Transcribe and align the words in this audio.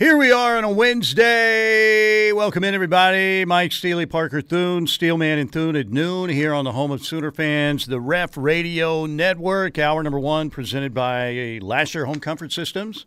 Here 0.00 0.16
we 0.16 0.32
are 0.32 0.56
on 0.56 0.64
a 0.64 0.70
Wednesday. 0.70 2.32
Welcome 2.32 2.64
in, 2.64 2.74
everybody. 2.74 3.44
Mike 3.44 3.70
Steely, 3.70 4.06
Parker 4.06 4.40
Thune, 4.40 4.86
Steelman 4.86 5.38
and 5.38 5.52
Thune 5.52 5.76
at 5.76 5.90
noon 5.90 6.30
here 6.30 6.54
on 6.54 6.64
the 6.64 6.72
home 6.72 6.90
of 6.90 7.04
Sooner 7.04 7.30
fans, 7.30 7.84
the 7.84 8.00
Ref 8.00 8.34
Radio 8.38 9.04
Network. 9.04 9.78
Hour 9.78 10.02
number 10.02 10.18
one 10.18 10.48
presented 10.48 10.94
by 10.94 11.58
Lasher 11.60 12.06
Home 12.06 12.18
Comfort 12.18 12.50
Systems. 12.50 13.04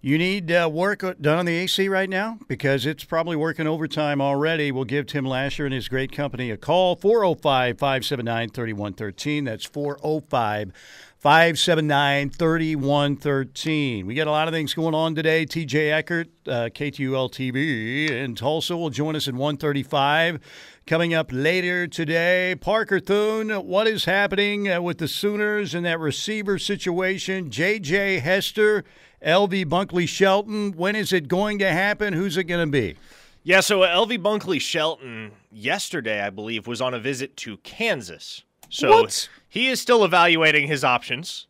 You 0.00 0.16
need 0.16 0.52
uh, 0.52 0.70
work 0.72 1.00
done 1.20 1.38
on 1.40 1.44
the 1.44 1.56
AC 1.56 1.88
right 1.88 2.08
now 2.08 2.38
because 2.46 2.86
it's 2.86 3.02
probably 3.02 3.34
working 3.34 3.66
overtime 3.66 4.20
already. 4.20 4.70
We'll 4.70 4.84
give 4.84 5.06
Tim 5.06 5.24
Lasher 5.24 5.64
and 5.64 5.74
his 5.74 5.88
great 5.88 6.12
company 6.12 6.52
a 6.52 6.56
call 6.56 6.94
405 6.94 7.76
579 7.80 8.50
3113. 8.50 9.42
That's 9.42 9.64
405 9.64 10.72
579 11.18 12.30
3113. 12.30 14.06
We 14.06 14.14
got 14.14 14.28
a 14.28 14.30
lot 14.30 14.46
of 14.46 14.54
things 14.54 14.72
going 14.72 14.94
on 14.94 15.16
today. 15.16 15.46
TJ 15.46 15.90
Eckert, 15.90 16.28
uh, 16.46 16.68
KTUL 16.72 17.28
TV 17.28 18.08
in 18.08 18.36
Tulsa, 18.36 18.76
will 18.76 18.90
join 18.90 19.16
us 19.16 19.26
at 19.26 19.34
135. 19.34 20.38
Coming 20.86 21.14
up 21.14 21.30
later 21.32 21.88
today, 21.88 22.54
Parker 22.60 23.00
Thune, 23.00 23.50
what 23.50 23.88
is 23.88 24.04
happening 24.04 24.70
uh, 24.70 24.80
with 24.80 24.98
the 24.98 25.08
Sooners 25.08 25.74
in 25.74 25.82
that 25.82 25.98
receiver 25.98 26.56
situation? 26.56 27.50
JJ 27.50 28.20
Hester, 28.20 28.84
LV 29.20 29.64
Bunkley 29.64 30.08
Shelton, 30.08 30.70
when 30.76 30.94
is 30.94 31.12
it 31.12 31.26
going 31.26 31.58
to 31.58 31.72
happen? 31.72 32.12
Who's 32.12 32.36
it 32.36 32.44
going 32.44 32.64
to 32.64 32.70
be? 32.70 32.94
Yeah, 33.42 33.58
so 33.58 33.80
LV 33.80 34.18
Bunkley 34.18 34.60
Shelton 34.60 35.32
yesterday, 35.50 36.20
I 36.20 36.30
believe, 36.30 36.68
was 36.68 36.80
on 36.80 36.94
a 36.94 37.00
visit 37.00 37.36
to 37.38 37.56
Kansas. 37.58 38.44
So 38.68 39.02
what? 39.02 39.28
he 39.48 39.68
is 39.68 39.80
still 39.80 40.04
evaluating 40.04 40.66
his 40.66 40.84
options, 40.84 41.46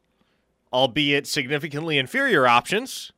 albeit 0.73 1.27
significantly 1.27 1.99
inferior 1.99 2.47
options, 2.47 3.13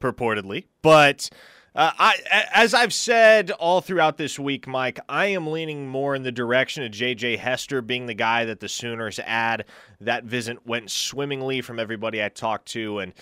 purportedly. 0.00 0.64
But 0.82 1.30
uh, 1.74 1.92
I, 1.98 2.48
as 2.52 2.74
I've 2.74 2.92
said 2.92 3.50
all 3.52 3.80
throughout 3.80 4.18
this 4.18 4.38
week, 4.38 4.66
Mike, 4.66 5.00
I 5.08 5.26
am 5.26 5.46
leaning 5.46 5.88
more 5.88 6.14
in 6.14 6.22
the 6.22 6.32
direction 6.32 6.84
of 6.84 6.90
J.J. 6.90 7.38
Hester 7.38 7.80
being 7.80 8.06
the 8.06 8.14
guy 8.14 8.44
that 8.44 8.60
the 8.60 8.68
Sooners 8.68 9.18
add. 9.24 9.64
That 10.00 10.24
visit 10.24 10.66
went 10.66 10.90
swimmingly 10.90 11.62
from 11.62 11.80
everybody 11.80 12.22
I 12.22 12.28
talked 12.28 12.66
to, 12.72 12.98
and 12.98 13.14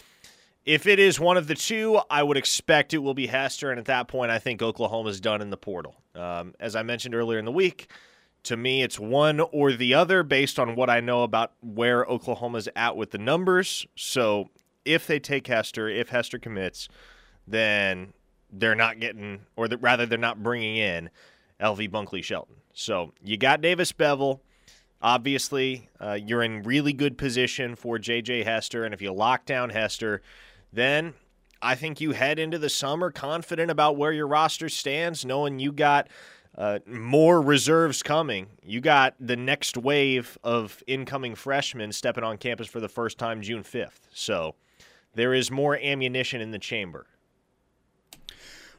if 0.65 0.87
it 0.87 0.99
is 0.99 1.19
one 1.19 1.37
of 1.37 1.47
the 1.47 1.55
two, 1.55 2.01
I 2.11 2.23
would 2.23 2.37
expect 2.37 2.93
it 2.93 2.99
will 2.99 3.15
be 3.15 3.27
Hester, 3.27 3.71
and 3.71 3.79
at 3.79 3.87
that 3.87 4.09
point, 4.09 4.31
I 4.31 4.39
think 4.39 4.61
Oklahoma's 4.61 5.21
done 5.21 5.41
in 5.41 5.51
the 5.51 5.57
portal. 5.57 5.95
Um, 6.15 6.55
as 6.59 6.75
I 6.75 6.83
mentioned 6.83 7.15
earlier 7.15 7.39
in 7.39 7.45
the 7.45 7.53
week 7.53 7.89
to 8.45 8.57
me, 8.57 8.83
it's 8.83 8.99
one 8.99 9.41
or 9.41 9.73
the 9.73 9.95
other 9.95 10.23
based 10.23 10.59
on 10.59 10.75
what 10.75 10.91
I 10.91 11.01
know 11.01 11.23
about 11.23 11.53
where 11.61 12.05
Oklahoma's 12.05 12.69
at 12.75 12.97
with 12.97 13.11
the 13.11 13.19
numbers. 13.19 13.87
So 13.97 14.51
if 14.85 15.07
they 15.07 15.19
take 15.19 15.47
Hester, 15.47 15.89
if 15.89 16.09
Hester 16.09 16.39
commits, 16.39 16.89
then 17.47 18.13
they're 18.53 18.75
not 18.75 19.01
getting, 19.01 19.41
or 19.57 19.69
the, 19.69 19.77
rather, 19.77 20.07
they're 20.07 20.19
not 20.19 20.43
bringing 20.43 20.77
in 20.77 21.11
LV 21.61 21.91
Bunkley 21.91 22.25
Shelton. 22.25 22.57
So 22.73 23.13
you 23.23 23.37
got 23.37 23.61
Davis 23.61 23.93
Beville. 23.93 24.41
Obviously, 25.03 25.89
uh, 25.99 26.19
you're 26.23 26.43
in 26.43 26.63
really 26.63 26.93
good 26.93 27.17
position 27.17 27.75
for 27.75 27.99
JJ 27.99 28.45
Hester, 28.45 28.85
and 28.85 28.93
if 28.93 29.01
you 29.01 29.13
lock 29.13 29.47
down 29.47 29.71
Hester, 29.71 30.21
then 30.73 31.15
I 31.63 31.75
think 31.75 32.01
you 32.01 32.13
head 32.13 32.39
into 32.39 32.59
the 32.59 32.69
summer 32.69 33.11
confident 33.11 33.71
about 33.71 33.97
where 33.97 34.13
your 34.13 34.27
roster 34.27 34.69
stands, 34.69 35.25
knowing 35.25 35.59
you 35.59 35.73
got 35.73 36.09
uh, 36.57 36.81
more 36.87 37.41
reserves 37.41 38.03
coming. 38.03 38.49
You 38.63 38.81
got 38.81 39.15
the 39.21 39.37
next 39.37 39.77
wave 39.77 40.37
of 40.43 40.83
incoming 40.87 41.35
freshmen 41.35 41.93
stepping 41.93 42.25
on 42.25 42.39
campus 42.39 42.67
for 42.67 42.81
the 42.81 42.89
first 42.89 43.19
time 43.19 43.41
June 43.41 43.63
5th. 43.63 44.01
So 44.13 44.55
there 45.15 45.33
is 45.33 45.51
more 45.51 45.77
ammunition 45.77 46.41
in 46.41 46.51
the 46.51 46.59
chamber. 46.59 47.07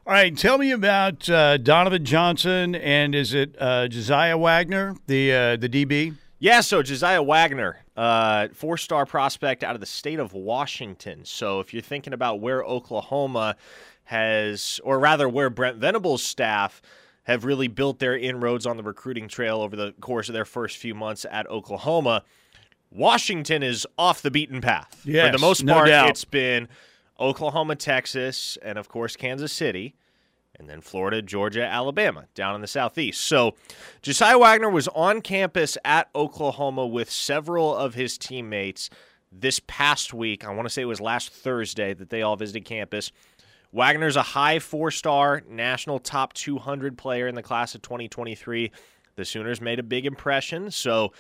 All 0.06 0.14
right, 0.14 0.36
tell 0.36 0.58
me 0.58 0.72
about 0.72 1.30
uh, 1.30 1.58
Donovan 1.58 2.04
Johnson 2.04 2.74
and 2.74 3.14
is 3.14 3.34
it 3.34 3.56
uh, 3.60 3.88
Josiah 3.88 4.38
Wagner, 4.38 4.96
the 5.06 5.32
uh, 5.32 5.56
the 5.58 5.70
DB? 5.70 6.16
Yeah, 6.40 6.62
so 6.62 6.82
Josiah 6.82 7.22
Wagner, 7.22 7.78
uh, 7.96 8.48
four 8.52 8.78
star 8.78 9.06
prospect 9.06 9.64
out 9.64 9.76
of 9.76 9.80
the 9.80 9.86
state 9.86 10.20
of 10.20 10.34
Washington. 10.34 11.24
So 11.24 11.60
if 11.60 11.72
you're 11.72 11.84
thinking 11.84 12.14
about 12.14 12.40
where 12.40 12.64
Oklahoma 12.64 13.58
has, 14.06 14.80
or 14.84 14.98
rather 14.98 15.30
where 15.30 15.52
Brent 15.52 15.78
Venables' 15.78 16.24
staff 16.24 16.82
have 17.24 17.46
really 17.46 17.68
built 17.68 18.00
their 18.00 18.18
inroads 18.18 18.66
on 18.66 18.78
the 18.78 18.84
recruiting 18.84 19.28
trail 19.28 19.62
over 19.62 19.76
the 19.76 19.94
course 20.02 20.28
of 20.30 20.34
their 20.34 20.46
first 20.46 20.78
few 20.78 20.96
months 20.96 21.26
at 21.30 21.48
Oklahoma. 21.50 22.24
Washington 22.90 23.64
is 23.64 23.88
off 23.98 24.22
the 24.22 24.32
beaten 24.32 24.60
path. 24.62 25.02
Yes, 25.06 25.28
For 25.28 25.38
the 25.38 25.42
most 25.42 25.66
part, 25.66 25.88
doubt. 25.88 26.10
it's 26.10 26.26
been 26.26 26.68
Oklahoma, 27.20 27.76
Texas, 27.76 28.58
and 28.62 28.78
of 28.78 28.90
course 28.90 29.16
Kansas 29.16 29.54
City, 29.54 29.96
and 30.60 30.70
then 30.70 30.82
Florida, 30.82 31.22
Georgia, 31.22 31.64
Alabama 31.64 32.26
down 32.36 32.56
in 32.56 32.62
the 32.62 32.68
southeast. 32.68 33.22
So 33.22 33.56
Josiah 34.02 34.38
Wagner 34.38 34.70
was 34.70 34.88
on 34.90 35.22
campus 35.22 35.78
at 35.86 36.10
Oklahoma 36.14 36.86
with 36.86 37.10
several 37.10 37.76
of 37.76 37.94
his 37.94 38.18
teammates 38.18 38.90
this 39.32 39.62
past 39.66 40.14
week. 40.14 40.46
I 40.46 40.54
want 40.54 40.66
to 40.68 40.70
say 40.70 40.82
it 40.82 40.86
was 40.86 41.00
last 41.00 41.32
Thursday 41.32 41.94
that 41.94 42.10
they 42.10 42.22
all 42.22 42.36
visited 42.36 42.66
campus. 42.66 43.12
Wagner's 43.72 44.16
a 44.16 44.22
high 44.22 44.60
four 44.60 44.92
star 44.92 45.44
national 45.50 46.00
top 46.00 46.34
200 46.34 46.98
player 46.98 47.28
in 47.28 47.36
the 47.36 47.44
class 47.44 47.76
of 47.76 47.82
2023. 47.82 48.72
The 49.16 49.26
Sooners 49.26 49.62
made 49.62 49.80
a 49.80 49.84
big 49.84 50.06
impression. 50.06 50.72
So, 50.72 51.14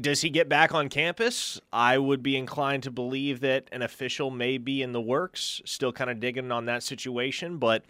does 0.00 0.20
he 0.20 0.28
get 0.28 0.48
back 0.48 0.74
on 0.74 0.88
campus? 0.88 1.60
I 1.72 1.96
would 1.96 2.22
be 2.22 2.36
inclined 2.36 2.82
to 2.82 2.90
believe 2.90 3.40
that 3.40 3.68
an 3.72 3.82
official 3.82 4.30
may 4.30 4.58
be 4.58 4.82
in 4.82 4.92
the 4.92 5.00
works. 5.00 5.62
Still 5.64 5.92
kind 5.92 6.10
of 6.10 6.20
digging 6.20 6.52
on 6.52 6.66
that 6.66 6.82
situation. 6.82 7.56
But 7.56 7.84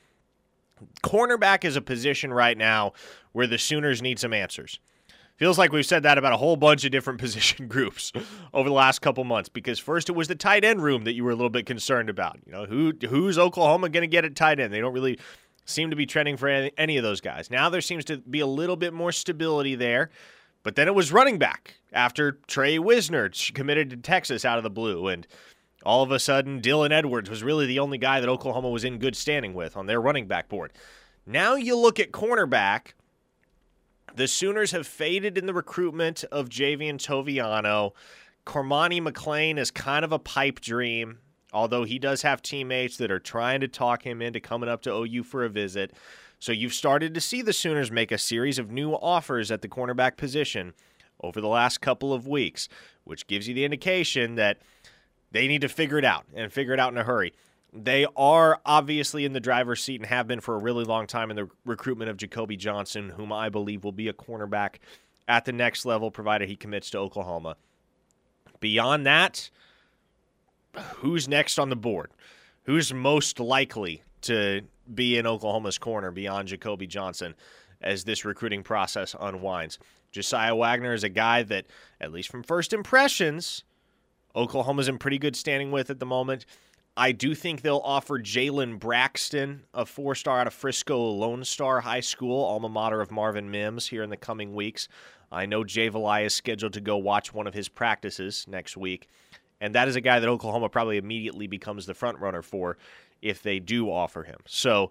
cornerback 1.02 1.64
is 1.64 1.76
a 1.76 1.80
position 1.80 2.32
right 2.32 2.56
now 2.56 2.92
where 3.32 3.46
the 3.46 3.58
Sooners 3.58 4.00
need 4.00 4.18
some 4.18 4.32
answers. 4.32 4.78
Feels 5.38 5.56
like 5.56 5.70
we've 5.70 5.86
said 5.86 6.02
that 6.02 6.18
about 6.18 6.32
a 6.32 6.36
whole 6.36 6.56
bunch 6.56 6.84
of 6.84 6.90
different 6.90 7.20
position 7.20 7.68
groups 7.68 8.12
over 8.52 8.68
the 8.68 8.74
last 8.74 8.98
couple 8.98 9.24
months. 9.24 9.48
Because 9.48 9.78
first 9.78 10.08
it 10.08 10.12
was 10.12 10.28
the 10.28 10.34
tight 10.34 10.64
end 10.64 10.82
room 10.82 11.04
that 11.04 11.14
you 11.14 11.24
were 11.24 11.30
a 11.30 11.36
little 11.36 11.48
bit 11.48 11.64
concerned 11.64 12.10
about. 12.10 12.38
You 12.44 12.52
know, 12.52 12.66
who 12.66 12.92
who's 13.08 13.38
Oklahoma 13.38 13.88
going 13.88 14.02
to 14.02 14.08
get 14.08 14.24
at 14.24 14.34
tight 14.34 14.60
end? 14.60 14.72
They 14.72 14.80
don't 14.80 14.92
really 14.92 15.18
seem 15.64 15.90
to 15.90 15.96
be 15.96 16.06
trending 16.06 16.36
for 16.36 16.48
any, 16.48 16.96
of 16.96 17.02
those 17.02 17.20
guys. 17.20 17.50
Now 17.50 17.68
there 17.68 17.80
seems 17.80 18.04
to 18.06 18.18
be 18.18 18.40
a 18.40 18.46
little 18.46 18.76
bit 18.76 18.92
more 18.92 19.12
stability 19.12 19.74
there. 19.74 20.10
But 20.64 20.74
then 20.74 20.88
it 20.88 20.94
was 20.94 21.12
running 21.12 21.38
back 21.38 21.76
after 21.92 22.32
Tre 22.46 22.78
Wisner 22.78 23.30
committed 23.54 23.90
to 23.90 23.96
Texas 23.96 24.44
out 24.44 24.58
of 24.58 24.64
the 24.64 24.70
blue, 24.70 25.06
and 25.06 25.26
all 25.84 26.02
of 26.02 26.10
a 26.10 26.18
sudden 26.18 26.60
Dylan 26.60 26.90
Edwards 26.90 27.30
was 27.30 27.44
really 27.44 27.64
the 27.64 27.78
only 27.78 27.96
guy 27.96 28.18
that 28.20 28.28
Oklahoma 28.28 28.68
was 28.68 28.82
in 28.82 28.98
good 28.98 29.14
standing 29.14 29.54
with 29.54 29.76
on 29.76 29.86
their 29.86 30.00
running 30.00 30.26
back 30.26 30.48
board. 30.48 30.72
Now 31.24 31.54
you 31.54 31.76
look 31.76 32.00
at 32.00 32.10
cornerback 32.10 32.94
the 34.14 34.28
Sooners 34.28 34.72
have 34.72 34.86
faded 34.86 35.38
in 35.38 35.46
the 35.46 35.54
recruitment 35.54 36.24
of 36.24 36.48
Javien 36.48 36.96
Toviano. 36.96 37.92
Cormani 38.46 39.00
McClain 39.00 39.58
is 39.58 39.70
kind 39.70 40.04
of 40.04 40.12
a 40.12 40.18
pipe 40.18 40.60
dream, 40.60 41.18
although 41.52 41.84
he 41.84 41.98
does 41.98 42.22
have 42.22 42.42
teammates 42.42 42.96
that 42.96 43.10
are 43.10 43.18
trying 43.18 43.60
to 43.60 43.68
talk 43.68 44.02
him 44.04 44.22
into 44.22 44.40
coming 44.40 44.68
up 44.68 44.82
to 44.82 44.92
OU 44.92 45.22
for 45.24 45.44
a 45.44 45.48
visit. 45.48 45.92
So 46.38 46.52
you've 46.52 46.74
started 46.74 47.14
to 47.14 47.20
see 47.20 47.42
the 47.42 47.52
Sooners 47.52 47.90
make 47.90 48.12
a 48.12 48.18
series 48.18 48.58
of 48.58 48.70
new 48.70 48.92
offers 48.92 49.50
at 49.50 49.62
the 49.62 49.68
cornerback 49.68 50.16
position 50.16 50.72
over 51.20 51.40
the 51.40 51.48
last 51.48 51.80
couple 51.80 52.12
of 52.12 52.26
weeks, 52.26 52.68
which 53.04 53.26
gives 53.26 53.48
you 53.48 53.54
the 53.54 53.64
indication 53.64 54.36
that 54.36 54.58
they 55.30 55.48
need 55.48 55.60
to 55.60 55.68
figure 55.68 55.98
it 55.98 56.04
out 56.04 56.24
and 56.34 56.52
figure 56.52 56.72
it 56.72 56.80
out 56.80 56.92
in 56.92 56.98
a 56.98 57.04
hurry. 57.04 57.34
They 57.72 58.06
are 58.16 58.60
obviously 58.64 59.24
in 59.24 59.34
the 59.34 59.40
driver's 59.40 59.82
seat 59.82 60.00
and 60.00 60.06
have 60.06 60.26
been 60.26 60.40
for 60.40 60.54
a 60.54 60.58
really 60.58 60.84
long 60.84 61.06
time 61.06 61.30
in 61.30 61.36
the 61.36 61.48
recruitment 61.66 62.10
of 62.10 62.16
Jacoby 62.16 62.56
Johnson, 62.56 63.10
whom 63.10 63.32
I 63.32 63.50
believe 63.50 63.84
will 63.84 63.92
be 63.92 64.08
a 64.08 64.12
cornerback 64.12 64.76
at 65.26 65.44
the 65.44 65.52
next 65.52 65.84
level, 65.84 66.10
provided 66.10 66.48
he 66.48 66.56
commits 66.56 66.88
to 66.90 66.98
Oklahoma. 66.98 67.56
Beyond 68.60 69.06
that, 69.06 69.50
who's 70.96 71.28
next 71.28 71.58
on 71.58 71.68
the 71.68 71.76
board? 71.76 72.10
Who's 72.64 72.92
most 72.92 73.38
likely 73.38 74.02
to 74.22 74.62
be 74.94 75.18
in 75.18 75.26
Oklahoma's 75.26 75.78
corner 75.78 76.10
beyond 76.10 76.48
Jacoby 76.48 76.86
Johnson 76.86 77.34
as 77.82 78.04
this 78.04 78.24
recruiting 78.24 78.62
process 78.62 79.14
unwinds? 79.20 79.78
Josiah 80.10 80.56
Wagner 80.56 80.94
is 80.94 81.04
a 81.04 81.10
guy 81.10 81.42
that, 81.42 81.66
at 82.00 82.12
least 82.12 82.30
from 82.30 82.42
first 82.42 82.72
impressions, 82.72 83.64
Oklahoma's 84.34 84.88
in 84.88 84.98
pretty 84.98 85.18
good 85.18 85.36
standing 85.36 85.70
with 85.70 85.90
at 85.90 86.00
the 86.00 86.06
moment. 86.06 86.46
I 86.98 87.12
do 87.12 87.32
think 87.36 87.62
they'll 87.62 87.80
offer 87.84 88.18
Jalen 88.18 88.80
Braxton, 88.80 89.62
a 89.72 89.86
four 89.86 90.16
star 90.16 90.40
out 90.40 90.48
of 90.48 90.52
Frisco 90.52 91.00
Lone 91.00 91.44
Star 91.44 91.80
High 91.80 92.00
School, 92.00 92.44
alma 92.44 92.68
mater 92.68 93.00
of 93.00 93.12
Marvin 93.12 93.52
Mims, 93.52 93.86
here 93.86 94.02
in 94.02 94.10
the 94.10 94.16
coming 94.16 94.52
weeks. 94.52 94.88
I 95.30 95.46
know 95.46 95.62
Jay 95.62 95.88
Valai 95.88 96.26
is 96.26 96.34
scheduled 96.34 96.72
to 96.72 96.80
go 96.80 96.96
watch 96.96 97.32
one 97.32 97.46
of 97.46 97.54
his 97.54 97.68
practices 97.68 98.46
next 98.48 98.76
week, 98.76 99.06
and 99.60 99.76
that 99.76 99.86
is 99.86 99.94
a 99.94 100.00
guy 100.00 100.18
that 100.18 100.28
Oklahoma 100.28 100.68
probably 100.68 100.96
immediately 100.96 101.46
becomes 101.46 101.86
the 101.86 101.94
front 101.94 102.18
runner 102.18 102.42
for 102.42 102.78
if 103.22 103.44
they 103.44 103.60
do 103.60 103.92
offer 103.92 104.24
him. 104.24 104.38
So, 104.48 104.90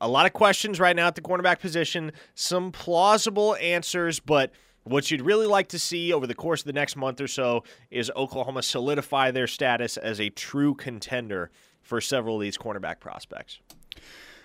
a 0.00 0.08
lot 0.08 0.26
of 0.26 0.32
questions 0.32 0.80
right 0.80 0.96
now 0.96 1.06
at 1.06 1.14
the 1.14 1.20
cornerback 1.20 1.60
position, 1.60 2.10
some 2.34 2.72
plausible 2.72 3.54
answers, 3.60 4.18
but 4.18 4.50
what 4.84 5.10
you'd 5.10 5.22
really 5.22 5.46
like 5.46 5.68
to 5.68 5.78
see 5.78 6.12
over 6.12 6.26
the 6.26 6.34
course 6.34 6.60
of 6.60 6.66
the 6.66 6.72
next 6.72 6.96
month 6.96 7.20
or 7.20 7.28
so 7.28 7.64
is 7.90 8.10
Oklahoma 8.16 8.62
solidify 8.62 9.30
their 9.30 9.46
status 9.46 9.96
as 9.96 10.20
a 10.20 10.30
true 10.30 10.74
contender 10.74 11.50
for 11.82 12.00
several 12.00 12.36
of 12.36 12.42
these 12.42 12.58
cornerback 12.58 13.00
prospects. 13.00 13.60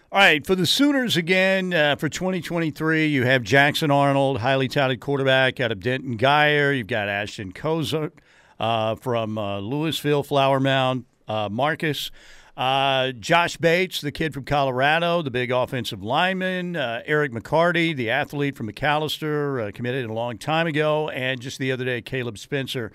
All 0.10 0.20
right, 0.20 0.46
for 0.46 0.56
the 0.56 0.66
Sooners 0.66 1.18
again 1.18 1.74
uh, 1.74 1.98
for 1.98 2.08
2023, 2.08 3.08
you 3.08 3.26
have 3.26 3.44
Jackson 3.44 3.92
Arnold, 3.92 4.40
highly 4.40 4.70
touted 4.70 5.02
quarterback 5.02 5.60
out 5.60 5.72
of 5.72 5.82
Denton 5.82 6.18
Guyer. 6.18 6.76
You've 6.76 6.88
got 6.88 7.10
Ashton 7.10 7.52
Kozer 7.52 8.12
uh, 8.58 8.96
from 8.96 9.38
uh, 9.38 9.60
Louisville, 9.60 10.24
Flower 10.24 10.62
Mound, 10.62 11.04
uh, 11.28 11.50
Marcus. 11.52 12.10
Uh, 12.58 13.12
Josh 13.12 13.56
Bates, 13.58 14.02
the 14.02 14.12
kid 14.12 14.34
from 14.34 14.44
Colorado, 14.44 15.22
the 15.22 15.30
big 15.30 15.52
offensive 15.52 16.02
lineman. 16.02 16.76
Uh, 16.76 17.04
Eric 17.06 17.32
McCarty, 17.32 17.96
the 17.96 18.10
athlete 18.10 18.56
from 18.56 18.68
McAlester, 18.68 19.72
committed 19.76 20.10
a 20.10 20.14
long 20.14 20.40
time 20.40 20.66
ago. 20.66 21.08
And 21.10 21.40
just 21.40 21.60
the 21.60 21.72
other 21.72 21.86
day, 21.86 22.02
Caleb 22.02 22.40
Spencer, 22.40 22.92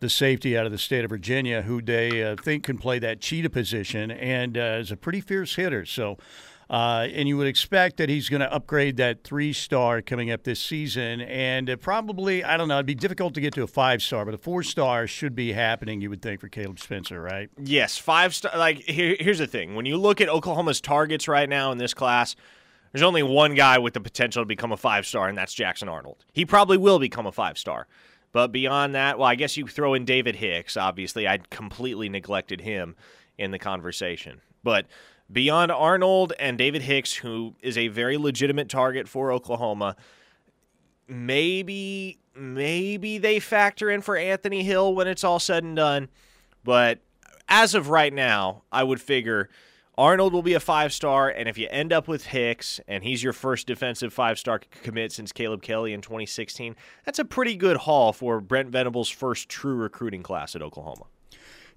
the 0.00 0.10
safety 0.10 0.54
out 0.54 0.66
of 0.66 0.72
the 0.72 0.76
state 0.76 1.02
of 1.02 1.08
Virginia, 1.08 1.62
who 1.62 1.80
they 1.80 2.36
think 2.42 2.64
can 2.64 2.76
play 2.76 2.98
that 2.98 3.20
cheetah 3.22 3.48
position 3.48 4.10
and 4.10 4.58
is 4.58 4.90
a 4.90 4.98
pretty 4.98 5.22
fierce 5.22 5.54
hitter. 5.54 5.86
So, 5.86 6.18
uh, 6.68 7.06
and 7.12 7.28
you 7.28 7.36
would 7.36 7.46
expect 7.46 7.96
that 7.98 8.08
he's 8.08 8.28
going 8.28 8.40
to 8.40 8.52
upgrade 8.52 8.96
that 8.96 9.22
three 9.22 9.52
star 9.52 10.02
coming 10.02 10.30
up 10.30 10.42
this 10.42 10.60
season. 10.60 11.20
And 11.20 11.80
probably, 11.80 12.42
I 12.42 12.56
don't 12.56 12.68
know, 12.68 12.76
it'd 12.76 12.86
be 12.86 12.94
difficult 12.94 13.34
to 13.34 13.40
get 13.40 13.54
to 13.54 13.62
a 13.62 13.68
five 13.68 14.02
star, 14.02 14.24
but 14.24 14.34
a 14.34 14.38
four 14.38 14.62
star 14.62 15.06
should 15.06 15.34
be 15.34 15.52
happening, 15.52 16.00
you 16.00 16.10
would 16.10 16.22
think, 16.22 16.40
for 16.40 16.48
Caleb 16.48 16.80
Spencer, 16.80 17.20
right? 17.20 17.50
Yes, 17.58 17.98
five 17.98 18.34
star. 18.34 18.52
Like, 18.56 18.78
here, 18.78 19.16
here's 19.20 19.38
the 19.38 19.46
thing 19.46 19.74
when 19.74 19.86
you 19.86 19.96
look 19.96 20.20
at 20.20 20.28
Oklahoma's 20.28 20.80
targets 20.80 21.28
right 21.28 21.48
now 21.48 21.70
in 21.70 21.78
this 21.78 21.94
class, 21.94 22.34
there's 22.92 23.02
only 23.02 23.22
one 23.22 23.54
guy 23.54 23.78
with 23.78 23.94
the 23.94 24.00
potential 24.00 24.42
to 24.42 24.46
become 24.46 24.72
a 24.72 24.76
five 24.76 25.06
star, 25.06 25.28
and 25.28 25.38
that's 25.38 25.54
Jackson 25.54 25.88
Arnold. 25.88 26.24
He 26.32 26.44
probably 26.44 26.78
will 26.78 26.98
become 26.98 27.26
a 27.26 27.32
five 27.32 27.58
star. 27.58 27.86
But 28.32 28.48
beyond 28.48 28.94
that, 28.94 29.18
well, 29.18 29.28
I 29.28 29.34
guess 29.34 29.56
you 29.56 29.66
throw 29.66 29.94
in 29.94 30.04
David 30.04 30.36
Hicks. 30.36 30.76
Obviously, 30.76 31.26
I'd 31.26 31.48
completely 31.48 32.08
neglected 32.08 32.60
him 32.60 32.96
in 33.38 33.50
the 33.50 33.58
conversation. 33.58 34.40
But 34.62 34.86
beyond 35.30 35.72
Arnold 35.72 36.32
and 36.38 36.58
David 36.58 36.82
Hicks, 36.82 37.14
who 37.14 37.54
is 37.60 37.76
a 37.76 37.88
very 37.88 38.16
legitimate 38.16 38.68
target 38.68 39.08
for 39.08 39.32
Oklahoma, 39.32 39.96
maybe 41.08 42.18
maybe 42.34 43.18
they 43.18 43.40
factor 43.40 43.90
in 43.90 44.02
for 44.02 44.16
Anthony 44.16 44.62
Hill 44.62 44.94
when 44.94 45.08
it's 45.08 45.24
all 45.24 45.38
said 45.38 45.64
and 45.64 45.76
done. 45.76 46.08
But 46.64 47.00
as 47.48 47.74
of 47.74 47.88
right 47.88 48.12
now, 48.12 48.62
I 48.70 48.82
would 48.82 49.00
figure 49.00 49.48
Arnold 49.98 50.34
will 50.34 50.42
be 50.42 50.52
a 50.54 50.60
five 50.60 50.92
star, 50.92 51.30
and 51.30 51.48
if 51.48 51.56
you 51.56 51.68
end 51.70 51.92
up 51.92 52.06
with 52.06 52.26
Hicks 52.26 52.80
and 52.86 53.02
he's 53.02 53.22
your 53.22 53.32
first 53.32 53.66
defensive 53.66 54.12
five 54.12 54.38
star 54.38 54.60
commit 54.82 55.12
since 55.12 55.32
Caleb 55.32 55.62
Kelly 55.62 55.92
in 55.92 56.02
2016, 56.02 56.76
that's 57.04 57.18
a 57.18 57.24
pretty 57.24 57.56
good 57.56 57.78
haul 57.78 58.12
for 58.12 58.40
Brent 58.40 58.68
Venables' 58.68 59.08
first 59.08 59.48
true 59.48 59.76
recruiting 59.76 60.22
class 60.22 60.54
at 60.54 60.62
Oklahoma. 60.62 61.04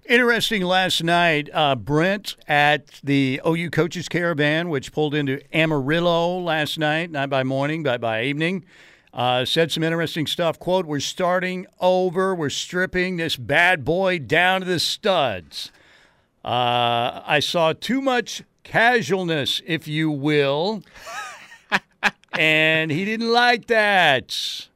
Interesting 0.06 0.62
last 0.62 1.04
night, 1.04 1.50
uh, 1.52 1.76
Brent 1.76 2.36
at 2.48 3.00
the 3.04 3.40
OU 3.46 3.70
Coaches 3.70 4.08
Caravan, 4.08 4.68
which 4.68 4.92
pulled 4.92 5.14
into 5.14 5.40
Amarillo 5.54 6.38
last 6.40 6.78
night, 6.78 7.10
not 7.10 7.28
by 7.30 7.44
morning, 7.44 7.82
but 7.82 8.00
by 8.00 8.24
evening, 8.24 8.64
uh, 9.12 9.44
said 9.44 9.70
some 9.70 9.82
interesting 9.82 10.26
stuff. 10.26 10.58
Quote, 10.58 10.86
We're 10.86 11.00
starting 11.00 11.66
over. 11.80 12.34
We're 12.34 12.50
stripping 12.50 13.18
this 13.18 13.36
bad 13.36 13.84
boy 13.84 14.18
down 14.18 14.62
to 14.62 14.66
the 14.66 14.80
studs. 14.80 15.70
Uh, 16.44 17.22
I 17.24 17.40
saw 17.40 17.72
too 17.74 18.00
much 18.00 18.42
casualness, 18.64 19.60
if 19.66 19.86
you 19.86 20.10
will, 20.10 20.82
and 22.32 22.90
he 22.90 23.04
didn't 23.04 23.30
like 23.30 23.66
that. 23.66 24.66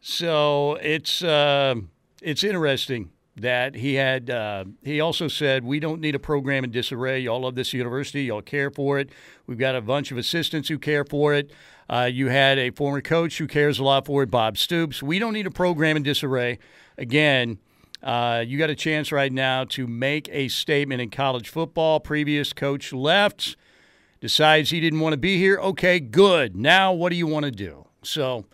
So 0.00 0.74
it's 0.80 1.22
uh, 1.22 1.74
it's 2.22 2.42
interesting 2.42 3.10
that 3.36 3.74
he 3.74 3.94
had. 3.94 4.30
Uh, 4.30 4.64
he 4.82 5.00
also 5.00 5.28
said, 5.28 5.64
"We 5.64 5.80
don't 5.80 6.00
need 6.00 6.14
a 6.14 6.18
program 6.18 6.64
in 6.64 6.70
disarray. 6.70 7.20
Y'all 7.20 7.40
love 7.40 7.54
this 7.54 7.72
university. 7.72 8.24
Y'all 8.24 8.42
care 8.42 8.70
for 8.70 8.98
it. 8.98 9.10
We've 9.46 9.58
got 9.58 9.74
a 9.74 9.80
bunch 9.80 10.12
of 10.12 10.18
assistants 10.18 10.68
who 10.68 10.78
care 10.78 11.04
for 11.04 11.34
it. 11.34 11.50
Uh, 11.88 12.08
you 12.12 12.28
had 12.28 12.58
a 12.58 12.70
former 12.70 13.00
coach 13.00 13.38
who 13.38 13.46
cares 13.46 13.78
a 13.78 13.84
lot 13.84 14.06
for 14.06 14.22
it, 14.22 14.30
Bob 14.30 14.56
Stoops. 14.56 15.02
We 15.02 15.18
don't 15.18 15.32
need 15.32 15.46
a 15.46 15.50
program 15.50 15.96
in 15.96 16.02
disarray. 16.02 16.58
Again." 16.98 17.58
Uh, 18.02 18.44
you 18.46 18.58
got 18.58 18.68
a 18.68 18.74
chance 18.74 19.10
right 19.10 19.32
now 19.32 19.64
to 19.64 19.86
make 19.86 20.28
a 20.30 20.46
statement 20.48 21.00
in 21.00 21.08
college 21.08 21.48
football. 21.48 21.98
Previous 22.00 22.52
coach 22.52 22.92
left, 22.92 23.56
decides 24.20 24.68
he 24.68 24.78
didn't 24.78 25.00
want 25.00 25.14
to 25.14 25.16
be 25.16 25.38
here. 25.38 25.56
Okay, 25.58 26.00
good. 26.00 26.54
Now, 26.54 26.92
what 26.92 27.08
do 27.08 27.16
you 27.16 27.26
want 27.26 27.46
to 27.46 27.50
do? 27.50 27.86
So, 28.02 28.44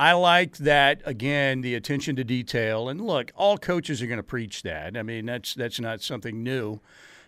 I 0.00 0.14
like 0.14 0.56
that 0.56 1.02
again, 1.04 1.60
the 1.60 1.74
attention 1.74 2.16
to 2.16 2.24
detail. 2.24 2.88
And 2.88 3.02
look, 3.02 3.32
all 3.36 3.58
coaches 3.58 4.00
are 4.00 4.06
going 4.06 4.16
to 4.16 4.22
preach 4.22 4.62
that. 4.62 4.96
I 4.96 5.02
mean, 5.02 5.26
that's 5.26 5.52
that's 5.52 5.78
not 5.78 6.00
something 6.00 6.42
new, 6.42 6.80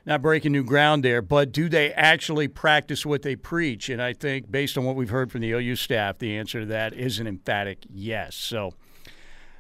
not 0.07 0.23
breaking 0.23 0.53
new 0.53 0.65
ground 0.65 1.05
there. 1.05 1.21
But 1.21 1.53
do 1.53 1.69
they 1.69 1.93
actually 1.93 2.49
practice 2.49 3.05
what 3.05 3.21
they 3.21 3.37
preach? 3.37 3.91
And 3.91 4.01
I 4.01 4.15
think, 4.15 4.51
based 4.51 4.79
on 4.79 4.87
what 4.87 4.97
we've 4.97 5.11
heard 5.11 5.31
from 5.31 5.43
the 5.43 5.53
OU 5.53 5.77
staff, 5.77 6.17
the 6.17 6.35
answer 6.35 6.61
to 6.61 6.67
that 6.67 6.95
is 6.95 7.19
an 7.19 7.27
emphatic 7.27 7.85
yes. 7.93 8.35
So. 8.35 8.73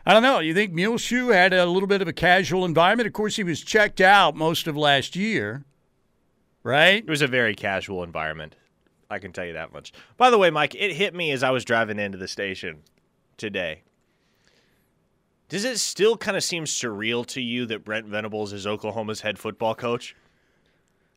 I 0.05 0.14
don't 0.14 0.25
know. 0.25 0.41
You 0.41 0.53
think 0.53 0.73
Muleshoe 0.73 1.29
had 1.29 1.53
a 1.53 1.64
little 1.67 1.87
bit 1.87 2.03
of 2.03 2.09
a 2.09 2.12
casual 2.12 2.64
environment? 2.64 3.06
Of 3.06 3.12
course, 3.12 3.37
he 3.37 3.44
was 3.44 3.61
checked 3.61 4.00
out 4.00 4.35
most 4.35 4.67
of 4.67 4.76
last 4.76 5.14
year, 5.14 5.64
right? 6.64 7.05
It 7.05 7.09
was 7.09 7.23
a 7.23 7.29
very 7.29 7.55
casual 7.55 8.03
environment. 8.03 8.56
I 9.09 9.20
can 9.20 9.32
tell 9.32 9.44
you 9.44 9.53
that 9.53 9.73
much. 9.73 9.93
By 10.17 10.31
the 10.31 10.38
way, 10.38 10.50
Mike, 10.50 10.75
it 10.75 10.94
hit 10.94 11.14
me 11.14 11.31
as 11.31 11.44
I 11.44 11.50
was 11.50 11.64
driving 11.64 12.00
into 12.00 12.19
the 12.19 12.26
station 12.26 12.82
today. 13.42 13.82
Does 15.48 15.64
it 15.64 15.78
still 15.78 16.16
kind 16.16 16.36
of 16.36 16.44
seem 16.44 16.64
surreal 16.64 17.26
to 17.26 17.42
you 17.42 17.66
that 17.66 17.84
Brent 17.84 18.06
Venables 18.06 18.52
is 18.52 18.68
Oklahoma's 18.68 19.20
head 19.22 19.36
football 19.36 19.74
coach? 19.74 20.14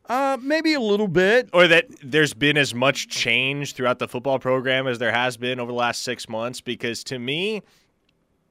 Uh, 0.09 0.35
maybe 0.41 0.73
a 0.73 0.79
little 0.79 1.07
bit. 1.07 1.49
Or 1.53 1.67
that 1.67 1.85
there's 2.03 2.33
been 2.33 2.57
as 2.57 2.73
much 2.73 3.09
change 3.09 3.73
throughout 3.73 3.99
the 3.99 4.07
football 4.07 4.39
program 4.39 4.87
as 4.87 4.97
there 4.97 5.11
has 5.11 5.37
been 5.37 5.59
over 5.59 5.71
the 5.71 5.77
last 5.77 6.01
six 6.01 6.27
months? 6.27 6.61
Because 6.61 7.03
to 7.05 7.19
me, 7.19 7.61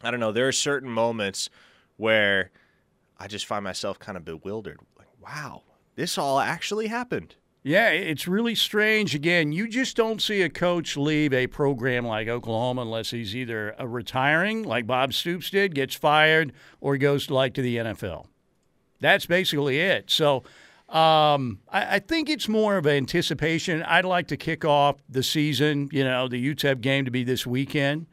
I 0.02 0.12
don't 0.12 0.20
know, 0.20 0.30
there 0.30 0.46
are 0.46 0.52
certain 0.52 0.88
moments 0.88 1.50
where 1.96 2.52
I 3.18 3.26
just 3.26 3.44
find 3.44 3.64
myself 3.64 3.98
kind 3.98 4.16
of 4.16 4.24
bewildered. 4.24 4.78
Like, 4.96 5.08
wow, 5.20 5.62
this 5.96 6.16
all 6.16 6.38
actually 6.38 6.86
happened. 6.86 7.34
Yeah, 7.66 7.88
it's 7.88 8.28
really 8.28 8.54
strange. 8.54 9.14
Again, 9.14 9.50
you 9.50 9.66
just 9.66 9.96
don't 9.96 10.20
see 10.20 10.42
a 10.42 10.50
coach 10.50 10.98
leave 10.98 11.32
a 11.32 11.46
program 11.46 12.06
like 12.06 12.28
Oklahoma 12.28 12.82
unless 12.82 13.10
he's 13.10 13.34
either 13.34 13.74
retiring, 13.80 14.64
like 14.64 14.86
Bob 14.86 15.14
Stoops 15.14 15.48
did, 15.48 15.74
gets 15.74 15.94
fired, 15.94 16.52
or 16.82 16.98
goes 16.98 17.26
to, 17.28 17.34
like 17.34 17.54
to 17.54 17.62
the 17.62 17.78
NFL. 17.78 18.26
That's 19.00 19.24
basically 19.24 19.80
it. 19.80 20.10
So 20.10 20.44
um, 20.90 21.60
I, 21.70 21.96
I, 21.96 21.98
think 22.00 22.28
it's 22.28 22.48
more 22.50 22.76
of 22.76 22.86
anticipation. 22.86 23.82
I'd 23.84 24.04
like 24.04 24.28
to 24.28 24.36
kick 24.36 24.66
off 24.66 24.96
the 25.08 25.22
season, 25.22 25.88
you 25.90 26.04
know, 26.04 26.28
the 26.28 26.54
UTEP 26.54 26.82
game 26.82 27.06
to 27.06 27.10
be 27.10 27.24
this 27.24 27.46
weekend 27.46 28.06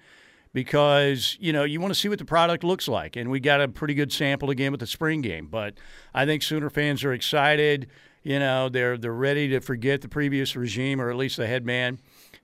because 0.53 1.37
you 1.39 1.53
know 1.53 1.63
you 1.63 1.79
want 1.79 1.93
to 1.93 1.99
see 1.99 2.09
what 2.09 2.19
the 2.19 2.25
product 2.25 2.63
looks 2.63 2.87
like, 2.87 3.15
and 3.17 3.29
we 3.29 3.39
got 3.39 3.61
a 3.61 3.67
pretty 3.67 3.93
good 3.93 4.11
sample 4.11 4.49
again 4.49 4.71
with 4.71 4.79
the 4.79 4.87
spring 4.87 5.21
game. 5.21 5.47
But 5.47 5.75
I 6.13 6.25
think 6.25 6.41
Sooner 6.41 6.69
fans 6.69 7.03
are 7.03 7.13
excited. 7.13 7.89
You 8.23 8.39
know, 8.39 8.69
they're 8.69 8.97
they're 8.97 9.13
ready 9.13 9.47
to 9.49 9.59
forget 9.59 10.01
the 10.01 10.07
previous 10.07 10.55
regime, 10.55 11.01
or 11.01 11.09
at 11.09 11.17
least 11.17 11.37
the 11.37 11.47
head 11.47 11.65
man, 11.65 11.99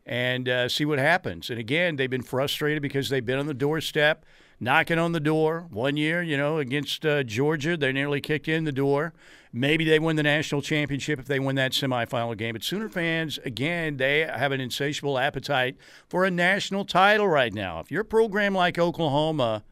and 0.05 0.49
uh, 0.49 0.69
see 0.69 0.85
what 0.85 0.97
happens. 0.97 1.49
And 1.49 1.59
again, 1.59 1.97
they've 1.97 2.09
been 2.09 2.23
frustrated 2.23 2.81
because 2.81 3.09
they've 3.09 3.25
been 3.25 3.37
on 3.37 3.45
the 3.45 3.53
doorstep, 3.53 4.25
knocking 4.59 4.97
on 4.97 5.11
the 5.11 5.19
door. 5.19 5.67
One 5.69 5.95
year, 5.95 6.23
you 6.23 6.35
know, 6.35 6.57
against 6.57 7.05
uh, 7.05 7.21
Georgia, 7.23 7.77
they 7.77 7.91
nearly 7.91 8.21
kicked 8.21 8.47
in 8.47 8.63
the 8.63 8.71
door. 8.71 9.13
Maybe 9.53 9.85
they 9.85 9.99
win 9.99 10.15
the 10.15 10.23
national 10.23 10.61
championship 10.61 11.19
if 11.19 11.25
they 11.25 11.39
win 11.39 11.55
that 11.55 11.71
semifinal 11.71 12.35
game. 12.37 12.53
But 12.53 12.63
Sooner 12.63 12.89
fans, 12.89 13.37
again, 13.45 13.97
they 13.97 14.19
have 14.21 14.51
an 14.51 14.61
insatiable 14.61 15.17
appetite 15.17 15.77
for 16.09 16.25
a 16.25 16.31
national 16.31 16.85
title 16.85 17.27
right 17.27 17.53
now. 17.53 17.79
If 17.79 17.91
you're 17.91 18.01
a 18.01 18.05
program 18.05 18.53
like 18.53 18.79
Oklahoma, 18.79 19.63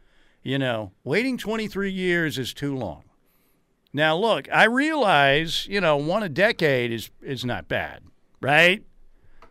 you 0.44 0.60
know, 0.60 0.92
waiting 1.04 1.38
23 1.38 1.92
years 1.92 2.38
is 2.38 2.54
too 2.54 2.76
long. 2.76 3.05
Now, 3.96 4.18
look, 4.18 4.50
I 4.52 4.66
realize, 4.66 5.68
you 5.68 5.80
know, 5.80 5.96
one 5.96 6.22
a 6.22 6.28
decade 6.28 6.92
is 6.92 7.12
is 7.22 7.46
not 7.46 7.70
bad, 7.70 8.04
right? 8.42 8.84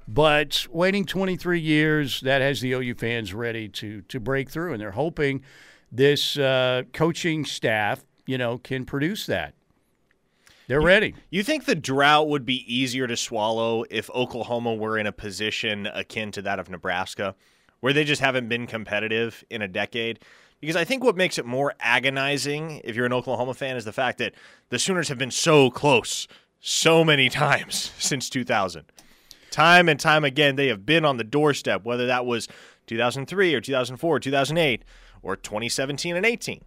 But 0.07 0.67
waiting 0.71 1.07
23 1.07 1.59
years, 1.59 2.21
that 2.21 2.43
has 2.43 2.61
the 2.61 2.73
OU 2.73 2.97
fans 2.97 3.33
ready 3.33 3.71
to 3.71 4.03
to 4.03 4.21
break 4.21 4.51
through, 4.51 4.75
and 4.75 4.83
they're 4.83 4.91
hoping 4.91 5.43
this 5.91 6.37
uh, 6.37 6.83
coaching 6.93 7.47
staff, 7.47 8.05
you 8.27 8.37
know, 8.37 8.59
can 8.59 8.85
produce 8.85 9.25
that. 9.25 9.55
They're 10.69 10.83
ready. 10.83 11.15
You 11.31 11.43
think 11.43 11.65
the 11.65 11.75
drought 11.75 12.29
would 12.29 12.45
be 12.45 12.67
easier 12.71 13.07
to 13.07 13.17
swallow 13.17 13.87
if 13.89 14.11
Oklahoma 14.11 14.75
were 14.75 14.99
in 14.99 15.07
a 15.07 15.13
position 15.13 15.87
akin 15.87 16.33
to 16.33 16.43
that 16.43 16.59
of 16.59 16.69
Nebraska, 16.69 17.35
where 17.81 17.95
they 17.95 18.05
just 18.05 18.21
haven't 18.21 18.51
been 18.51 18.67
competitive 18.67 19.43
in 19.49 19.63
a 19.63 19.69
decade? 19.69 20.19
Because 20.61 20.77
I 20.77 20.85
think 20.85 21.05
what 21.05 21.17
makes 21.17 21.39
it 21.39 21.45
more 21.45 21.75
agonizing 21.81 22.81
if 22.85 22.97
you're 22.97 23.07
an 23.07 23.13
Oklahoma 23.13 23.55
fan 23.55 23.77
is 23.77 23.85
the 23.85 23.93
fact 23.93 24.19
that 24.19 24.35
the 24.71 24.79
Sooners 24.79 25.09
have 25.09 25.19
been 25.19 25.31
so 25.31 25.71
close 25.71 26.27
so 26.61 27.05
many 27.05 27.29
times 27.31 27.93
since 27.99 28.31
2000. 28.31 28.85
Time 29.51 29.89
and 29.89 30.01
time 30.01 30.25
again, 30.25 30.57
they 30.57 30.67
have 30.69 30.85
been 30.85 31.05
on 31.05 31.17
the 31.17 31.25
doorstep, 31.25 31.85
whether 31.85 32.07
that 32.07 32.27
was 32.27 32.49
2003 32.87 33.55
or 33.55 33.61
2004, 33.61 34.21
2008, 34.21 34.85
or 35.23 35.37
2017 35.37 36.17
and 36.17 36.27
18. 36.27 36.65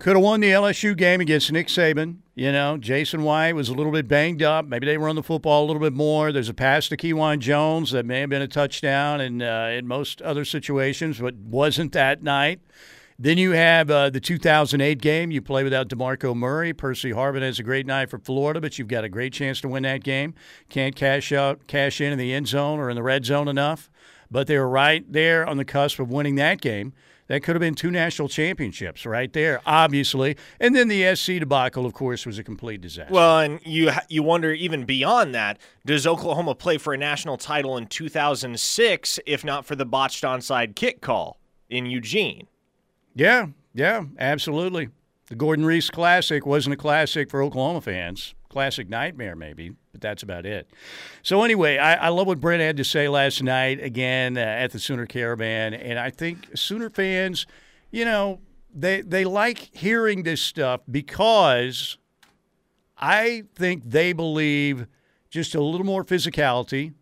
Could 0.00 0.16
have 0.16 0.22
won 0.22 0.40
the 0.40 0.48
LSU 0.48 0.96
game 0.96 1.20
against 1.20 1.52
Nick 1.52 1.66
Saban. 1.66 2.20
You 2.34 2.52
know, 2.52 2.78
Jason 2.78 3.22
White 3.22 3.52
was 3.52 3.68
a 3.68 3.74
little 3.74 3.92
bit 3.92 4.08
banged 4.08 4.42
up. 4.42 4.64
Maybe 4.64 4.86
they 4.86 4.96
run 4.96 5.14
the 5.14 5.22
football 5.22 5.62
a 5.62 5.66
little 5.66 5.80
bit 5.80 5.92
more. 5.92 6.32
There's 6.32 6.48
a 6.48 6.54
pass 6.54 6.88
to 6.88 6.96
Kejuan 6.96 7.38
Jones 7.38 7.90
that 7.90 8.06
may 8.06 8.20
have 8.20 8.30
been 8.30 8.40
a 8.40 8.48
touchdown 8.48 9.20
in, 9.20 9.42
uh, 9.42 9.66
in 9.66 9.86
most 9.86 10.22
other 10.22 10.46
situations, 10.46 11.18
but 11.18 11.34
wasn't 11.34 11.92
that 11.92 12.22
night. 12.22 12.60
Then 13.22 13.36
you 13.36 13.50
have 13.50 13.90
uh, 13.90 14.08
the 14.08 14.18
2008 14.18 14.98
game. 14.98 15.30
You 15.30 15.42
play 15.42 15.62
without 15.62 15.90
DeMarco 15.90 16.34
Murray. 16.34 16.72
Percy 16.72 17.10
Harvin 17.10 17.42
has 17.42 17.58
a 17.58 17.62
great 17.62 17.84
night 17.84 18.08
for 18.08 18.18
Florida, 18.18 18.62
but 18.62 18.78
you've 18.78 18.88
got 18.88 19.04
a 19.04 19.10
great 19.10 19.34
chance 19.34 19.60
to 19.60 19.68
win 19.68 19.82
that 19.82 20.02
game. 20.02 20.32
Can't 20.70 20.96
cash 20.96 21.30
out, 21.30 21.66
cash 21.66 22.00
in 22.00 22.14
in 22.14 22.18
the 22.18 22.32
end 22.32 22.48
zone 22.48 22.78
or 22.78 22.88
in 22.88 22.96
the 22.96 23.02
red 23.02 23.26
zone 23.26 23.46
enough. 23.46 23.90
But 24.30 24.46
they 24.46 24.56
were 24.56 24.70
right 24.70 25.04
there 25.06 25.46
on 25.46 25.58
the 25.58 25.66
cusp 25.66 25.98
of 25.98 26.10
winning 26.10 26.36
that 26.36 26.62
game. 26.62 26.94
That 27.26 27.42
could 27.42 27.54
have 27.54 27.60
been 27.60 27.74
two 27.74 27.90
national 27.90 28.28
championships 28.28 29.04
right 29.04 29.30
there, 29.34 29.60
obviously. 29.66 30.38
And 30.58 30.74
then 30.74 30.88
the 30.88 31.14
SC 31.14 31.40
debacle, 31.40 31.84
of 31.84 31.92
course, 31.92 32.24
was 32.24 32.38
a 32.38 32.42
complete 32.42 32.80
disaster. 32.80 33.12
Well, 33.12 33.40
and 33.40 33.60
you 33.66 33.90
you 34.08 34.22
wonder 34.22 34.50
even 34.52 34.86
beyond 34.86 35.34
that, 35.34 35.58
does 35.84 36.06
Oklahoma 36.06 36.54
play 36.54 36.78
for 36.78 36.94
a 36.94 36.96
national 36.96 37.36
title 37.36 37.76
in 37.76 37.86
2006 37.86 39.20
if 39.26 39.44
not 39.44 39.66
for 39.66 39.76
the 39.76 39.84
botched 39.84 40.24
onside 40.24 40.74
kick 40.74 41.02
call 41.02 41.38
in 41.68 41.84
Eugene? 41.84 42.46
Yeah, 43.14 43.48
yeah, 43.74 44.04
absolutely. 44.18 44.88
The 45.28 45.34
Gordon 45.36 45.64
Riese 45.64 45.90
Classic 45.90 46.44
wasn't 46.44 46.74
a 46.74 46.76
classic 46.76 47.30
for 47.30 47.42
Oklahoma 47.42 47.80
fans. 47.80 48.34
Classic 48.48 48.88
nightmare, 48.88 49.36
maybe, 49.36 49.76
but 49.92 50.00
that's 50.00 50.24
about 50.24 50.44
it. 50.44 50.68
So, 51.22 51.44
anyway, 51.44 51.78
I, 51.78 52.06
I 52.06 52.08
love 52.08 52.26
what 52.26 52.40
Brent 52.40 52.60
had 52.60 52.76
to 52.78 52.84
say 52.84 53.08
last 53.08 53.42
night 53.44 53.80
again 53.80 54.36
uh, 54.36 54.40
at 54.40 54.72
the 54.72 54.80
Sooner 54.80 55.06
Caravan. 55.06 55.72
And 55.72 56.00
I 56.00 56.10
think 56.10 56.48
Sooner 56.56 56.90
fans, 56.90 57.46
you 57.92 58.04
know, 58.04 58.40
they, 58.74 59.02
they 59.02 59.24
like 59.24 59.70
hearing 59.72 60.24
this 60.24 60.42
stuff 60.42 60.80
because 60.90 61.96
I 62.98 63.44
think 63.54 63.84
they 63.86 64.12
believe 64.12 64.88
just 65.30 65.54
a 65.54 65.62
little 65.62 65.86
more 65.86 66.04
physicality, 66.04 66.94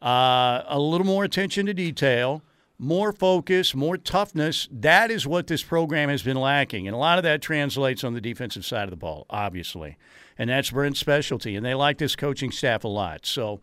uh, 0.00 0.62
a 0.66 0.78
little 0.78 1.06
more 1.06 1.24
attention 1.24 1.66
to 1.66 1.74
detail 1.74 2.42
more 2.78 3.12
focus, 3.12 3.74
more 3.74 3.96
toughness. 3.96 4.68
That 4.70 5.10
is 5.10 5.26
what 5.26 5.46
this 5.46 5.62
program 5.62 6.08
has 6.08 6.22
been 6.22 6.36
lacking. 6.36 6.86
And 6.86 6.94
a 6.94 6.98
lot 6.98 7.18
of 7.18 7.24
that 7.24 7.42
translates 7.42 8.04
on 8.04 8.14
the 8.14 8.20
defensive 8.20 8.64
side 8.64 8.84
of 8.84 8.90
the 8.90 8.96
ball, 8.96 9.26
obviously 9.30 9.96
and 10.38 10.50
that's 10.50 10.70
Brent's 10.70 11.00
specialty. 11.00 11.56
And 11.56 11.64
they 11.64 11.74
like 11.74 11.98
this 11.98 12.16
coaching 12.16 12.50
staff 12.50 12.84
a 12.84 12.88
lot. 12.88 13.26
So 13.26 13.60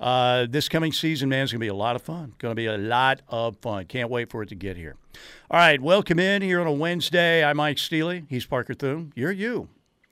uh, 0.00 0.46
this 0.48 0.68
coming 0.68 0.92
season, 0.92 1.28
man, 1.28 1.44
is 1.44 1.52
going 1.52 1.60
to 1.60 1.64
be 1.64 1.68
a 1.68 1.74
lot 1.74 1.96
of 1.96 2.02
fun. 2.02 2.34
Going 2.38 2.52
to 2.52 2.56
be 2.56 2.66
a 2.66 2.78
lot 2.78 3.20
of 3.28 3.56
fun. 3.58 3.84
Can't 3.86 4.10
wait 4.10 4.30
for 4.30 4.42
it 4.42 4.48
to 4.50 4.54
get 4.54 4.76
here. 4.76 4.96
All 5.50 5.58
right, 5.58 5.80
welcome 5.80 6.18
in 6.18 6.42
here 6.42 6.60
on 6.60 6.66
a 6.66 6.72
Wednesday. 6.72 7.44
I'm 7.44 7.56
Mike 7.56 7.78
Steely. 7.78 8.24
He's 8.28 8.46
Parker 8.46 8.74
Thune. 8.74 9.12
You're 9.14 9.32
you. 9.32 9.68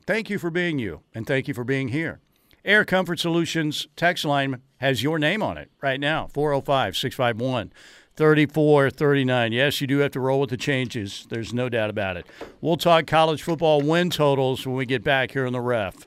Thank 0.07 0.31
you 0.31 0.39
for 0.39 0.51
being 0.51 0.79
you, 0.79 1.01
and 1.15 1.27
thank 1.27 1.49
you 1.49 1.55
for 1.55 1.65
being 1.65 1.89
here. 1.89 2.21
Air 2.65 2.85
Comfort 2.85 3.19
Solutions 3.19 3.89
text 3.97 4.25
line 4.25 4.61
has 4.79 5.03
your 5.03 5.19
name 5.19 5.43
on 5.43 5.57
it 5.57 5.71
right 5.81 5.99
now 5.99 6.29
405 6.35 6.97
651 6.97 7.73
34 8.17 8.91
39. 8.91 9.53
Yes, 9.53 9.81
you 9.81 9.87
do 9.87 9.99
have 9.99 10.11
to 10.13 10.21
roll 10.21 10.41
with 10.41 10.51
the 10.51 10.57
changes. 10.57 11.27
There's 11.29 11.53
no 11.53 11.69
doubt 11.69 11.91
about 11.91 12.17
it. 12.17 12.27
We'll 12.61 12.77
talk 12.77 13.07
college 13.07 13.43
football 13.43 13.83
win 13.83 14.11
totals 14.11 14.67
when 14.67 14.77
we 14.77 14.87
get 14.87 15.05
back 15.05 15.33
here 15.33 15.47
on 15.47 15.53
the 15.53 15.61
ref. 15.61 16.07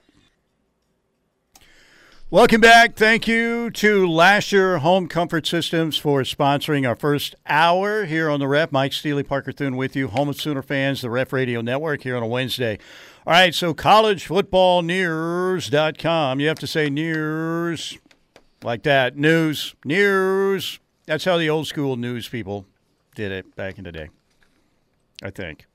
Welcome 2.31 2.61
back. 2.61 2.95
Thank 2.95 3.27
you 3.27 3.71
to 3.71 4.07
Lasher 4.07 4.77
Home 4.77 5.07
Comfort 5.07 5.47
Systems 5.47 5.97
for 5.97 6.21
sponsoring 6.21 6.87
our 6.87 6.95
first 6.95 7.33
hour 7.47 8.05
here 8.05 8.29
on 8.29 8.39
the 8.39 8.47
Ref. 8.47 8.71
Mike 8.71 8.93
Steely, 8.93 9.23
Parker 9.23 9.51
Thune 9.51 9.75
with 9.75 9.95
you, 9.95 10.09
home 10.09 10.29
of 10.29 10.39
Sooner 10.39 10.61
fans, 10.61 11.01
the 11.01 11.09
Ref 11.09 11.33
Radio 11.33 11.61
Network 11.61 12.03
here 12.03 12.15
on 12.15 12.21
a 12.21 12.27
Wednesday. 12.27 12.77
All 13.25 13.33
right, 13.33 13.55
so 13.55 13.73
collegefootballnews.com. 13.73 16.39
You 16.39 16.47
have 16.47 16.59
to 16.59 16.67
say 16.67 16.87
news 16.87 17.97
like 18.63 18.83
that. 18.83 19.17
News, 19.17 19.73
news. 19.83 20.79
That's 21.09 21.25
how 21.25 21.37
the 21.39 21.49
old 21.49 21.65
school 21.65 21.95
news 21.95 22.27
people 22.29 22.67
did 23.15 23.31
it 23.31 23.55
back 23.55 23.79
in 23.79 23.83
the 23.83 23.91
day, 23.91 24.09
I 25.23 25.31
think. 25.31 25.65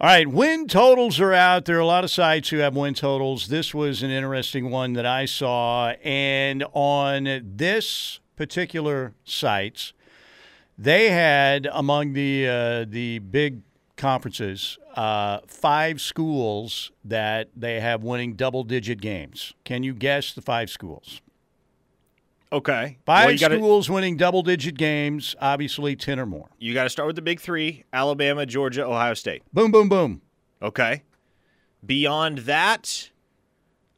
All 0.00 0.06
right, 0.06 0.28
win 0.28 0.68
totals 0.68 1.18
are 1.18 1.32
out. 1.32 1.64
There 1.64 1.76
are 1.76 1.80
a 1.80 1.84
lot 1.84 2.04
of 2.04 2.10
sites 2.12 2.50
who 2.50 2.58
have 2.58 2.76
win 2.76 2.94
totals. 2.94 3.48
This 3.48 3.74
was 3.74 4.00
an 4.04 4.10
interesting 4.10 4.70
one 4.70 4.92
that 4.92 5.04
I 5.04 5.24
saw. 5.24 5.88
And 6.04 6.64
on 6.72 7.42
this 7.56 8.20
particular 8.36 9.12
site, 9.24 9.92
they 10.78 11.10
had 11.10 11.66
among 11.72 12.12
the 12.12 12.46
uh, 12.46 12.84
the 12.88 13.18
big 13.18 13.62
conferences 13.96 14.78
uh, 14.94 15.40
five 15.48 16.00
schools 16.00 16.92
that 17.04 17.48
they 17.56 17.80
have 17.80 18.04
winning 18.04 18.34
double 18.34 18.62
digit 18.62 19.00
games. 19.00 19.52
Can 19.64 19.82
you 19.82 19.94
guess 19.94 20.32
the 20.32 20.42
five 20.42 20.70
schools? 20.70 21.22
Okay. 22.50 22.98
Five 23.04 23.26
well, 23.26 23.38
gotta, 23.38 23.56
schools 23.56 23.90
winning 23.90 24.16
double 24.16 24.42
digit 24.42 24.76
games, 24.76 25.36
obviously 25.40 25.96
10 25.96 26.18
or 26.18 26.26
more. 26.26 26.48
You 26.58 26.72
got 26.72 26.84
to 26.84 26.90
start 26.90 27.06
with 27.06 27.16
the 27.16 27.22
big 27.22 27.40
three 27.40 27.84
Alabama, 27.92 28.46
Georgia, 28.46 28.86
Ohio 28.86 29.14
State. 29.14 29.42
Boom, 29.52 29.70
boom, 29.70 29.88
boom. 29.88 30.22
Okay. 30.62 31.02
Beyond 31.84 32.38
that, 32.38 33.10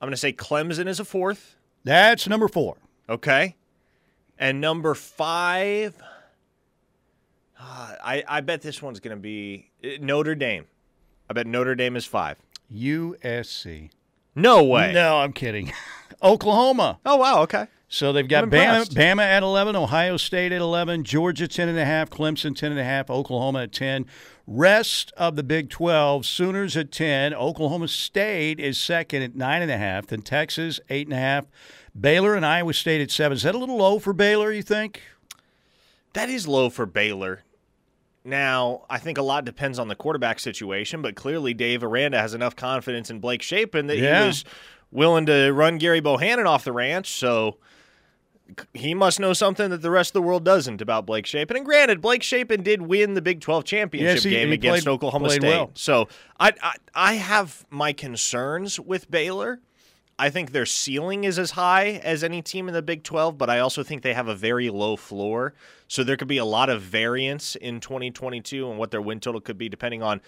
I'm 0.00 0.06
going 0.06 0.12
to 0.12 0.16
say 0.16 0.32
Clemson 0.32 0.88
is 0.88 0.98
a 0.98 1.04
fourth. 1.04 1.56
That's 1.84 2.28
number 2.28 2.48
four. 2.48 2.76
Okay. 3.08 3.56
And 4.38 4.60
number 4.60 4.94
five, 4.94 5.94
uh, 7.58 7.94
I, 8.02 8.24
I 8.26 8.40
bet 8.40 8.62
this 8.62 8.82
one's 8.82 9.00
going 9.00 9.16
to 9.16 9.20
be 9.20 9.70
uh, 9.84 9.88
Notre 10.00 10.34
Dame. 10.34 10.66
I 11.28 11.34
bet 11.34 11.46
Notre 11.46 11.74
Dame 11.74 11.94
is 11.96 12.04
five. 12.04 12.36
USC. 12.74 13.90
No 14.34 14.64
way. 14.64 14.92
No, 14.92 15.18
I'm 15.18 15.32
kidding. 15.32 15.72
Oklahoma. 16.22 16.98
Oh, 17.06 17.16
wow. 17.16 17.42
Okay. 17.42 17.66
So 17.92 18.12
they've 18.12 18.26
got 18.26 18.44
Bama, 18.44 18.88
Bama, 18.88 19.22
at 19.22 19.42
11, 19.42 19.74
Ohio 19.74 20.16
State 20.16 20.52
at 20.52 20.60
11, 20.60 21.02
Georgia 21.02 21.48
10.5, 21.48 22.08
Clemson 22.08 22.52
10.5, 22.52 23.10
Oklahoma 23.10 23.64
at 23.64 23.72
10. 23.72 24.06
Rest 24.46 25.12
of 25.16 25.34
the 25.34 25.42
Big 25.42 25.70
12, 25.70 26.24
Sooners 26.24 26.76
at 26.76 26.92
10. 26.92 27.34
Oklahoma 27.34 27.88
State 27.88 28.60
is 28.60 28.78
second 28.78 29.22
at 29.22 29.32
9.5. 29.34 30.06
Then 30.06 30.22
Texas, 30.22 30.78
8.5. 30.88 31.46
Baylor 32.00 32.36
and 32.36 32.46
Iowa 32.46 32.72
State 32.74 33.00
at 33.00 33.10
7. 33.10 33.34
Is 33.34 33.42
that 33.42 33.56
a 33.56 33.58
little 33.58 33.78
low 33.78 33.98
for 33.98 34.12
Baylor, 34.12 34.52
you 34.52 34.62
think? 34.62 35.02
That 36.12 36.28
is 36.30 36.46
low 36.46 36.70
for 36.70 36.86
Baylor. 36.86 37.42
Now, 38.24 38.84
I 38.88 38.98
think 38.98 39.18
a 39.18 39.22
lot 39.22 39.44
depends 39.44 39.80
on 39.80 39.88
the 39.88 39.96
quarterback 39.96 40.38
situation, 40.38 41.02
but 41.02 41.16
clearly 41.16 41.54
Dave 41.54 41.82
Aranda 41.82 42.20
has 42.20 42.34
enough 42.34 42.54
confidence 42.54 43.10
in 43.10 43.18
Blake 43.18 43.42
Shapen 43.42 43.88
that 43.88 43.98
yeah. 43.98 44.20
he 44.20 44.26
was 44.28 44.44
willing 44.92 45.26
to 45.26 45.50
run 45.50 45.80
Gerry 45.80 46.00
Bohanon 46.00 46.46
off 46.46 46.62
the 46.62 46.72
ranch. 46.72 47.10
So 47.10 47.58
he 48.74 48.94
must 48.94 49.20
know 49.20 49.32
something 49.32 49.70
that 49.70 49.82
the 49.82 49.90
rest 49.90 50.10
of 50.10 50.14
the 50.14 50.22
world 50.22 50.44
doesn't 50.44 50.80
about 50.80 51.06
Blake 51.06 51.26
Shapen. 51.26 51.56
And 51.56 51.64
granted, 51.64 52.00
Blake 52.00 52.22
Shapen 52.22 52.62
did 52.62 52.82
win 52.82 53.14
the 53.14 53.22
Big 53.22 53.40
12 53.40 53.64
championship 53.64 54.16
yes, 54.16 54.24
he, 54.24 54.30
game 54.30 54.48
he 54.48 54.54
against 54.54 54.84
played, 54.84 54.92
Oklahoma 54.92 55.30
State. 55.30 55.42
Well. 55.42 55.70
So 55.74 56.08
I, 56.38 56.52
I, 56.62 56.74
I 56.94 57.14
have 57.14 57.64
my 57.70 57.92
concerns 57.92 58.78
with 58.78 59.10
Baylor. 59.10 59.60
I 60.18 60.28
think 60.28 60.52
their 60.52 60.66
ceiling 60.66 61.24
is 61.24 61.38
as 61.38 61.52
high 61.52 62.00
as 62.04 62.22
any 62.22 62.42
team 62.42 62.68
in 62.68 62.74
the 62.74 62.82
Big 62.82 63.04
12, 63.04 63.38
but 63.38 63.48
I 63.48 63.60
also 63.60 63.82
think 63.82 64.02
they 64.02 64.12
have 64.12 64.28
a 64.28 64.34
very 64.34 64.68
low 64.68 64.96
floor. 64.96 65.54
So 65.88 66.04
there 66.04 66.18
could 66.18 66.28
be 66.28 66.36
a 66.36 66.44
lot 66.44 66.68
of 66.68 66.82
variance 66.82 67.56
in 67.56 67.80
2022 67.80 68.68
and 68.68 68.78
what 68.78 68.90
their 68.90 69.00
win 69.00 69.20
total 69.20 69.40
could 69.40 69.56
be 69.56 69.70
depending 69.70 70.02
on 70.02 70.20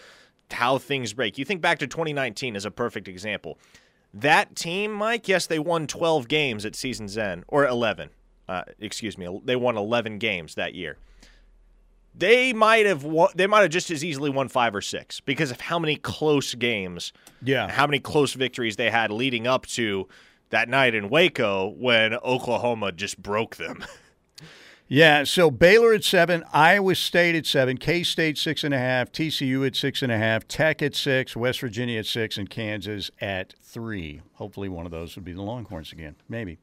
how 0.50 0.78
things 0.78 1.12
break. 1.12 1.38
You 1.38 1.44
think 1.44 1.60
back 1.60 1.78
to 1.80 1.86
2019 1.86 2.56
as 2.56 2.64
a 2.64 2.70
perfect 2.70 3.06
example. 3.06 3.58
That 4.14 4.54
team, 4.54 4.92
Mike, 4.92 5.26
yes, 5.26 5.46
they 5.46 5.58
won 5.58 5.86
12 5.86 6.28
games 6.28 6.66
at 6.66 6.76
season's 6.76 7.16
end, 7.16 7.44
or 7.48 7.66
11. 7.66 8.10
Uh, 8.48 8.62
excuse 8.78 9.16
me, 9.16 9.40
they 9.44 9.56
won 9.56 9.76
11 9.76 10.18
games 10.18 10.54
that 10.56 10.74
year. 10.74 10.98
They 12.14 12.52
might 12.52 12.84
have 12.84 13.04
won, 13.04 13.30
they 13.34 13.46
might 13.46 13.62
have 13.62 13.70
just 13.70 13.90
as 13.90 14.04
easily 14.04 14.28
won 14.28 14.48
five 14.48 14.74
or 14.74 14.82
six 14.82 15.20
because 15.20 15.50
of 15.50 15.62
how 15.62 15.78
many 15.78 15.96
close 15.96 16.54
games, 16.54 17.12
yeah, 17.42 17.70
how 17.70 17.86
many 17.86 18.00
close 18.00 18.34
victories 18.34 18.76
they 18.76 18.90
had 18.90 19.10
leading 19.10 19.46
up 19.46 19.64
to 19.68 20.06
that 20.50 20.68
night 20.68 20.94
in 20.94 21.08
Waco 21.08 21.68
when 21.68 22.12
Oklahoma 22.14 22.92
just 22.92 23.22
broke 23.22 23.56
them. 23.56 23.82
Yeah, 24.94 25.24
so 25.24 25.50
Baylor 25.50 25.94
at 25.94 26.04
seven, 26.04 26.44
Iowa 26.52 26.94
State 26.94 27.34
at 27.34 27.46
seven, 27.46 27.78
K 27.78 28.02
State 28.02 28.36
six 28.36 28.62
and 28.62 28.74
a 28.74 28.78
half, 28.78 29.10
TCU 29.10 29.66
at 29.66 29.74
six 29.74 30.02
and 30.02 30.12
a 30.12 30.18
half, 30.18 30.46
Tech 30.46 30.82
at 30.82 30.94
six, 30.94 31.34
West 31.34 31.60
Virginia 31.60 32.00
at 32.00 32.04
six, 32.04 32.36
and 32.36 32.50
Kansas 32.50 33.10
at 33.18 33.54
three. 33.62 34.20
Hopefully, 34.34 34.68
one 34.68 34.84
of 34.84 34.92
those 34.92 35.16
would 35.16 35.24
be 35.24 35.32
the 35.32 35.40
Longhorns 35.40 35.92
again, 35.92 36.16
maybe. 36.28 36.58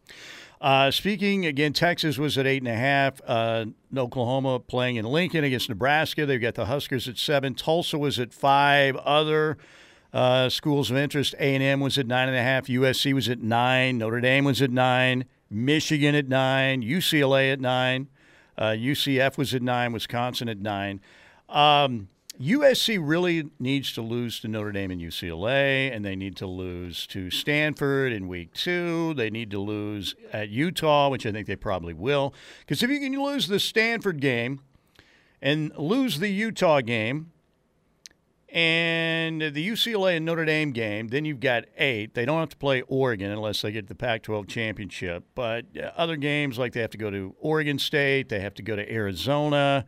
Uh, 0.61 0.91
speaking 0.91 1.47
again, 1.47 1.73
Texas 1.73 2.19
was 2.19 2.37
at 2.37 2.45
eight 2.45 2.61
and 2.61 2.67
a 2.67 2.75
half. 2.75 3.19
Uh, 3.25 3.65
Oklahoma 3.97 4.59
playing 4.59 4.97
in 4.97 5.05
Lincoln 5.05 5.43
against 5.43 5.67
Nebraska. 5.67 6.27
They've 6.27 6.39
got 6.39 6.53
the 6.53 6.65
Huskers 6.65 7.07
at 7.07 7.17
seven. 7.17 7.55
Tulsa 7.55 7.97
was 7.97 8.19
at 8.19 8.31
five. 8.31 8.95
Other 8.97 9.57
uh, 10.13 10.49
schools 10.49 10.91
of 10.91 10.97
interest: 10.97 11.33
A 11.39 11.55
and 11.55 11.63
M 11.63 11.79
was 11.79 11.97
at 11.97 12.05
nine 12.05 12.27
and 12.27 12.37
a 12.37 12.43
half. 12.43 12.67
USC 12.67 13.11
was 13.11 13.27
at 13.27 13.41
nine. 13.41 13.97
Notre 13.97 14.21
Dame 14.21 14.45
was 14.45 14.61
at 14.61 14.69
nine. 14.69 15.25
Michigan 15.49 16.13
at 16.13 16.27
nine. 16.27 16.83
UCLA 16.83 17.51
at 17.51 17.59
nine. 17.59 18.07
Uh, 18.59 18.71
UCF 18.71 19.37
was 19.37 19.55
at 19.55 19.61
nine, 19.61 19.93
Wisconsin 19.93 20.49
at 20.49 20.59
nine. 20.59 20.99
Um, 21.47 22.09
USC 22.39 22.99
really 23.01 23.49
needs 23.57 23.93
to 23.93 24.01
lose 24.01 24.41
to 24.41 24.49
Notre 24.49 24.73
Dame 24.73 24.91
and 24.91 25.01
UCLA, 25.01 25.93
and 25.93 26.05
they 26.05 26.15
need 26.15 26.35
to 26.37 26.45
lose 26.45 27.07
to 27.07 27.31
Stanford 27.31 28.11
in 28.11 28.27
week 28.27 28.53
two. 28.53 29.13
They 29.13 29.29
need 29.29 29.49
to 29.51 29.59
lose 29.59 30.13
at 30.33 30.49
Utah, 30.49 31.09
which 31.09 31.25
I 31.25 31.31
think 31.31 31.47
they 31.47 31.55
probably 31.55 31.93
will. 31.93 32.33
Because 32.59 32.83
if 32.83 32.89
you 32.89 32.99
can 32.99 33.13
lose 33.13 33.47
the 33.47 33.59
Stanford 33.59 34.19
game 34.19 34.59
and 35.41 35.75
lose 35.77 36.19
the 36.19 36.29
Utah 36.29 36.81
game 36.81 37.31
and 38.51 39.41
the 39.41 39.69
UCLA 39.69 40.17
and 40.17 40.25
Notre 40.25 40.45
Dame 40.45 40.71
game, 40.71 41.09
then 41.09 41.23
you've 41.25 41.39
got 41.39 41.65
eight. 41.77 42.15
They 42.15 42.25
don't 42.25 42.39
have 42.39 42.49
to 42.49 42.57
play 42.57 42.81
Oregon 42.83 43.31
unless 43.31 43.61
they 43.61 43.71
get 43.71 43.87
the 43.87 43.95
Pac 43.95 44.23
12 44.23 44.47
championship. 44.47 45.23
But 45.35 45.65
uh, 45.77 45.91
other 45.95 46.15
games, 46.15 46.57
like 46.57 46.73
they 46.73 46.81
have 46.81 46.89
to 46.91 46.97
go 46.97 47.11
to 47.11 47.35
Oregon 47.39 47.77
State, 47.77 48.29
they 48.29 48.39
have 48.39 48.55
to 48.55 48.63
go 48.63 48.75
to 48.75 48.91
Arizona. 48.91 49.85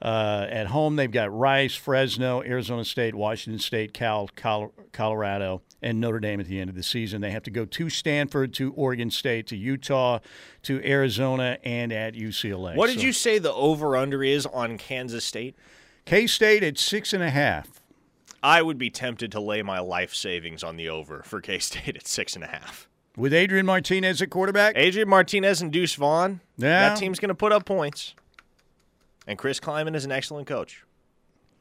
Uh, 0.00 0.46
at 0.48 0.68
home, 0.68 0.94
they've 0.94 1.10
got 1.10 1.36
Rice, 1.36 1.74
Fresno, 1.74 2.40
Arizona 2.42 2.84
State, 2.84 3.16
Washington 3.16 3.58
State, 3.58 3.92
Cal, 3.92 4.30
Col- 4.36 4.72
Colorado, 4.92 5.62
and 5.82 6.00
Notre 6.00 6.20
Dame 6.20 6.38
at 6.38 6.46
the 6.46 6.60
end 6.60 6.70
of 6.70 6.76
the 6.76 6.84
season. 6.84 7.20
They 7.20 7.32
have 7.32 7.42
to 7.44 7.50
go 7.50 7.64
to 7.64 7.90
Stanford, 7.90 8.54
to 8.54 8.72
Oregon 8.74 9.10
State, 9.10 9.48
to 9.48 9.56
Utah, 9.56 10.20
to 10.62 10.80
Arizona, 10.84 11.58
and 11.64 11.92
at 11.92 12.14
UCLA. 12.14 12.76
What 12.76 12.90
did 12.90 13.00
so, 13.00 13.06
you 13.06 13.12
say 13.12 13.40
the 13.40 13.52
over 13.52 13.96
under 13.96 14.22
is 14.22 14.46
on 14.46 14.78
Kansas 14.78 15.24
State? 15.24 15.56
K 16.04 16.28
State 16.28 16.62
at 16.62 16.78
six 16.78 17.12
and 17.12 17.22
a 17.22 17.30
half. 17.30 17.68
I 18.42 18.62
would 18.62 18.78
be 18.78 18.90
tempted 18.90 19.32
to 19.32 19.40
lay 19.40 19.62
my 19.62 19.80
life 19.80 20.14
savings 20.14 20.62
on 20.62 20.76
the 20.76 20.88
over 20.88 21.22
for 21.24 21.40
K 21.40 21.58
State 21.58 21.96
at 21.96 22.06
six 22.06 22.34
and 22.34 22.44
a 22.44 22.48
half. 22.48 22.88
With 23.16 23.34
Adrian 23.34 23.66
Martinez 23.66 24.22
at 24.22 24.30
quarterback? 24.30 24.74
Adrian 24.76 25.08
Martinez 25.08 25.60
and 25.60 25.72
Deuce 25.72 25.94
Vaughn. 25.94 26.40
Yeah. 26.56 26.90
That 26.90 26.98
team's 26.98 27.18
going 27.18 27.30
to 27.30 27.34
put 27.34 27.50
up 27.50 27.64
points. 27.64 28.14
And 29.26 29.36
Chris 29.36 29.58
Klieman 29.58 29.96
is 29.96 30.04
an 30.04 30.12
excellent 30.12 30.46
coach. 30.46 30.84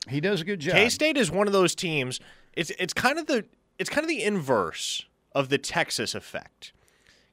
He 0.08 0.22
does 0.22 0.42
a 0.42 0.46
good 0.46 0.60
job. 0.60 0.76
K 0.76 0.90
State 0.90 1.18
is 1.18 1.32
one 1.32 1.48
of 1.48 1.54
those 1.54 1.76
teams. 1.76 2.20
It's 2.54 2.72
it's 2.80 2.94
kind 2.94 3.20
of 3.20 3.28
the 3.28 3.46
it's 3.78 3.90
kind 3.90 4.04
of 4.04 4.10
the 4.10 4.24
inverse 4.24 5.06
of 5.34 5.50
the 5.50 5.58
Texas 5.58 6.16
effect. 6.16 6.74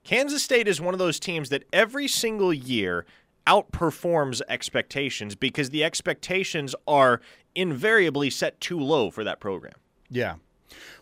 Kansas 0.02 0.42
State 0.42 0.68
is 0.68 0.80
one 0.80 0.94
of 0.94 0.98
those 0.98 1.18
teams 1.18 1.48
that 1.48 1.64
every 1.72 2.06
single 2.08 2.52
year 2.52 3.06
outperforms 3.46 4.42
expectations 4.48 5.34
because 5.34 5.70
the 5.70 5.84
expectations 5.84 6.74
are 6.86 7.20
invariably 7.54 8.30
set 8.30 8.61
too 8.61 8.78
low 8.78 9.11
for 9.11 9.25
that 9.25 9.40
program. 9.40 9.75
Yeah. 10.11 10.37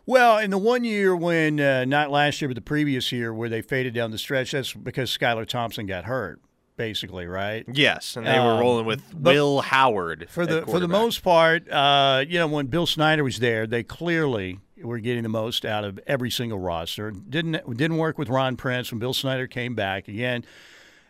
Well, 0.04 0.38
in 0.38 0.50
the 0.50 0.58
one 0.58 0.84
year 0.84 1.14
when, 1.14 1.60
uh, 1.60 1.84
not 1.84 2.10
last 2.10 2.40
year, 2.40 2.48
but 2.48 2.56
the 2.56 2.60
previous 2.60 3.12
year, 3.12 3.32
where 3.32 3.48
they 3.48 3.62
faded 3.62 3.94
down 3.94 4.10
the 4.10 4.18
stretch, 4.18 4.50
that's 4.50 4.72
because 4.72 5.16
Skylar 5.16 5.46
Thompson 5.46 5.86
got 5.86 6.04
hurt, 6.04 6.40
basically, 6.76 7.26
right? 7.26 7.64
Yes, 7.72 8.16
and 8.16 8.26
they 8.26 8.36
um, 8.36 8.46
were 8.46 8.60
rolling 8.60 8.84
with 8.84 9.02
Will 9.14 9.60
Howard 9.60 10.26
for 10.28 10.44
the 10.44 10.66
for 10.66 10.80
the 10.80 10.88
most 10.88 11.22
part. 11.22 11.70
Uh, 11.70 12.24
you 12.26 12.38
know, 12.38 12.48
when 12.48 12.66
Bill 12.66 12.86
Snyder 12.86 13.22
was 13.22 13.38
there, 13.38 13.66
they 13.66 13.84
clearly 13.84 14.58
were 14.82 14.98
getting 14.98 15.22
the 15.22 15.28
most 15.28 15.64
out 15.64 15.84
of 15.84 16.00
every 16.08 16.30
single 16.30 16.58
roster. 16.58 17.12
Didn't 17.12 17.76
didn't 17.76 17.96
work 17.96 18.18
with 18.18 18.28
Ron 18.28 18.56
Prince 18.56 18.90
when 18.90 18.98
Bill 18.98 19.14
Snyder 19.14 19.46
came 19.46 19.76
back 19.76 20.08
again. 20.08 20.44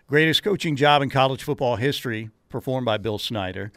Greatest 0.07 0.43
coaching 0.43 0.77
job 0.77 1.01
in 1.01 1.09
college 1.09 1.43
football 1.43 1.77
history, 1.77 2.29
performed 2.51 2.85
by 2.85 2.99
Bill 2.99 3.19
Snyder. 3.19 3.73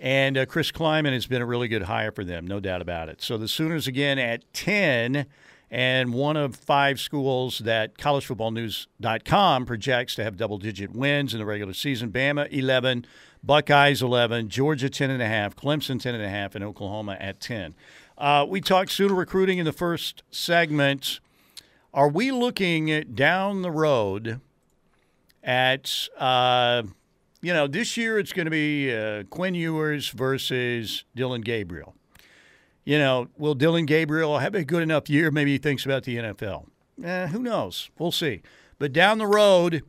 And 0.00 0.38
uh, 0.38 0.46
Chris 0.46 0.72
Klieman 0.72 1.12
has 1.12 1.26
been 1.26 1.42
a 1.42 1.46
really 1.46 1.68
good 1.68 1.82
hire 1.82 2.10
for 2.10 2.24
them, 2.24 2.46
no 2.46 2.58
doubt 2.58 2.80
about 2.80 3.10
it. 3.10 3.20
So 3.20 3.36
the 3.36 3.46
Sooners 3.46 3.86
again 3.86 4.18
at 4.18 4.50
10, 4.54 5.26
and 5.70 6.14
one 6.14 6.38
of 6.38 6.56
five 6.56 6.98
schools 6.98 7.58
that 7.58 7.98
collegefootballnews.com 7.98 9.66
projects 9.66 10.14
to 10.14 10.24
have 10.24 10.38
double 10.38 10.56
digit 10.56 10.92
wins 10.92 11.34
in 11.34 11.38
the 11.38 11.44
regular 11.44 11.74
season 11.74 12.10
Bama 12.10 12.50
11, 12.50 13.04
Buckeyes 13.44 14.00
11, 14.00 14.48
Georgia 14.48 14.88
10.5, 14.88 15.54
Clemson 15.54 16.00
10.5, 16.00 16.54
and 16.54 16.64
Oklahoma 16.64 17.18
at 17.20 17.38
10. 17.38 17.74
Uh, 18.16 18.46
we 18.48 18.62
talked 18.62 18.90
Sooner 18.90 19.14
recruiting 19.14 19.58
in 19.58 19.66
the 19.66 19.72
first 19.72 20.22
segment. 20.30 21.20
Are 21.92 22.08
we 22.08 22.32
looking 22.32 23.02
down 23.14 23.60
the 23.60 23.70
road 23.70 24.40
at. 25.42 26.08
Uh, 26.16 26.84
you 27.42 27.52
know, 27.52 27.66
this 27.66 27.96
year 27.96 28.18
it's 28.18 28.32
going 28.32 28.46
to 28.46 28.50
be 28.50 28.94
uh, 28.94 29.24
Quinn 29.24 29.54
Ewers 29.54 30.10
versus 30.10 31.04
Dillon 31.14 31.40
Gabriel. 31.40 31.94
You 32.84 32.98
know, 32.98 33.28
will 33.38 33.54
Dillon 33.54 33.86
Gabriel 33.86 34.38
have 34.38 34.54
a 34.54 34.64
good 34.64 34.82
enough 34.82 35.08
year? 35.08 35.30
Maybe 35.30 35.52
he 35.52 35.58
thinks 35.58 35.84
about 35.84 36.04
the 36.04 36.16
NFL. 36.16 36.66
Eh, 37.02 37.28
who 37.28 37.40
knows? 37.40 37.90
We'll 37.98 38.12
see. 38.12 38.42
But 38.78 38.92
down 38.92 39.18
the 39.18 39.26
road, 39.26 39.82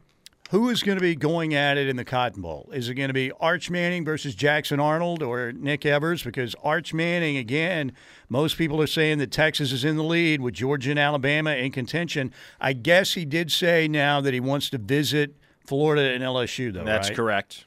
who 0.51 0.69
is 0.69 0.83
going 0.83 0.97
to 0.97 1.01
be 1.01 1.15
going 1.15 1.53
at 1.53 1.77
it 1.77 1.87
in 1.87 1.95
the 1.95 2.03
Cotton 2.03 2.41
Bowl? 2.41 2.69
Is 2.73 2.89
it 2.89 2.95
going 2.95 3.07
to 3.07 3.13
be 3.13 3.31
Arch 3.39 3.69
Manning 3.69 4.03
versus 4.03 4.35
Jackson 4.35 4.81
Arnold 4.81 5.23
or 5.23 5.53
Nick 5.53 5.85
Evers? 5.85 6.23
Because 6.23 6.55
Arch 6.61 6.93
Manning, 6.93 7.37
again, 7.37 7.93
most 8.27 8.57
people 8.57 8.81
are 8.81 8.87
saying 8.87 9.17
that 9.19 9.31
Texas 9.31 9.71
is 9.71 9.85
in 9.85 9.95
the 9.95 10.03
lead 10.03 10.41
with 10.41 10.53
Georgia 10.53 10.89
and 10.89 10.99
Alabama 10.99 11.51
in 11.51 11.71
contention. 11.71 12.33
I 12.59 12.73
guess 12.73 13.13
he 13.13 13.23
did 13.23 13.49
say 13.49 13.87
now 13.87 14.19
that 14.19 14.33
he 14.33 14.41
wants 14.41 14.69
to 14.71 14.77
visit 14.77 15.35
Florida 15.65 16.13
and 16.13 16.23
LSU, 16.23 16.73
though. 16.73 16.83
That's 16.83 17.09
right? 17.09 17.15
correct. 17.15 17.65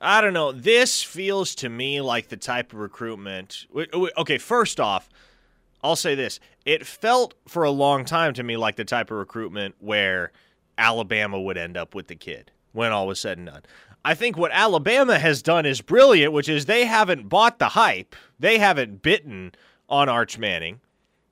I 0.00 0.20
don't 0.20 0.32
know. 0.32 0.52
This 0.52 1.02
feels 1.02 1.54
to 1.56 1.68
me 1.68 2.00
like 2.00 2.28
the 2.28 2.36
type 2.36 2.72
of 2.72 2.78
recruitment. 2.78 3.66
Okay, 4.16 4.38
first 4.38 4.80
off, 4.80 5.10
I'll 5.82 5.96
say 5.96 6.14
this. 6.14 6.40
It 6.64 6.86
felt 6.86 7.34
for 7.46 7.64
a 7.64 7.70
long 7.70 8.04
time 8.04 8.32
to 8.34 8.42
me 8.42 8.56
like 8.56 8.76
the 8.76 8.84
type 8.84 9.10
of 9.10 9.18
recruitment 9.18 9.74
where 9.78 10.32
Alabama 10.78 11.40
would 11.40 11.58
end 11.58 11.76
up 11.76 11.94
with 11.94 12.06
the 12.06 12.16
kid 12.16 12.50
when 12.72 12.92
all 12.92 13.06
was 13.06 13.20
said 13.20 13.38
and 13.38 13.48
done. 13.48 13.62
I 14.02 14.14
think 14.14 14.38
what 14.38 14.52
Alabama 14.52 15.18
has 15.18 15.42
done 15.42 15.66
is 15.66 15.82
brilliant, 15.82 16.32
which 16.32 16.48
is 16.48 16.64
they 16.64 16.86
haven't 16.86 17.28
bought 17.28 17.58
the 17.58 17.70
hype. 17.70 18.16
They 18.38 18.56
haven't 18.58 19.02
bitten 19.02 19.52
on 19.88 20.08
Arch 20.08 20.38
Manning. 20.38 20.80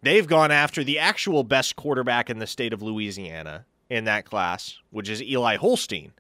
They've 0.02 0.26
gone 0.26 0.50
after 0.50 0.84
the 0.84 0.98
actual 0.98 1.42
best 1.42 1.76
quarterback 1.76 2.28
in 2.28 2.38
the 2.38 2.46
state 2.46 2.74
of 2.74 2.82
Louisiana 2.82 3.64
in 3.90 4.04
that 4.04 4.24
class, 4.24 4.78
which 4.90 5.08
is 5.08 5.22
Eli 5.22 5.56
Holstein. 5.56 6.12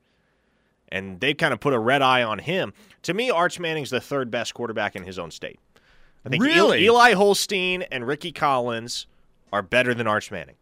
And 0.90 1.20
they've 1.20 1.36
kind 1.36 1.52
of 1.52 1.60
put 1.60 1.74
a 1.74 1.78
red 1.78 2.00
eye 2.00 2.22
on 2.22 2.38
him. 2.38 2.72
To 3.02 3.12
me, 3.12 3.30
Arch 3.30 3.60
Manning's 3.60 3.90
the 3.90 4.00
third 4.00 4.30
best 4.30 4.54
quarterback 4.54 4.96
in 4.96 5.04
his 5.04 5.18
own 5.18 5.30
state. 5.30 5.60
I 6.24 6.30
think 6.30 6.42
really? 6.42 6.84
Eli 6.84 7.12
Holstein 7.12 7.82
and 7.82 8.06
Rickie 8.06 8.32
Collins 8.32 9.06
are 9.52 9.62
better 9.62 9.94
than 9.94 10.06
Arch 10.06 10.30
Manning. 10.30 10.56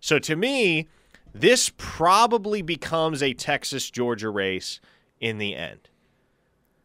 So 0.00 0.18
to 0.18 0.34
me, 0.34 0.88
this 1.34 1.70
probably 1.76 2.62
becomes 2.62 3.22
a 3.22 3.34
Texas 3.34 3.90
Georgia 3.90 4.30
race 4.30 4.80
in 5.20 5.38
the 5.38 5.54
end. 5.54 5.88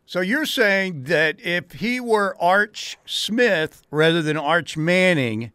So 0.05 0.21
you're 0.21 0.45
saying 0.45 1.03
that 1.05 1.39
if 1.39 1.73
he 1.73 1.99
were 1.99 2.37
Arch 2.39 2.97
Smith 3.05 3.81
rather 3.89 4.21
than 4.21 4.37
Arch 4.37 4.77
Manning, 4.77 5.51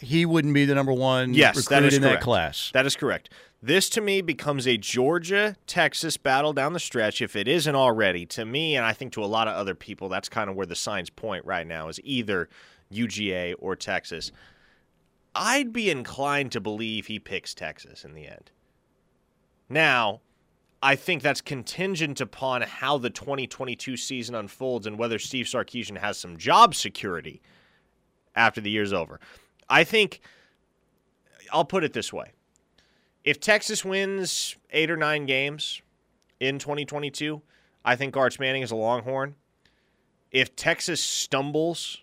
he 0.00 0.26
wouldn't 0.26 0.54
be 0.54 0.64
the 0.64 0.74
number 0.74 0.92
one 0.92 1.34
yes, 1.34 1.68
that 1.68 1.84
is 1.84 1.94
in 1.94 2.02
correct. 2.02 2.20
that 2.20 2.24
class. 2.24 2.70
That 2.72 2.86
is 2.86 2.96
correct. 2.96 3.30
This 3.62 3.90
to 3.90 4.00
me 4.00 4.22
becomes 4.22 4.66
a 4.66 4.78
Georgia 4.78 5.56
Texas 5.66 6.16
battle 6.16 6.54
down 6.54 6.72
the 6.72 6.80
stretch 6.80 7.20
if 7.20 7.36
it 7.36 7.46
isn't 7.46 7.74
already. 7.74 8.24
To 8.26 8.44
me, 8.46 8.76
and 8.76 8.86
I 8.86 8.94
think 8.94 9.12
to 9.12 9.24
a 9.24 9.26
lot 9.26 9.48
of 9.48 9.54
other 9.54 9.74
people, 9.74 10.08
that's 10.08 10.28
kind 10.28 10.48
of 10.48 10.56
where 10.56 10.66
the 10.66 10.74
signs 10.74 11.10
point 11.10 11.44
right 11.44 11.66
now 11.66 11.88
is 11.88 12.00
either 12.02 12.48
UGA 12.90 13.54
or 13.58 13.76
Texas. 13.76 14.32
I'd 15.34 15.72
be 15.72 15.90
inclined 15.90 16.52
to 16.52 16.60
believe 16.60 17.06
he 17.06 17.18
picks 17.18 17.54
Texas 17.54 18.04
in 18.04 18.14
the 18.14 18.26
end. 18.26 18.50
Now, 19.68 20.22
I 20.82 20.96
think 20.96 21.22
that's 21.22 21.42
contingent 21.42 22.20
upon 22.20 22.62
how 22.62 22.96
the 22.96 23.10
2022 23.10 23.98
season 23.98 24.34
unfolds 24.34 24.86
and 24.86 24.98
whether 24.98 25.18
Steve 25.18 25.46
Sarkisian 25.46 25.98
has 25.98 26.18
some 26.18 26.38
job 26.38 26.74
security 26.74 27.42
after 28.34 28.62
the 28.62 28.70
year's 28.70 28.92
over. 28.92 29.20
I 29.70 29.84
think 29.84 30.20
I'll 31.52 31.64
put 31.64 31.84
it 31.84 31.92
this 31.92 32.12
way. 32.12 32.32
If 33.24 33.40
Texas 33.40 33.84
wins 33.84 34.56
eight 34.70 34.90
or 34.90 34.96
nine 34.96 35.26
games 35.26 35.80
in 36.40 36.58
2022, 36.58 37.40
I 37.84 37.96
think 37.96 38.16
Arch 38.16 38.38
Manning 38.38 38.62
is 38.62 38.70
a 38.70 38.76
Longhorn. 38.76 39.36
If 40.30 40.56
Texas 40.56 41.02
stumbles 41.02 41.98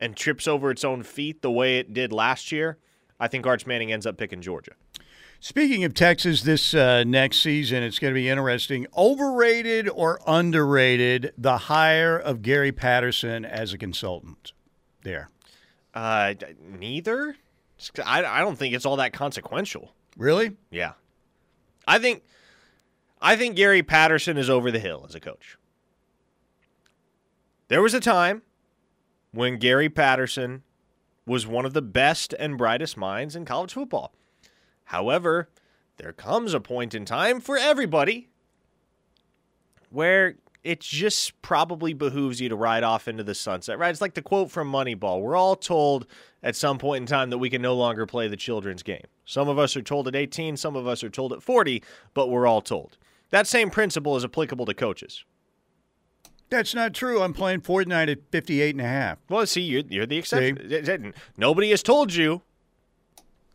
and 0.00 0.16
trips 0.16 0.46
over 0.46 0.70
its 0.70 0.84
own 0.84 1.02
feet 1.02 1.42
the 1.42 1.50
way 1.50 1.78
it 1.78 1.94
did 1.94 2.12
last 2.12 2.52
year, 2.52 2.78
I 3.18 3.28
think 3.28 3.46
Arch 3.46 3.66
Manning 3.66 3.92
ends 3.92 4.06
up 4.06 4.16
picking 4.16 4.40
Georgia. 4.40 4.72
Speaking 5.40 5.84
of 5.84 5.94
Texas, 5.94 6.42
this 6.42 6.74
uh, 6.74 7.04
next 7.04 7.42
season, 7.42 7.82
it's 7.82 7.98
going 7.98 8.12
to 8.12 8.18
be 8.18 8.28
interesting. 8.28 8.86
Overrated 8.96 9.88
or 9.88 10.20
underrated 10.26 11.32
the 11.36 11.58
hire 11.58 12.18
of 12.18 12.42
Gary 12.42 12.72
Patterson 12.72 13.44
as 13.44 13.72
a 13.72 13.78
consultant 13.78 14.52
there? 15.02 15.30
Uh, 15.96 16.34
neither. 16.78 17.36
I, 18.04 18.22
I 18.22 18.40
don't 18.40 18.56
think 18.56 18.74
it's 18.74 18.84
all 18.84 18.96
that 18.96 19.14
consequential. 19.14 19.92
Really? 20.18 20.52
Yeah. 20.70 20.92
I 21.88 21.98
think 21.98 22.22
I 23.20 23.34
think 23.34 23.56
Gary 23.56 23.82
Patterson 23.82 24.36
is 24.36 24.50
over 24.50 24.70
the 24.70 24.78
hill 24.78 25.06
as 25.08 25.14
a 25.14 25.20
coach. 25.20 25.56
There 27.68 27.80
was 27.80 27.94
a 27.94 28.00
time 28.00 28.42
when 29.32 29.58
Gary 29.58 29.88
Patterson 29.88 30.62
was 31.26 31.46
one 31.46 31.64
of 31.64 31.72
the 31.72 31.82
best 31.82 32.34
and 32.38 32.58
brightest 32.58 32.98
minds 32.98 33.34
in 33.34 33.46
college 33.46 33.72
football. 33.72 34.12
However, 34.84 35.48
there 35.96 36.12
comes 36.12 36.52
a 36.52 36.60
point 36.60 36.94
in 36.94 37.06
time 37.06 37.40
for 37.40 37.56
everybody 37.56 38.28
where 39.88 40.36
it 40.64 40.80
just 40.80 41.40
probably 41.42 41.92
behooves 41.92 42.40
you 42.40 42.48
to 42.48 42.56
ride 42.56 42.82
off 42.82 43.08
into 43.08 43.22
the 43.22 43.34
sunset, 43.34 43.78
right? 43.78 43.90
It's 43.90 44.00
like 44.00 44.14
the 44.14 44.22
quote 44.22 44.50
from 44.50 44.70
Moneyball. 44.70 45.20
We're 45.20 45.36
all 45.36 45.56
told 45.56 46.06
at 46.42 46.56
some 46.56 46.78
point 46.78 47.02
in 47.02 47.06
time 47.06 47.30
that 47.30 47.38
we 47.38 47.50
can 47.50 47.62
no 47.62 47.74
longer 47.74 48.06
play 48.06 48.28
the 48.28 48.36
children's 48.36 48.82
game. 48.82 49.04
Some 49.24 49.48
of 49.48 49.58
us 49.58 49.76
are 49.76 49.82
told 49.82 50.08
at 50.08 50.16
18, 50.16 50.56
some 50.56 50.76
of 50.76 50.86
us 50.86 51.02
are 51.02 51.10
told 51.10 51.32
at 51.32 51.42
40, 51.42 51.82
but 52.14 52.28
we're 52.28 52.46
all 52.46 52.60
told. 52.62 52.96
That 53.30 53.46
same 53.46 53.70
principle 53.70 54.16
is 54.16 54.24
applicable 54.24 54.66
to 54.66 54.74
coaches. 54.74 55.24
That's 56.48 56.74
not 56.74 56.94
true. 56.94 57.22
I'm 57.22 57.32
playing 57.32 57.62
Fortnite 57.62 58.10
at 58.10 58.18
58 58.30 58.76
and 58.76 58.80
a 58.80 58.88
half. 58.88 59.18
Well, 59.28 59.46
see, 59.46 59.62
you're, 59.62 59.82
you're 59.88 60.06
the 60.06 60.18
exception. 60.18 61.12
Nobody 61.36 61.70
has 61.70 61.82
told 61.82 62.14
you 62.14 62.42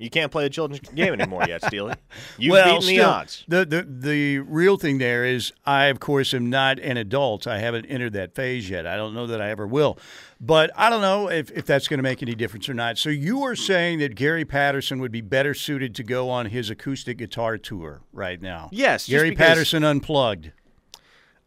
you 0.02 0.10
can't 0.10 0.32
play 0.32 0.44
the 0.44 0.50
children's 0.50 0.90
game 0.90 1.14
anymore 1.14 1.44
yet, 1.48 1.64
Steely. 1.64 1.94
You've 2.38 2.54
well, 2.54 2.80
beaten 2.80 2.96
the 2.96 3.02
odds. 3.02 3.46
The, 3.48 3.66
the 3.66 3.84
the 3.88 4.40
real 4.40 4.78
thing 4.78 4.98
there 4.98 5.24
is 5.24 5.54
I 5.66 5.86
of 5.86 6.00
course 6.00 6.34
am 6.34 6.50
not 6.50 6.80
an 6.80 6.98
adult. 6.98 7.46
I 7.46 7.60
haven't 7.60 7.86
entered 7.86 8.14
that 8.14 8.34
phase 8.34 8.70
yet. 8.70 8.88
I 8.88 8.96
don't 8.96 9.14
know 9.14 9.28
that 9.28 9.40
I 9.40 9.50
ever 9.52 9.68
will. 9.68 10.00
But 10.44 10.72
I 10.76 10.90
don't 10.90 11.02
know 11.02 11.30
if, 11.30 11.52
if 11.52 11.68
that's 11.68 11.88
going 11.88 12.00
to 12.00 12.04
make 12.04 12.24
any 12.24 12.34
difference 12.34 12.68
or 12.68 12.74
not. 12.74 12.98
So 12.98 13.10
you 13.10 13.44
are 13.44 13.56
saying 13.56 14.00
that 14.00 14.16
Gary 14.16 14.44
Patterson 14.44 15.00
would 15.00 15.12
be 15.12 15.22
better 15.22 15.54
suited 15.54 15.94
to 15.96 16.04
go 16.04 16.32
on 16.32 16.48
his 16.48 16.72
acoustic 16.72 17.20
guitar 17.20 17.60
tour 17.60 18.02
right 18.12 18.42
now. 18.42 18.70
Yes, 18.72 19.08
Gary 19.08 19.36
Patterson 19.36 19.84
unplugged. 19.84 20.52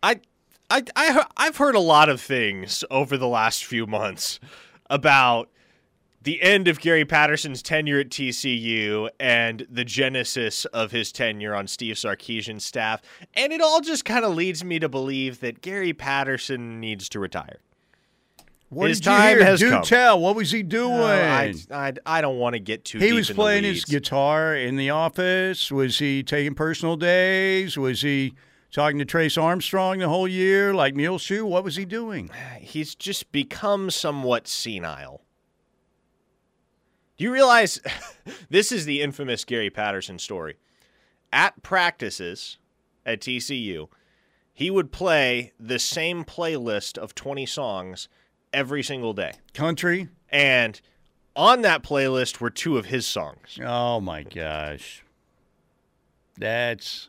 I 0.00 0.20
I 0.70 0.84
I 0.94 1.26
I've 1.36 1.56
heard 1.56 1.74
a 1.74 1.80
lot 1.80 2.08
of 2.08 2.20
things 2.20 2.84
over 2.88 3.16
the 3.18 3.26
last 3.26 3.64
few 3.64 3.86
months 3.86 4.38
about 4.88 5.50
the 6.24 6.42
end 6.42 6.68
of 6.68 6.80
Gary 6.80 7.04
Patterson's 7.04 7.62
tenure 7.62 8.00
at 8.00 8.08
TCU 8.08 9.10
and 9.20 9.66
the 9.70 9.84
genesis 9.84 10.64
of 10.66 10.90
his 10.90 11.12
tenure 11.12 11.54
on 11.54 11.66
Steve 11.66 11.96
Sarkisian's 11.96 12.64
staff. 12.64 13.02
And 13.34 13.52
it 13.52 13.60
all 13.60 13.80
just 13.80 14.06
kind 14.06 14.24
of 14.24 14.34
leads 14.34 14.64
me 14.64 14.78
to 14.78 14.88
believe 14.88 15.40
that 15.40 15.60
Gary 15.60 15.92
Patterson 15.92 16.80
needs 16.80 17.08
to 17.10 17.20
retire. 17.20 17.58
What 18.70 18.88
his 18.88 19.00
time 19.00 19.38
has 19.40 19.60
Do 19.60 19.70
come. 19.70 19.82
tell. 19.84 20.18
What 20.18 20.34
was 20.34 20.50
he 20.50 20.62
doing? 20.62 20.92
I, 20.94 21.54
I, 21.70 21.92
I, 22.04 22.20
don't 22.22 22.38
want 22.38 22.54
to 22.54 22.58
get 22.58 22.84
too. 22.84 22.98
He 22.98 23.12
was 23.12 23.30
playing 23.30 23.62
his 23.62 23.84
guitar 23.84 24.56
in 24.56 24.76
the 24.76 24.90
office. 24.90 25.70
Was 25.70 25.98
he 25.98 26.22
taking 26.22 26.54
personal 26.54 26.96
days? 26.96 27.76
Was 27.76 28.00
he 28.00 28.34
talking 28.72 28.98
to 28.98 29.04
Trace 29.04 29.36
Armstrong 29.36 29.98
the 29.98 30.08
whole 30.08 30.26
year, 30.26 30.74
like 30.74 30.96
Mule 30.96 31.18
Shoe? 31.18 31.46
What 31.46 31.62
was 31.62 31.76
he 31.76 31.84
doing? 31.84 32.30
He's 32.58 32.94
just 32.94 33.30
become 33.30 33.90
somewhat 33.90 34.48
senile. 34.48 35.23
You 37.24 37.32
realize 37.32 37.80
this 38.50 38.70
is 38.70 38.84
the 38.84 39.00
infamous 39.00 39.46
Gary 39.46 39.70
Patterson 39.70 40.18
story? 40.18 40.58
At 41.32 41.62
practices 41.62 42.58
at 43.06 43.20
TCU, 43.20 43.88
he 44.52 44.70
would 44.70 44.92
play 44.92 45.54
the 45.58 45.78
same 45.78 46.26
playlist 46.26 46.98
of 46.98 47.14
20 47.14 47.46
songs 47.46 48.10
every 48.52 48.82
single 48.82 49.14
day. 49.14 49.32
Country? 49.54 50.10
And 50.28 50.78
on 51.34 51.62
that 51.62 51.82
playlist 51.82 52.40
were 52.40 52.50
two 52.50 52.76
of 52.76 52.84
his 52.84 53.06
songs. 53.06 53.58
Oh 53.64 54.02
my 54.02 54.24
gosh. 54.24 55.02
That's. 56.36 57.08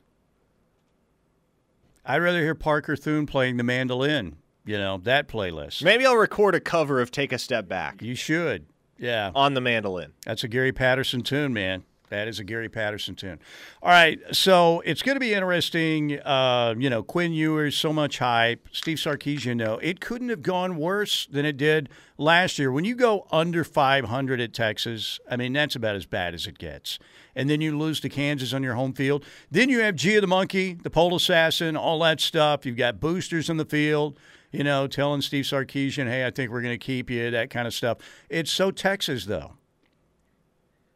I'd 2.05 2.21
rather 2.21 2.39
hear 2.39 2.55
Parker 2.55 2.95
Thune 2.95 3.25
playing 3.25 3.57
the 3.57 3.63
mandolin, 3.63 4.37
you 4.63 4.77
know, 4.77 4.97
that 4.99 5.27
playlist. 5.27 5.83
Maybe 5.83 6.05
I'll 6.05 6.15
record 6.15 6.55
a 6.55 6.61
cover 6.61 7.01
of 7.01 7.11
Take 7.11 7.33
a 7.33 7.37
Step 7.37 7.67
Back. 7.67 8.01
You 8.01 8.15
should. 8.15 8.67
Yeah. 8.97 9.31
On 9.35 9.53
the 9.53 9.61
mandolin. 9.61 10.13
That's 10.25 10.43
a 10.43 10.47
Gary 10.47 10.71
Patterson 10.71 11.21
tune, 11.21 11.53
man. 11.53 11.83
That 12.09 12.27
is 12.27 12.39
a 12.39 12.43
Gary 12.43 12.69
Patterson 12.69 13.15
tune. 13.15 13.39
All 13.81 13.89
right, 13.89 14.19
so 14.31 14.81
it's 14.81 15.01
going 15.01 15.15
to 15.15 15.19
be 15.19 15.33
interesting. 15.33 16.19
Uh, 16.19 16.75
you 16.77 16.89
know, 16.89 17.03
Quinn 17.03 17.33
Ewers, 17.33 17.75
so 17.75 17.91
much 17.91 18.19
hype. 18.19 18.67
Steve 18.71 18.97
Sarkisian, 18.97 19.57
no, 19.57 19.79
it 19.79 19.99
couldn't 19.99 20.29
have 20.29 20.41
gone 20.43 20.77
worse 20.77 21.25
than 21.25 21.45
it 21.45 21.57
did 21.57 21.89
last 22.17 22.59
year. 22.59 22.71
When 22.71 22.85
you 22.85 22.95
go 22.95 23.27
under 23.31 23.63
500 23.63 24.39
at 24.39 24.53
Texas, 24.53 25.19
I 25.29 25.35
mean, 25.35 25.53
that's 25.53 25.75
about 25.75 25.95
as 25.95 26.05
bad 26.05 26.33
as 26.33 26.45
it 26.45 26.59
gets. 26.59 26.99
And 27.35 27.49
then 27.49 27.59
you 27.59 27.77
lose 27.77 27.99
to 28.01 28.09
Kansas 28.09 28.53
on 28.53 28.63
your 28.63 28.75
home 28.75 28.93
field. 28.93 29.25
Then 29.49 29.69
you 29.69 29.81
have 29.81 29.95
Gia 29.95 30.21
the 30.21 30.27
Monkey, 30.27 30.73
the 30.75 30.89
Pole 30.89 31.15
Assassin, 31.15 31.75
all 31.75 31.99
that 31.99 32.21
stuff. 32.21 32.65
You've 32.65 32.77
got 32.77 32.99
boosters 32.99 33.49
in 33.49 33.57
the 33.57 33.65
field 33.65 34.17
you 34.51 34.63
know, 34.63 34.87
telling 34.87 35.21
Steve 35.21 35.45
Sarkisian, 35.45 36.07
hey, 36.07 36.25
I 36.25 36.31
think 36.31 36.51
we're 36.51 36.61
going 36.61 36.77
to 36.77 36.85
keep 36.85 37.09
you, 37.09 37.31
that 37.31 37.49
kind 37.49 37.67
of 37.67 37.73
stuff. 37.73 37.97
It's 38.29 38.51
so 38.51 38.71
Texas, 38.71 39.25
though. 39.25 39.53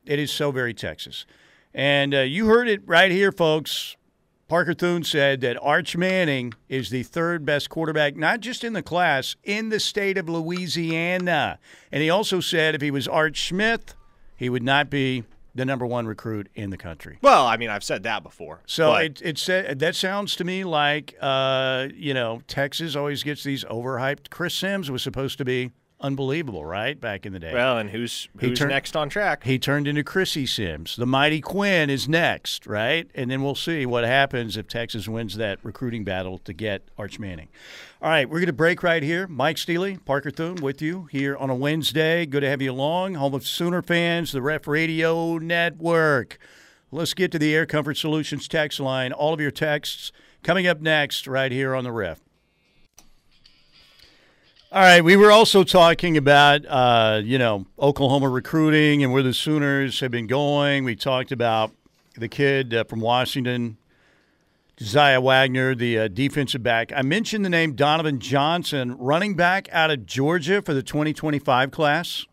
It 0.05 0.19
is 0.19 0.31
so 0.31 0.51
very 0.51 0.73
Texas. 0.73 1.25
And 1.73 2.15
uh, 2.15 2.19
you 2.21 2.47
heard 2.47 2.67
it 2.67 2.81
right 2.85 3.11
here, 3.11 3.31
folks. 3.31 3.95
Parker 4.47 4.73
Thune 4.73 5.03
said 5.03 5.41
that 5.41 5.61
Arch 5.61 5.95
Manning 5.95 6.53
is 6.67 6.89
the 6.89 7.03
third 7.03 7.45
best 7.45 7.69
quarterback, 7.69 8.15
not 8.15 8.39
just 8.39 8.63
in 8.63 8.73
the 8.73 8.81
class, 8.81 9.35
in 9.43 9.69
the 9.69 9.79
state 9.79 10.17
of 10.17 10.27
Louisiana. 10.27 11.59
And 11.91 12.01
he 12.01 12.09
also 12.09 12.39
said 12.39 12.73
if 12.73 12.81
he 12.81 12.89
was 12.89 13.07
Art 13.07 13.37
Smith, 13.37 13.93
he 14.35 14.49
would 14.49 14.63
not 14.63 14.89
be 14.89 15.23
the 15.55 15.65
number 15.65 15.85
one 15.85 16.05
recruit 16.05 16.49
in 16.55 16.69
the 16.69 16.77
country. 16.77 17.17
Well, 17.21 17.45
I 17.45 17.57
mean, 17.57 17.69
I've 17.69 17.83
said 17.83 18.03
that 18.03 18.23
before. 18.23 18.61
So 18.65 18.95
it, 18.95 19.21
it 19.23 19.37
said 19.37 19.79
that 19.79 19.95
sounds 19.95 20.35
to 20.37 20.43
me 20.43 20.63
like 20.63 21.15
uh, 21.21 21.87
you 21.93 22.13
know 22.13 22.41
Texas 22.47 22.95
always 22.95 23.23
gets 23.23 23.43
these 23.43 23.63
overhyped. 23.65 24.29
Chris 24.29 24.53
Simms 24.53 24.91
was 24.91 25.01
supposed 25.01 25.37
to 25.39 25.45
be 25.45 25.71
unbelievable, 26.01 26.65
right? 26.65 26.99
Back 26.99 27.25
in 27.25 27.33
the 27.33 27.39
day. 27.39 27.53
Well, 27.53 27.77
and 27.77 27.89
who's 27.89 28.29
who's 28.39 28.59
next 28.61 28.95
on 28.95 29.09
track? 29.09 29.43
He 29.43 29.59
turned 29.59 29.87
into 29.87 30.03
Chrissy 30.03 30.45
Simms. 30.45 30.95
The 30.95 31.05
mighty 31.05 31.41
Quinn 31.41 31.89
is 31.89 32.07
next, 32.07 32.65
right? 32.65 33.09
And 33.15 33.29
then 33.29 33.43
we'll 33.43 33.55
see 33.55 33.85
what 33.85 34.03
happens 34.03 34.57
if 34.57 34.67
Texas 34.67 35.07
wins 35.07 35.35
that 35.35 35.59
recruiting 35.63 36.03
battle 36.03 36.37
to 36.39 36.53
get 36.53 36.83
Arch 36.97 37.19
Manning. 37.19 37.49
All 38.01 38.09
right, 38.09 38.29
we're 38.29 38.39
going 38.39 38.47
to 38.47 38.53
break 38.53 38.81
right 38.81 39.03
here. 39.03 39.27
Mike 39.27 39.57
Steely, 39.57 39.97
Parker 39.97 40.31
Thune 40.31 40.55
with 40.55 40.81
you 40.81 41.09
here 41.11 41.35
on 41.35 41.49
a 41.49 41.55
Wednesday. 41.55 42.25
Good 42.25 42.41
to 42.41 42.49
have 42.49 42.61
you 42.61 42.71
along. 42.71 43.15
Home 43.15 43.33
of 43.33 43.45
Sooner 43.45 43.81
fans, 43.81 44.31
the 44.31 44.41
Ref 44.41 44.67
Radio 44.67 45.37
Network. 45.37 46.39
Let's 46.91 47.13
get 47.13 47.31
to 47.33 47.39
the 47.39 47.53
Air 47.53 47.65
Comfort 47.65 47.97
Solutions 47.97 48.47
text 48.47 48.79
line. 48.79 49.11
All 49.11 49.33
of 49.33 49.41
your 49.41 49.51
texts 49.51 50.11
coming 50.43 50.65
up 50.65 50.81
next 50.81 51.27
right 51.27 51.51
here 51.51 51.75
on 51.75 51.83
the 51.83 51.91
Ref. 51.91 52.21
All 54.71 54.81
right, 54.83 55.03
we 55.03 55.15
were 55.15 55.31
also 55.31 55.63
talking 55.63 56.15
about 56.15 56.63
uh, 56.67 57.21
you 57.23 57.39
know 57.39 57.65
Oklahoma 57.79 58.29
recruiting 58.29 59.01
and 59.03 59.11
where 59.11 59.23
the 59.23 59.33
Sooners 59.33 59.99
have 59.99 60.11
been 60.11 60.27
going. 60.27 60.83
We 60.83 60.95
talked 60.95 61.31
about 61.31 61.71
the 62.15 62.27
kid 62.27 62.75
uh, 62.75 62.83
from 62.83 62.99
Washington, 62.99 63.77
Josiah 64.77 65.21
Wagner, 65.21 65.73
the 65.73 65.97
uh, 65.97 66.07
defensive 66.07 66.61
back. 66.61 66.91
I 66.95 67.01
mentioned 67.01 67.43
the 67.43 67.49
name 67.49 67.73
Donovan 67.73 68.19
Johnson, 68.19 68.95
running 68.99 69.33
back 69.33 69.67
out 69.71 69.89
of 69.89 70.05
Georgia 70.05 70.61
for 70.61 70.75
the 70.75 70.83
2025 70.83 71.71
class. 71.71 72.27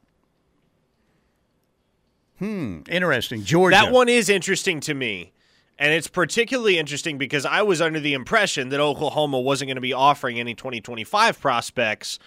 Hmm, 2.39 2.81
interesting. 2.91 3.45
Georgia. 3.45 3.77
That 3.77 3.93
one 3.93 4.11
is 4.11 4.29
interesting 4.29 4.81
to 4.81 4.93
me. 4.93 5.33
And 5.79 5.93
it's 5.93 6.09
particularly 6.09 6.79
interesting 6.79 7.19
because 7.19 7.45
I 7.45 7.63
was 7.63 7.83
under 7.83 8.01
the 8.01 8.15
impression 8.15 8.71
that 8.71 8.81
Oklahoma 8.81 9.39
wasn't 9.39 9.69
going 9.69 9.77
to 9.77 9.83
be 9.83 9.93
offering 9.93 10.41
any 10.41 10.55
2025 10.55 11.39
prospects 11.39 12.19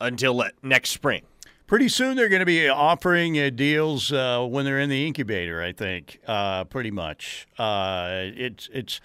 until 0.00 0.44
next 0.62 0.90
spring. 0.90 1.22
Pretty 1.66 1.88
soon 1.88 2.14
they're 2.14 2.28
going 2.28 2.40
to 2.40 2.46
be 2.46 2.68
offering 2.68 3.40
uh, 3.40 3.48
deals 3.48 4.12
uh, 4.12 4.44
when 4.44 4.66
they're 4.66 4.80
in 4.80 4.90
the 4.90 5.06
incubator. 5.06 5.62
I 5.62 5.72
think 5.72 6.20
uh, 6.26 6.64
pretty 6.64 6.90
much. 6.90 7.46
Uh, 7.58 8.08
it's 8.36 8.68
it's 8.70 9.00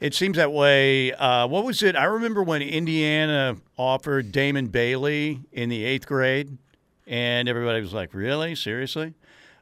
it 0.00 0.12
seems 0.12 0.36
that 0.36 0.52
way. 0.52 1.12
Uh, 1.12 1.46
what 1.46 1.64
was 1.64 1.84
it? 1.84 1.94
I 1.94 2.04
remember 2.04 2.42
when 2.42 2.60
Indiana 2.60 3.56
offered 3.76 4.32
Damon 4.32 4.66
Bailey 4.66 5.40
in 5.52 5.68
the 5.68 5.84
eighth 5.84 6.06
grade, 6.06 6.58
and 7.06 7.48
everybody 7.48 7.80
was 7.80 7.94
like, 7.94 8.12
"Really? 8.12 8.56
Seriously?" 8.56 9.14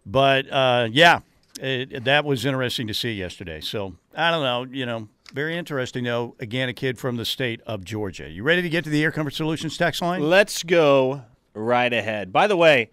But 0.07 0.50
uh, 0.50 0.88
yeah, 0.90 1.20
it, 1.61 2.05
that 2.05 2.25
was 2.25 2.45
interesting 2.45 2.87
to 2.87 2.95
see 2.95 3.12
yesterday. 3.12 3.61
So 3.61 3.95
I 4.14 4.31
don't 4.31 4.43
know. 4.43 4.77
You 4.77 4.87
know, 4.87 5.09
very 5.33 5.57
interesting 5.57 6.05
though. 6.05 6.35
Again, 6.40 6.69
a 6.69 6.75
kid 6.75 6.99
from 6.99 7.17
the 7.17 7.25
state 7.25 7.61
of 7.67 7.85
Georgia. 7.85 8.29
You 8.29 8.43
ready 8.43 8.62
to 8.62 8.69
get 8.69 8.85
to 8.85 8.90
the 8.90 9.03
Air 9.03 9.12
Comfort 9.12 9.35
Solutions 9.35 9.77
text 9.77 10.03
line? 10.03 10.23
Let's 10.23 10.62
go 10.62 11.23
right 11.55 11.93
ahead. 11.93 12.33
By 12.33 12.47
the 12.47 12.57
way, 12.57 12.90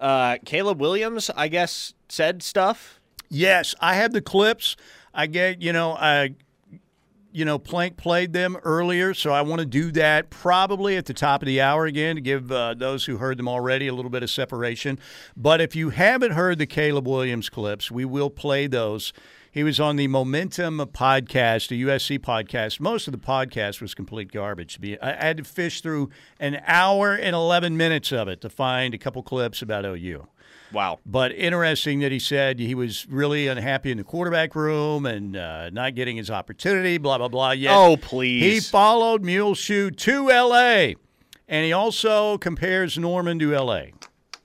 uh, 0.00 0.38
Caleb 0.44 0.80
Williams, 0.80 1.30
I 1.36 1.48
guess, 1.48 1.94
said 2.08 2.42
stuff. 2.42 3.00
Yes, 3.28 3.74
I 3.80 3.94
have 3.94 4.12
the 4.12 4.20
clips. 4.20 4.76
I 5.14 5.26
get, 5.26 5.62
you 5.62 5.72
know, 5.72 5.92
I 5.92 6.34
you 7.32 7.44
know, 7.44 7.58
Plank 7.58 7.96
played 7.96 8.32
them 8.32 8.56
earlier, 8.62 9.14
so 9.14 9.32
I 9.32 9.42
want 9.42 9.60
to 9.60 9.66
do 9.66 9.90
that 9.92 10.30
probably 10.30 10.96
at 10.96 11.06
the 11.06 11.14
top 11.14 11.42
of 11.42 11.46
the 11.46 11.60
hour 11.60 11.86
again 11.86 12.16
to 12.16 12.20
give 12.20 12.52
uh, 12.52 12.74
those 12.74 13.06
who 13.06 13.16
heard 13.16 13.38
them 13.38 13.48
already 13.48 13.88
a 13.88 13.94
little 13.94 14.10
bit 14.10 14.22
of 14.22 14.30
separation. 14.30 14.98
But 15.36 15.60
if 15.60 15.74
you 15.74 15.90
haven't 15.90 16.32
heard 16.32 16.58
the 16.58 16.66
Caleb 16.66 17.08
Williams 17.08 17.48
clips, 17.48 17.90
we 17.90 18.04
will 18.04 18.30
play 18.30 18.66
those 18.66 19.12
He 19.50 19.62
was 19.62 19.78
on 19.78 19.96
the 19.96 20.08
Momentum 20.08 20.78
podcast, 20.78 21.70
a 21.70 21.86
USC 21.86 22.18
podcast. 22.18 22.80
Most 22.80 23.06
of 23.06 23.12
the 23.12 23.18
podcast 23.18 23.82
was 23.82 23.94
complete 23.94 24.32
garbage. 24.32 24.78
I 25.02 25.12
had 25.12 25.36
to 25.36 25.44
fish 25.44 25.82
through 25.82 26.08
an 26.40 26.62
hour 26.66 27.14
and 27.14 27.34
11 27.36 27.76
minutes 27.76 28.12
of 28.12 28.28
it 28.28 28.40
to 28.40 28.48
find 28.48 28.94
a 28.94 28.98
couple 28.98 29.22
clips 29.22 29.60
about 29.60 29.84
OU. 29.84 30.26
Wow. 30.72 31.00
But 31.04 31.32
interesting 31.32 32.00
that 32.00 32.12
he 32.12 32.18
said 32.18 32.58
he 32.58 32.74
was 32.74 33.06
really 33.08 33.46
unhappy 33.46 33.90
in 33.90 33.98
the 33.98 34.04
quarterback 34.04 34.54
room 34.54 35.06
and 35.06 35.36
uh, 35.36 35.70
not 35.70 35.94
getting 35.94 36.16
his 36.16 36.30
opportunity, 36.30 36.98
blah, 36.98 37.18
blah, 37.18 37.28
blah. 37.28 37.50
Yet 37.52 37.74
oh, 37.74 37.96
please. 37.96 38.42
He 38.42 38.60
followed 38.60 39.22
Muleshoe 39.22 39.90
to 39.90 40.30
L.A., 40.30 40.96
and 41.48 41.66
he 41.66 41.72
also 41.72 42.38
compares 42.38 42.96
Norman 42.96 43.38
to 43.40 43.54
L.A. 43.54 43.92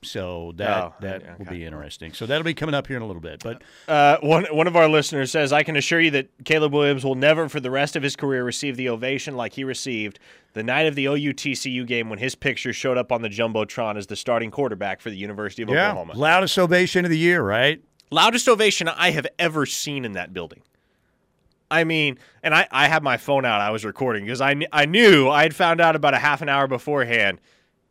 So 0.02 0.52
that 0.56 0.84
oh, 0.84 0.94
that 1.00 1.22
okay. 1.22 1.34
will 1.38 1.46
be 1.46 1.64
interesting. 1.64 2.12
So 2.12 2.24
that'll 2.24 2.44
be 2.44 2.54
coming 2.54 2.74
up 2.74 2.86
here 2.86 2.96
in 2.96 3.02
a 3.02 3.06
little 3.06 3.22
bit. 3.22 3.42
But 3.42 3.62
uh, 3.88 4.18
one 4.22 4.44
one 4.44 4.68
of 4.68 4.76
our 4.76 4.88
listeners 4.88 5.32
says, 5.32 5.52
"I 5.52 5.64
can 5.64 5.76
assure 5.76 6.00
you 6.00 6.12
that 6.12 6.28
Caleb 6.44 6.72
Williams 6.72 7.04
will 7.04 7.16
never, 7.16 7.48
for 7.48 7.58
the 7.58 7.70
rest 7.70 7.96
of 7.96 8.02
his 8.04 8.14
career, 8.14 8.44
receive 8.44 8.76
the 8.76 8.88
ovation 8.88 9.36
like 9.36 9.54
he 9.54 9.64
received 9.64 10.20
the 10.52 10.62
night 10.62 10.86
of 10.86 10.94
the 10.94 11.06
OU 11.06 11.34
TCU 11.34 11.84
game 11.84 12.08
when 12.08 12.20
his 12.20 12.36
picture 12.36 12.72
showed 12.72 12.96
up 12.96 13.10
on 13.10 13.22
the 13.22 13.28
jumbotron 13.28 13.96
as 13.96 14.06
the 14.06 14.16
starting 14.16 14.52
quarterback 14.52 15.00
for 15.00 15.10
the 15.10 15.16
University 15.16 15.62
of 15.62 15.68
yeah, 15.68 15.88
Oklahoma." 15.88 16.14
Loudest 16.16 16.58
ovation 16.58 17.04
of 17.04 17.10
the 17.10 17.18
year, 17.18 17.42
right? 17.42 17.82
Loudest 18.10 18.48
ovation 18.48 18.88
I 18.88 19.10
have 19.10 19.26
ever 19.38 19.66
seen 19.66 20.04
in 20.04 20.12
that 20.12 20.32
building. 20.32 20.62
I 21.70 21.84
mean, 21.84 22.18
and 22.42 22.54
I, 22.54 22.68
I 22.70 22.88
had 22.88 23.02
my 23.02 23.16
phone 23.16 23.44
out. 23.44 23.60
I 23.60 23.70
was 23.70 23.84
recording 23.84 24.24
because 24.24 24.40
I, 24.40 24.54
I 24.72 24.86
knew 24.86 25.28
I 25.28 25.42
had 25.42 25.54
found 25.54 25.80
out 25.80 25.96
about 25.96 26.14
a 26.14 26.18
half 26.18 26.40
an 26.40 26.48
hour 26.48 26.66
beforehand 26.66 27.40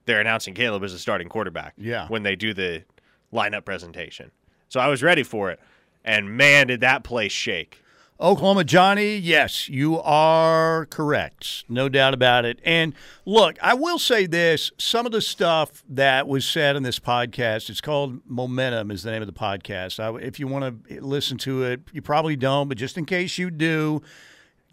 they're 0.08 0.20
announcing 0.22 0.56
Caleb 0.56 0.84
as 0.84 0.94
a 0.94 1.00
starting 1.00 1.30
quarterback. 1.30 1.74
Yeah. 1.78 2.08
When 2.08 2.24
they 2.24 2.36
do 2.36 2.54
the 2.54 2.84
lineup 3.32 3.66
presentation. 3.66 4.32
So 4.70 4.80
I 4.80 4.88
was 4.88 5.04
ready 5.04 5.24
for 5.24 5.52
it. 5.52 5.60
And 6.04 6.36
man, 6.36 6.68
did 6.68 6.80
that 6.82 7.04
place 7.04 7.32
shake. 7.32 7.84
Oklahoma 8.20 8.64
Johnny, 8.64 9.16
yes, 9.16 9.70
you 9.70 10.00
are 10.00 10.88
correct. 10.88 11.66
No 11.70 11.88
doubt 11.88 12.16
about 12.16 12.46
it. 12.46 12.60
And 12.66 12.96
look, 13.28 13.58
I 13.62 13.76
will 13.76 14.00
say 14.00 14.26
this 14.26 14.72
some 14.80 15.06
of 15.06 15.12
the 15.12 15.22
stuff 15.22 15.84
that 15.88 16.28
was 16.28 16.44
said 16.44 16.76
in 16.76 16.82
this 16.82 16.98
podcast, 16.98 17.70
it's 17.70 17.80
called 17.80 18.22
Momentum, 18.26 18.90
is 18.90 19.04
the 19.04 19.12
name 19.12 19.22
of 19.22 19.28
the 19.28 19.34
podcast. 19.34 20.00
I, 20.00 20.18
if 20.20 20.40
you 20.40 20.48
want 20.48 20.88
to 20.88 21.00
listen 21.02 21.38
to 21.40 21.64
it, 21.66 21.82
you 21.92 22.02
probably 22.02 22.36
don't, 22.36 22.68
but 22.68 22.80
just 22.80 22.98
in 22.98 23.06
case 23.06 23.38
you 23.38 23.52
do, 23.52 24.02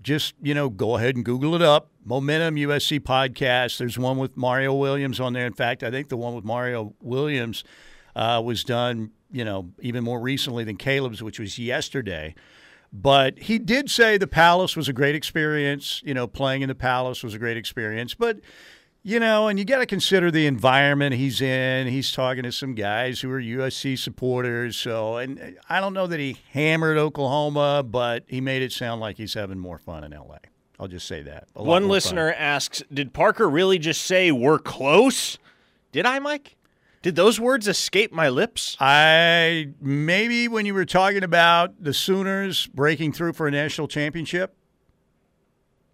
just 0.05 0.35
you 0.41 0.55
know 0.55 0.69
go 0.69 0.97
ahead 0.97 1.17
and 1.17 1.25
google 1.25 1.55
it 1.57 1.63
up. 1.63 1.91
Momentum 2.05 2.55
usc 2.57 3.01
podcast. 3.01 3.79
There's 3.79 3.99
one 3.99 4.19
with 4.19 4.37
mario 4.37 4.75
williams 4.75 5.19
on 5.19 5.33
there. 5.33 5.47
In 5.47 5.55
fact 5.55 5.83
i 5.83 5.91
think 5.91 6.09
the 6.09 6.17
one 6.17 6.35
with 6.35 6.45
mario 6.45 6.95
williams 7.03 7.65
uh, 8.15 8.41
was 8.45 8.63
done 8.63 9.11
you 9.33 9.45
know 9.45 9.73
even 9.81 10.05
more 10.05 10.21
recently 10.21 10.63
than 10.63 10.77
caleb's 10.77 11.23
which 11.23 11.41
was 11.41 11.59
yesterday. 11.59 12.35
But 12.93 13.41
he 13.41 13.59
did 13.59 13.91
say 13.91 14.19
the 14.19 14.29
palace 14.29 14.77
was 14.77 14.89
a 14.89 14.93
great 14.93 15.17
experience. 15.17 16.01
You 16.05 16.15
know 16.15 16.29
playing 16.29 16.63
in 16.63 16.69
the 16.69 16.75
palace 16.77 17.25
was 17.25 17.35
a 17.35 17.39
great 17.39 17.57
experience. 17.57 18.15
But 18.15 18.41
you 19.07 19.21
know, 19.21 19.49
and 19.49 19.59
you 19.59 19.67
got 19.67 19.79
to 19.79 19.87
consider 19.87 20.31
the 20.31 20.47
environment 20.47 21.15
he's 21.15 21.43
in. 21.43 21.87
He's 21.87 22.11
talking 22.11 22.43
to 22.45 22.51
some 22.51 22.75
guys 22.75 23.21
who 23.21 23.31
are 23.31 23.41
USC 23.41 23.99
supporters. 23.99 24.79
So, 24.79 25.19
and 25.19 25.39
uh, 25.39 25.61
I 25.69 25.81
don't 25.81 25.93
know 25.93 26.07
that 26.07 26.19
he 26.19 26.39
hammered 26.53 26.97
Oklahoma, 26.97 27.83
but 27.83 28.25
he 28.27 28.41
made 28.41 28.63
it 28.63 28.73
sound 28.73 29.03
like 29.03 29.19
he's 29.19 29.35
having 29.35 29.59
more 29.59 29.79
fun 29.79 30.05
in 30.05 30.13
LA. 30.13 30.39
I'll 30.81 30.89
just 30.89 31.07
say 31.07 31.23
that. 31.23 31.49
One 31.53 31.87
listener 31.89 32.33
fun. 32.33 32.41
asks, 32.41 32.83
"Did 32.93 33.13
Parker 33.13 33.49
really 33.49 33.79
just 33.79 34.03
say 34.03 34.33
we're 34.33 34.59
close?" 34.59 35.39
Did 35.93 36.07
I, 36.07 36.19
Mike? 36.19 36.57
Did 37.03 37.15
those 37.15 37.39
words 37.39 37.69
escape 37.69 38.11
my 38.11 38.31
lips? 38.31 38.75
I 38.81 39.69
maybe 39.81 40.49
when 40.49 40.65
you 40.65 40.73
were 40.73 40.87
talking 40.87 41.23
about 41.23 41.75
the 41.79 41.93
Sooners 41.93 42.67
breaking 42.69 43.13
through 43.13 43.35
for 43.35 43.47
a 43.47 43.51
national 43.51 43.87
championship, 43.87 44.57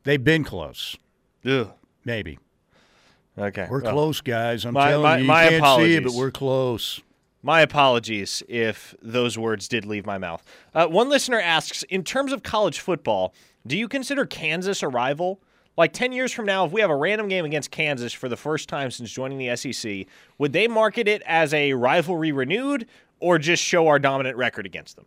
they've 0.04 0.22
been 0.22 0.44
close. 0.44 0.96
Yeah. 1.42 1.72
Maybe. 2.04 2.38
Okay. 3.40 3.66
We're 3.70 3.80
well, 3.82 3.92
close, 3.92 4.20
guys. 4.20 4.64
I'm 4.64 4.74
my, 4.74 4.90
telling 4.90 5.02
my, 5.02 5.16
you, 5.16 5.22
you 5.22 5.28
my 5.28 5.48
can't 5.48 5.54
apologies. 5.56 5.86
see 5.86 5.96
it, 5.96 6.04
but 6.04 6.12
we're 6.12 6.30
close. 6.30 7.00
My 7.42 7.62
apologies 7.62 8.42
if 8.48 8.94
those 9.00 9.38
words 9.38 9.66
did 9.66 9.86
leave 9.86 10.04
my 10.04 10.18
mouth. 10.18 10.44
Uh, 10.74 10.86
one 10.86 11.08
listener 11.08 11.40
asks 11.40 11.82
In 11.84 12.04
terms 12.04 12.32
of 12.32 12.42
college 12.42 12.80
football, 12.80 13.34
do 13.66 13.78
you 13.78 13.88
consider 13.88 14.26
Kansas 14.26 14.82
a 14.82 14.88
rival? 14.88 15.40
Like 15.76 15.92
10 15.94 16.12
years 16.12 16.32
from 16.32 16.44
now, 16.44 16.66
if 16.66 16.72
we 16.72 16.82
have 16.82 16.90
a 16.90 16.96
random 16.96 17.28
game 17.28 17.46
against 17.46 17.70
Kansas 17.70 18.12
for 18.12 18.28
the 18.28 18.36
first 18.36 18.68
time 18.68 18.90
since 18.90 19.10
joining 19.10 19.38
the 19.38 19.56
SEC, 19.56 20.06
would 20.36 20.52
they 20.52 20.68
market 20.68 21.08
it 21.08 21.22
as 21.24 21.54
a 21.54 21.72
rivalry 21.72 22.32
renewed 22.32 22.86
or 23.20 23.38
just 23.38 23.62
show 23.62 23.86
our 23.86 23.98
dominant 23.98 24.36
record 24.36 24.66
against 24.66 24.96
them? 24.96 25.06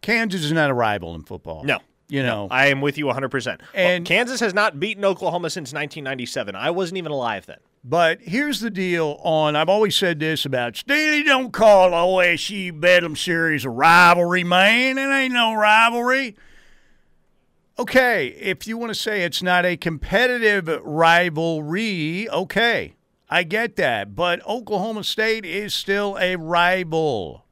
Kansas 0.00 0.44
is 0.44 0.52
not 0.52 0.70
a 0.70 0.74
rival 0.74 1.14
in 1.14 1.22
football. 1.22 1.64
No. 1.64 1.80
You 2.10 2.22
know, 2.22 2.48
I 2.50 2.68
am 2.68 2.80
with 2.80 2.96
you 2.96 3.04
100%. 3.04 3.60
And 3.74 4.04
Kansas 4.04 4.40
has 4.40 4.54
not 4.54 4.80
beaten 4.80 5.04
Oklahoma 5.04 5.50
since 5.50 5.74
1997. 5.74 6.54
I 6.54 6.70
wasn't 6.70 6.96
even 6.96 7.12
alive 7.12 7.44
then. 7.44 7.58
But 7.84 8.22
here's 8.22 8.60
the 8.60 8.70
deal 8.70 9.20
on 9.22 9.56
I've 9.56 9.68
always 9.68 9.94
said 9.94 10.18
this 10.18 10.46
about 10.46 10.76
Steely 10.76 11.22
don't 11.22 11.52
call 11.52 11.90
OSU 11.90 12.78
Bedlam 12.78 13.14
series 13.14 13.64
a 13.66 13.70
rivalry, 13.70 14.42
man. 14.42 14.96
It 14.96 15.02
ain't 15.02 15.34
no 15.34 15.54
rivalry. 15.54 16.34
Okay, 17.78 18.28
if 18.28 18.66
you 18.66 18.76
want 18.76 18.90
to 18.90 18.94
say 18.94 19.22
it's 19.22 19.42
not 19.42 19.64
a 19.64 19.76
competitive 19.76 20.68
rivalry, 20.82 22.28
okay. 22.30 22.94
I 23.30 23.42
get 23.44 23.76
that. 23.76 24.16
But 24.16 24.44
Oklahoma 24.46 25.04
State 25.04 25.44
is 25.44 25.74
still 25.74 26.16
a 26.20 26.36
rival. 26.36 27.44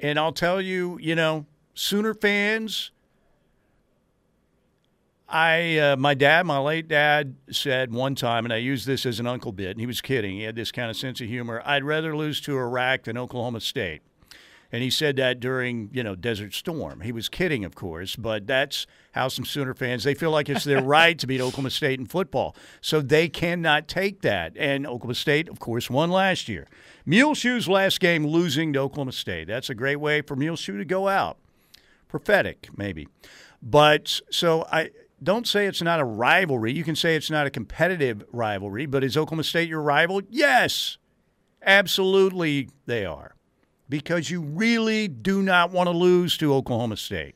And 0.00 0.18
I'll 0.18 0.32
tell 0.32 0.60
you, 0.60 0.98
you 1.00 1.14
know, 1.14 1.46
Sooner 1.78 2.12
fans, 2.12 2.90
I 5.28 5.78
uh, 5.78 5.96
my 5.96 6.14
dad, 6.14 6.44
my 6.44 6.58
late 6.58 6.88
dad, 6.88 7.36
said 7.52 7.94
one 7.94 8.16
time, 8.16 8.44
and 8.44 8.52
I 8.52 8.56
used 8.56 8.84
this 8.84 9.06
as 9.06 9.20
an 9.20 9.28
uncle 9.28 9.52
bit, 9.52 9.70
and 9.70 9.80
he 9.80 9.86
was 9.86 10.00
kidding. 10.00 10.38
He 10.38 10.42
had 10.42 10.56
this 10.56 10.72
kind 10.72 10.90
of 10.90 10.96
sense 10.96 11.20
of 11.20 11.28
humor. 11.28 11.62
I'd 11.64 11.84
rather 11.84 12.16
lose 12.16 12.40
to 12.40 12.58
Iraq 12.58 13.04
than 13.04 13.16
Oklahoma 13.16 13.60
State. 13.60 14.02
And 14.72 14.82
he 14.82 14.90
said 14.90 15.14
that 15.16 15.38
during, 15.38 15.88
you 15.92 16.02
know, 16.02 16.16
Desert 16.16 16.52
Storm. 16.52 17.02
He 17.02 17.12
was 17.12 17.28
kidding, 17.28 17.64
of 17.64 17.76
course, 17.76 18.16
but 18.16 18.48
that's 18.48 18.88
how 19.12 19.28
some 19.28 19.44
Sooner 19.44 19.72
fans 19.72 20.02
they 20.02 20.14
feel 20.14 20.32
like 20.32 20.48
it's 20.48 20.64
their 20.64 20.82
right 20.82 21.16
to 21.16 21.28
beat 21.28 21.40
Oklahoma 21.40 21.70
State 21.70 22.00
in 22.00 22.06
football. 22.06 22.56
So 22.80 23.00
they 23.00 23.28
cannot 23.28 23.86
take 23.86 24.22
that. 24.22 24.52
And 24.56 24.84
Oklahoma 24.84 25.14
State, 25.14 25.48
of 25.48 25.60
course, 25.60 25.88
won 25.88 26.10
last 26.10 26.48
year. 26.48 26.66
Muleshoe's 27.06 27.68
last 27.68 28.00
game 28.00 28.26
losing 28.26 28.72
to 28.72 28.80
Oklahoma 28.80 29.12
State. 29.12 29.46
That's 29.46 29.70
a 29.70 29.76
great 29.76 30.00
way 30.00 30.22
for 30.22 30.34
Muleshoe 30.34 30.76
to 30.76 30.84
go 30.84 31.06
out 31.06 31.38
prophetic, 32.08 32.68
maybe. 32.76 33.06
But 33.62 34.20
so 34.30 34.66
I 34.70 34.90
don't 35.22 35.46
say 35.46 35.66
it's 35.66 35.82
not 35.82 36.00
a 36.00 36.04
rivalry. 36.04 36.72
You 36.72 36.84
can 36.84 36.96
say 36.96 37.16
it's 37.16 37.30
not 37.30 37.46
a 37.46 37.50
competitive 37.50 38.24
rivalry, 38.32 38.86
but 38.86 39.04
is 39.04 39.16
Oklahoma 39.16 39.44
State 39.44 39.68
your 39.68 39.82
rival? 39.82 40.22
Yes, 40.28 40.98
absolutely 41.62 42.70
they 42.86 43.04
are. 43.04 43.34
Because 43.88 44.30
you 44.30 44.42
really 44.42 45.08
do 45.08 45.42
not 45.42 45.70
want 45.70 45.86
to 45.86 45.96
lose 45.96 46.36
to 46.38 46.54
Oklahoma 46.54 46.96
State. 46.96 47.34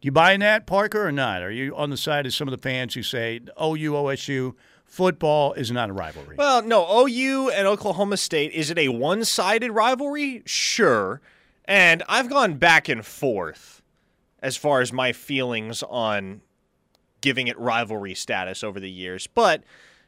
Do 0.00 0.06
you 0.06 0.12
buy 0.12 0.32
in 0.32 0.40
that, 0.40 0.66
Parker, 0.66 1.06
or 1.06 1.12
not? 1.12 1.42
Are 1.42 1.50
you 1.50 1.76
on 1.76 1.90
the 1.90 1.96
side 1.96 2.24
of 2.24 2.32
some 2.32 2.48
of 2.48 2.52
the 2.52 2.62
fans 2.62 2.94
who 2.94 3.02
say 3.02 3.40
OU, 3.60 3.92
OSU, 3.92 4.54
football 4.86 5.52
is 5.52 5.70
not 5.70 5.90
a 5.90 5.92
rivalry? 5.92 6.36
Well, 6.38 6.62
no, 6.62 7.06
OU 7.06 7.50
and 7.50 7.66
Oklahoma 7.66 8.16
State, 8.16 8.52
is 8.52 8.70
it 8.70 8.78
a 8.78 8.88
one 8.88 9.24
sided 9.24 9.72
rivalry? 9.72 10.42
Sure. 10.46 11.20
And 11.64 12.02
I've 12.08 12.28
gone 12.28 12.54
back 12.54 12.88
and 12.88 13.04
forth 13.04 13.82
as 14.42 14.56
far 14.56 14.80
as 14.80 14.92
my 14.92 15.12
feelings 15.12 15.82
on 15.82 16.40
giving 17.20 17.48
it 17.48 17.58
rivalry 17.58 18.14
status 18.14 18.64
over 18.64 18.80
the 18.80 18.90
years. 18.90 19.26
But 19.26 19.62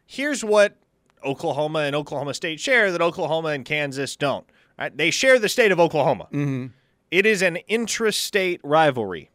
here's 0.06 0.42
what 0.42 0.76
Oklahoma 1.24 1.80
and 1.80 1.94
Oklahoma 1.94 2.34
State 2.34 2.58
share 2.58 2.90
that 2.90 3.02
Oklahoma 3.02 3.50
and 3.50 3.64
Kansas 3.64 4.16
don't. 4.16 4.46
Right? 4.78 4.96
They 4.96 5.10
share 5.10 5.38
the 5.38 5.48
state 5.48 5.70
of 5.70 5.78
Oklahoma. 5.78 6.24
Mm-hmm. 6.32 6.66
It 7.10 7.26
is 7.26 7.42
an 7.42 7.58
intrastate 7.68 8.60
rivalry 8.62 9.30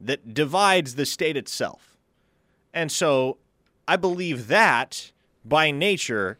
that 0.00 0.34
divides 0.34 0.94
the 0.96 1.06
state 1.06 1.36
itself. 1.36 1.96
And 2.74 2.92
so 2.92 3.38
I 3.88 3.96
believe 3.96 4.48
that 4.48 5.12
by 5.44 5.70
nature 5.70 6.38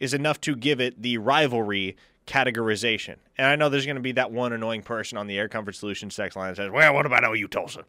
is 0.00 0.12
enough 0.12 0.40
to 0.42 0.56
give 0.56 0.80
it 0.80 1.00
the 1.00 1.18
rivalry 1.18 1.96
categorization. 2.26 3.16
And 3.38 3.46
I 3.46 3.56
know 3.56 3.68
there's 3.68 3.86
going 3.86 3.96
to 3.96 4.02
be 4.02 4.12
that 4.12 4.32
one 4.32 4.52
annoying 4.52 4.82
person 4.82 5.18
on 5.18 5.26
the 5.26 5.38
Air 5.38 5.48
Comfort 5.48 5.74
Solutions 5.74 6.14
sex 6.14 6.36
line 6.36 6.50
that 6.50 6.56
says, 6.56 6.70
"Well, 6.70 6.94
what 6.94 7.06
about 7.06 7.24
OU 7.24 7.48
Tulsa?" 7.48 7.84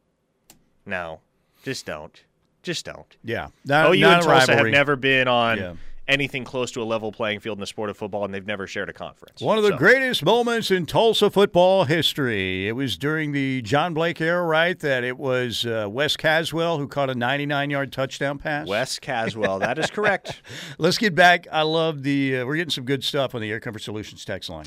No, 0.85 1.21
just 1.63 1.85
don't. 1.85 2.23
Just 2.63 2.85
don't. 2.85 3.15
Yeah, 3.23 3.47
not, 3.65 3.93
OU 3.93 3.99
not 3.99 4.13
and 4.13 4.23
Tulsa 4.23 4.51
rivalry. 4.51 4.71
have 4.71 4.77
never 4.77 4.95
been 4.95 5.27
on 5.27 5.57
yeah 5.57 5.73
anything 6.07 6.43
close 6.43 6.71
to 6.71 6.81
a 6.81 6.85
level 6.85 7.11
playing 7.11 7.39
field 7.39 7.57
in 7.57 7.59
the 7.59 7.67
sport 7.67 7.89
of 7.89 7.97
football, 7.97 8.25
and 8.25 8.33
they've 8.33 8.45
never 8.45 8.67
shared 8.67 8.89
a 8.89 8.93
conference. 8.93 9.41
One 9.41 9.57
of 9.57 9.63
the 9.63 9.71
so. 9.71 9.77
greatest 9.77 10.23
moments 10.23 10.71
in 10.71 10.85
Tulsa 10.85 11.29
football 11.29 11.85
history. 11.85 12.67
It 12.67 12.73
was 12.73 12.97
during 12.97 13.31
the 13.31 13.61
John 13.61 13.93
Blake 13.93 14.21
era, 14.21 14.43
right? 14.43 14.77
That 14.79 15.03
it 15.03 15.17
was 15.17 15.65
uh, 15.65 15.87
Wes 15.89 16.15
Caswell 16.15 16.77
who 16.77 16.87
caught 16.87 17.09
a 17.09 17.15
99-yard 17.15 17.91
touchdown 17.91 18.37
pass. 18.37 18.67
Wes 18.67 18.99
Caswell, 18.99 19.59
that 19.59 19.77
is 19.77 19.89
correct. 19.89 20.41
Let's 20.77 20.97
get 20.97 21.15
back. 21.15 21.47
I 21.51 21.63
love 21.63 22.03
the. 22.03 22.37
Uh, 22.37 22.45
we're 22.45 22.55
getting 22.55 22.71
some 22.71 22.85
good 22.85 23.03
stuff 23.03 23.35
on 23.35 23.41
the 23.41 23.51
Air 23.51 23.59
Comfort 23.59 23.81
Solutions 23.81 24.23
text 24.25 24.49
line. 24.49 24.65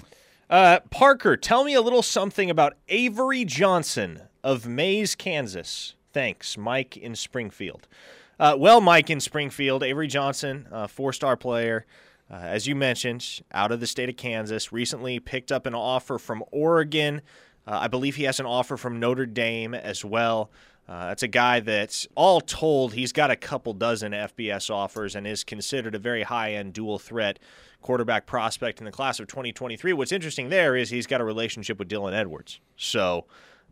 Uh, 0.48 0.81
Parker, 0.90 1.37
tell 1.37 1.64
me 1.64 1.74
a 1.74 1.81
little 1.81 2.03
something 2.03 2.50
about 2.50 2.76
Avery 2.88 3.44
Johnson 3.44 4.22
of 4.42 4.66
Maize, 4.66 5.14
Kansas. 5.14 5.94
Thanks, 6.12 6.59
Mike 6.59 6.96
in 6.96 7.14
Springfield. 7.14 7.87
Uh, 8.40 8.57
well, 8.59 8.81
Mike 8.81 9.11
in 9.11 9.20
Springfield, 9.20 9.83
Avery 9.83 10.07
Johnson, 10.07 10.66
four 10.88 11.12
star 11.12 11.37
player. 11.37 11.85
Uh, 12.31 12.37
as 12.37 12.66
you 12.66 12.74
mentioned, 12.74 13.42
out 13.53 13.70
of 13.70 13.81
the 13.81 13.87
state 13.87 14.09
of 14.09 14.16
Kansas, 14.16 14.72
recently 14.72 15.18
picked 15.18 15.53
up 15.53 15.66
an 15.66 15.74
offer 15.74 16.16
from 16.16 16.42
Oregon. 16.50 17.20
Uh, 17.66 17.81
I 17.83 17.88
believe 17.88 18.16
he 18.16 18.22
has 18.22 18.40
an 18.40 18.46
offer 18.46 18.79
from 18.79 18.98
Notre 18.98 19.26
Dame 19.26 19.74
as 19.74 20.07
well. 20.07 20.50
Uh, 20.88 21.11
it's 21.12 21.22
a 21.22 21.29
guy 21.29 21.61
that's 21.61 22.09
all 22.14 22.40
told, 22.40 22.94
he's 22.94 23.12
got 23.12 23.31
a 23.31 23.37
couple 23.37 23.74
dozen 23.74 24.12
FBS 24.12 24.70
offers 24.70 25.14
and 25.14 25.26
is 25.26 25.44
considered 25.44 25.94
a 25.94 25.98
very 25.98 26.22
high 26.22 26.55
end 26.55 26.72
dual 26.72 26.98
threat 26.98 27.38
quarterback 27.83 28.24
prospect 28.24 28.79
in 28.79 28.87
the 28.87 28.90
class 28.90 29.20
of 29.20 29.26
2023. 29.26 29.92
What's 29.92 30.12
interesting 30.12 30.48
there 30.48 30.76
is 30.76 30.88
he's 30.88 31.07
got 31.07 31.20
a 31.20 31.24
relationship 31.24 31.79
with 31.79 31.88
Dylan 31.88 32.14
Edwards. 32.14 32.61
So, 32.76 33.26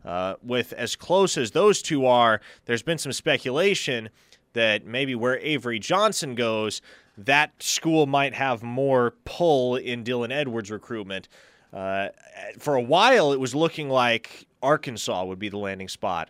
uh, 0.05 0.35
with 0.43 0.73
as 0.73 0.95
close 0.95 1.37
as 1.37 1.51
those 1.51 1.81
two 1.81 2.05
are, 2.05 2.39
there's 2.65 2.83
been 2.83 2.99
some 2.99 3.13
speculation 3.13 4.09
that 4.53 4.85
maybe 4.85 5.15
where 5.15 5.37
Avery 5.39 5.79
Johnson 5.79 6.35
goes, 6.35 6.81
that 7.17 7.51
school 7.61 8.05
might 8.07 8.33
have 8.33 8.63
more 8.63 9.15
pull 9.25 9.75
in 9.75 10.03
Dylan 10.03 10.31
Edwards' 10.31 10.71
recruitment. 10.71 11.27
Uh, 11.73 12.09
for 12.57 12.75
a 12.75 12.81
while, 12.81 13.31
it 13.31 13.39
was 13.39 13.53
looking 13.53 13.89
like 13.89 14.47
Arkansas 14.61 15.25
would 15.25 15.39
be 15.39 15.49
the 15.49 15.57
landing 15.57 15.89
spot 15.89 16.29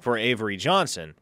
for 0.00 0.16
Avery 0.16 0.56
Johnson, 0.56 1.14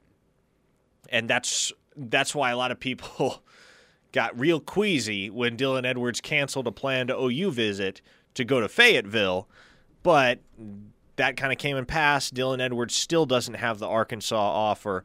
and 1.09 1.29
that's 1.29 1.73
that's 1.97 2.35
why 2.35 2.51
a 2.51 2.57
lot 2.57 2.71
of 2.71 2.79
people 2.79 3.43
got 4.13 4.39
real 4.39 4.61
queasy 4.61 5.31
when 5.31 5.57
Dylan 5.57 5.87
Edwards 5.87 6.21
canceled 6.21 6.67
a 6.67 6.73
planned 6.73 7.11
OU 7.11 7.51
visit 7.53 8.03
to 8.35 8.45
go 8.45 8.61
to 8.61 8.69
Fayetteville, 8.69 9.49
but 10.03 10.41
that 11.17 11.37
kind 11.37 11.53
of 11.53 11.59
came 11.59 11.77
and 11.77 11.89
passed. 11.89 12.35
Dylan 12.35 12.61
Edwards 12.61 12.95
still 12.95 13.27
doesn't 13.27 13.55
have 13.55 13.79
the 13.79 13.89
Arkansas 13.89 14.37
offer, 14.37 15.03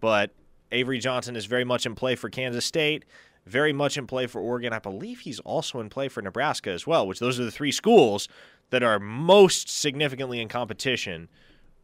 but 0.00 0.30
Avery 0.72 0.98
Johnson 0.98 1.36
is 1.36 1.46
very 1.46 1.64
much 1.64 1.86
in 1.86 1.94
play 1.94 2.16
for 2.16 2.28
Kansas 2.28 2.64
State 2.64 3.04
very 3.46 3.72
much 3.72 3.96
in 3.96 4.06
play 4.06 4.26
for 4.26 4.40
Oregon. 4.40 4.72
I 4.72 4.80
believe 4.80 5.20
he's 5.20 5.40
also 5.40 5.80
in 5.80 5.88
play 5.88 6.08
for 6.08 6.20
Nebraska 6.20 6.70
as 6.70 6.86
well, 6.86 7.06
which 7.06 7.20
those 7.20 7.40
are 7.40 7.44
the 7.44 7.50
three 7.50 7.72
schools 7.72 8.28
that 8.70 8.82
are 8.82 8.98
most 8.98 9.68
significantly 9.68 10.40
in 10.40 10.48
competition 10.48 11.28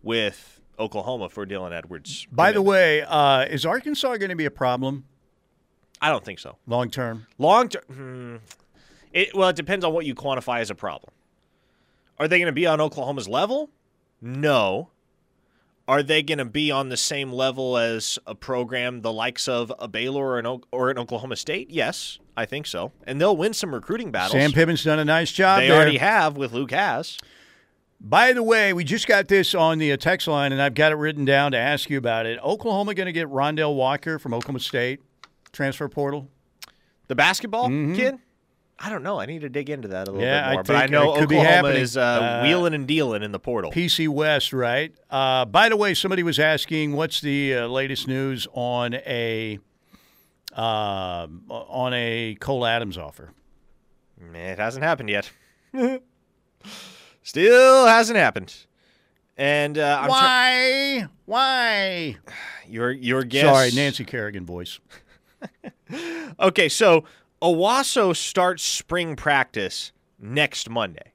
with 0.02 0.60
Oklahoma 0.78 1.28
for 1.28 1.46
Dylan 1.46 1.72
Edwards. 1.72 2.26
By 2.32 2.50
the 2.50 2.62
way, 2.62 3.02
uh, 3.02 3.44
is 3.44 3.64
Arkansas 3.64 4.16
going 4.16 4.30
to 4.30 4.36
be 4.36 4.44
a 4.44 4.50
problem? 4.50 5.04
I 6.00 6.08
don't 6.10 6.24
think 6.24 6.40
so. 6.40 6.56
Long 6.66 6.90
term? 6.90 7.28
Long 7.38 7.68
term. 7.68 7.82
Hmm, 7.86 8.36
it, 9.12 9.34
well, 9.34 9.50
it 9.50 9.56
depends 9.56 9.84
on 9.84 9.92
what 9.92 10.04
you 10.04 10.16
quantify 10.16 10.58
as 10.58 10.70
a 10.70 10.74
problem. 10.74 11.12
Are 12.18 12.26
they 12.26 12.38
going 12.38 12.46
to 12.46 12.52
be 12.52 12.66
on 12.66 12.80
Oklahoma's 12.80 13.28
level? 13.28 13.70
No. 14.20 14.90
Are 15.88 16.02
they 16.02 16.22
going 16.22 16.38
to 16.38 16.44
be 16.44 16.70
on 16.70 16.88
the 16.88 16.96
same 16.96 17.32
level 17.32 17.76
as 17.76 18.18
a 18.26 18.34
program 18.34 19.02
the 19.02 19.12
likes 19.12 19.48
of 19.48 19.72
a 19.78 19.88
Baylor 19.88 20.24
or 20.24 20.38
an, 20.38 20.60
or 20.70 20.90
an 20.90 20.98
Oklahoma 20.98 21.36
State? 21.36 21.70
Yes, 21.70 22.18
I 22.36 22.46
think 22.46 22.66
so. 22.66 22.92
And 23.04 23.20
they'll 23.20 23.36
win 23.36 23.52
some 23.52 23.74
recruiting 23.74 24.10
battles. 24.10 24.32
Sam 24.32 24.52
Pittman's 24.52 24.84
done 24.84 24.98
a 24.98 25.04
nice 25.04 25.32
job. 25.32 25.60
They 25.60 25.68
there. 25.68 25.76
already 25.76 25.98
have 25.98 26.36
with 26.36 26.52
Luke 26.52 26.70
Hasz. 26.70 27.18
By 28.00 28.32
the 28.32 28.42
way, 28.42 28.72
we 28.72 28.84
just 28.84 29.06
got 29.06 29.28
this 29.28 29.54
on 29.54 29.78
the 29.78 29.92
uh, 29.92 29.96
text 29.96 30.26
line, 30.26 30.52
and 30.52 30.60
I've 30.60 30.74
got 30.74 30.90
it 30.90 30.96
written 30.96 31.24
down 31.24 31.52
to 31.52 31.58
ask 31.58 31.88
you 31.88 31.98
about 31.98 32.26
it. 32.26 32.38
Oklahoma 32.42 32.94
going 32.94 33.06
to 33.06 33.12
get 33.12 33.28
Rondell 33.28 33.76
Walker 33.76 34.18
from 34.18 34.34
Oklahoma 34.34 34.60
State 34.60 35.00
transfer 35.52 35.88
portal? 35.88 36.28
The 37.08 37.14
basketball 37.14 37.68
mm-hmm. 37.68 37.94
kid? 37.94 38.18
I 38.84 38.90
don't 38.90 39.04
know. 39.04 39.20
I 39.20 39.26
need 39.26 39.42
to 39.42 39.48
dig 39.48 39.70
into 39.70 39.86
that 39.88 40.08
a 40.08 40.10
little 40.10 40.26
yeah, 40.26 40.48
bit 40.48 40.52
more. 40.52 40.60
I 40.60 40.62
but 40.64 40.76
I 40.76 40.86
know 40.86 41.14
Oklahoma 41.14 41.68
is 41.68 41.96
uh, 41.96 42.00
uh, 42.00 42.42
wheeling 42.42 42.74
and 42.74 42.84
dealing 42.84 43.22
in 43.22 43.30
the 43.30 43.38
portal. 43.38 43.70
PC 43.70 44.08
West, 44.08 44.52
right? 44.52 44.92
Uh, 45.08 45.44
by 45.44 45.68
the 45.68 45.76
way, 45.76 45.94
somebody 45.94 46.24
was 46.24 46.40
asking, 46.40 46.94
what's 46.94 47.20
the 47.20 47.54
uh, 47.54 47.66
latest 47.68 48.08
news 48.08 48.48
on 48.54 48.94
a 48.94 49.60
uh, 50.56 51.28
on 51.48 51.94
a 51.94 52.36
Cole 52.40 52.66
Adams 52.66 52.98
offer? 52.98 53.30
It 54.34 54.58
hasn't 54.58 54.82
happened 54.82 55.10
yet. 55.10 55.30
Still 57.22 57.86
hasn't 57.86 58.18
happened. 58.18 58.66
And 59.36 59.78
uh, 59.78 60.06
why? 60.06 60.96
Tra- 61.02 61.10
why? 61.26 62.16
Your 62.68 62.90
your 62.90 63.22
guess. 63.22 63.42
Sorry, 63.42 63.70
Nancy 63.74 64.04
Kerrigan 64.04 64.46
voice. 64.46 64.80
okay, 66.40 66.68
so 66.68 67.04
Owasso 67.42 68.14
starts 68.14 68.62
spring 68.62 69.16
practice 69.16 69.90
next 70.16 70.70
Monday, 70.70 71.12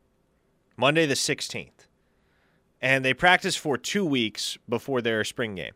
Monday 0.75 1.05
the 1.05 1.13
16th. 1.13 1.87
And 2.81 3.05
they 3.05 3.13
practice 3.13 3.55
for 3.55 3.77
two 3.77 4.05
weeks 4.05 4.57
before 4.67 5.01
their 5.01 5.23
spring 5.23 5.55
game. 5.55 5.71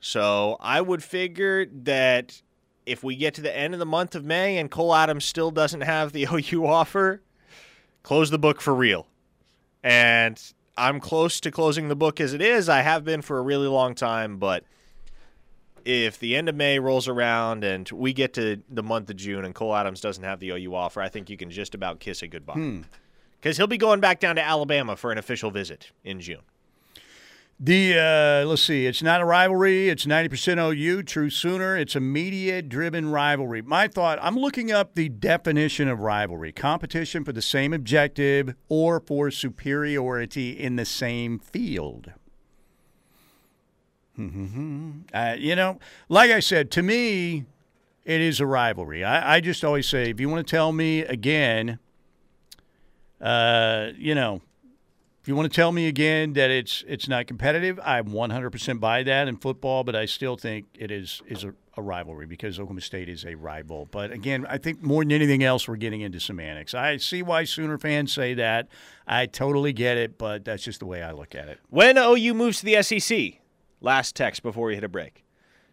So 0.00 0.56
I 0.58 0.80
would 0.80 1.04
figure 1.04 1.66
that 1.66 2.40
if 2.86 3.04
we 3.04 3.14
get 3.14 3.34
to 3.34 3.42
the 3.42 3.54
end 3.54 3.74
of 3.74 3.78
the 3.78 3.86
month 3.86 4.14
of 4.14 4.24
May 4.24 4.56
and 4.56 4.70
Cole 4.70 4.94
Adams 4.94 5.26
still 5.26 5.50
doesn't 5.50 5.82
have 5.82 6.12
the 6.12 6.26
OU 6.32 6.66
offer, 6.66 7.20
close 8.02 8.30
the 8.30 8.38
book 8.38 8.62
for 8.62 8.74
real. 8.74 9.06
And 9.84 10.42
I'm 10.78 10.98
close 10.98 11.40
to 11.40 11.50
closing 11.50 11.88
the 11.88 11.94
book 11.94 12.22
as 12.22 12.32
it 12.32 12.40
is. 12.40 12.70
I 12.70 12.80
have 12.80 13.04
been 13.04 13.20
for 13.20 13.38
a 13.38 13.42
really 13.42 13.68
long 13.68 13.94
time, 13.94 14.38
but– 14.38 14.64
if 15.84 16.18
the 16.18 16.36
end 16.36 16.48
of 16.48 16.54
May 16.54 16.78
rolls 16.78 17.08
around 17.08 17.64
and 17.64 17.90
we 17.90 18.12
get 18.12 18.34
to 18.34 18.62
the 18.68 18.82
month 18.82 19.10
of 19.10 19.16
June 19.16 19.44
and 19.44 19.54
Cole 19.54 19.74
Adams 19.74 20.00
doesn't 20.00 20.24
have 20.24 20.40
the 20.40 20.50
OU 20.50 20.74
offer, 20.74 21.00
I 21.00 21.08
think 21.08 21.30
you 21.30 21.36
can 21.36 21.50
just 21.50 21.74
about 21.74 22.00
kiss 22.00 22.22
it 22.22 22.28
goodbye. 22.28 22.54
Because 23.40 23.56
hmm. 23.56 23.60
he'll 23.60 23.66
be 23.66 23.78
going 23.78 24.00
back 24.00 24.20
down 24.20 24.36
to 24.36 24.42
Alabama 24.42 24.96
for 24.96 25.12
an 25.12 25.18
official 25.18 25.50
visit 25.50 25.92
in 26.04 26.20
June. 26.20 26.42
The 27.64 27.96
uh, 27.96 28.48
let's 28.48 28.62
see, 28.62 28.86
it's 28.86 29.04
not 29.04 29.20
a 29.20 29.24
rivalry. 29.24 29.88
It's 29.88 30.04
ninety 30.04 30.28
percent 30.28 30.58
OU, 30.58 31.04
true 31.04 31.30
Sooner. 31.30 31.76
It's 31.76 31.94
a 31.94 32.00
media-driven 32.00 33.10
rivalry. 33.10 33.62
My 33.62 33.86
thought: 33.86 34.18
I'm 34.20 34.36
looking 34.36 34.72
up 34.72 34.96
the 34.96 35.08
definition 35.08 35.86
of 35.86 36.00
rivalry: 36.00 36.50
competition 36.50 37.22
for 37.22 37.30
the 37.30 37.42
same 37.42 37.72
objective 37.72 38.56
or 38.68 38.98
for 38.98 39.30
superiority 39.30 40.58
in 40.58 40.74
the 40.74 40.84
same 40.84 41.38
field. 41.38 42.10
Mm-hmm. 44.18 44.90
Uh, 45.12 45.36
you 45.38 45.56
know, 45.56 45.78
like 46.08 46.30
I 46.30 46.40
said, 46.40 46.70
to 46.72 46.82
me, 46.82 47.44
it 48.04 48.20
is 48.20 48.40
a 48.40 48.46
rivalry. 48.46 49.04
I, 49.04 49.36
I 49.36 49.40
just 49.40 49.64
always 49.64 49.88
say, 49.88 50.10
if 50.10 50.20
you 50.20 50.28
want 50.28 50.46
to 50.46 50.50
tell 50.50 50.72
me 50.72 51.00
again, 51.00 51.78
uh, 53.20 53.90
you 53.96 54.14
know, 54.14 54.42
if 55.22 55.28
you 55.28 55.36
want 55.36 55.50
to 55.50 55.54
tell 55.54 55.70
me 55.70 55.86
again 55.86 56.32
that 56.32 56.50
it's 56.50 56.82
it's 56.88 57.06
not 57.06 57.28
competitive, 57.28 57.78
I'm 57.84 58.06
100% 58.06 58.80
buy 58.80 59.04
that 59.04 59.28
in 59.28 59.36
football, 59.36 59.84
but 59.84 59.94
I 59.94 60.04
still 60.04 60.36
think 60.36 60.66
it 60.74 60.90
is 60.90 61.22
is 61.28 61.44
a, 61.44 61.54
a, 61.76 61.82
rivalry 61.82 62.26
because 62.26 62.58
Oklahoma 62.58 62.80
State 62.80 63.08
is 63.08 63.24
a 63.24 63.36
rival. 63.36 63.86
But 63.88 64.10
again, 64.10 64.44
I 64.48 64.58
think 64.58 64.82
more 64.82 65.04
than 65.04 65.12
anything 65.12 65.44
else, 65.44 65.68
we're 65.68 65.76
getting 65.76 66.00
into 66.00 66.18
semantics. 66.18 66.74
I 66.74 66.96
see 66.96 67.22
why 67.22 67.44
Sooner 67.44 67.78
fans 67.78 68.12
say 68.12 68.34
that. 68.34 68.66
I 69.06 69.26
totally 69.26 69.72
get 69.72 69.96
it, 69.96 70.18
but 70.18 70.44
that's 70.44 70.64
just 70.64 70.80
the 70.80 70.86
way 70.86 71.04
I 71.04 71.12
look 71.12 71.36
at 71.36 71.46
it. 71.46 71.60
When 71.70 71.98
OU 71.98 72.34
moves 72.34 72.58
to 72.58 72.64
the 72.64 72.82
SEC, 72.82 73.41
Last 73.82 74.14
text 74.14 74.42
before 74.42 74.68
we 74.68 74.74
hit 74.74 74.84
a 74.84 74.88
break. 74.88 75.24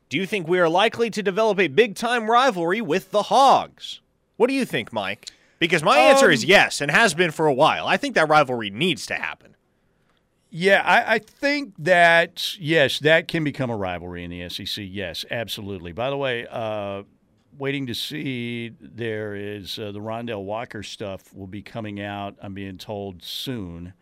Do 0.09 0.17
you 0.17 0.25
think 0.25 0.47
we 0.47 0.59
are 0.59 0.67
likely 0.67 1.11
to 1.11 1.21
develop 1.21 1.59
a 1.59 1.67
big 1.67 1.95
time 1.95 2.29
rivalry 2.29 2.81
with 2.81 3.11
the 3.11 3.23
Hogs? 3.23 4.01
What 4.37 4.47
do 4.47 4.53
you 4.53 4.65
think, 4.65 4.91
Mike? 4.91 5.29
Because 5.59 5.83
my 5.83 5.97
answer 5.99 6.27
um, 6.27 6.31
is 6.31 6.43
yes, 6.43 6.81
and 6.81 6.89
has 6.89 7.13
been 7.13 7.31
for 7.31 7.45
a 7.45 7.53
while. 7.53 7.85
I 7.85 7.97
think 7.97 8.15
that 8.15 8.27
rivalry 8.27 8.69
needs 8.69 9.05
to 9.07 9.15
happen. 9.15 9.55
Yeah, 10.49 10.81
I, 10.83 11.15
I, 11.15 11.19
think 11.19 11.75
that 11.77 12.57
yes, 12.59 12.97
that 12.99 13.27
can 13.27 13.43
become 13.43 13.69
a 13.69 13.77
rivalry 13.77 14.23
in 14.23 14.31
the 14.31 14.49
SEC. 14.49 14.83
Yes, 14.89 15.23
absolutely. 15.29 15.91
By 15.91 16.09
the 16.09 16.17
way, 16.17 16.47
uh, 16.49 17.03
waiting 17.59 17.85
to 17.85 17.93
see 17.93 18.71
there 18.81 19.35
is 19.35 19.77
uh, 19.77 19.91
the 19.91 19.99
Rondell 19.99 20.43
Walker 20.43 20.81
stuff 20.81 21.31
will 21.35 21.45
be 21.45 21.61
coming 21.61 22.01
out. 22.01 22.35
I'm 22.41 22.55
being 22.55 22.79
told 22.79 23.21
soon. 23.21 23.93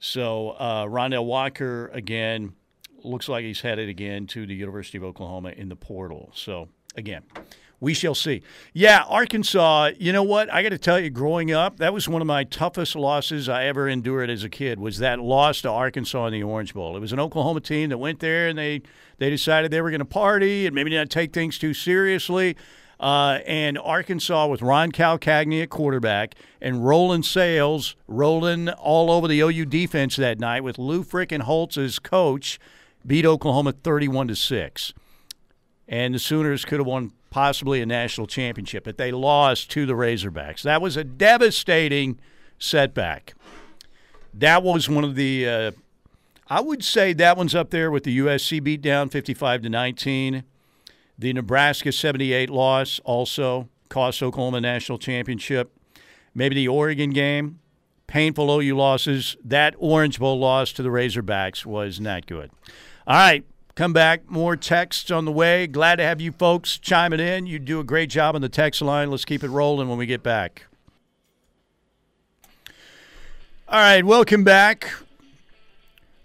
So 0.00 0.50
uh, 0.50 0.86
Rondell 0.86 1.26
Walker 1.26 1.88
again 1.92 2.54
looks 3.04 3.28
like 3.28 3.44
he's 3.44 3.60
headed 3.60 3.88
again 3.88 4.26
to 4.28 4.46
the 4.46 4.54
University 4.54 4.98
of 4.98 5.04
Oklahoma 5.04 5.50
in 5.50 5.68
the 5.68 5.76
portal. 5.76 6.30
So, 6.34 6.68
again, 6.96 7.22
we 7.80 7.94
shall 7.94 8.14
see. 8.14 8.42
Yeah, 8.72 9.04
Arkansas, 9.06 9.90
you 9.98 10.12
know 10.12 10.24
what? 10.24 10.52
I 10.52 10.62
got 10.62 10.70
to 10.70 10.78
tell 10.78 10.98
you, 10.98 11.10
growing 11.10 11.52
up, 11.52 11.76
that 11.78 11.92
was 11.92 12.08
one 12.08 12.20
of 12.20 12.26
my 12.26 12.44
toughest 12.44 12.96
losses 12.96 13.48
I 13.48 13.64
ever 13.64 13.88
endured 13.88 14.30
as 14.30 14.42
a 14.42 14.48
kid 14.48 14.80
was 14.80 14.98
that 14.98 15.20
loss 15.20 15.62
to 15.62 15.70
Arkansas 15.70 16.26
in 16.26 16.32
the 16.32 16.42
Orange 16.42 16.74
Bowl. 16.74 16.96
It 16.96 17.00
was 17.00 17.12
an 17.12 17.20
Oklahoma 17.20 17.60
team 17.60 17.90
that 17.90 17.98
went 17.98 18.18
there 18.18 18.48
and 18.48 18.58
they, 18.58 18.82
they 19.18 19.30
decided 19.30 19.70
they 19.70 19.80
were 19.80 19.90
going 19.90 20.00
to 20.00 20.04
party 20.04 20.66
and 20.66 20.74
maybe 20.74 20.94
not 20.94 21.08
take 21.08 21.32
things 21.32 21.58
too 21.58 21.72
seriously. 21.72 22.56
Uh, 22.98 23.38
and 23.46 23.78
Arkansas 23.78 24.48
with 24.48 24.60
Ron 24.60 24.90
Calcagni 24.90 25.62
at 25.62 25.70
quarterback 25.70 26.34
and 26.60 26.84
Roland 26.84 27.24
Sales 27.24 27.94
rolling 28.08 28.68
all 28.70 29.12
over 29.12 29.28
the 29.28 29.38
OU 29.38 29.66
defense 29.66 30.16
that 30.16 30.40
night 30.40 30.64
with 30.64 30.78
Lou 30.78 31.04
frickin' 31.04 31.42
Holtz 31.42 31.76
as 31.76 32.00
coach– 32.00 32.58
beat 33.08 33.26
Oklahoma 33.26 33.72
31 33.72 34.28
to 34.28 34.36
6. 34.36 34.92
And 35.88 36.14
the 36.14 36.18
Sooners 36.18 36.64
could 36.64 36.78
have 36.78 36.86
won 36.86 37.12
possibly 37.30 37.80
a 37.80 37.86
national 37.86 38.26
championship, 38.26 38.84
but 38.84 38.98
they 38.98 39.10
lost 39.10 39.70
to 39.70 39.86
the 39.86 39.94
Razorbacks. 39.94 40.62
That 40.62 40.82
was 40.82 40.96
a 40.96 41.04
devastating 41.04 42.20
setback. 42.58 43.34
That 44.34 44.62
was 44.62 44.88
one 44.88 45.04
of 45.04 45.14
the. 45.14 45.48
Uh, 45.48 45.70
I 46.48 46.60
would 46.60 46.84
say 46.84 47.12
that 47.14 47.36
one's 47.36 47.54
up 47.54 47.70
there 47.70 47.90
with 47.90 48.04
the 48.04 48.18
USC 48.18 48.60
beatdown, 48.60 49.10
55 49.10 49.62
to 49.62 49.68
19. 49.68 50.44
The 51.18 51.32
Nebraska 51.32 51.92
78 51.92 52.48
loss 52.48 53.00
also 53.04 53.68
cost 53.88 54.22
Oklahoma 54.22 54.60
national 54.60 54.98
championship. 54.98 55.72
Maybe 56.34 56.54
the 56.54 56.68
Oregon 56.68 57.10
game, 57.10 57.58
painful 58.06 58.50
OU 58.50 58.76
losses. 58.76 59.36
That 59.44 59.74
Orange 59.78 60.18
Bowl 60.18 60.38
loss 60.38 60.72
to 60.72 60.82
the 60.82 60.90
Razorbacks 60.90 61.66
was 61.66 61.98
not 61.98 62.26
good. 62.26 62.50
All 63.08 63.14
right, 63.14 63.42
come 63.74 63.94
back. 63.94 64.30
More 64.30 64.54
texts 64.54 65.10
on 65.10 65.24
the 65.24 65.32
way. 65.32 65.66
Glad 65.66 65.96
to 65.96 66.02
have 66.02 66.20
you 66.20 66.30
folks 66.30 66.76
chiming 66.76 67.20
in. 67.20 67.46
You 67.46 67.58
do 67.58 67.80
a 67.80 67.84
great 67.84 68.10
job 68.10 68.34
on 68.34 68.42
the 68.42 68.50
text 68.50 68.82
line. 68.82 69.10
Let's 69.10 69.24
keep 69.24 69.42
it 69.42 69.48
rolling 69.48 69.88
when 69.88 69.96
we 69.96 70.04
get 70.04 70.22
back. 70.22 70.66
All 73.66 73.80
right, 73.80 74.04
welcome 74.04 74.44
back. 74.44 74.90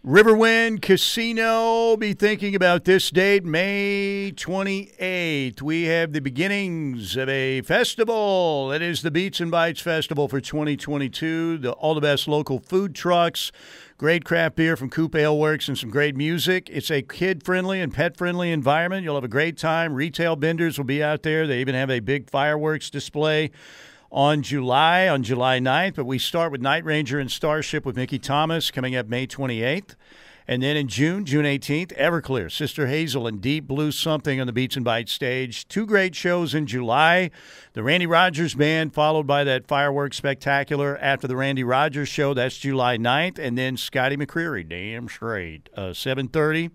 Riverwind 0.05 0.81
Casino, 0.81 1.95
be 1.95 2.11
thinking 2.11 2.53
about 2.53 2.83
this 2.83 3.09
date, 3.09 3.45
May 3.45 4.33
28th. 4.35 5.61
We 5.61 5.83
have 5.83 6.11
the 6.11 6.19
beginnings 6.19 7.15
of 7.15 7.29
a 7.29 7.61
festival. 7.61 8.73
It 8.73 8.81
is 8.81 9.01
the 9.03 9.11
Beats 9.11 9.39
and 9.39 9.49
Bites 9.49 9.79
Festival 9.79 10.27
for 10.27 10.41
2022. 10.41 11.59
The, 11.59 11.71
all 11.71 11.95
the 11.95 12.01
best 12.01 12.27
local 12.27 12.59
food 12.59 12.93
trucks, 12.93 13.53
great 13.97 14.25
craft 14.25 14.55
beer 14.55 14.75
from 14.75 14.89
Coop 14.89 15.15
Ale 15.15 15.37
Works, 15.37 15.67
and 15.67 15.77
some 15.77 15.89
great 15.89 16.15
music. 16.15 16.69
It's 16.71 16.89
a 16.89 17.01
kid 17.01 17.43
friendly 17.43 17.79
and 17.79 17.93
pet 17.93 18.17
friendly 18.17 18.51
environment. 18.51 19.03
You'll 19.03 19.15
have 19.15 19.23
a 19.23 19.29
great 19.29 19.57
time. 19.57 19.93
Retail 19.93 20.35
vendors 20.35 20.77
will 20.77 20.85
be 20.85 21.03
out 21.03 21.23
there. 21.23 21.47
They 21.47 21.61
even 21.61 21.75
have 21.75 21.89
a 21.89 21.99
big 21.99 22.29
fireworks 22.29 22.89
display 22.89 23.51
on 24.11 24.41
July, 24.41 25.07
on 25.07 25.23
July 25.23 25.59
9th. 25.59 25.95
But 25.95 26.05
we 26.05 26.19
start 26.19 26.51
with 26.51 26.61
Night 26.61 26.85
Ranger 26.85 27.19
and 27.19 27.31
Starship 27.31 27.85
with 27.85 27.95
Mickey 27.95 28.19
Thomas 28.19 28.71
coming 28.71 28.95
up 28.95 29.07
May 29.07 29.27
28th. 29.27 29.95
And 30.47 30.61
then 30.61 30.75
in 30.75 30.87
June, 30.87 31.25
June 31.25 31.45
18th, 31.45 31.97
Everclear, 31.97 32.51
Sister 32.51 32.87
Hazel, 32.87 33.27
and 33.27 33.41
Deep 33.41 33.67
Blue 33.67 33.91
Something 33.91 34.41
on 34.41 34.47
the 34.47 34.53
Beats 34.53 34.75
and 34.75 34.83
Bites 34.83 35.11
stage. 35.11 35.67
Two 35.67 35.85
great 35.85 36.15
shows 36.15 36.53
in 36.53 36.67
July. 36.67 37.31
The 37.73 37.83
Randy 37.83 38.05
Rogers 38.05 38.55
Band, 38.55 38.93
followed 38.93 39.25
by 39.25 39.43
that 39.43 39.67
fireworks 39.67 40.17
spectacular 40.17 40.97
after 40.97 41.27
the 41.27 41.35
Randy 41.35 41.63
Rogers 41.63 42.09
show. 42.09 42.33
That's 42.33 42.57
July 42.57 42.97
9th. 42.97 43.39
And 43.39 43.57
then 43.57 43.77
Scotty 43.77 44.17
McCreery, 44.17 44.67
damn 44.67 45.07
straight, 45.07 45.69
uh, 45.75 45.93
730. 45.93 46.71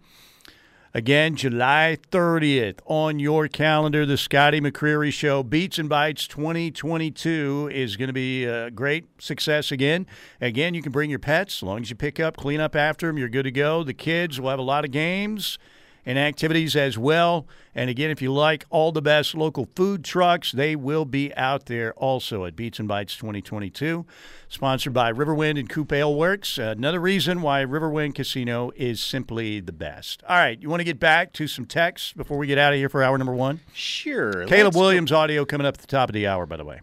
Again, 0.95 1.37
July 1.37 1.99
30th 2.11 2.79
on 2.87 3.19
your 3.19 3.47
calendar, 3.47 4.07
the 4.07 4.17
Scotty 4.17 4.59
McCreery 4.59 5.13
Show. 5.13 5.43
Beats 5.43 5.79
and 5.79 5.87
Bites 5.87 6.27
2022 6.27 7.71
is 7.71 7.97
going 7.99 8.07
to 8.07 8.15
be 8.15 8.47
a 8.47 8.71
great 8.71 9.05
success 9.21 9.71
again. 9.71 10.07
Again, 10.41 10.73
you 10.73 10.81
can 10.81 10.91
bring 10.91 11.11
your 11.11 11.19
pets 11.19 11.59
as 11.59 11.63
long 11.63 11.83
as 11.83 11.91
you 11.91 11.97
pick 11.97 12.19
up, 12.19 12.39
clean 12.39 12.59
up 12.59 12.75
after 12.75 13.07
them, 13.07 13.19
you're 13.19 13.29
good 13.29 13.43
to 13.43 13.51
go. 13.51 13.85
The 13.85 13.93
kids 13.93 14.41
will 14.41 14.49
have 14.49 14.59
a 14.59 14.63
lot 14.63 14.87
of 14.87 14.91
games 14.91 15.59
and 16.05 16.19
activities 16.19 16.75
as 16.77 16.97
well. 16.97 17.47
And 17.75 17.91
again, 17.91 18.11
if 18.11 18.23
you 18.23 18.33
like 18.33 18.65
all 18.71 18.93
the 18.93 19.03
best 19.03 19.35
local 19.35 19.69
food 19.77 20.05
trucks, 20.05 20.53
they 20.53 20.75
will 20.77 21.05
be 21.05 21.35
out 21.35 21.67
there 21.67 21.93
also 21.95 22.45
at 22.45 22.57
Beats 22.57 22.79
and 22.79 22.89
Bites 22.89 23.17
2022, 23.17 24.07
sponsored 24.49 24.93
by 24.93 25.13
Riverwind 25.13 25.59
and 25.59 25.69
Coop 25.69 25.93
Ale 25.93 26.15
Works. 26.15 26.59
Another 26.59 27.01
reason 27.01 27.43
why 27.43 27.65
Riverwind 27.65 28.15
Casino 28.15 28.71
is 28.77 29.01
simply 29.03 29.61
the 29.61 29.73
best. 29.73 30.23
All 30.29 30.37
right, 30.37 30.61
you 30.61 30.69
want 30.69 30.81
to 30.81 30.85
get 30.85 30.99
back 30.99 31.33
to 31.35 31.47
some 31.47 31.67
texts 31.67 32.13
before 32.13 32.39
we 32.39 32.47
get 32.47 32.59
out 32.59 32.73
of 32.73 32.79
here 32.79 32.89
for 32.89 33.03
hour 33.03 33.19
number 33.19 33.35
one? 33.35 33.61
Sure. 33.73 34.47
Caleb 34.47 34.75
Williams 34.75 35.13
audio 35.13 35.45
coming 35.45 35.67
up 35.67 35.75
at 35.75 35.81
the 35.81 35.87
top 35.87 36.09
of 36.09 36.15
the 36.15 36.27
hour, 36.27 36.47
by 36.47 36.57
the 36.57 36.65
way. 36.65 36.81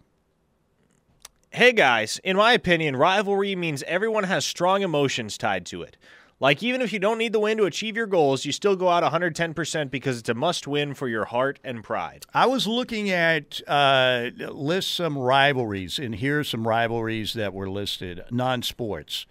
Hey 1.55 1.71
guys, 1.71 2.19
in 2.21 2.35
my 2.35 2.51
opinion, 2.51 2.97
rivalry 2.97 3.55
means 3.55 3.81
everyone 3.83 4.25
has 4.25 4.45
strong 4.45 4.81
emotions 4.81 5.37
tied 5.37 5.65
to 5.67 5.83
it. 5.83 5.95
Like, 6.39 6.61
even 6.61 6.81
if 6.81 6.91
you 6.91 6.99
don't 6.99 7.17
need 7.17 7.31
the 7.31 7.39
win 7.39 7.57
to 7.57 7.65
achieve 7.65 7.95
your 7.95 8.07
goals, 8.07 8.43
you 8.43 8.51
still 8.51 8.75
go 8.75 8.89
out 8.89 9.03
110% 9.03 9.89
because 9.89 10.19
it's 10.19 10.27
a 10.27 10.33
must 10.33 10.67
win 10.67 10.93
for 10.93 11.07
your 11.07 11.25
heart 11.25 11.59
and 11.63 11.81
pride. 11.81 12.25
I 12.33 12.45
was 12.45 12.67
looking 12.67 13.09
at 13.09 13.61
uh, 13.67 14.31
list 14.49 14.93
some 14.93 15.17
rivalries, 15.17 15.97
and 15.97 16.15
here 16.15 16.41
are 16.41 16.43
some 16.43 16.67
rivalries 16.67 17.33
that 17.33 17.53
were 17.53 17.69
listed 17.69 18.21
non 18.31 18.63
sports. 18.63 19.25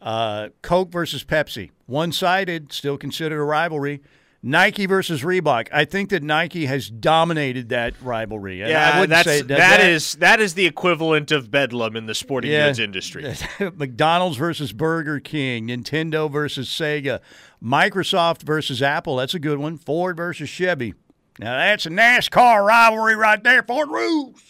Uh, 0.00 0.48
Coke 0.62 0.90
versus 0.90 1.24
Pepsi, 1.24 1.72
one 1.84 2.10
sided, 2.12 2.72
still 2.72 2.96
considered 2.96 3.40
a 3.40 3.44
rivalry. 3.44 4.02
Nike 4.46 4.86
versus 4.86 5.22
Reebok. 5.22 5.66
I 5.72 5.84
think 5.84 6.10
that 6.10 6.22
Nike 6.22 6.66
has 6.66 6.88
dominated 6.88 7.70
that 7.70 7.94
rivalry. 8.00 8.60
And 8.62 8.68
I 8.70 8.72
Yeah, 8.72 9.00
wouldn't 9.00 9.10
that's 9.10 9.28
say 9.28 9.38
that, 9.42 9.48
that, 9.48 9.78
that 9.78 9.80
is 9.80 10.14
that 10.14 10.40
is 10.40 10.54
the 10.54 10.66
equivalent 10.66 11.32
of 11.32 11.50
bedlam 11.50 11.96
in 11.96 12.06
the 12.06 12.14
sporting 12.14 12.52
Yeah. 12.52 12.68
goods 12.68 12.78
industry. 12.78 13.34
McDonald's 13.74 14.36
versus 14.36 14.72
Burger 14.72 15.18
King, 15.18 15.66
Nintendo 15.66 16.30
versus 16.30 16.68
Sega, 16.68 17.18
Microsoft 17.60 18.42
versus 18.44 18.80
Apple. 18.82 19.16
That's 19.16 19.34
a 19.34 19.40
good 19.40 19.58
one. 19.58 19.78
Ford 19.78 20.16
versus 20.16 20.48
Chevy. 20.48 20.94
Now 21.40 21.56
that's 21.56 21.84
a 21.86 21.90
NASCAR 21.90 22.64
rivalry 22.64 23.16
right 23.16 23.42
there. 23.42 23.64
Ford 23.64 23.88
rules. 23.90 24.40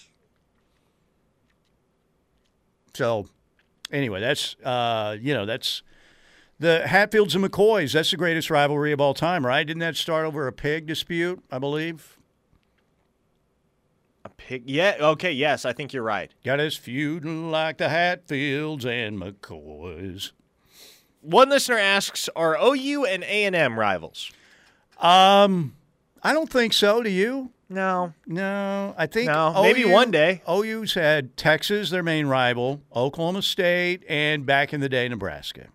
So, 2.95 3.29
anyway, 3.91 4.21
that's 4.21 4.57
uh, 4.65 5.17
you 5.21 5.35
know 5.35 5.47
that's 5.47 5.83
the 6.59 6.87
Hatfields 6.87 7.35
and 7.35 7.45
McCoys. 7.45 7.93
That's 7.93 8.11
the 8.11 8.17
greatest 8.17 8.51
rivalry 8.51 8.93
of 8.93 9.01
all 9.01 9.15
time, 9.15 9.45
right? 9.45 9.67
Didn't 9.67 9.81
that 9.81 9.97
start 9.97 10.27
over 10.27 10.47
a 10.47 10.53
pig 10.53 10.87
dispute? 10.87 11.43
I 11.51 11.59
believe. 11.59 12.17
A 14.25 14.29
pig? 14.29 14.65
Yeah. 14.67 14.97
Okay. 15.01 15.33
Yes, 15.33 15.65
I 15.65 15.73
think 15.73 15.93
you're 15.93 16.03
right. 16.03 16.31
Got 16.45 16.61
us 16.61 16.77
feuding 16.77 17.51
like 17.51 17.79
the 17.79 17.89
Hatfields 17.89 18.85
and 18.85 19.21
McCoys. 19.21 20.33
One 21.21 21.49
listener 21.49 21.79
asks, 21.79 22.29
"Are 22.37 22.57
OU 22.61 23.05
and 23.05 23.23
A 23.25 23.45
and 23.45 23.55
M 23.57 23.79
rivals?" 23.79 24.31
Um, 24.99 25.75
I 26.23 26.33
don't 26.33 26.51
think 26.51 26.73
so. 26.73 27.03
Do 27.03 27.11
you? 27.11 27.51
No. 27.69 28.15
No, 28.27 28.95
I 28.97 29.07
think 29.07 29.27
No, 29.29 29.53
maybe 29.61 29.85
one 29.85 30.13
day. 30.13 30.43
OU's 30.49 30.95
had 30.95 31.37
Texas, 31.37 31.91
their 31.91 32.03
main 32.05 32.27
rival, 32.27 32.81
Oklahoma 32.95 33.43
State, 33.43 34.05
and 34.09 34.47
back 34.47 34.73
in 34.73 34.81
the 34.81 34.89
day, 34.89 35.09
Nebraska. 35.09 35.67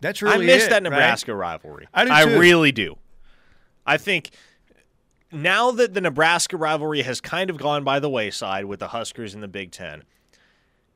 That's 0.00 0.22
really 0.22 0.44
I 0.44 0.46
miss 0.46 0.64
it, 0.64 0.70
that 0.70 0.74
right? 0.82 0.90
Nebraska 0.90 1.34
rivalry. 1.34 1.88
I 1.94 2.24
do 2.24 2.30
too. 2.32 2.38
really 2.38 2.72
do. 2.72 2.96
I 3.86 3.96
think 3.96 4.30
now 5.32 5.70
that 5.72 5.94
the 5.94 6.00
Nebraska 6.00 6.56
rivalry 6.56 7.02
has 7.02 7.20
kind 7.20 7.50
of 7.50 7.56
gone 7.58 7.82
by 7.84 7.98
the 8.00 8.08
wayside 8.10 8.64
with 8.66 8.80
the 8.80 8.88
Huskers 8.88 9.34
in 9.34 9.40
the 9.40 9.48
Big 9.48 9.70
Ten, 9.72 10.02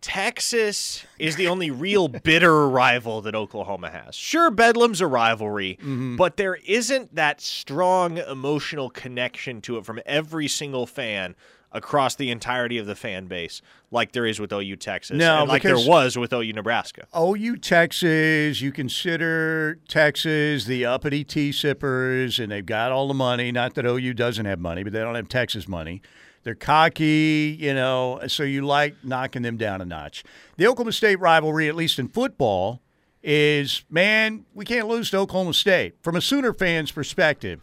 Texas 0.01 1.05
is 1.19 1.37
the 1.37 1.47
only 1.49 1.71
real 1.71 2.09
bitter 2.25 2.69
rival 2.69 3.21
that 3.23 3.35
Oklahoma 3.35 3.91
has. 3.91 4.15
Sure, 4.15 4.51
Bedlam's 4.51 5.01
a 5.01 5.07
rivalry, 5.07 5.77
Mm-hmm. 5.81 6.17
but 6.17 6.37
there 6.37 6.55
isn't 6.67 7.15
that 7.15 7.41
strong 7.41 8.17
emotional 8.19 8.89
connection 8.91 9.61
to 9.63 9.77
it 9.77 9.85
from 9.85 10.01
every 10.07 10.49
single 10.49 10.87
fan 10.87 11.37
across 11.73 12.15
the 12.17 12.31
entirety 12.31 12.79
of 12.79 12.87
the 12.87 12.97
fan 12.97 13.27
base 13.27 13.63
like 13.91 14.13
there 14.13 14.27
is 14.27 14.41
with 14.41 14.53
OU 14.53 14.77
Texas. 14.77 15.17
No, 15.17 15.41
and 15.41 15.49
like 15.49 15.63
there 15.63 15.77
was 15.77 16.17
with 16.17 16.33
OU 16.33 16.53
Nebraska. 16.53 17.07
OU 17.17 17.57
Texas, 17.57 18.61
you 18.61 18.73
consider 18.73 19.79
Texas 19.89 20.65
the 20.65 20.85
uppity 20.85 21.25
tea 21.25 21.53
sippers, 21.53 22.39
and 22.39 22.51
they've 22.53 22.67
got 22.67 22.93
all 22.93 23.09
the 23.09 23.15
money. 23.15 23.53
Not 23.53 23.75
that 23.75 23.87
OU 23.87 24.15
doesn't 24.15 24.47
have 24.47 24.59
money, 24.59 24.83
but 24.83 24.93
they 24.93 25.01
don't 25.01 25.15
have 25.15 25.29
Texas 25.29 25.69
money. 25.69 26.03
They're 26.43 26.55
cocky, 26.55 27.57
you 27.61 27.75
know, 27.75 28.21
so 28.27 28.45
you 28.45 28.65
like 28.65 28.97
knocking 29.05 29.43
them 29.43 29.57
down 29.59 29.83
a 29.83 29.85
notch. 29.85 30.25
The 30.57 30.67
Oklahoma 30.67 30.93
State 30.93 31.21
rivalry, 31.21 31.69
at 31.69 31.77
least 31.77 31.99
in 31.99 32.09
football, 32.09 32.81
is 33.23 33.85
man, 33.91 34.47
we 34.55 34.65
can't 34.65 34.89
lose 34.89 35.11
to 35.11 35.19
Oklahoma 35.19 35.53
State. 35.53 35.95
From 36.03 36.17
a 36.17 36.21
Sooner 36.21 36.55
fan's 36.55 36.93
perspective, 36.93 37.63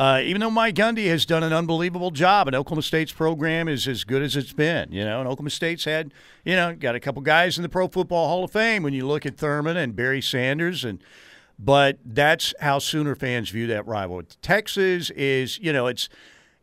uh, 0.00 0.18
even 0.24 0.40
though 0.40 0.50
Mike 0.50 0.76
Gundy 0.76 1.08
has 1.08 1.26
done 1.26 1.42
an 1.42 1.52
unbelievable 1.52 2.10
job, 2.10 2.48
and 2.48 2.56
Oklahoma 2.56 2.80
State's 2.80 3.12
program 3.12 3.68
is 3.68 3.86
as 3.86 4.02
good 4.02 4.22
as 4.22 4.34
it's 4.34 4.54
been, 4.54 4.90
you 4.90 5.04
know, 5.04 5.20
and 5.20 5.28
Oklahoma 5.28 5.50
State's 5.50 5.84
had, 5.84 6.14
you 6.42 6.56
know, 6.56 6.74
got 6.74 6.94
a 6.94 7.00
couple 7.00 7.20
guys 7.20 7.58
in 7.58 7.62
the 7.62 7.68
Pro 7.68 7.86
Football 7.86 8.26
Hall 8.28 8.44
of 8.44 8.50
Fame 8.50 8.82
when 8.82 8.94
you 8.94 9.06
look 9.06 9.26
at 9.26 9.36
Thurman 9.36 9.76
and 9.76 9.94
Barry 9.94 10.22
Sanders, 10.22 10.86
and 10.86 11.04
but 11.58 11.98
that's 12.02 12.54
how 12.60 12.78
Sooner 12.78 13.14
fans 13.14 13.50
view 13.50 13.66
that 13.66 13.86
rivalry. 13.86 14.24
Texas 14.40 15.10
is, 15.10 15.58
you 15.58 15.70
know, 15.70 15.86
it's 15.86 16.08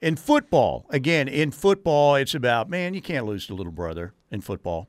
in 0.02 0.16
football. 0.16 0.88
Again, 0.90 1.28
in 1.28 1.52
football, 1.52 2.16
it's 2.16 2.34
about 2.34 2.72
man, 2.72 2.96
you 2.96 3.04
can't 3.04 3.28
lose 3.28 3.46
to 3.46 3.54
little 3.54 3.72
brother 3.72 4.16
in 4.32 4.42
football. 4.42 4.88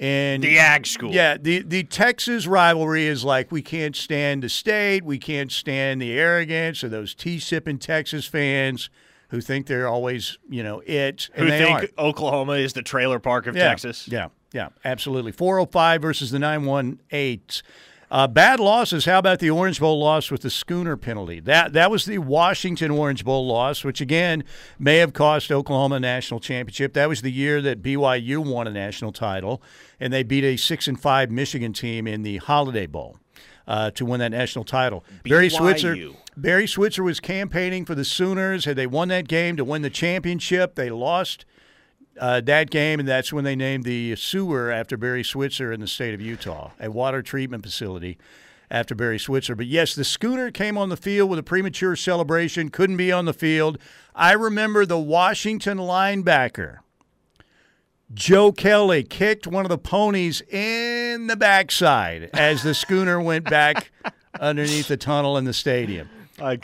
And 0.00 0.44
The 0.44 0.58
Ag 0.58 0.86
School. 0.86 1.12
yeah, 1.12 1.36
the 1.36 1.62
the 1.62 1.82
Texas 1.82 2.46
rivalry 2.46 3.06
is 3.06 3.24
like 3.24 3.50
we 3.50 3.62
can't 3.62 3.96
stand 3.96 4.44
the 4.44 4.48
state, 4.48 5.04
we 5.04 5.18
can't 5.18 5.50
stand 5.50 6.00
the 6.00 6.12
arrogance 6.12 6.82
of 6.82 6.90
those 6.90 7.14
tea 7.14 7.40
sipping 7.40 7.78
Texas 7.78 8.24
fans 8.26 8.90
who 9.30 9.40
think 9.40 9.66
they're 9.66 9.88
always, 9.88 10.38
you 10.48 10.62
know, 10.62 10.82
it 10.86 11.28
Who 11.34 11.46
they 11.46 11.58
think 11.58 11.70
aren't. 11.70 11.98
Oklahoma 11.98 12.52
is 12.54 12.72
the 12.72 12.82
trailer 12.82 13.18
park 13.18 13.46
of 13.46 13.56
yeah, 13.56 13.68
Texas? 13.68 14.08
Yeah, 14.08 14.28
yeah, 14.52 14.68
absolutely. 14.84 15.32
405 15.32 16.00
versus 16.00 16.30
the 16.30 16.38
918. 16.38 17.62
Uh, 18.10 18.26
bad 18.26 18.58
losses. 18.58 19.04
How 19.04 19.18
about 19.18 19.38
the 19.38 19.50
Orange 19.50 19.80
Bowl 19.80 19.98
loss 20.00 20.30
with 20.30 20.40
the 20.40 20.50
schooner 20.50 20.96
penalty? 20.96 21.40
That 21.40 21.74
that 21.74 21.90
was 21.90 22.06
the 22.06 22.18
Washington 22.18 22.90
Orange 22.90 23.24
Bowl 23.24 23.46
loss, 23.46 23.84
which 23.84 24.00
again 24.00 24.44
may 24.78 24.96
have 24.96 25.12
cost 25.12 25.52
Oklahoma 25.52 25.96
a 25.96 26.00
national 26.00 26.40
championship. 26.40 26.94
That 26.94 27.08
was 27.08 27.20
the 27.20 27.30
year 27.30 27.60
that 27.60 27.82
BYU 27.82 28.38
won 28.38 28.66
a 28.66 28.72
national 28.72 29.12
title, 29.12 29.62
and 30.00 30.12
they 30.12 30.22
beat 30.22 30.44
a 30.44 30.56
six 30.56 30.88
and 30.88 30.98
five 30.98 31.30
Michigan 31.30 31.72
team 31.74 32.06
in 32.06 32.22
the 32.22 32.38
Holiday 32.38 32.86
Bowl. 32.86 33.18
Uh, 33.66 33.90
to 33.90 34.06
win 34.06 34.18
that 34.18 34.30
national 34.30 34.64
title, 34.64 35.04
Barry 35.24 35.50
Switzer. 35.50 35.94
Barry 36.38 36.66
Switzer 36.66 37.02
was 37.02 37.20
campaigning 37.20 37.84
for 37.84 37.94
the 37.94 38.04
Sooners. 38.04 38.64
Had 38.64 38.76
they 38.76 38.86
won 38.86 39.08
that 39.08 39.28
game 39.28 39.58
to 39.58 39.64
win 39.64 39.82
the 39.82 39.90
championship, 39.90 40.74
they 40.74 40.88
lost 40.88 41.44
uh, 42.20 42.40
that 42.42 42.70
game, 42.70 43.00
and 43.00 43.08
that's 43.08 43.32
when 43.32 43.44
they 43.44 43.56
named 43.56 43.84
the 43.84 44.16
sewer 44.16 44.70
after 44.70 44.96
Barry 44.96 45.24
Switzer 45.24 45.72
in 45.72 45.80
the 45.80 45.86
state 45.86 46.14
of 46.14 46.20
Utah, 46.20 46.72
a 46.80 46.90
water 46.90 47.22
treatment 47.22 47.62
facility 47.62 48.18
after 48.70 48.94
Barry 48.94 49.18
Switzer. 49.18 49.54
But 49.54 49.66
yes, 49.66 49.94
the 49.94 50.04
schooner 50.04 50.50
came 50.50 50.76
on 50.76 50.88
the 50.88 50.96
field 50.96 51.30
with 51.30 51.38
a 51.38 51.42
premature 51.42 51.96
celebration, 51.96 52.68
couldn't 52.70 52.96
be 52.96 53.10
on 53.12 53.24
the 53.24 53.32
field. 53.32 53.78
I 54.14 54.32
remember 54.32 54.84
the 54.84 54.98
Washington 54.98 55.78
linebacker. 55.78 56.78
Joe 58.12 58.52
Kelly 58.52 59.02
kicked 59.02 59.46
one 59.46 59.66
of 59.66 59.68
the 59.68 59.78
ponies 59.78 60.40
in 60.42 61.26
the 61.26 61.36
backside 61.36 62.30
as 62.32 62.62
the 62.62 62.74
schooner 62.74 63.20
went 63.20 63.48
back 63.48 63.90
underneath 64.40 64.88
the 64.88 64.96
tunnel 64.96 65.36
in 65.36 65.44
the 65.44 65.52
stadium. 65.52 66.08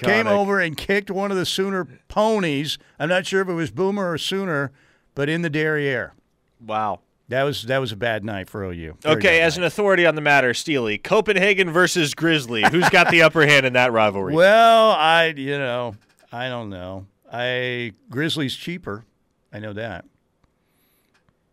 Came 0.06 0.26
over 0.26 0.60
and 0.60 0.76
kicked 0.76 1.10
one 1.10 1.30
of 1.30 1.36
the 1.36 1.44
Sooner 1.44 1.86
ponies. 2.08 2.78
I'm 2.98 3.08
not 3.08 3.26
sure 3.26 3.42
if 3.42 3.48
it 3.48 3.54
was 3.54 3.70
Boomer 3.70 4.12
or 4.12 4.18
Sooner, 4.18 4.72
but 5.14 5.28
in 5.28 5.42
the 5.42 5.50
derriere. 5.50 6.14
Wow. 6.60 7.00
That 7.28 7.44
was 7.44 7.62
that 7.64 7.78
was 7.78 7.90
a 7.90 7.96
bad 7.96 8.22
night 8.22 8.50
for 8.50 8.64
OU. 8.64 8.98
Very 9.00 9.16
Okay, 9.16 9.40
as 9.40 9.56
an 9.56 9.64
authority 9.64 10.04
on 10.04 10.14
the 10.14 10.20
matter, 10.20 10.52
Steely, 10.52 10.98
Copenhagen 10.98 11.70
versus 11.70 12.14
Grizzly. 12.14 12.62
Who's 12.70 12.88
got 12.90 13.10
the 13.10 13.22
upper 13.22 13.46
hand 13.46 13.64
in 13.64 13.72
that 13.72 13.92
rivalry? 13.92 14.34
well, 14.36 14.90
I 14.90 15.34
you 15.36 15.56
know 15.56 15.94
I 16.30 16.48
don't 16.48 16.68
know. 16.68 17.06
I 17.32 17.92
Grizzlies 18.10 18.54
cheaper. 18.54 19.04
I 19.52 19.58
know 19.58 19.72
that. 19.72 20.04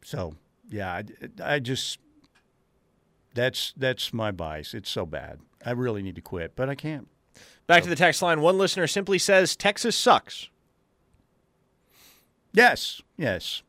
So 0.03 0.35
yeah, 0.69 0.91
I, 0.91 1.03
I 1.55 1.59
just 1.59 1.99
that's 3.33 3.73
that's 3.77 4.13
my 4.13 4.31
bias. 4.31 4.73
It's 4.73 4.89
so 4.89 5.05
bad. 5.05 5.39
I 5.65 5.71
really 5.71 6.01
need 6.01 6.15
to 6.15 6.21
quit, 6.21 6.53
but 6.55 6.67
I 6.67 6.75
can't. 6.75 7.07
Back 7.67 7.83
to 7.83 7.89
the 7.89 7.95
text 7.95 8.21
line. 8.21 8.41
One 8.41 8.57
listener 8.57 8.87
simply 8.87 9.17
says 9.17 9.55
Texas 9.55 9.95
sucks. 9.95 10.49
Yes, 12.53 13.01
yes, 13.17 13.63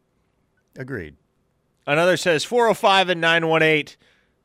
agreed. 0.77 1.17
Another 1.87 2.17
says 2.17 2.45
405 2.45 3.09
and 3.11 3.21
918. 3.21 3.97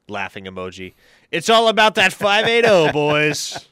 Laughing 0.09 0.45
emoji. 0.45 0.93
It's 1.31 1.49
all 1.49 1.67
about 1.67 1.95
that 1.95 2.13
580, 2.13 2.91
boys. 2.93 3.67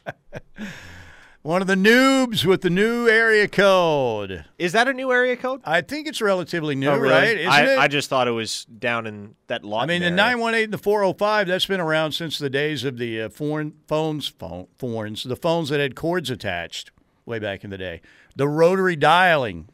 One 1.43 1.61
of 1.61 1.67
the 1.67 1.75
noobs 1.75 2.43
with 2.43 2.61
the 2.61 2.69
new 2.71 3.07
area 3.07 3.47
code. 3.47 4.45
Is 4.57 4.71
that 4.73 4.87
a 4.87 4.93
new 4.93 5.11
area 5.11 5.37
code? 5.37 5.61
I 5.63 5.81
think 5.81 6.07
it's 6.07 6.19
relatively 6.21 6.73
new, 6.75 6.89
Oh, 6.89 6.97
really? 6.97 7.13
right? 7.13 7.37
Isn't 7.37 7.51
I, 7.51 7.61
it? 7.73 7.79
I 7.79 7.87
just 7.87 8.09
thought 8.09 8.27
it 8.27 8.31
was 8.31 8.65
down 8.65 9.05
in 9.05 9.35
that 9.47 9.63
lot. 9.63 9.83
I 9.83 9.85
mean, 9.85 10.01
the 10.01 10.09
918 10.09 10.63
and 10.65 10.73
the 10.73 10.77
405, 10.79 11.47
that's 11.47 11.67
been 11.67 11.79
around 11.79 12.13
since 12.13 12.39
the 12.39 12.49
days 12.49 12.83
of 12.83 12.97
the 12.97 13.21
uh, 13.21 13.29
foreign 13.29 13.73
phones, 13.87 14.27
phone, 14.27 14.67
phones, 14.79 15.23
the 15.23 15.35
phones 15.35 15.69
that 15.69 15.79
had 15.79 15.95
cords 15.95 16.31
attached 16.31 16.89
way 17.27 17.37
back 17.37 17.63
in 17.63 17.69
the 17.69 17.77
day. 17.77 18.01
The 18.35 18.47
rotary 18.47 18.95
dialing. 18.95 19.69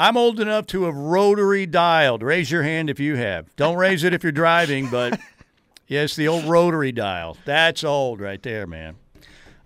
I'm 0.00 0.16
old 0.16 0.38
enough 0.38 0.66
to 0.68 0.84
have 0.84 0.94
rotary 0.94 1.66
dialed. 1.66 2.22
Raise 2.22 2.52
your 2.52 2.62
hand 2.62 2.88
if 2.88 3.00
you 3.00 3.16
have. 3.16 3.54
Don't 3.56 3.76
raise 3.76 4.04
it 4.04 4.14
if 4.14 4.22
you're 4.22 4.30
driving, 4.30 4.88
but 4.88 5.18
yes, 5.88 6.14
the 6.14 6.28
old 6.28 6.44
rotary 6.44 6.92
dial. 6.92 7.36
That's 7.44 7.82
old 7.82 8.20
right 8.20 8.40
there, 8.40 8.64
man. 8.64 8.94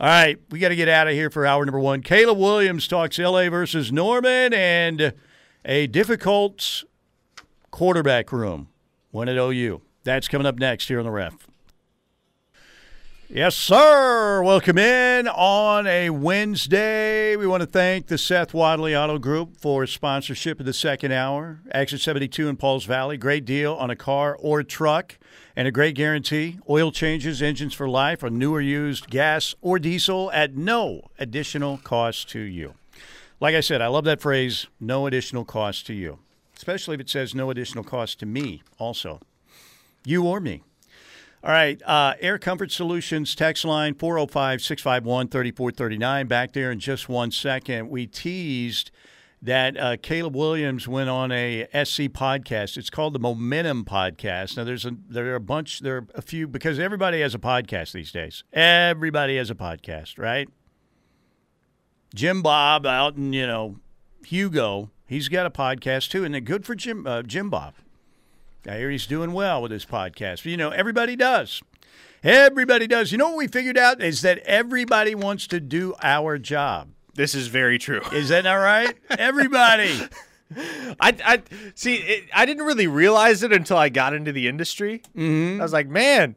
All 0.00 0.08
right, 0.08 0.38
we 0.50 0.58
got 0.58 0.70
to 0.70 0.76
get 0.76 0.88
out 0.88 1.06
of 1.06 1.12
here 1.12 1.28
for 1.28 1.44
hour 1.44 1.66
number 1.66 1.78
one. 1.78 2.00
Caleb 2.00 2.38
Williams 2.38 2.88
talks 2.88 3.18
LA 3.18 3.50
versus 3.50 3.92
Norman 3.92 4.54
and 4.54 5.12
a 5.66 5.86
difficult 5.86 6.84
quarterback 7.70 8.32
room. 8.32 8.68
One 9.10 9.28
at 9.28 9.36
OU. 9.36 9.82
That's 10.02 10.28
coming 10.28 10.46
up 10.46 10.58
next 10.58 10.88
here 10.88 10.98
on 10.98 11.04
the 11.04 11.10
ref. 11.10 11.46
Yes, 13.34 13.56
sir. 13.56 14.42
Welcome 14.42 14.76
in 14.76 15.26
on 15.26 15.86
a 15.86 16.10
Wednesday. 16.10 17.34
We 17.34 17.46
want 17.46 17.62
to 17.62 17.66
thank 17.66 18.08
the 18.08 18.18
Seth 18.18 18.52
Wadley 18.52 18.94
Auto 18.94 19.18
Group 19.18 19.56
for 19.56 19.86
sponsorship 19.86 20.60
of 20.60 20.66
the 20.66 20.74
second 20.74 21.12
hour. 21.12 21.62
Exit 21.70 22.02
72 22.02 22.46
in 22.46 22.58
Pauls 22.58 22.84
Valley. 22.84 23.16
Great 23.16 23.46
deal 23.46 23.72
on 23.72 23.88
a 23.88 23.96
car 23.96 24.36
or 24.38 24.62
truck 24.62 25.16
and 25.56 25.66
a 25.66 25.70
great 25.72 25.94
guarantee. 25.94 26.58
Oil 26.68 26.92
changes, 26.92 27.40
engines 27.40 27.72
for 27.72 27.88
life 27.88 28.22
on 28.22 28.36
newer 28.36 28.60
used 28.60 29.08
gas 29.08 29.54
or 29.62 29.78
diesel 29.78 30.30
at 30.32 30.54
no 30.54 31.00
additional 31.18 31.78
cost 31.78 32.28
to 32.32 32.40
you. 32.40 32.74
Like 33.40 33.54
I 33.54 33.60
said, 33.60 33.80
I 33.80 33.86
love 33.86 34.04
that 34.04 34.20
phrase, 34.20 34.66
no 34.78 35.06
additional 35.06 35.46
cost 35.46 35.86
to 35.86 35.94
you, 35.94 36.18
especially 36.54 36.96
if 36.96 37.00
it 37.00 37.08
says 37.08 37.34
no 37.34 37.48
additional 37.48 37.82
cost 37.82 38.20
to 38.20 38.26
me 38.26 38.62
also, 38.78 39.20
you 40.04 40.26
or 40.26 40.38
me. 40.38 40.64
All 41.44 41.50
right, 41.50 41.82
uh, 41.84 42.14
Air 42.20 42.38
Comfort 42.38 42.70
Solutions 42.70 43.34
text 43.34 43.64
line 43.64 43.94
405 43.94 44.62
651 44.62 45.26
3439. 45.26 46.28
Back 46.28 46.52
there 46.52 46.70
in 46.70 46.78
just 46.78 47.08
one 47.08 47.32
second. 47.32 47.90
We 47.90 48.06
teased 48.06 48.92
that 49.42 49.76
uh, 49.76 49.96
Caleb 50.00 50.36
Williams 50.36 50.86
went 50.86 51.10
on 51.10 51.32
a 51.32 51.66
SC 51.72 52.02
podcast. 52.02 52.76
It's 52.76 52.90
called 52.90 53.12
the 53.12 53.18
Momentum 53.18 53.84
Podcast. 53.84 54.56
Now, 54.56 54.62
there's 54.62 54.86
a 54.86 54.92
there 55.08 55.32
are 55.32 55.34
a 55.34 55.40
bunch, 55.40 55.80
there 55.80 55.96
are 55.96 56.06
a 56.14 56.22
few 56.22 56.46
because 56.46 56.78
everybody 56.78 57.20
has 57.22 57.34
a 57.34 57.40
podcast 57.40 57.90
these 57.90 58.12
days. 58.12 58.44
Everybody 58.52 59.36
has 59.36 59.50
a 59.50 59.56
podcast, 59.56 60.18
right? 60.18 60.48
Jim 62.14 62.42
Bob 62.42 62.86
out 62.86 63.16
in 63.16 63.32
you 63.32 63.48
know 63.48 63.80
Hugo, 64.24 64.92
he's 65.08 65.28
got 65.28 65.46
a 65.46 65.50
podcast 65.50 66.10
too, 66.10 66.24
and 66.24 66.32
they're 66.32 66.40
good 66.40 66.64
for 66.64 66.76
Jim 66.76 67.04
uh, 67.04 67.22
Jim 67.22 67.50
Bob. 67.50 67.74
I 68.66 68.76
hear 68.76 68.90
he's 68.90 69.06
doing 69.06 69.32
well 69.32 69.60
with 69.62 69.70
his 69.72 69.84
podcast. 69.84 70.42
But, 70.42 70.46
you 70.46 70.56
know, 70.56 70.70
everybody 70.70 71.16
does. 71.16 71.62
Everybody 72.22 72.86
does. 72.86 73.10
You 73.10 73.18
know 73.18 73.30
what 73.30 73.38
we 73.38 73.48
figured 73.48 73.76
out 73.76 74.00
is 74.00 74.22
that 74.22 74.38
everybody 74.40 75.14
wants 75.14 75.46
to 75.48 75.58
do 75.60 75.94
our 76.02 76.38
job. 76.38 76.88
This 77.14 77.34
is 77.34 77.48
very 77.48 77.78
true. 77.78 78.00
Is 78.12 78.28
that 78.28 78.44
not 78.44 78.54
right? 78.54 78.96
everybody. 79.10 80.00
I, 81.00 81.16
I 81.24 81.42
see. 81.74 81.96
It, 81.96 82.24
I 82.34 82.46
didn't 82.46 82.64
really 82.64 82.86
realize 82.86 83.42
it 83.42 83.52
until 83.52 83.76
I 83.76 83.88
got 83.88 84.14
into 84.14 84.32
the 84.32 84.48
industry. 84.48 85.02
Mm-hmm. 85.16 85.60
I 85.60 85.64
was 85.64 85.72
like, 85.72 85.88
man, 85.88 86.36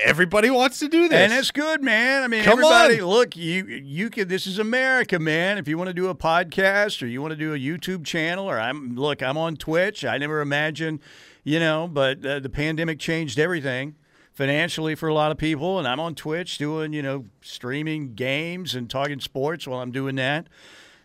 everybody 0.00 0.50
wants 0.50 0.78
to 0.80 0.88
do 0.88 1.08
this. 1.08 1.18
And 1.18 1.32
it's 1.32 1.50
good, 1.50 1.82
man. 1.82 2.22
I 2.22 2.28
mean, 2.28 2.44
Come 2.44 2.58
everybody, 2.58 3.00
on. 3.00 3.08
look, 3.08 3.36
you 3.36 3.66
you 3.66 4.10
can. 4.10 4.28
This 4.28 4.46
is 4.46 4.58
America, 4.58 5.18
man. 5.18 5.58
If 5.58 5.68
you 5.68 5.76
want 5.78 5.88
to 5.88 5.94
do 5.94 6.08
a 6.08 6.14
podcast 6.14 7.02
or 7.02 7.06
you 7.06 7.20
want 7.20 7.32
to 7.32 7.36
do 7.36 7.54
a 7.54 7.58
YouTube 7.58 8.04
channel, 8.04 8.48
or 8.48 8.58
I'm 8.58 8.96
look, 8.96 9.22
I'm 9.22 9.36
on 9.36 9.56
Twitch. 9.56 10.04
I 10.04 10.18
never 10.18 10.40
imagined, 10.40 11.00
you 11.44 11.60
know, 11.60 11.86
but 11.86 12.24
uh, 12.24 12.40
the 12.40 12.48
pandemic 12.48 12.98
changed 12.98 13.38
everything 13.38 13.94
financially 14.32 14.94
for 14.96 15.08
a 15.08 15.14
lot 15.14 15.30
of 15.30 15.38
people, 15.38 15.78
and 15.78 15.86
I'm 15.86 16.00
on 16.00 16.14
Twitch 16.14 16.58
doing, 16.58 16.92
you 16.92 17.02
know, 17.02 17.26
streaming 17.40 18.14
games 18.14 18.74
and 18.74 18.90
talking 18.90 19.20
sports 19.20 19.66
while 19.66 19.80
I'm 19.80 19.92
doing 19.92 20.16
that. 20.16 20.48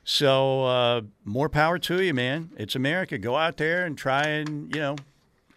So 0.03 0.63
uh, 0.63 1.01
more 1.23 1.49
power 1.49 1.77
to 1.77 2.01
you, 2.01 2.13
man. 2.13 2.49
It's 2.57 2.75
America. 2.75 3.19
Go 3.19 3.35
out 3.35 3.57
there 3.57 3.85
and 3.85 3.95
try 3.97 4.23
and 4.23 4.73
you 4.73 4.81
know 4.81 4.95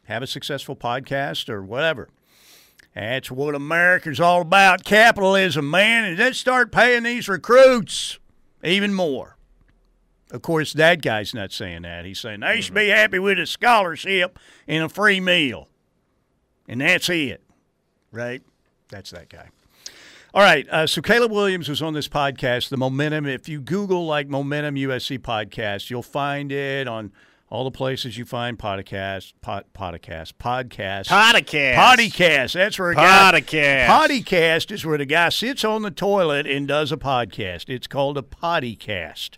have 0.04 0.22
a 0.22 0.26
successful 0.26 0.76
podcast 0.76 1.48
or 1.48 1.62
whatever. 1.62 2.08
That's 2.94 3.30
what 3.30 3.54
America's 3.54 4.20
all 4.20 4.42
about 4.42 4.84
capitalism, 4.84 5.70
man. 5.70 6.04
And 6.04 6.18
let's 6.18 6.38
start 6.38 6.70
paying 6.70 7.04
these 7.04 7.28
recruits 7.28 8.18
even 8.62 8.92
more. 8.92 9.38
Of 10.32 10.40
course, 10.40 10.72
that 10.72 11.02
guy's 11.02 11.34
not 11.34 11.52
saying 11.52 11.82
that. 11.82 12.06
He's 12.06 12.18
saying 12.18 12.40
they 12.40 12.62
should 12.62 12.74
be 12.74 12.88
happy 12.88 13.18
with 13.18 13.38
a 13.38 13.46
scholarship 13.46 14.38
and 14.66 14.82
a 14.82 14.88
free 14.88 15.20
meal. 15.20 15.68
And 16.66 16.80
that's 16.80 17.10
it, 17.10 17.42
right? 18.10 18.42
That's 18.88 19.10
that 19.10 19.28
guy. 19.28 19.50
All 20.32 20.42
right. 20.42 20.66
Uh, 20.70 20.86
so 20.86 21.02
Caleb 21.02 21.32
Williams 21.32 21.68
was 21.68 21.82
on 21.82 21.92
this 21.92 22.08
podcast, 22.08 22.70
The 22.70 22.78
Momentum. 22.78 23.26
If 23.26 23.46
you 23.46 23.60
Google 23.60 24.06
like 24.06 24.28
Momentum 24.28 24.76
USC 24.76 25.18
podcast, 25.18 25.90
you'll 25.90 26.02
find 26.02 26.50
it 26.50 26.88
on 26.88 27.12
all 27.50 27.64
the 27.64 27.70
places 27.70 28.16
you 28.16 28.24
find 28.24 28.58
podcast, 28.58 29.34
pod, 29.42 29.66
podcast, 29.74 30.32
podcast, 30.40 31.08
Podcast. 31.08 31.74
Podcast. 31.74 32.52
That's 32.54 32.78
where 32.78 32.92
a 32.92 32.94
guy. 32.94 33.32
Podcast. 33.34 33.86
Podcast 33.86 34.70
is 34.72 34.86
where 34.86 34.96
the 34.96 35.04
guy 35.04 35.28
sits 35.28 35.62
on 35.62 35.82
the 35.82 35.90
toilet 35.90 36.46
and 36.46 36.66
does 36.66 36.90
a 36.90 36.96
podcast. 36.96 37.68
It's 37.68 37.86
called 37.86 38.16
a 38.16 38.22
podcast. 38.22 39.36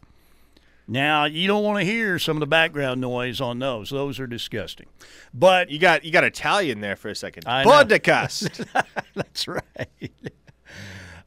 Now 0.86 1.24
you 1.24 1.46
don't 1.46 1.64
want 1.64 1.78
to 1.78 1.84
hear 1.84 2.18
some 2.18 2.36
of 2.36 2.40
the 2.40 2.46
background 2.46 3.00
noise 3.00 3.40
on 3.40 3.58
those. 3.58 3.90
Those 3.90 4.20
are 4.20 4.26
disgusting. 4.26 4.86
But 5.32 5.70
You 5.70 5.78
got 5.78 6.04
you 6.04 6.10
got 6.12 6.24
Italian 6.24 6.80
there 6.80 6.96
for 6.96 7.08
a 7.08 7.14
second. 7.14 7.44
Podcast. 7.44 8.66
that's 9.14 9.48
right. 9.48 10.12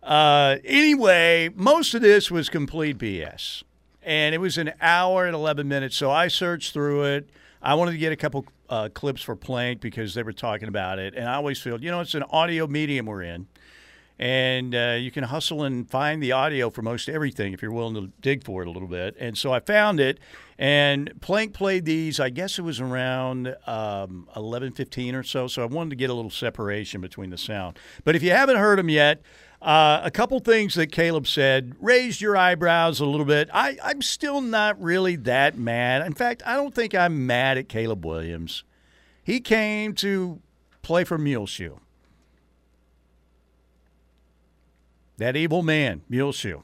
Uh, 0.04 0.58
anyway, 0.64 1.50
most 1.56 1.94
of 1.94 2.02
this 2.02 2.32
was 2.32 2.50
complete 2.50 2.98
BS. 2.98 3.64
And 4.04 4.34
it 4.34 4.38
was 4.38 4.58
an 4.58 4.72
hour 4.80 5.26
and 5.26 5.36
11 5.36 5.68
minutes. 5.68 5.98
So 5.98 6.10
I 6.10 6.30
searched 6.30 6.72
through 6.72 7.04
it. 7.04 7.30
I 7.62 7.74
wanted 7.74 7.92
to 7.92 7.98
get 7.98 8.14
a 8.14 8.16
couple 8.16 8.46
uh, 8.70 8.88
clips 8.94 9.22
for 9.22 9.36
Plank 9.36 9.82
because 9.82 10.14
they 10.14 10.24
were 10.24 10.32
talking 10.32 10.68
about 10.68 11.00
it, 11.00 11.16
and 11.16 11.28
I 11.28 11.36
always 11.36 11.60
feel, 11.60 11.82
you 11.82 11.92
know, 11.92 12.02
it's 12.02 12.16
an 12.16 12.24
audio 12.30 12.68
medium 12.68 13.06
we're 13.06 13.24
in, 13.24 13.48
and 14.20 14.74
uh, 14.74 14.98
you 15.00 15.12
can 15.12 15.24
hustle 15.24 15.64
and 15.64 15.90
find 15.90 16.22
the 16.22 16.32
audio 16.32 16.70
for 16.70 16.82
most 16.82 17.08
everything 17.08 17.54
if 17.54 17.62
you're 17.62 17.72
willing 17.72 17.96
to 17.96 18.12
dig 18.22 18.44
for 18.44 18.62
it 18.62 18.68
a 18.68 18.72
little 18.72 18.88
bit. 18.88 19.16
And 19.20 19.38
so 19.38 19.52
I 19.52 19.60
found 19.60 20.00
it, 20.00 20.20
and 20.58 21.12
Plank 21.22 21.54
played 21.54 21.86
these. 21.86 22.20
I 22.20 22.30
guess 22.30 22.58
it 22.58 22.64
was 22.64 22.80
around 22.80 23.56
um, 23.68 24.28
or 24.36 25.24
so. 25.24 25.48
So 25.48 25.62
I 25.62 25.66
wanted 25.66 25.92
to 25.92 25.96
get 25.96 26.10
a 26.10 26.14
little 26.14 26.32
separation 26.32 27.02
between 27.02 27.30
the 27.30 27.38
sound. 27.38 27.78
But 28.04 28.16
if 28.16 28.24
you 28.24 28.32
haven't 28.32 28.58
heard 28.58 28.80
them 28.80 28.90
yet. 28.90 29.22
Uh, 29.60 30.02
a 30.04 30.12
couple 30.12 30.40
things 30.40 30.76
that 30.76 30.92
Caleb 30.92 31.26
said 31.26 31.76
raised 31.80 32.22
your 32.22 32.38
eyebrows 32.38 33.00
a 33.00 33.06
little 33.08 33.26
bit. 33.26 33.50
I, 33.52 33.76
I'm 33.84 34.04
still 34.04 34.40
not 34.40 34.80
really 34.80 35.16
that 35.16 35.58
mad. 35.58 36.06
In 36.06 36.14
fact, 36.14 36.44
I 36.46 36.56
don't 36.56 36.76
think 36.76 36.94
I'm 36.94 37.26
mad 37.26 37.58
at 37.58 37.68
Caleb 37.68 38.06
Williams. 38.06 38.64
He 39.24 39.40
came 39.40 39.94
to 39.96 40.42
play 40.84 41.04
for 41.04 41.18
Muleshoe. 41.18 41.78
That 45.18 45.36
evil 45.36 45.64
man, 45.64 46.02
Muleshoe. 46.10 46.62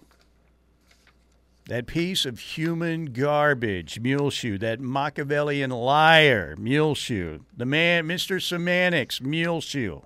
That 1.67 1.87
piece 1.87 2.25
of 2.25 2.39
human 2.39 3.05
garbage, 3.05 3.99
Muleshoe. 3.99 4.57
That 4.57 4.79
Machiavellian 4.79 5.71
liar, 5.71 6.55
Muleshoe. 6.57 7.39
The 7.55 7.65
man, 7.65 8.05
Mr. 8.05 8.41
Semantics, 8.41 9.21
Muleshoe. 9.21 10.01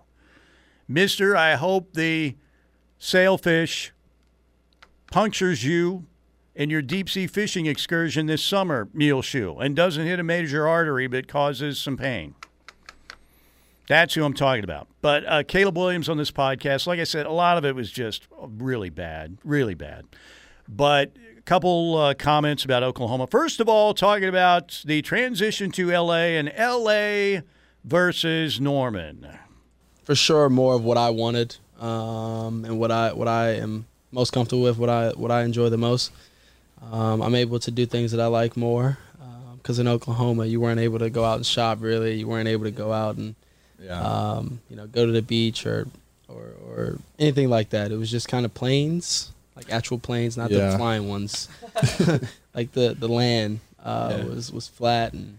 Mister, 0.88 1.36
I 1.36 1.56
hope 1.56 1.93
the 1.93 2.38
sailfish 2.98 3.91
punctures 5.12 5.66
you 5.66 6.06
in 6.56 6.70
your 6.70 6.82
deep 6.82 7.10
sea 7.10 7.28
fishing 7.28 7.66
excursion 7.66 8.26
this 8.28 8.43
summer, 8.43 8.88
Muleshoe, 8.93 9.58
and 9.58 9.76
doesn't 9.76 10.06
hit 10.06 10.20
a 10.20 10.24
major 10.24 10.68
artery 10.68 11.08
but 11.08 11.28
causes 11.28 11.80
some 11.80 11.98
pain. 11.98 12.36
That's 13.88 14.14
who 14.14 14.24
I'm 14.24 14.34
talking 14.34 14.64
about. 14.64 14.88
But 15.02 15.24
uh, 15.26 15.44
Caleb 15.44 15.78
Williams 15.78 16.10
on 16.10 16.18
this 16.18 16.32
podcast, 16.32 16.88
like 16.88 17.00
I 17.00 17.06
said, 17.06 17.26
a 17.26 17.32
lot 17.32 17.58
of 17.58 17.66
it 17.66 17.74
was 17.74 17.90
just 17.90 18.28
really 18.38 18.90
bad, 18.90 19.38
really 19.44 19.76
bad. 19.76 20.06
But 20.68 21.14
a 21.38 21.42
couple 21.42 21.96
uh, 21.96 22.14
comments 22.14 22.66
about 22.66 22.84
Oklahoma. 22.84 23.28
First 23.28 23.62
of 23.62 23.70
all, 23.70 23.94
talking 23.94 24.28
about 24.28 24.82
the 24.86 25.02
transition 25.02 25.72
to 25.72 25.90
LA 25.90 26.36
and 26.36 26.52
LA 26.60 27.42
versus 27.86 28.60
Norman. 28.60 29.28
For 30.04 30.16
sure, 30.16 30.50
more 30.50 30.76
of 30.76 30.84
what 30.84 30.98
I 30.98 31.10
wanted 31.10 31.56
um, 31.80 32.66
and 32.66 32.80
what 32.80 32.92
I 32.92 33.14
what 33.14 33.30
I 33.30 33.52
am 33.52 33.86
most 34.12 34.34
comfortable 34.34 34.64
with, 34.64 34.78
what 34.78 34.90
I 34.90 35.12
what 35.12 35.32
I 35.32 35.44
enjoy 35.44 35.70
the 35.70 35.78
most. 35.78 36.12
Um, 36.92 37.22
I'm 37.22 37.36
able 37.36 37.60
to 37.60 37.72
do 37.72 37.86
things 37.86 38.12
that 38.12 38.20
I 38.20 38.28
like 38.28 38.58
more 38.58 38.98
because 39.58 39.80
um, 39.80 39.88
in 39.88 39.92
Oklahoma 39.92 40.46
you 40.46 40.60
weren't 40.60 40.80
able 40.80 41.00
to 41.00 41.10
go 41.10 41.24
out 41.24 41.38
and 41.38 41.46
shop 41.46 41.80
really. 41.82 42.16
You 42.16 42.28
weren't 42.28 42.50
able 42.50 42.66
to 42.66 42.72
go 42.72 42.92
out 42.92 43.16
and 43.16 43.36
yeah. 43.82 44.02
um, 44.02 44.60
you 44.70 44.76
know 44.76 44.88
go 44.88 45.06
to 45.06 45.12
the 45.12 45.22
beach 45.22 45.66
or, 45.66 45.88
or 46.28 46.54
or 46.66 47.00
anything 47.20 47.50
like 47.50 47.70
that. 47.70 47.92
It 47.92 47.98
was 47.98 48.12
just 48.12 48.28
kind 48.28 48.46
of 48.46 48.54
planes, 48.54 49.32
like 49.56 49.72
actual 49.72 50.00
planes, 50.00 50.38
not 50.38 50.52
yeah. 50.52 50.72
the 50.72 50.78
flying 50.78 51.08
ones. 51.08 51.50
like 52.54 52.72
the 52.72 52.96
the 52.98 53.08
land 53.08 53.60
uh, 53.84 54.16
yeah. 54.18 54.26
was 54.26 54.52
was 54.52 54.68
flat 54.68 55.14
and 55.14 55.38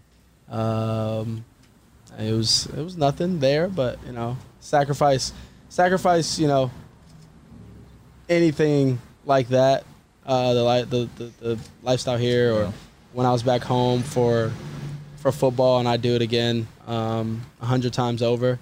um, 0.49 1.45
it 2.17 2.33
was 2.33 2.65
it 2.67 2.83
was 2.83 2.97
nothing 2.97 3.39
there, 3.39 3.67
but 3.67 3.99
you 4.05 4.11
know 4.11 4.37
sacrifice 4.59 5.33
sacrifice, 5.69 6.39
you 6.39 6.47
know, 6.47 6.71
anything 8.27 8.99
like 9.25 9.47
that, 9.49 9.85
uh, 10.25 10.53
the, 10.53 10.87
the, 10.89 11.09
the 11.23 11.31
the 11.39 11.59
lifestyle 11.83 12.17
here, 12.17 12.53
or 12.53 12.63
yeah. 12.63 12.71
when 13.13 13.25
I 13.25 13.31
was 13.31 13.43
back 13.43 13.61
home 13.61 14.01
for 14.01 14.51
for 15.19 15.31
football, 15.31 15.79
and 15.79 15.87
I'd 15.87 16.01
do 16.01 16.15
it 16.15 16.21
again 16.21 16.67
um, 16.87 16.95
a 17.59 17.63
um, 17.63 17.67
hundred 17.69 17.93
times 17.93 18.21
over, 18.21 18.59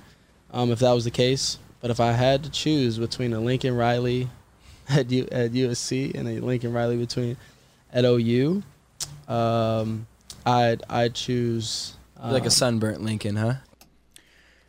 um, 0.51 0.71
if 0.71 0.79
that 0.79 0.91
was 0.91 1.05
the 1.05 1.11
case. 1.11 1.59
But 1.81 1.91
if 1.91 1.99
I 1.99 2.11
had 2.11 2.43
to 2.43 2.49
choose 2.49 2.97
between 2.97 3.33
a 3.33 3.39
Lincoln 3.39 3.75
Riley 3.75 4.29
at 4.89 5.09
U, 5.11 5.27
at 5.31 5.51
USC 5.51 6.13
and 6.15 6.27
a 6.27 6.39
Lincoln 6.39 6.73
Riley 6.73 6.97
between 6.97 7.37
at 7.93 8.03
OU, 8.03 8.63
um, 9.27 10.07
I'd 10.45 10.83
I'd 10.89 11.13
choose 11.13 11.95
like 12.21 12.43
a 12.43 12.45
um, 12.45 12.51
sunburnt 12.51 13.01
Lincoln, 13.01 13.35
huh? 13.35 13.55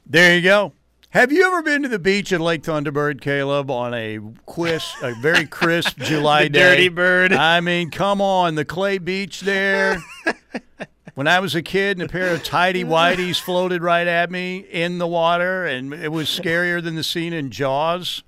There 0.06 0.36
you 0.36 0.42
go. 0.42 0.72
Have 1.10 1.32
you 1.32 1.46
ever 1.46 1.62
been 1.62 1.82
to 1.84 1.88
the 1.88 1.98
beach 1.98 2.34
at 2.34 2.40
Lake 2.40 2.62
Thunderbird, 2.62 3.22
Caleb, 3.22 3.70
on 3.70 3.94
a 3.94 4.20
crisp, 4.44 5.02
a 5.02 5.14
very 5.22 5.46
crisp 5.46 5.96
July 6.00 6.44
the 6.44 6.50
day? 6.50 6.60
Dirty 6.60 6.88
bird. 6.90 7.32
I 7.32 7.60
mean, 7.60 7.90
come 7.90 8.20
on, 8.20 8.56
the 8.56 8.64
clay 8.66 8.98
beach 8.98 9.40
there. 9.40 10.02
when 11.18 11.26
I 11.26 11.40
was 11.40 11.56
a 11.56 11.62
kid, 11.62 11.98
and 11.98 12.08
a 12.08 12.12
pair 12.12 12.32
of 12.32 12.44
tidy 12.44 12.84
whities 12.84 13.40
floated 13.40 13.82
right 13.82 14.06
at 14.06 14.30
me 14.30 14.58
in 14.58 14.98
the 14.98 15.06
water, 15.08 15.66
and 15.66 15.92
it 15.92 16.12
was 16.12 16.28
scarier 16.28 16.80
than 16.80 16.94
the 16.94 17.02
scene 17.02 17.32
in 17.32 17.50
Jaws. 17.50 18.22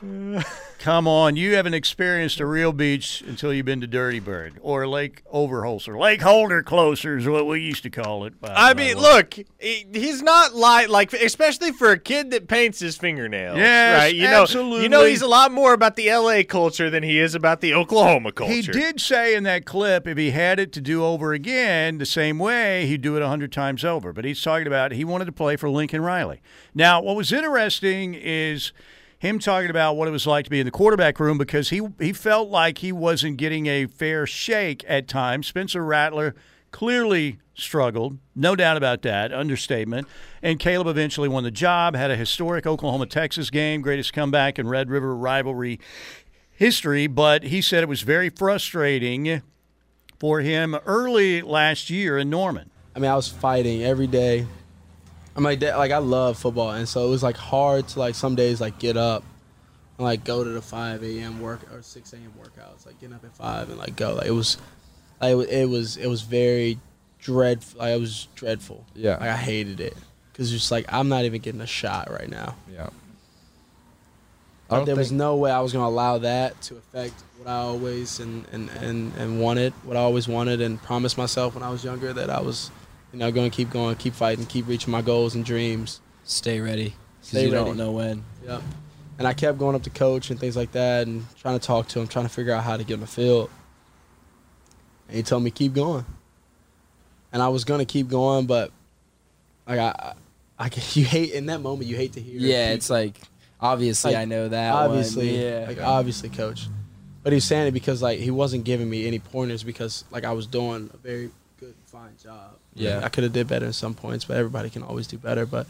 Come 0.80 1.06
on, 1.06 1.36
you 1.36 1.56
haven't 1.56 1.74
experienced 1.74 2.40
a 2.40 2.46
real 2.46 2.72
beach 2.72 3.22
until 3.26 3.52
you've 3.52 3.66
been 3.66 3.82
to 3.82 3.86
Dirty 3.86 4.18
Bird 4.18 4.54
or 4.62 4.88
Lake 4.88 5.22
Overholser. 5.30 6.00
Lake 6.00 6.22
Holder 6.22 6.62
closer 6.62 7.18
is 7.18 7.28
what 7.28 7.46
we 7.46 7.60
used 7.60 7.82
to 7.82 7.90
call 7.90 8.24
it. 8.24 8.40
By, 8.40 8.54
I 8.54 8.72
by 8.72 8.84
mean, 8.84 8.96
look, 8.96 9.34
he's 9.58 10.22
not 10.22 10.54
like 10.54 10.88
like 10.88 11.12
especially 11.12 11.72
for 11.72 11.90
a 11.90 11.98
kid 11.98 12.30
that 12.30 12.48
paints 12.48 12.80
his 12.80 12.96
fingernails. 12.96 13.58
Yes, 13.58 14.00
right. 14.00 14.14
You 14.14 14.26
absolutely. 14.26 14.78
know, 14.78 14.82
you 14.82 14.88
know, 14.88 15.04
he's 15.04 15.20
a 15.20 15.26
lot 15.26 15.52
more 15.52 15.74
about 15.74 15.96
the 15.96 16.08
L.A. 16.08 16.44
culture 16.44 16.88
than 16.88 17.02
he 17.02 17.18
is 17.18 17.34
about 17.34 17.60
the 17.60 17.74
Oklahoma 17.74 18.32
culture. 18.32 18.54
He 18.54 18.62
did 18.62 19.02
say 19.02 19.34
in 19.34 19.42
that 19.42 19.66
clip, 19.66 20.08
if 20.08 20.16
he 20.16 20.30
had 20.30 20.58
it 20.58 20.72
to 20.72 20.80
do 20.80 21.04
over 21.04 21.34
again 21.34 21.98
the 21.98 22.06
same 22.06 22.38
way, 22.38 22.86
he'd 22.86 23.02
do 23.02 23.16
it 23.16 23.22
a 23.22 23.28
hundred 23.28 23.52
times 23.52 23.84
over. 23.84 24.14
But 24.14 24.24
he's 24.24 24.40
talking 24.40 24.66
about 24.66 24.92
he 24.92 25.04
wanted 25.04 25.26
to 25.26 25.32
play 25.32 25.56
for 25.56 25.68
Lincoln 25.68 26.00
Riley. 26.00 26.40
Now, 26.74 27.02
what 27.02 27.16
was 27.16 27.32
interesting 27.32 28.14
is 28.14 28.72
him 29.20 29.38
talking 29.38 29.68
about 29.68 29.96
what 29.96 30.08
it 30.08 30.10
was 30.10 30.26
like 30.26 30.46
to 30.46 30.50
be 30.50 30.60
in 30.60 30.64
the 30.64 30.70
quarterback 30.70 31.20
room 31.20 31.36
because 31.36 31.68
he 31.68 31.82
he 32.00 32.12
felt 32.12 32.48
like 32.48 32.78
he 32.78 32.90
wasn't 32.90 33.36
getting 33.36 33.66
a 33.66 33.86
fair 33.86 34.26
shake 34.26 34.82
at 34.88 35.06
times. 35.06 35.46
Spencer 35.46 35.84
Rattler 35.84 36.34
clearly 36.70 37.38
struggled, 37.52 38.16
no 38.34 38.56
doubt 38.56 38.78
about 38.78 39.02
that, 39.02 39.30
understatement. 39.30 40.08
And 40.42 40.58
Caleb 40.58 40.86
eventually 40.86 41.28
won 41.28 41.44
the 41.44 41.50
job, 41.50 41.94
had 41.94 42.10
a 42.10 42.16
historic 42.16 42.66
Oklahoma 42.66 43.04
Texas 43.04 43.50
game, 43.50 43.82
greatest 43.82 44.14
comeback 44.14 44.58
in 44.58 44.66
Red 44.66 44.88
River 44.88 45.14
rivalry 45.14 45.78
history, 46.50 47.06
but 47.06 47.44
he 47.44 47.60
said 47.60 47.82
it 47.82 47.88
was 47.90 48.00
very 48.00 48.30
frustrating 48.30 49.42
for 50.18 50.40
him 50.40 50.76
early 50.86 51.42
last 51.42 51.90
year 51.90 52.16
in 52.16 52.30
Norman. 52.30 52.70
I 52.96 52.98
mean, 52.98 53.10
I 53.10 53.16
was 53.16 53.28
fighting 53.28 53.82
every 53.82 54.06
day 54.06 54.46
I'm 55.40 55.44
like 55.44 55.62
like 55.62 55.90
I 55.90 55.98
love 55.98 56.36
football, 56.36 56.72
and 56.72 56.86
so 56.86 57.06
it 57.06 57.10
was 57.10 57.22
like 57.22 57.38
hard 57.38 57.88
to 57.88 57.98
like 57.98 58.14
some 58.14 58.34
days 58.34 58.60
like 58.60 58.78
get 58.78 58.98
up 58.98 59.24
and 59.96 60.04
like 60.04 60.22
go 60.22 60.44
to 60.44 60.50
the 60.50 60.60
5 60.60 61.02
a.m. 61.02 61.40
work 61.40 61.60
or 61.72 61.80
6 61.80 62.12
a.m. 62.12 62.32
workouts, 62.38 62.84
like 62.84 63.00
getting 63.00 63.14
up 63.14 63.24
at 63.24 63.34
five 63.34 63.70
and 63.70 63.78
like 63.78 63.96
go. 63.96 64.16
Like 64.16 64.26
it 64.26 64.32
was, 64.32 64.58
like 65.18 65.48
it 65.48 65.66
was 65.66 65.96
it 65.96 66.08
was 66.08 66.20
very 66.20 66.78
dreadful. 67.20 67.80
Like, 67.80 67.94
it 67.94 68.00
was 68.00 68.28
dreadful. 68.34 68.84
Yeah, 68.94 69.12
like 69.12 69.30
I 69.30 69.36
hated 69.36 69.80
it 69.80 69.96
because 70.30 70.50
just 70.50 70.70
like 70.70 70.84
I'm 70.92 71.08
not 71.08 71.24
even 71.24 71.40
getting 71.40 71.62
a 71.62 71.66
shot 71.66 72.10
right 72.10 72.28
now. 72.28 72.54
Yeah. 72.70 72.90
But 74.68 74.84
there 74.84 74.94
was 74.94 75.10
no 75.10 75.36
way 75.36 75.50
I 75.50 75.60
was 75.60 75.72
gonna 75.72 75.88
allow 75.88 76.18
that 76.18 76.60
to 76.62 76.76
affect 76.76 77.14
what 77.38 77.48
I 77.48 77.56
always 77.56 78.20
and, 78.20 78.44
and, 78.52 78.68
and, 78.68 79.12
and 79.16 79.40
wanted, 79.40 79.72
what 79.84 79.96
I 79.96 80.00
always 80.00 80.28
wanted 80.28 80.60
and 80.60 80.80
promised 80.80 81.16
myself 81.18 81.54
when 81.54 81.64
I 81.64 81.70
was 81.70 81.82
younger 81.82 82.12
that 82.12 82.30
I 82.30 82.40
was 82.40 82.70
you 83.12 83.18
know, 83.18 83.30
going 83.32 83.50
to 83.50 83.54
keep 83.54 83.70
going, 83.70 83.96
keep 83.96 84.14
fighting, 84.14 84.46
keep 84.46 84.66
reaching 84.68 84.90
my 84.90 85.02
goals 85.02 85.34
and 85.34 85.44
dreams. 85.44 86.00
Stay 86.24 86.60
ready. 86.60 86.94
Stay 87.22 87.46
you 87.46 87.52
ready. 87.52 87.64
don't 87.64 87.76
know 87.76 87.92
when. 87.92 88.24
Yep. 88.44 88.62
And 89.18 89.26
I 89.28 89.34
kept 89.34 89.58
going 89.58 89.74
up 89.74 89.82
to 89.82 89.90
coach 89.90 90.30
and 90.30 90.38
things 90.40 90.56
like 90.56 90.72
that 90.72 91.06
and 91.06 91.24
trying 91.36 91.58
to 91.58 91.66
talk 91.66 91.88
to 91.88 92.00
him, 92.00 92.08
trying 92.08 92.24
to 92.24 92.30
figure 92.30 92.54
out 92.54 92.64
how 92.64 92.76
to 92.76 92.84
get 92.84 92.94
on 92.94 93.00
the 93.00 93.06
field. 93.06 93.50
And 95.08 95.16
he 95.16 95.22
told 95.22 95.42
me, 95.42 95.50
keep 95.50 95.74
going. 95.74 96.06
And 97.32 97.42
I 97.42 97.48
was 97.48 97.64
going 97.64 97.80
to 97.80 97.84
keep 97.84 98.08
going, 98.08 98.46
but 98.46 98.72
like 99.66 99.78
I, 99.78 100.14
I, 100.58 100.66
I, 100.66 100.70
you 100.92 101.04
hate, 101.04 101.32
in 101.32 101.46
that 101.46 101.60
moment, 101.60 101.88
you 101.88 101.96
hate 101.96 102.14
to 102.14 102.20
hear 102.20 102.38
Yeah, 102.38 102.70
it's 102.70 102.88
like, 102.88 103.20
obviously 103.60 104.12
like, 104.12 104.22
I 104.22 104.24
know 104.24 104.48
that 104.48 104.72
Obviously. 104.72 105.32
One. 105.32 105.40
Yeah. 105.40 105.64
Like, 105.68 105.80
obviously, 105.80 106.28
coach. 106.30 106.68
But 107.22 107.34
he's 107.34 107.44
saying 107.44 107.66
it 107.66 107.72
because 107.72 108.00
like 108.00 108.18
he 108.18 108.30
wasn't 108.30 108.64
giving 108.64 108.88
me 108.88 109.06
any 109.06 109.18
pointers 109.18 109.62
because 109.62 110.04
like 110.10 110.24
I 110.24 110.32
was 110.32 110.46
doing 110.46 110.88
a 110.94 110.96
very 110.96 111.30
good, 111.58 111.74
fine 111.84 112.16
job. 112.22 112.56
Yeah, 112.74 113.00
I 113.02 113.08
could 113.08 113.24
have 113.24 113.32
did 113.32 113.48
better 113.48 113.66
in 113.66 113.72
some 113.72 113.94
points, 113.94 114.24
but 114.24 114.36
everybody 114.36 114.70
can 114.70 114.82
always 114.82 115.06
do 115.06 115.18
better. 115.18 115.44
But 115.46 115.66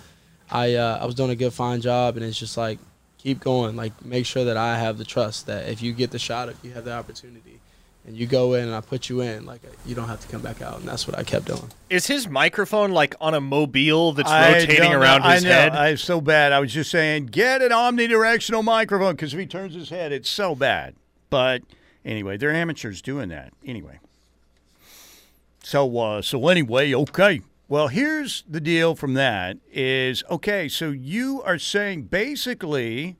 I 0.51 0.74
uh, 0.74 0.98
I 1.01 1.07
was 1.07 1.14
doing 1.14 1.30
a 1.30 1.36
good, 1.36 1.53
fine 1.53 1.80
job, 1.80 2.16
and 2.16 2.24
it's 2.24 2.38
just 2.38 2.57
like 2.57 2.78
keep 3.18 3.40
going. 3.40 3.76
Like 3.76 4.05
make 4.05 4.26
sure 4.26 4.44
that 4.44 4.57
I 4.57 4.78
have 4.78 4.98
the 4.98 5.05
trust 5.05 5.46
that 5.46 5.68
if 5.68 5.82
you 5.82 5.92
get 5.92 6.11
the 6.11 6.18
shot, 6.18 6.48
if 6.48 6.62
you 6.62 6.72
have 6.72 6.84
the 6.84 6.92
opportunity, 6.92 7.61
and 8.07 8.16
you 8.16 8.26
go 8.26 8.55
in 8.55 8.64
and 8.66 8.74
I 8.74 8.80
put 8.80 9.09
you 9.09 9.20
in, 9.20 9.46
like 9.46 9.61
you 9.86 9.94
don't 9.94 10.09
have 10.09 10.20
to 10.20 10.28
come 10.28 10.42
back 10.42 10.62
out. 10.62 10.80
And 10.80 10.88
that's 10.88 11.07
what 11.07 11.18
I 11.18 11.22
kept 11.22 11.46
doing. 11.46 11.70
Is 11.88 12.07
his 12.07 12.28
microphone 12.28 12.90
like 12.92 13.14
on 13.20 13.34
a 13.34 13.40
mobile 13.40 14.12
that's 14.12 14.30
I 14.30 14.53
rotating 14.53 14.92
around 14.92 15.22
know. 15.22 15.30
his 15.30 15.44
I 15.44 15.48
know. 15.48 15.55
head? 15.55 15.72
I'm 15.72 15.96
so 15.96 16.20
bad. 16.20 16.53
I 16.53 16.61
was 16.61 16.72
just 16.72 16.90
saying, 16.90 17.26
get 17.26 17.62
an 17.62 17.70
omnidirectional 17.70 18.64
microphone 18.64 19.16
because 19.16 19.32
if 19.32 19.40
he 19.40 19.46
turns 19.46 19.74
his 19.74 19.90
head, 19.90 20.12
it's 20.12 20.28
so 20.28 20.55
bad. 20.55 20.94
But 21.28 21.62
anyway, 22.05 22.36
they're 22.36 22.53
amateurs 22.53 23.01
doing 23.03 23.28
that. 23.30 23.53
Anyway. 23.64 24.01
So, 25.63 25.99
uh, 25.99 26.23
so 26.23 26.49
anyway, 26.49 26.95
okay. 26.95 27.43
Well, 27.69 27.89
here's 27.89 28.43
the 28.49 28.61
deal 28.61 28.95
from 28.95 29.15
that 29.15 29.59
is 29.73 30.25
okay. 30.31 30.69
So 30.69 30.91
you 30.91 31.43
are 31.43 31.59
saying 31.59 32.05
basically 32.05 33.17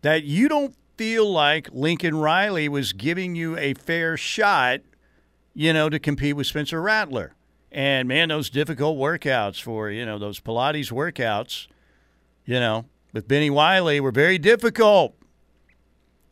that 0.00 0.24
you 0.24 0.48
don't 0.48 0.74
feel 0.96 1.30
like 1.30 1.68
Lincoln 1.72 2.16
Riley 2.16 2.68
was 2.68 2.92
giving 2.92 3.36
you 3.36 3.56
a 3.56 3.74
fair 3.74 4.16
shot, 4.16 4.80
you 5.54 5.72
know, 5.72 5.88
to 5.88 5.98
compete 5.98 6.34
with 6.34 6.46
Spencer 6.46 6.82
Rattler. 6.82 7.34
And 7.70 8.08
man, 8.08 8.28
those 8.28 8.50
difficult 8.50 8.98
workouts 8.98 9.62
for, 9.62 9.90
you 9.90 10.04
know, 10.04 10.18
those 10.18 10.40
Pilates 10.40 10.90
workouts, 10.90 11.68
you 12.44 12.58
know, 12.58 12.86
with 13.12 13.28
Bennie 13.28 13.50
Wylie 13.50 14.00
were 14.00 14.10
very 14.10 14.38
difficult 14.38 15.14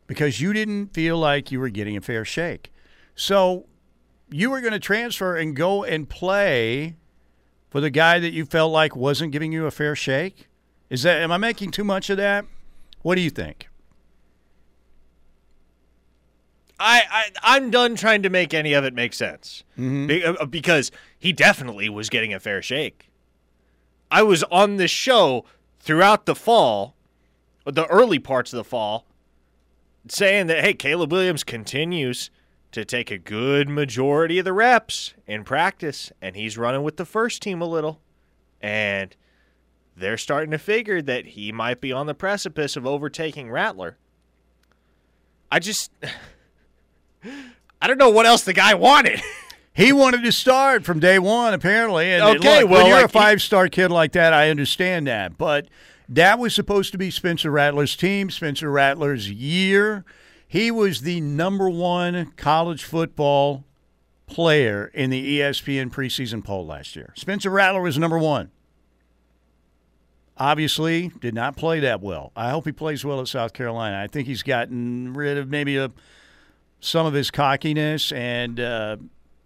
because 0.07 0.41
you 0.41 0.51
didn't 0.51 0.93
feel 0.93 1.17
like 1.17 1.51
you 1.51 1.59
were 1.59 1.69
getting 1.69 1.95
a 1.95 2.01
fair 2.01 2.25
shake. 2.25 2.71
So 3.15 3.65
you 4.31 4.49
were 4.49 4.61
going 4.61 4.73
to 4.73 4.79
transfer 4.79 5.35
and 5.35 5.55
go 5.55 5.83
and 5.83 6.07
play 6.09 6.95
for 7.69 7.81
the 7.81 7.89
guy 7.89 8.19
that 8.19 8.31
you 8.31 8.45
felt 8.45 8.71
like 8.71 8.95
wasn't 8.95 9.31
giving 9.31 9.51
you 9.51 9.65
a 9.65 9.71
fair 9.71 9.95
shake? 9.95 10.47
Is 10.89 11.03
that 11.03 11.21
am 11.21 11.31
I 11.31 11.37
making 11.37 11.71
too 11.71 11.83
much 11.83 12.09
of 12.09 12.17
that? 12.17 12.45
What 13.01 13.15
do 13.15 13.21
you 13.21 13.29
think? 13.29 13.67
I, 16.79 17.03
I 17.11 17.29
I'm 17.43 17.69
done 17.69 17.95
trying 17.95 18.23
to 18.23 18.29
make 18.29 18.53
any 18.53 18.73
of 18.73 18.83
it 18.83 18.93
make 18.93 19.13
sense 19.13 19.63
Mm-hmm. 19.77 20.07
Be- 20.07 20.25
uh, 20.25 20.45
because 20.45 20.91
he 21.17 21.31
definitely 21.31 21.89
was 21.89 22.09
getting 22.09 22.33
a 22.33 22.39
fair 22.39 22.61
shake. 22.61 23.09
I 24.09 24.23
was 24.23 24.43
on 24.45 24.77
this 24.77 24.91
show 24.91 25.45
throughout 25.79 26.25
the 26.25 26.35
fall, 26.35 26.95
the 27.65 27.85
early 27.87 28.19
parts 28.19 28.51
of 28.51 28.57
the 28.57 28.63
fall, 28.63 29.05
saying 30.07 30.47
that 30.47 30.63
hey, 30.63 30.73
Caleb 30.73 31.11
Williams 31.11 31.43
continues 31.43 32.29
to 32.71 32.85
take 32.85 33.11
a 33.11 33.17
good 33.17 33.67
majority 33.69 34.39
of 34.39 34.45
the 34.45 34.53
reps 34.53 35.13
in 35.27 35.43
practice, 35.43 36.11
and 36.21 36.35
he's 36.35 36.57
running 36.57 36.83
with 36.83 36.97
the 36.97 37.05
first 37.05 37.41
team 37.41 37.61
a 37.61 37.67
little, 37.67 37.99
and 38.61 39.15
they're 39.95 40.17
starting 40.17 40.51
to 40.51 40.57
figure 40.57 41.01
that 41.01 41.27
he 41.27 41.51
might 41.51 41.81
be 41.81 41.91
on 41.91 42.05
the 42.07 42.13
precipice 42.13 42.75
of 42.75 42.85
overtaking 42.85 43.51
Rattler. 43.51 43.97
I 45.51 45.59
just. 45.59 45.91
I 47.83 47.87
don't 47.87 47.97
know 47.97 48.09
what 48.09 48.25
else 48.25 48.43
the 48.43 48.53
guy 48.53 48.73
wanted. 48.73 49.21
He 49.73 49.93
wanted 49.93 50.23
to 50.23 50.33
start 50.33 50.83
from 50.83 50.99
day 50.99 51.17
one, 51.17 51.53
apparently. 51.53 52.11
And 52.11 52.37
Okay, 52.37 52.61
look, 52.61 52.69
well, 52.69 52.79
when 52.81 52.87
you're 52.87 52.97
like, 52.97 53.05
a 53.05 53.09
five 53.09 53.41
star 53.41 53.69
kid 53.69 53.89
like 53.89 54.11
that, 54.11 54.33
I 54.33 54.49
understand 54.49 55.07
that. 55.07 55.37
But 55.37 55.69
that 56.09 56.39
was 56.39 56.53
supposed 56.53 56.91
to 56.91 56.97
be 56.97 57.09
Spencer 57.09 57.49
Rattler's 57.49 57.95
team, 57.95 58.29
Spencer 58.29 58.69
Rattler's 58.69 59.31
year. 59.31 60.03
He 60.51 60.69
was 60.69 61.03
the 61.03 61.21
number 61.21 61.69
one 61.69 62.33
college 62.35 62.83
football 62.83 63.63
player 64.27 64.91
in 64.93 65.09
the 65.09 65.39
ESPN 65.39 65.89
preseason 65.89 66.43
poll 66.43 66.65
last 66.65 66.93
year. 66.93 67.13
Spencer 67.15 67.49
Rattler 67.49 67.79
was 67.79 67.97
number 67.97 68.19
one. 68.19 68.51
Obviously, 70.35 71.09
did 71.21 71.33
not 71.33 71.55
play 71.55 71.79
that 71.79 72.01
well. 72.01 72.33
I 72.35 72.49
hope 72.49 72.65
he 72.65 72.73
plays 72.73 73.05
well 73.05 73.21
at 73.21 73.29
South 73.29 73.53
Carolina. 73.53 74.03
I 74.03 74.07
think 74.07 74.27
he's 74.27 74.43
gotten 74.43 75.13
rid 75.13 75.37
of 75.37 75.47
maybe 75.47 75.77
a, 75.77 75.89
some 76.81 77.05
of 77.05 77.13
his 77.13 77.31
cockiness 77.31 78.11
and. 78.11 78.59
Uh, 78.59 78.97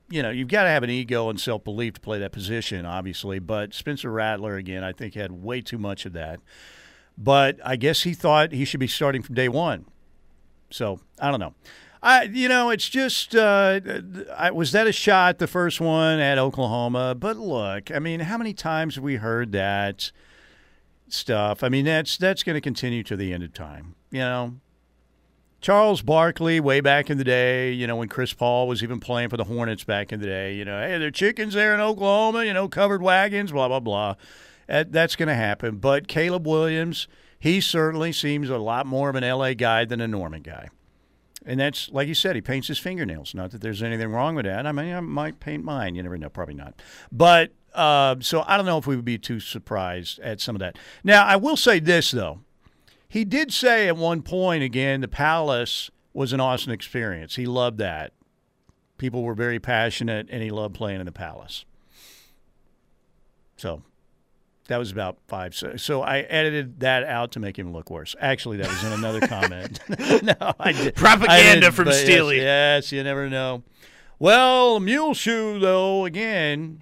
you 0.08 0.22
know, 0.24 0.30
you've 0.30 0.50
got 0.50 0.64
to 0.64 0.70
have 0.70 0.84
an 0.84 0.92
ego 0.92 1.30
and 1.30 1.40
self 1.40 1.64
belief 1.64 1.94
to 1.94 2.00
play 2.00 2.20
that 2.20 2.32
position, 2.32 2.86
obviously. 2.86 3.40
But 3.40 3.74
Spencer 3.74 4.12
Rattler, 4.12 4.56
again, 4.56 4.84
I 4.84 4.92
think 4.92 5.16
had 5.16 5.32
way 5.32 5.62
too 5.62 5.80
much 5.80 6.06
of 6.06 6.14
that. 6.14 6.40
But 7.18 7.60
I 7.64 7.76
guess 7.76 8.04
he 8.04 8.14
thought 8.14 8.52
he 8.52 8.66
should 8.66 8.80
be 8.80 8.88
starting 8.88 9.24
from 9.24 9.34
day 9.34 9.50
one. 9.50 9.86
So 10.70 11.00
I 11.20 11.32
don't 11.32 11.40
know. 11.40 11.54
I, 12.04 12.24
you 12.24 12.48
know, 12.48 12.70
it's 12.70 12.88
just, 12.88 13.36
uh, 13.36 13.80
I, 14.38 14.52
was 14.52 14.72
that 14.74 14.86
a 14.86 14.92
shot, 14.92 15.40
the 15.40 15.48
first 15.48 15.82
one 15.82 16.20
at 16.20 16.38
Oklahoma? 16.38 17.16
But 17.16 17.38
look, 17.38 17.90
I 17.90 17.98
mean, 17.98 18.20
how 18.20 18.38
many 18.38 18.54
times 18.54 18.94
have 18.94 19.04
we 19.04 19.16
heard 19.16 19.52
that 19.54 20.12
stuff? 21.08 21.64
I 21.64 21.70
mean, 21.70 21.86
that's 21.86 22.16
that's 22.18 22.44
going 22.44 22.54
to 22.54 22.62
continue 22.62 23.02
to 23.04 23.16
the 23.16 23.34
end 23.34 23.42
of 23.42 23.54
time. 23.54 23.96
You 24.12 24.20
know, 24.20 24.54
Charles 25.62 26.04
Barkley, 26.04 26.60
way 26.60 26.80
back 26.80 27.10
in 27.10 27.18
the 27.18 27.24
day, 27.24 27.72
you 27.72 27.88
know, 27.88 27.96
when 27.96 28.08
Chris 28.08 28.34
Paul 28.34 28.68
was 28.68 28.84
even 28.84 29.00
playing 29.00 29.30
for 29.30 29.38
the 29.38 29.46
Hornets 29.46 29.84
back 29.84 30.14
in 30.14 30.20
the 30.20 30.28
day, 30.28 30.54
you 30.54 30.64
know, 30.64 30.80
hey, 30.80 31.00
there 31.00 31.08
are 31.08 31.12
chickens 31.12 31.56
there 31.56 31.74
in 31.74 31.80
Oklahoma, 31.82 32.44
you 32.44 32.54
know, 32.54 32.68
covered 32.68 33.02
wagons, 33.02 33.52
blah, 33.52 33.68
blah, 33.68 33.80
blah. 33.80 34.14
That, 34.68 34.92
that's 34.92 35.16
going 35.16 35.30
to 35.30 35.34
happen. 35.34 35.78
But 35.78 36.08
Caleb 36.08 36.46
Williams, 36.46 37.08
he 37.46 37.62
certainly 37.62 38.12
seems 38.12 38.50
a 38.50 38.58
lot 38.58 38.88
more 38.88 39.08
of 39.08 39.16
an 39.16 39.24
LA 39.24 39.54
guy 39.54 39.86
than 39.86 40.02
a 40.02 40.08
Norman 40.08 40.42
guy. 40.42 40.68
And 41.46 41.60
that's, 41.60 41.92
like 41.92 42.08
you 42.08 42.16
said, 42.16 42.36
he 42.36 42.42
paints 42.42 42.70
his 42.70 42.80
fingernails. 42.80 43.36
Not 43.36 43.52
that 43.52 43.62
there's 43.62 43.84
anything 43.84 44.12
wrong 44.12 44.34
with 44.34 44.46
that. 44.46 44.66
I 44.66 44.72
mean, 44.72 44.92
I 44.92 45.00
might 45.00 45.40
paint 45.40 45.64
mine. 45.64 45.94
You 45.94 46.02
never 46.02 46.18
know. 46.18 46.28
Probably 46.28 46.56
not. 46.56 46.82
But 47.12 47.52
uh, 47.76 48.16
so 48.20 48.44
I 48.48 48.58
don't 48.58 48.66
know 48.66 48.80
if 48.80 48.88
we 48.88 48.96
would 48.96 49.06
be 49.06 49.20
too 49.20 49.40
surprised 49.40 50.18
at 50.22 50.42
some 50.42 50.56
of 50.56 50.60
that. 50.62 50.80
Now, 51.04 51.24
I 51.24 51.36
will 51.36 51.56
say 51.56 51.78
this, 51.80 52.10
though. 52.10 52.40
He 53.08 53.24
did 53.24 53.54
say 53.54 53.88
at 53.88 53.96
one 53.96 54.24
point 54.24 54.64
again 54.64 55.02
the 55.02 55.08
Palace 55.08 55.92
was 56.14 56.34
an 56.34 56.40
awesome 56.40 56.72
experience. 56.72 57.36
He 57.36 57.46
loved 57.46 57.78
that. 57.78 58.14
People 58.98 59.22
were 59.22 59.36
very 59.36 59.60
passionate, 59.60 60.30
and 60.32 60.42
he 60.42 60.50
loved 60.50 60.74
playing 60.74 61.00
in 61.00 61.06
the 61.06 61.12
Palace. 61.12 61.64
So 63.56 63.84
that 64.68 64.78
was 64.78 64.92
about 64.92 65.18
five. 65.28 65.56
So, 65.56 65.78
so 65.78 66.02
I 66.02 66.20
edited 66.20 66.80
that 66.80 67.04
out 67.04 67.32
to 67.34 67.40
make 67.40 67.58
him 67.58 67.72
look 67.72 67.90
worse. 67.90 68.16
Actually, 68.20 68.58
that 68.58 68.68
was 68.68 68.84
in 68.84 68.92
another 68.94 69.20
comment. 69.28 69.80
no, 70.24 70.54
I 70.60 70.72
did 70.72 70.96
Propaganda 70.96 71.68
I 71.68 71.72
from 71.72 71.86
but 71.86 71.94
yes, 71.94 72.04
Steely. 72.04 72.38
Yes, 72.38 72.92
you 72.92 73.04
never 73.04 73.30
know. 73.30 73.64
Well, 74.18 74.80
Muleshoe 74.80 75.60
though 75.60 76.06
again, 76.06 76.82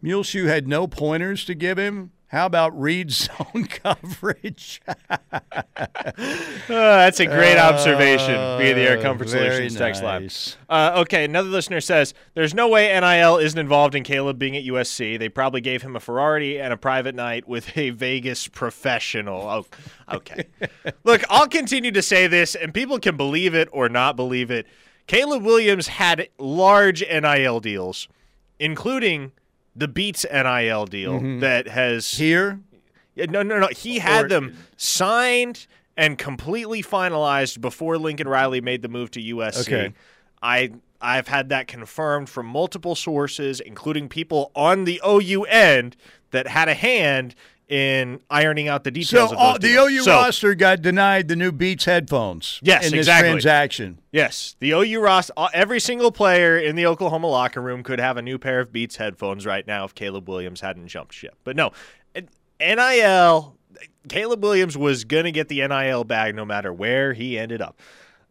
Muleshoe 0.00 0.46
had 0.46 0.68
no 0.68 0.86
pointers 0.86 1.44
to 1.46 1.54
give 1.54 1.78
him. 1.78 2.12
How 2.28 2.44
about 2.44 2.78
read 2.78 3.10
zone 3.10 3.64
coverage? 3.68 4.82
Uh, 4.88 4.98
that's 6.68 7.20
a 7.20 7.26
great 7.26 7.56
observation 7.56 8.34
via 8.34 8.74
the 8.74 8.82
Air 8.82 8.98
Uh, 8.98 9.02
Comfort 9.02 9.30
Solutions 9.30 9.74
text 9.76 10.02
line. 10.02 10.28
Uh, 10.68 10.92
okay, 10.96 11.24
another 11.24 11.48
listener 11.48 11.80
says 11.80 12.12
there's 12.34 12.52
no 12.52 12.68
way 12.68 12.88
NIL 13.00 13.38
isn't 13.38 13.58
involved 13.58 13.94
in 13.94 14.04
Caleb 14.04 14.38
being 14.38 14.56
at 14.58 14.64
USC. 14.64 15.18
They 15.18 15.30
probably 15.30 15.62
gave 15.62 15.80
him 15.80 15.96
a 15.96 16.00
Ferrari 16.00 16.60
and 16.60 16.70
a 16.70 16.76
private 16.76 17.14
night 17.14 17.48
with 17.48 17.76
a 17.78 17.90
Vegas 17.90 18.46
professional. 18.46 19.40
Oh, 19.40 19.66
okay. 20.16 20.48
Look, 21.04 21.24
I'll 21.30 21.48
continue 21.48 21.92
to 21.92 22.02
say 22.02 22.26
this, 22.26 22.54
and 22.54 22.74
people 22.74 22.98
can 22.98 23.16
believe 23.16 23.54
it 23.54 23.70
or 23.72 23.88
not 23.88 24.16
believe 24.16 24.50
it. 24.50 24.66
Caleb 25.06 25.42
Williams 25.42 25.88
had 25.88 26.28
large 26.38 27.00
NIL 27.00 27.60
deals, 27.60 28.06
including 28.58 29.32
the 29.78 29.88
Beats 29.88 30.26
NIL 30.30 30.86
deal 30.86 31.14
mm-hmm. 31.14 31.40
that 31.40 31.68
has 31.68 32.10
Here, 32.12 32.60
yeah, 33.14 33.26
no, 33.26 33.42
no, 33.42 33.58
no. 33.58 33.68
He 33.68 33.98
had 33.98 34.26
Or- 34.26 34.28
them 34.28 34.58
signed 34.76 35.66
and 35.96 36.16
completely 36.18 36.82
finalized 36.82 37.60
before 37.60 37.98
Lincoln 37.98 38.28
Riley 38.28 38.60
made 38.60 38.82
the 38.82 38.88
move 38.88 39.10
to 39.12 39.20
USC. 39.20 39.60
Okay. 39.60 39.94
I 40.42 40.72
I've 41.00 41.28
had 41.28 41.48
that 41.50 41.68
confirmed 41.68 42.28
from 42.28 42.46
multiple 42.46 42.94
sources, 42.94 43.60
including 43.60 44.08
people 44.08 44.50
on 44.54 44.84
the 44.84 45.00
OU 45.06 45.44
end 45.44 45.96
that 46.30 46.48
had 46.48 46.68
a 46.68 46.74
hand 46.74 47.34
in 47.68 48.20
ironing 48.30 48.68
out 48.68 48.82
the 48.84 48.90
details 48.90 49.30
so 49.30 49.36
all, 49.36 49.58
the. 49.58 49.74
OU 49.74 50.02
So, 50.02 50.12
roster 50.12 50.54
got 50.54 50.80
denied 50.80 51.28
the 51.28 51.36
new 51.36 51.52
Beats 51.52 51.84
headphones. 51.84 52.60
Yes, 52.62 52.86
in 52.86 52.92
this 52.92 53.00
exactly. 53.00 53.30
transaction. 53.30 54.00
Yes, 54.10 54.56
the 54.58 54.72
OU 54.72 55.00
roster. 55.00 55.32
Every 55.52 55.78
single 55.78 56.10
player 56.10 56.58
in 56.58 56.76
the 56.76 56.86
Oklahoma 56.86 57.26
locker 57.26 57.60
room 57.60 57.82
could 57.82 58.00
have 58.00 58.16
a 58.16 58.22
new 58.22 58.38
pair 58.38 58.60
of 58.60 58.72
Beats 58.72 58.96
headphones 58.96 59.44
right 59.44 59.66
now 59.66 59.84
if 59.84 59.94
Caleb 59.94 60.28
Williams 60.28 60.60
hadn't 60.60 60.88
jumped 60.88 61.12
ship. 61.14 61.36
But 61.44 61.56
no, 61.56 61.72
NIL. 62.58 63.54
Caleb 64.08 64.42
Williams 64.42 64.76
was 64.76 65.04
gonna 65.04 65.30
get 65.30 65.48
the 65.48 65.66
NIL 65.66 66.04
bag 66.04 66.34
no 66.34 66.44
matter 66.44 66.72
where 66.72 67.12
he 67.12 67.38
ended 67.38 67.60
up. 67.60 67.78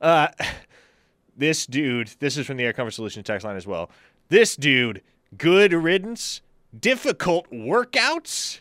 Uh, 0.01 0.29
this 1.37 1.67
dude. 1.67 2.09
This 2.19 2.37
is 2.37 2.47
from 2.47 2.57
the 2.57 2.63
Air 2.63 2.73
Comfort 2.73 2.91
Solutions 2.91 3.25
text 3.25 3.45
line 3.45 3.55
as 3.55 3.67
well. 3.67 3.91
This 4.29 4.55
dude, 4.55 5.01
good 5.37 5.73
riddance. 5.73 6.41
Difficult 6.77 7.49
workouts. 7.51 8.59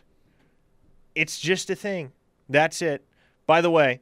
It's 1.16 1.40
just 1.40 1.70
a 1.70 1.74
thing. 1.74 2.12
That's 2.48 2.82
it. 2.82 3.04
By 3.46 3.62
the 3.62 3.70
way, 3.70 4.00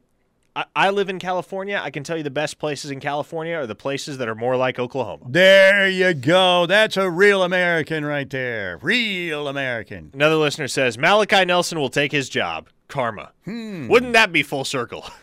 I, 0.55 0.65
I 0.75 0.89
live 0.89 1.09
in 1.09 1.17
California. 1.17 1.79
I 1.81 1.89
can 1.89 2.03
tell 2.03 2.17
you 2.17 2.23
the 2.23 2.29
best 2.29 2.59
places 2.59 2.91
in 2.91 2.99
California 2.99 3.55
are 3.55 3.65
the 3.65 3.73
places 3.73 4.17
that 4.17 4.27
are 4.27 4.35
more 4.35 4.57
like 4.57 4.77
Oklahoma. 4.77 5.25
There 5.29 5.87
you 5.87 6.13
go. 6.13 6.65
That's 6.65 6.97
a 6.97 7.09
real 7.09 7.41
American 7.41 8.03
right 8.03 8.29
there. 8.29 8.77
Real 8.81 9.47
American. 9.47 10.11
Another 10.13 10.35
listener 10.35 10.67
says 10.67 10.97
Malachi 10.97 11.45
Nelson 11.45 11.79
will 11.79 11.89
take 11.89 12.11
his 12.11 12.29
job. 12.29 12.67
Karma. 12.89 13.31
Hmm. 13.45 13.87
Wouldn't 13.87 14.13
that 14.13 14.31
be 14.31 14.43
full 14.43 14.65
circle? 14.65 15.05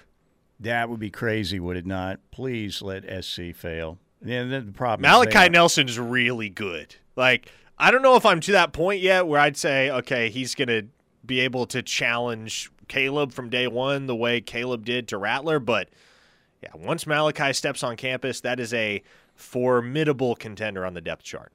That 0.61 0.88
would 0.88 1.01
be 1.01 1.11
crazy, 1.11 1.59
would 1.59 1.76
it 1.76 1.86
not? 1.86 2.20
Please 2.30 2.82
let 2.82 3.03
SC 3.24 3.53
fail. 3.53 3.99
Yeah, 4.24 4.45
the 4.45 4.61
the 4.61 4.70
problem. 4.70 5.03
Malachi 5.03 5.49
Nelson's 5.49 5.99
really 5.99 6.49
good. 6.49 6.95
Like, 7.16 7.51
I 7.76 7.90
don't 7.90 8.01
know 8.01 8.14
if 8.14 8.24
I'm 8.24 8.38
to 8.38 8.53
that 8.53 8.72
point 8.72 9.01
yet 9.03 9.26
where 9.26 9.40
I'd 9.40 9.57
say, 9.57 9.90
okay, 9.90 10.30
he's 10.30 10.55
going 10.55 10.68
to 10.68 10.86
be 11.25 11.41
able 11.41 11.66
to 11.66 11.83
challenge 11.83 12.70
Caleb 12.89 13.33
from 13.33 13.49
day 13.49 13.66
one 13.66 14.07
the 14.07 14.16
way 14.16 14.41
Caleb 14.41 14.85
did 14.85 15.09
to 15.09 15.18
Rattler. 15.18 15.59
But 15.59 15.89
yeah, 16.62 16.70
once 16.75 17.07
Malachi 17.07 17.53
steps 17.53 17.83
on 17.83 17.97
campus, 17.97 18.41
that 18.41 18.61
is 18.61 18.75
a 18.75 19.03
formidable 19.35 20.35
contender 20.35 20.85
on 20.85 20.95
the 20.95 21.01
depth 21.01 21.23
chart. 21.23 21.53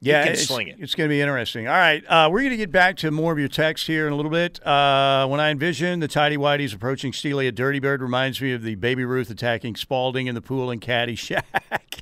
Yeah, 0.00 0.24
it's, 0.24 0.44
sling 0.44 0.68
it. 0.68 0.76
it's 0.78 0.94
going 0.94 1.08
to 1.08 1.12
be 1.12 1.20
interesting. 1.20 1.66
All 1.66 1.74
right, 1.74 2.04
uh, 2.06 2.28
we're 2.30 2.40
going 2.40 2.50
to 2.50 2.56
get 2.56 2.70
back 2.70 2.96
to 2.98 3.10
more 3.10 3.32
of 3.32 3.38
your 3.38 3.48
text 3.48 3.86
here 3.86 4.06
in 4.06 4.12
a 4.12 4.16
little 4.16 4.30
bit. 4.30 4.64
Uh, 4.64 5.26
when 5.26 5.40
I 5.40 5.50
envision 5.50 5.98
the 5.98 6.06
Tidy 6.06 6.36
Whiteys 6.36 6.72
approaching 6.72 7.12
Steely, 7.12 7.48
a 7.48 7.52
Dirty 7.52 7.80
Bird 7.80 8.00
reminds 8.00 8.40
me 8.40 8.52
of 8.52 8.62
the 8.62 8.76
Baby 8.76 9.04
Ruth 9.04 9.28
attacking 9.28 9.74
Spalding 9.74 10.28
in 10.28 10.36
the 10.36 10.40
pool 10.40 10.70
in 10.70 10.78
Caddyshack. 10.78 11.42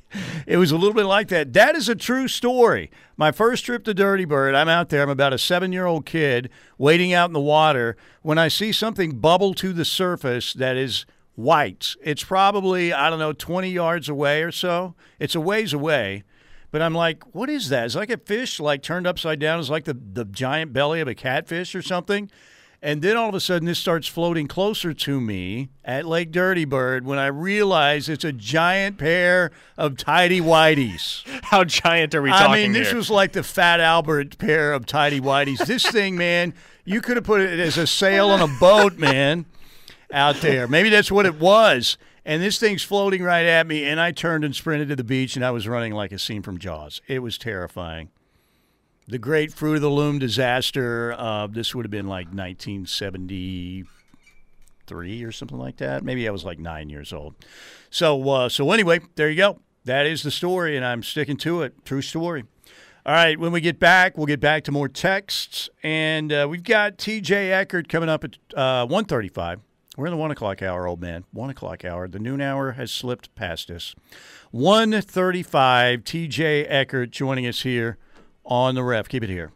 it 0.45 0.57
was 0.57 0.71
a 0.71 0.77
little 0.77 0.93
bit 0.93 1.05
like 1.05 1.29
that. 1.29 1.53
That 1.53 1.75
is 1.75 1.89
a 1.89 1.95
true 1.95 2.27
story. 2.27 2.91
My 3.15 3.31
first 3.31 3.65
trip 3.65 3.83
to 3.85 3.95
Dirty 3.95 4.25
Bird, 4.25 4.53
I'm 4.53 4.69
out 4.69 4.89
there. 4.89 5.01
I'm 5.01 5.09
about 5.09 5.33
a 5.33 5.39
seven-year-old 5.39 6.05
kid 6.05 6.51
waiting 6.77 7.13
out 7.13 7.29
in 7.29 7.33
the 7.33 7.39
water. 7.39 7.97
When 8.21 8.37
I 8.37 8.47
see 8.47 8.71
something 8.71 9.17
bubble 9.17 9.55
to 9.55 9.73
the 9.73 9.85
surface 9.85 10.53
that 10.53 10.77
is 10.77 11.07
white, 11.33 11.95
it's 12.03 12.23
probably 12.23 12.93
I 12.93 13.09
don't 13.09 13.19
know 13.19 13.33
20 13.33 13.71
yards 13.71 14.07
away 14.07 14.43
or 14.43 14.51
so. 14.51 14.93
It's 15.17 15.33
a 15.33 15.41
ways 15.41 15.73
away. 15.73 16.23
But 16.71 16.81
I'm 16.81 16.93
like, 16.93 17.23
what 17.33 17.49
is 17.49 17.69
that? 17.69 17.85
It's 17.85 17.95
like 17.95 18.09
a 18.09 18.17
fish, 18.17 18.59
like 18.59 18.81
turned 18.81 19.07
upside 19.07 19.39
down. 19.39 19.59
It's 19.59 19.69
like 19.69 19.85
the, 19.85 19.93
the 19.93 20.25
giant 20.25 20.73
belly 20.73 20.99
of 20.99 21.07
a 21.07 21.15
catfish 21.15 21.73
or 21.73 21.81
something. 21.81 22.29
And 22.79 23.01
then 23.01 23.17
all 23.17 23.27
of 23.27 23.33
a 23.33 23.39
sudden, 23.39 23.65
this 23.65 23.79
starts 23.79 24.07
floating 24.07 24.47
closer 24.47 24.93
to 24.93 25.19
me 25.19 25.69
at 25.83 26.05
Lake 26.05 26.31
Dirty 26.31 26.63
Bird 26.63 27.05
when 27.05 27.17
I 27.17 27.25
realize 27.25 28.07
it's 28.07 28.23
a 28.23 28.31
giant 28.31 28.99
pair 28.99 29.51
of 29.77 29.97
tidy 29.97 30.39
whiteys. 30.39 31.23
How 31.45 31.63
giant 31.63 32.13
are 32.13 32.21
we 32.21 32.29
talking 32.29 32.53
I 32.53 32.55
mean, 32.55 32.73
this 32.73 32.89
here? 32.89 32.97
was 32.97 33.09
like 33.09 33.31
the 33.31 33.41
Fat 33.41 33.79
Albert 33.79 34.37
pair 34.37 34.73
of 34.73 34.85
tidy 34.85 35.19
whiteys. 35.19 35.65
This 35.65 35.85
thing, 35.91 36.17
man, 36.17 36.53
you 36.85 37.01
could 37.01 37.17
have 37.17 37.25
put 37.25 37.41
it 37.41 37.59
as 37.59 37.77
a 37.77 37.87
sail 37.87 38.29
on 38.29 38.41
a 38.41 38.59
boat, 38.59 38.97
man, 38.99 39.45
out 40.11 40.35
there. 40.41 40.67
Maybe 40.67 40.89
that's 40.89 41.11
what 41.11 41.25
it 41.25 41.39
was. 41.39 41.97
And 42.27 42.43
this 42.43 42.59
thing's 42.59 42.83
floating 42.83 43.23
right 43.23 43.45
at 43.45 43.65
me, 43.67 43.85
and 43.85 44.01
I 44.01 44.11
turned 44.11 44.43
and 44.43 44.53
sprinted 44.53 44.89
to 44.89 44.97
the 44.97 45.05
beach, 45.05 45.37
and 45.37 45.45
I 45.45 45.51
was 45.51 45.65
running 45.65 45.93
like 45.93 46.11
a 46.11 46.19
scene 46.19 46.41
from 46.41 46.57
Jaws. 46.57 47.01
It 47.07 47.19
was 47.19 47.37
terrifying. 47.37 48.09
The 49.07 49.17
Great 49.17 49.53
Fruit 49.53 49.75
of 49.75 49.81
the 49.81 49.89
Loom 49.89 50.19
disaster. 50.19 51.15
Uh, 51.17 51.47
this 51.47 51.73
would 51.73 51.85
have 51.85 51.91
been 51.91 52.07
like 52.07 52.27
1973 52.27 55.23
or 55.23 55.31
something 55.31 55.57
like 55.57 55.77
that. 55.77 56.03
Maybe 56.03 56.27
I 56.27 56.31
was 56.31 56.43
like 56.43 56.59
nine 56.59 56.89
years 56.89 57.13
old. 57.13 57.33
So, 57.89 58.29
uh, 58.29 58.49
so 58.49 58.73
anyway, 58.73 58.99
there 59.15 59.29
you 59.29 59.37
go. 59.37 59.61
That 59.85 60.05
is 60.05 60.21
the 60.21 60.31
story, 60.31 60.75
and 60.75 60.85
I'm 60.85 61.03
sticking 61.03 61.37
to 61.37 61.61
it. 61.61 61.85
True 61.85 62.01
story. 62.01 62.43
All 63.05 63.13
right, 63.13 63.39
when 63.39 63.53
we 63.53 63.61
get 63.61 63.79
back, 63.79 64.17
we'll 64.17 64.25
get 64.25 64.41
back 64.41 64.65
to 64.65 64.73
more 64.73 64.89
texts, 64.89 65.69
and 65.81 66.33
uh, 66.33 66.45
we've 66.49 66.61
got 66.61 66.97
T.J. 66.97 67.53
Eckert 67.53 67.87
coming 67.87 68.09
up 68.09 68.25
at 68.25 68.37
uh, 68.53 68.85
135. 68.85 69.61
We're 69.97 70.05
in 70.05 70.11
the 70.11 70.17
one 70.17 70.29
o'clock 70.29 70.61
hour, 70.61 70.87
old 70.87 71.01
man. 71.01 71.23
One 71.31 71.49
o'clock 71.49 71.83
hour. 71.83 72.07
The 72.07 72.19
noon 72.19 72.39
hour 72.39 72.73
has 72.73 72.91
slipped 72.91 73.33
past 73.33 73.71
us. 73.71 73.95
135. 74.51 76.03
TJ 76.03 76.67
Eckert 76.69 77.09
joining 77.09 77.47
us 77.47 77.63
here 77.63 77.97
on 78.45 78.75
the 78.75 78.83
ref. 78.83 79.09
Keep 79.09 79.23
it 79.23 79.29
here. 79.29 79.51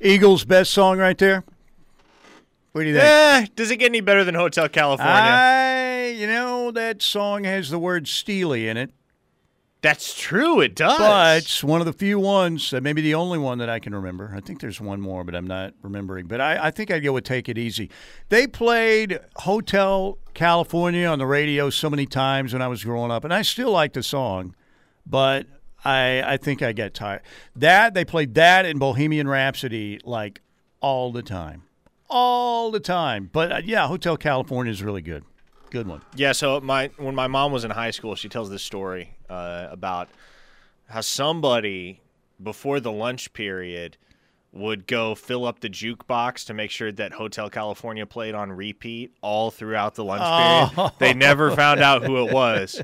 Eagles' 0.00 0.44
best 0.44 0.72
song 0.72 0.98
right 0.98 1.16
there. 1.16 1.44
What 2.72 2.82
do 2.82 2.88
you 2.88 2.94
think? 2.94 3.04
Eh, 3.04 3.46
does 3.54 3.70
it 3.70 3.76
get 3.76 3.86
any 3.86 4.00
better 4.00 4.24
than 4.24 4.34
Hotel 4.34 4.68
California? 4.68 5.14
I, 5.14 6.06
you 6.08 6.26
know, 6.26 6.72
that 6.72 7.00
song 7.00 7.44
has 7.44 7.70
the 7.70 7.78
word 7.78 8.08
Steely 8.08 8.66
in 8.66 8.76
it, 8.76 8.90
That's 9.82 10.18
true. 10.18 10.60
It 10.60 10.74
does. 10.74 10.98
but 10.98 11.38
it's 11.38 11.64
one 11.64 11.80
of 11.80 11.86
the 11.86 11.92
few 11.94 12.18
ones, 12.18 12.72
uh, 12.74 12.80
maybe 12.82 13.00
the 13.00 13.14
only 13.14 13.38
one 13.38 13.58
that 13.58 13.70
I 13.70 13.78
can 13.78 13.94
remember. 13.94 14.32
I 14.36 14.40
think 14.40 14.60
there's 14.60 14.80
one 14.80 15.00
more, 15.00 15.24
but 15.24 15.34
I'm 15.34 15.46
not 15.46 15.72
remembering. 15.82 16.26
But 16.26 16.40
I, 16.42 16.66
I 16.66 16.70
think 16.70 16.90
I'd 16.90 17.02
go 17.02 17.14
with 17.14 17.24
Take 17.24 17.48
It 17.48 17.56
Easy. 17.56 17.90
They 18.28 18.46
played 18.46 19.20
Hotel 19.36 20.18
California 20.34 21.06
on 21.06 21.18
the 21.18 21.26
radio 21.26 21.70
so 21.70 21.88
many 21.88 22.04
times 22.04 22.52
when 22.52 22.60
I 22.60 22.68
was 22.68 22.84
growing 22.84 23.10
up, 23.10 23.24
and 23.24 23.32
I 23.32 23.40
still 23.40 23.70
like 23.70 23.94
the 23.94 24.02
song, 24.02 24.54
but 25.06 25.46
I, 25.82 26.22
I 26.34 26.36
think 26.36 26.60
I 26.62 26.72
get 26.72 26.92
tired. 26.92 27.22
That, 27.56 27.94
they 27.94 28.04
played 28.04 28.34
that 28.34 28.66
in 28.66 28.78
Bohemian 28.78 29.28
Rhapsody 29.28 29.98
like 30.04 30.42
all 30.80 31.10
the 31.10 31.22
time. 31.22 31.62
All 32.10 32.70
the 32.70 32.80
time. 32.80 33.30
But 33.32 33.52
uh, 33.52 33.60
yeah, 33.64 33.86
Hotel 33.86 34.16
California 34.18 34.72
is 34.72 34.82
really 34.82 35.02
good. 35.02 35.24
Good 35.70 35.86
one. 35.86 36.02
Yeah, 36.16 36.32
so 36.32 36.60
my 36.60 36.90
when 36.96 37.14
my 37.14 37.26
mom 37.28 37.52
was 37.52 37.64
in 37.64 37.70
high 37.70 37.90
school, 37.92 38.14
she 38.14 38.28
tells 38.28 38.50
this 38.50 38.62
story 38.62 39.14
uh, 39.28 39.68
about 39.70 40.08
how 40.88 41.00
somebody 41.00 42.00
before 42.42 42.80
the 42.80 42.90
lunch 42.92 43.32
period 43.32 43.96
would 44.52 44.84
go 44.88 45.14
fill 45.14 45.44
up 45.44 45.60
the 45.60 45.68
jukebox 45.70 46.44
to 46.46 46.52
make 46.54 46.72
sure 46.72 46.90
that 46.90 47.12
Hotel 47.12 47.48
California 47.48 48.04
played 48.04 48.34
on 48.34 48.50
repeat 48.50 49.12
all 49.20 49.52
throughout 49.52 49.94
the 49.94 50.02
lunch 50.04 50.22
Oh. 50.24 50.70
period. 50.74 50.92
They 50.98 51.14
never 51.14 51.52
found 51.54 51.78
out 51.80 52.02
who 52.04 52.26
it 52.26 52.32
was, 52.34 52.82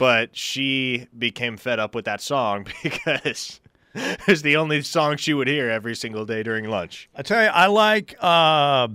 but 0.00 0.36
she 0.36 1.06
became 1.16 1.56
fed 1.56 1.78
up 1.78 1.94
with 1.94 2.06
that 2.06 2.20
song 2.20 2.66
because 2.82 3.60
it's 3.94 4.42
the 4.42 4.56
only 4.56 4.82
song 4.82 5.16
she 5.16 5.32
would 5.34 5.46
hear 5.46 5.70
every 5.70 5.94
single 5.94 6.24
day 6.26 6.42
during 6.42 6.64
lunch. 6.68 7.08
I 7.14 7.22
tell 7.22 7.40
you, 7.44 7.48
I 7.48 7.66
like 7.66 8.16
uh, 8.18 8.88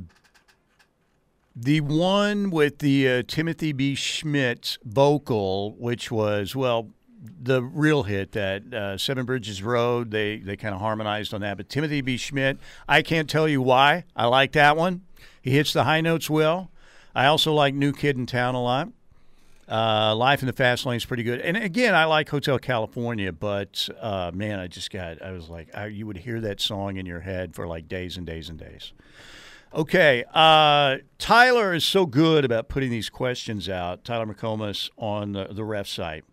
the 1.56 1.82
one 1.82 2.50
with 2.50 2.80
the 2.80 3.10
uh, 3.10 3.24
Timothy 3.28 3.74
B. 3.74 3.96
Schmit 3.96 4.78
vocal, 4.84 5.74
which 5.78 6.12
was 6.12 6.56
well 6.56 6.90
the 7.22 7.62
real 7.62 8.04
hit 8.04 8.32
that 8.32 8.74
uh, 8.74 8.98
Seven 8.98 9.26
Bridges 9.26 9.62
Road. 9.62 10.12
They 10.12 10.38
they 10.38 10.56
kind 10.56 10.74
of 10.74 10.82
harmonized 10.82 11.34
on 11.34 11.42
that. 11.42 11.58
But 11.58 11.70
Timothy 11.70 12.02
B. 12.02 12.16
Schmit, 12.16 12.58
I 12.88 13.02
can't 13.02 13.30
tell 13.30 13.48
you 13.48 13.62
why 13.62 14.06
I 14.16 14.26
like 14.28 14.54
that 14.54 14.78
one. 14.78 15.02
He 15.42 15.52
hits 15.52 15.74
the 15.74 15.84
high 15.84 16.02
notes 16.02 16.30
well. 16.30 16.72
I 17.16 17.26
also 17.26 17.54
like 17.54 17.74
New 17.74 17.92
Kid 17.92 18.18
in 18.18 18.26
Town 18.26 18.56
a 18.56 18.62
lot. 18.62 18.90
Uh, 19.68 20.16
Life 20.16 20.42
in 20.42 20.48
the 20.48 20.54
Fast 20.54 20.86
Lane 20.86 20.98
is 20.98 21.06
pretty 21.06 21.24
good. 21.24 21.42
And 21.42 21.56
again, 21.56 21.94
I 21.94 22.06
like 22.06 22.30
Hotel 22.30 22.58
California, 22.58 23.32
but 23.32 23.88
uh, 24.00 24.32
man, 24.34 24.60
I 24.60 24.68
just 24.68 24.90
got, 24.90 25.22
I 25.22 25.32
was 25.32 25.48
like, 25.48 25.70
I, 25.76 25.88
you 25.88 26.08
would 26.08 26.18
hear 26.18 26.42
that 26.42 26.60
song 26.60 26.98
in 26.98 27.06
your 27.06 27.20
head 27.20 27.54
for 27.54 27.68
like 27.68 27.88
days 27.88 28.18
and 28.18 28.26
days 28.26 28.50
and 28.50 28.58
days. 28.58 28.94
Okay. 29.74 30.24
Uh, 30.34 30.98
Tyler 31.20 31.74
is 31.74 31.86
so 31.86 32.06
good 32.06 32.44
about 32.44 32.70
putting 32.70 32.90
these 32.90 33.10
questions 33.10 33.70
out, 33.70 34.04
Tyler 34.04 34.26
McComas 34.26 34.90
on 34.98 35.34
the, 35.34 35.46
the 35.52 35.64
ref 35.64 35.88
site. 35.88 36.24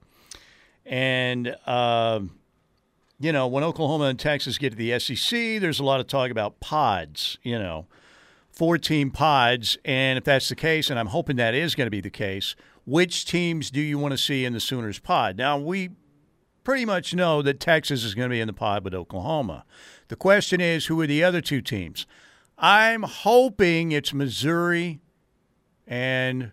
And, 0.86 1.56
um, 1.66 2.38
you 3.18 3.32
know, 3.32 3.46
when 3.46 3.64
Oklahoma 3.64 4.04
and 4.04 4.18
Texas 4.18 4.56
get 4.56 4.70
to 4.70 4.76
the 4.76 4.98
SEC, 4.98 5.60
there's 5.60 5.80
a 5.80 5.84
lot 5.84 6.00
of 6.00 6.06
talk 6.06 6.30
about 6.30 6.60
pods, 6.60 7.38
you 7.42 7.58
know, 7.58 7.86
four 8.50 8.78
team 8.78 9.10
pods. 9.10 9.76
And 9.84 10.16
if 10.16 10.24
that's 10.24 10.48
the 10.48 10.56
case, 10.56 10.88
and 10.88 10.98
I'm 10.98 11.08
hoping 11.08 11.36
that 11.36 11.54
is 11.54 11.74
going 11.74 11.86
to 11.86 11.90
be 11.90 12.00
the 12.00 12.10
case, 12.10 12.56
which 12.86 13.26
teams 13.26 13.70
do 13.70 13.80
you 13.80 13.98
want 13.98 14.12
to 14.12 14.18
see 14.18 14.44
in 14.44 14.52
the 14.52 14.60
Sooners 14.60 14.98
pod? 14.98 15.36
Now, 15.36 15.58
we 15.58 15.90
pretty 16.64 16.84
much 16.84 17.14
know 17.14 17.42
that 17.42 17.60
Texas 17.60 18.04
is 18.04 18.14
going 18.14 18.28
to 18.28 18.34
be 18.34 18.40
in 18.40 18.46
the 18.46 18.52
pod 18.52 18.84
with 18.84 18.94
Oklahoma. 18.94 19.64
The 20.08 20.16
question 20.16 20.60
is, 20.60 20.86
who 20.86 21.00
are 21.00 21.06
the 21.06 21.22
other 21.24 21.40
two 21.40 21.60
teams? 21.60 22.06
I'm 22.58 23.02
hoping 23.02 23.92
it's 23.92 24.14
Missouri 24.14 25.00
and, 25.86 26.52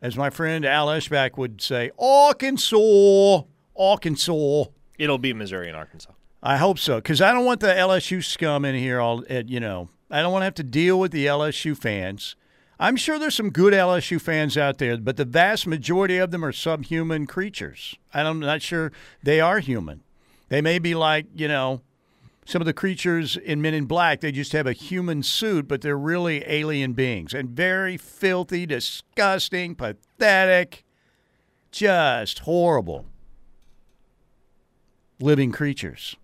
as 0.00 0.16
my 0.16 0.30
friend 0.30 0.64
Al 0.64 0.86
Eschbach 0.86 1.36
would 1.36 1.60
say, 1.60 1.90
Arkansas. 1.98 3.42
Arkansas. 3.76 4.64
It'll 4.98 5.18
be 5.18 5.32
Missouri 5.32 5.68
and 5.68 5.76
Arkansas. 5.76 6.12
I 6.42 6.58
hope 6.58 6.78
so, 6.78 6.96
because 6.96 7.20
I 7.20 7.32
don't 7.32 7.44
want 7.44 7.60
the 7.60 7.68
LSU 7.68 8.22
scum 8.22 8.64
in 8.64 8.74
here. 8.74 9.00
All 9.00 9.24
at, 9.30 9.48
you 9.48 9.60
know, 9.60 9.88
I 10.10 10.22
don't 10.22 10.30
want 10.30 10.42
to 10.42 10.44
have 10.44 10.54
to 10.54 10.62
deal 10.62 11.00
with 11.00 11.10
the 11.10 11.26
LSU 11.26 11.76
fans. 11.76 12.36
I'm 12.78 12.96
sure 12.96 13.18
there's 13.18 13.34
some 13.34 13.50
good 13.50 13.72
LSU 13.72 14.20
fans 14.20 14.58
out 14.58 14.78
there, 14.78 14.98
but 14.98 15.16
the 15.16 15.24
vast 15.24 15.66
majority 15.66 16.18
of 16.18 16.32
them 16.32 16.44
are 16.44 16.52
subhuman 16.52 17.26
creatures. 17.26 17.94
I'm 18.12 18.40
not 18.40 18.62
sure 18.62 18.92
they 19.22 19.40
are 19.40 19.60
human. 19.60 20.02
They 20.48 20.60
may 20.60 20.78
be 20.78 20.94
like 20.94 21.26
you 21.34 21.48
know 21.48 21.80
some 22.44 22.62
of 22.62 22.66
the 22.66 22.72
creatures 22.72 23.36
in 23.36 23.62
Men 23.62 23.74
in 23.74 23.86
Black. 23.86 24.20
They 24.20 24.32
just 24.32 24.52
have 24.52 24.66
a 24.66 24.72
human 24.72 25.22
suit, 25.22 25.68
but 25.68 25.80
they're 25.80 25.98
really 25.98 26.44
alien 26.46 26.92
beings 26.92 27.32
and 27.34 27.50
very 27.50 27.96
filthy, 27.96 28.66
disgusting, 28.66 29.74
pathetic, 29.74 30.84
just 31.70 32.40
horrible 32.40 33.06
living 35.20 35.52
creatures 35.52 36.16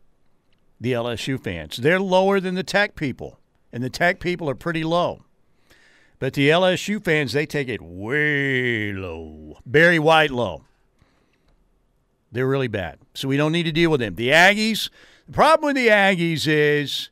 the 0.81 0.93
LSU 0.93 1.39
fans. 1.39 1.77
They're 1.77 2.01
lower 2.01 2.41
than 2.41 2.55
the 2.55 2.63
Tech 2.63 2.97
people, 2.97 3.39
and 3.73 3.85
the 3.85 3.91
Tech 3.91 4.19
people 4.19 4.49
are 4.49 4.55
pretty 4.55 4.83
low. 4.83 5.25
But 6.19 6.35
the 6.35 6.49
LSU 6.49 7.03
fans, 7.03 7.33
they 7.33 7.47
take 7.47 7.69
it 7.69 7.83
way 7.83 8.93
low. 8.93 9.59
Barry 9.67 9.99
White 9.99 10.31
low. 10.31 10.65
They're 12.33 12.47
really 12.47 12.69
bad. 12.69 12.99
So 13.15 13.29
we 13.29 13.37
don't 13.37 13.53
need 13.53 13.65
to 13.65 13.73
deal 13.73 13.91
with 13.91 14.01
them. 14.01 14.15
The 14.15 14.29
Aggies, 14.29 14.89
the 15.31 15.35
problem 15.35 15.69
with 15.69 15.77
the 15.77 15.87
Aggies 15.87 16.49
is, 16.49 17.11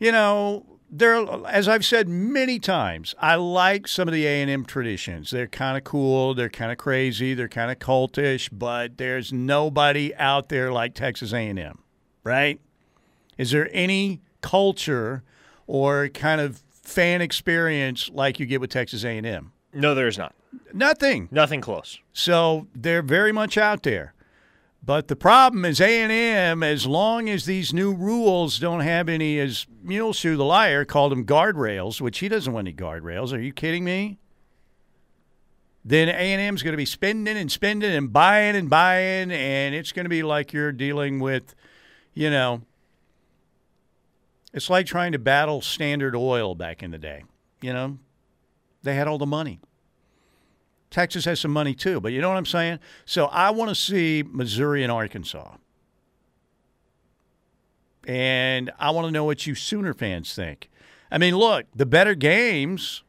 you 0.00 0.10
know, 0.10 0.66
they're 0.90 1.24
as 1.46 1.68
I've 1.68 1.84
said 1.84 2.08
many 2.08 2.58
times, 2.58 3.14
I 3.20 3.36
like 3.36 3.86
some 3.86 4.08
of 4.08 4.14
the 4.14 4.26
A&M 4.26 4.64
traditions. 4.64 5.30
They're 5.30 5.46
kind 5.46 5.78
of 5.78 5.84
cool, 5.84 6.34
they're 6.34 6.48
kind 6.48 6.72
of 6.72 6.78
crazy, 6.78 7.34
they're 7.34 7.46
kind 7.46 7.70
of 7.70 7.78
cultish, 7.78 8.48
but 8.50 8.98
there's 8.98 9.32
nobody 9.32 10.12
out 10.16 10.48
there 10.48 10.72
like 10.72 10.94
Texas 10.94 11.32
A&M, 11.32 11.78
right? 12.24 12.60
Is 13.36 13.52
there 13.52 13.70
any 13.72 14.20
culture 14.40 15.22
or 15.68 16.08
kind 16.08 16.40
of 16.40 16.64
fan 16.72 17.20
experience 17.20 18.10
like 18.12 18.40
you 18.40 18.46
get 18.46 18.60
with 18.60 18.70
Texas 18.70 19.04
A&M? 19.04 19.52
No, 19.72 19.94
there 19.94 20.08
is 20.08 20.18
not. 20.18 20.34
Nothing. 20.72 21.28
Nothing 21.30 21.60
close. 21.60 22.00
So 22.12 22.66
they're 22.74 23.02
very 23.02 23.30
much 23.30 23.56
out 23.56 23.84
there. 23.84 24.14
But 24.82 25.08
the 25.08 25.16
problem 25.16 25.64
is 25.64 25.80
A&M, 25.80 26.62
as 26.62 26.86
long 26.86 27.28
as 27.28 27.44
these 27.44 27.74
new 27.74 27.92
rules 27.92 28.58
don't 28.58 28.80
have 28.80 29.08
any, 29.08 29.38
as 29.38 29.66
Muleshoe 29.82 30.36
the 30.36 30.44
liar 30.44 30.84
called 30.84 31.12
them 31.12 31.26
guardrails, 31.26 32.00
which 32.00 32.20
he 32.20 32.28
doesn't 32.28 32.52
want 32.52 32.66
any 32.68 32.74
guardrails. 32.74 33.32
Are 33.32 33.40
you 33.40 33.52
kidding 33.52 33.84
me? 33.84 34.18
Then 35.84 36.08
A&M's 36.08 36.62
going 36.62 36.72
to 36.72 36.78
be 36.78 36.84
spending 36.84 37.36
and 37.36 37.52
spending 37.52 37.92
and 37.92 38.12
buying 38.12 38.56
and 38.56 38.70
buying, 38.70 39.30
and 39.30 39.74
it's 39.74 39.92
going 39.92 40.04
to 40.04 40.10
be 40.10 40.22
like 40.22 40.52
you're 40.52 40.72
dealing 40.72 41.20
with, 41.20 41.54
you 42.14 42.30
know, 42.30 42.62
it's 44.52 44.70
like 44.70 44.86
trying 44.86 45.12
to 45.12 45.18
battle 45.18 45.60
Standard 45.60 46.16
Oil 46.16 46.54
back 46.54 46.82
in 46.82 46.90
the 46.90 46.98
day. 46.98 47.24
You 47.60 47.72
know, 47.72 47.98
they 48.82 48.94
had 48.94 49.06
all 49.06 49.18
the 49.18 49.26
money. 49.26 49.60
Texas 50.90 51.24
has 51.26 51.40
some 51.40 51.50
money 51.50 51.74
too, 51.74 52.00
but 52.00 52.12
you 52.12 52.20
know 52.20 52.28
what 52.28 52.38
I'm 52.38 52.46
saying? 52.46 52.78
So 53.04 53.26
I 53.26 53.50
want 53.50 53.68
to 53.68 53.74
see 53.74 54.24
Missouri 54.26 54.82
and 54.82 54.90
Arkansas. 54.90 55.56
And 58.06 58.70
I 58.78 58.90
want 58.90 59.06
to 59.06 59.10
know 59.10 59.24
what 59.24 59.46
you 59.46 59.54
Sooner 59.54 59.92
fans 59.92 60.34
think. 60.34 60.70
I 61.10 61.18
mean, 61.18 61.36
look, 61.36 61.66
the 61.74 61.84
better 61.84 62.14
games, 62.14 63.02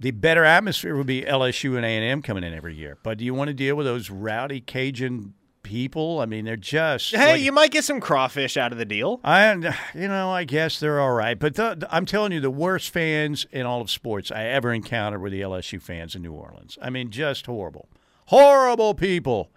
the 0.00 0.12
better 0.12 0.44
atmosphere 0.44 0.96
would 0.96 1.06
be 1.06 1.22
LSU 1.22 1.76
and 1.76 1.84
A&M 1.84 2.22
coming 2.22 2.44
in 2.44 2.54
every 2.54 2.74
year. 2.74 2.96
But 3.02 3.18
do 3.18 3.24
you 3.24 3.34
want 3.34 3.48
to 3.48 3.54
deal 3.54 3.76
with 3.76 3.86
those 3.86 4.08
rowdy 4.08 4.60
Cajun 4.60 5.34
people. 5.62 6.20
I 6.20 6.26
mean, 6.26 6.44
they're 6.44 6.56
just. 6.56 7.14
Hey, 7.14 7.32
like, 7.32 7.42
you 7.42 7.52
might 7.52 7.70
get 7.70 7.84
some 7.84 8.00
crawfish 8.00 8.56
out 8.56 8.72
of 8.72 8.78
the 8.78 8.84
deal. 8.84 9.20
I, 9.24 9.52
you 9.94 10.08
know, 10.08 10.30
I 10.30 10.44
guess 10.44 10.80
they're 10.80 11.00
all 11.00 11.12
right, 11.12 11.38
but 11.38 11.54
the, 11.54 11.86
I'm 11.90 12.06
telling 12.06 12.32
you, 12.32 12.40
the 12.40 12.50
worst 12.50 12.90
fans 12.90 13.46
in 13.50 13.66
all 13.66 13.80
of 13.80 13.90
sports 13.90 14.30
I 14.30 14.44
ever 14.44 14.72
encountered 14.72 15.20
were 15.20 15.30
the 15.30 15.40
LSU 15.40 15.80
fans 15.80 16.14
in 16.14 16.22
New 16.22 16.32
Orleans. 16.32 16.78
I 16.80 16.90
mean, 16.90 17.10
just 17.10 17.46
horrible, 17.46 17.88
horrible 18.26 18.94
people, 18.94 19.50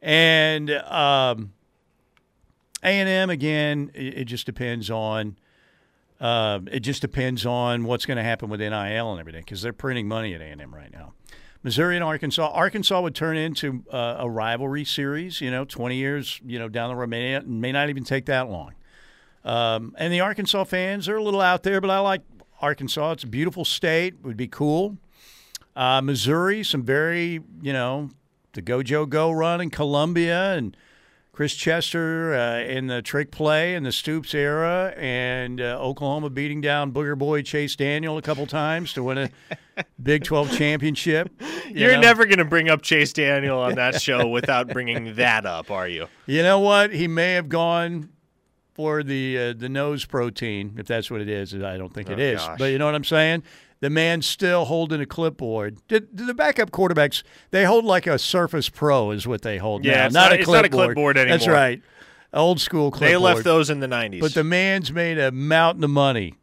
and 0.00 0.70
um, 0.70 1.52
A 2.82 2.88
and 2.88 3.08
M 3.08 3.30
again. 3.30 3.90
It, 3.94 4.18
it 4.18 4.24
just 4.24 4.46
depends 4.46 4.90
on. 4.90 5.36
Uh, 6.20 6.58
it 6.72 6.80
just 6.80 7.00
depends 7.00 7.46
on 7.46 7.84
what's 7.84 8.04
going 8.04 8.16
to 8.16 8.24
happen 8.24 8.48
with 8.48 8.58
NIL 8.58 8.72
and 9.12 9.20
everything 9.20 9.42
because 9.42 9.62
they're 9.62 9.72
printing 9.72 10.08
money 10.08 10.34
at 10.34 10.40
A&M 10.40 10.74
right 10.74 10.92
now. 10.92 11.12
Missouri 11.62 11.96
and 11.96 12.04
Arkansas. 12.04 12.50
Arkansas 12.52 13.00
would 13.00 13.14
turn 13.14 13.36
into 13.36 13.84
uh, 13.90 14.16
a 14.18 14.30
rivalry 14.30 14.84
series. 14.84 15.40
You 15.40 15.50
know, 15.50 15.64
twenty 15.64 15.96
years. 15.96 16.40
You 16.44 16.58
know, 16.58 16.68
down 16.68 16.90
the 16.90 16.96
road 16.96 17.10
may 17.10 17.38
may 17.40 17.72
not 17.72 17.88
even 17.88 18.04
take 18.04 18.26
that 18.26 18.48
long. 18.48 18.74
Um, 19.44 19.94
and 19.98 20.12
the 20.12 20.20
Arkansas 20.20 20.64
fans 20.64 21.08
are 21.08 21.16
a 21.16 21.22
little 21.22 21.40
out 21.40 21.62
there, 21.62 21.80
but 21.80 21.90
I 21.90 22.00
like 22.00 22.22
Arkansas. 22.60 23.12
It's 23.12 23.24
a 23.24 23.28
beautiful 23.28 23.64
state. 23.64 24.14
Would 24.22 24.36
be 24.36 24.48
cool. 24.48 24.98
Uh, 25.74 26.00
Missouri, 26.00 26.62
some 26.64 26.82
very 26.82 27.40
you 27.62 27.72
know, 27.72 28.10
the 28.52 28.62
Gojo 28.62 29.08
Go 29.08 29.30
run 29.30 29.60
in 29.60 29.70
Columbia 29.70 30.54
and 30.54 30.76
Chris 31.38 31.54
Chester 31.54 32.34
uh, 32.34 32.58
in 32.58 32.88
the 32.88 33.00
trick 33.00 33.30
play 33.30 33.76
in 33.76 33.84
the 33.84 33.92
Stoops 33.92 34.34
era, 34.34 34.92
and 34.96 35.60
uh, 35.60 35.78
Oklahoma 35.78 36.30
beating 36.30 36.60
down 36.60 36.90
Booger 36.90 37.16
Boy 37.16 37.42
Chase 37.42 37.76
Daniel 37.76 38.18
a 38.18 38.22
couple 38.22 38.44
times 38.44 38.92
to 38.94 39.04
win 39.04 39.18
a 39.18 39.30
Big 40.02 40.24
12 40.24 40.58
championship. 40.58 41.30
You 41.70 41.90
are 41.90 41.96
never 41.96 42.24
going 42.24 42.38
to 42.38 42.44
bring 42.44 42.68
up 42.68 42.82
Chase 42.82 43.12
Daniel 43.12 43.60
on 43.60 43.76
that 43.76 44.02
show 44.02 44.26
without 44.26 44.66
bringing 44.66 45.14
that 45.14 45.46
up, 45.46 45.70
are 45.70 45.86
you? 45.86 46.08
You 46.26 46.42
know 46.42 46.58
what? 46.58 46.92
He 46.92 47.06
may 47.06 47.34
have 47.34 47.48
gone 47.48 48.08
for 48.74 49.04
the 49.04 49.38
uh, 49.38 49.52
the 49.56 49.68
nose 49.68 50.04
protein, 50.04 50.74
if 50.76 50.88
that's 50.88 51.08
what 51.08 51.20
it 51.20 51.28
is. 51.28 51.54
I 51.54 51.76
don't 51.76 51.94
think 51.94 52.10
oh, 52.10 52.14
it 52.14 52.18
is. 52.18 52.40
Gosh. 52.40 52.58
But 52.58 52.72
you 52.72 52.78
know 52.78 52.86
what 52.86 52.96
I'm 52.96 53.04
saying? 53.04 53.44
The 53.80 53.90
man's 53.90 54.26
still 54.26 54.64
holding 54.64 55.00
a 55.00 55.06
clipboard. 55.06 55.78
Did, 55.86 56.14
did, 56.16 56.26
the 56.26 56.34
backup 56.34 56.70
quarterbacks 56.70 57.22
they 57.50 57.64
hold 57.64 57.84
like 57.84 58.06
a 58.06 58.18
Surface 58.18 58.68
Pro 58.68 59.12
is 59.12 59.26
what 59.26 59.42
they 59.42 59.58
hold 59.58 59.84
yeah, 59.84 59.92
now, 59.92 60.02
not, 60.02 60.12
not, 60.12 60.32
a 60.32 60.34
it's 60.36 60.44
clipboard. 60.44 60.62
not 60.62 60.64
a 60.64 60.68
clipboard 60.86 61.18
anymore. 61.18 61.38
That's 61.38 61.48
right, 61.48 61.82
old 62.32 62.60
school 62.60 62.90
clipboard. 62.90 63.10
They 63.10 63.16
left 63.16 63.44
those 63.44 63.70
in 63.70 63.80
the 63.80 63.86
'90s. 63.86 64.20
But 64.20 64.34
the 64.34 64.44
man's 64.44 64.92
made 64.92 65.18
a 65.18 65.30
mountain 65.30 65.84
of 65.84 65.90
money. 65.90 66.34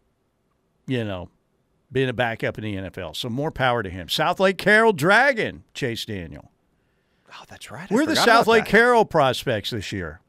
You 0.88 1.04
know, 1.04 1.30
being 1.92 2.10
a 2.10 2.14
backup 2.14 2.58
in 2.58 2.64
the 2.64 2.76
NFL. 2.76 3.16
So 3.16 3.30
more 3.30 3.52
power 3.52 3.84
to 3.84 3.90
him. 3.90 4.08
Southlake 4.08 4.58
Carroll 4.58 4.94
Dragon, 4.94 5.64
Chase 5.74 6.06
Daniel. 6.06 6.52
Oh, 7.32 7.44
that's 7.50 7.70
right. 7.70 7.92
I 7.92 7.94
We're 7.94 8.06
the 8.06 8.16
South 8.16 8.48
Lake 8.48 8.66
that. 8.66 8.72
Carroll 8.72 9.06
prospects 9.06 9.72
this 9.72 9.92
year. 9.92 10.22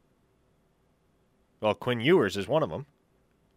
Well, 1.61 1.73
Quinn 1.73 2.01
Ewers 2.01 2.37
is 2.37 2.47
one 2.47 2.63
of 2.63 2.69
them. 2.69 2.85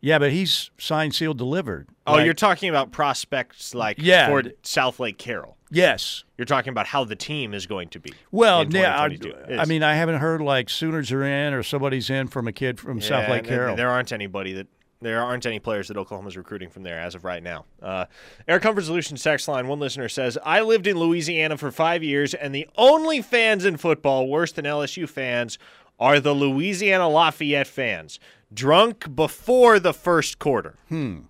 Yeah, 0.00 0.18
but 0.18 0.32
he's 0.32 0.70
signed, 0.78 1.14
sealed, 1.14 1.36
delivered. 1.38 1.88
Oh, 2.06 2.14
Like- 2.14 2.24
you're 2.24 2.34
talking 2.34 2.68
about 2.70 2.90
prospects 2.92 3.74
like 3.74 3.96
Yeah. 4.00 4.28
for 4.28 4.42
Southlake 4.62 5.18
Carroll. 5.18 5.56
yes. 5.70 6.24
You're 6.38 6.46
talking 6.46 6.70
about 6.70 6.86
how 6.86 7.04
the 7.04 7.16
team 7.16 7.52
is 7.52 7.66
going 7.66 7.88
to 7.90 8.00
be. 8.00 8.14
Well, 8.30 8.64
yeah, 8.66 8.96
I, 8.98 9.58
I 9.58 9.64
mean, 9.66 9.82
I 9.82 9.94
haven't 9.94 10.20
heard 10.20 10.40
like 10.40 10.70
Sooners 10.70 11.12
are 11.12 11.22
in 11.22 11.52
or 11.52 11.62
somebody's 11.62 12.08
in 12.08 12.28
from 12.28 12.48
a 12.48 12.52
kid 12.52 12.80
from 12.80 13.00
South 13.02 13.24
Yeah, 13.28 13.32
Lake 13.34 13.44
Carroll. 13.44 13.76
There 13.76 13.90
aren't 13.90 14.10
anybody 14.10 14.54
that 14.54 14.66
there 15.02 15.22
aren't 15.22 15.44
any 15.46 15.58
players 15.58 15.88
that 15.88 15.96
Oklahoma's 15.98 16.36
recruiting 16.36 16.68
from 16.70 16.82
there 16.82 16.98
as 17.00 17.14
of 17.14 17.24
right 17.24 17.42
now. 17.42 17.64
Uh, 17.82 18.04
Air 18.48 18.58
Comfort 18.60 18.84
Solutions 18.84 19.22
text 19.22 19.48
line. 19.48 19.66
One 19.68 19.80
listener 19.80 20.08
says, 20.10 20.36
"I 20.44 20.60
lived 20.62 20.86
in 20.86 20.98
Louisiana 20.98 21.56
for 21.58 21.70
five 21.70 22.02
years, 22.02 22.32
and 22.34 22.54
the 22.54 22.66
only 22.76 23.20
fans 23.22 23.64
in 23.66 23.76
football 23.78 24.28
worse 24.28 24.52
than 24.52 24.66
LSU 24.66 25.06
fans 25.06 25.58
are 25.98 26.20
the 26.20 26.34
Louisiana 26.34 27.08
Lafayette 27.08 27.66
fans, 27.66 28.18
drunk 28.52 29.14
before 29.14 29.78
the 29.78 29.92
first 29.94 30.38
quarter." 30.38 30.74
Hmm. 30.88 31.20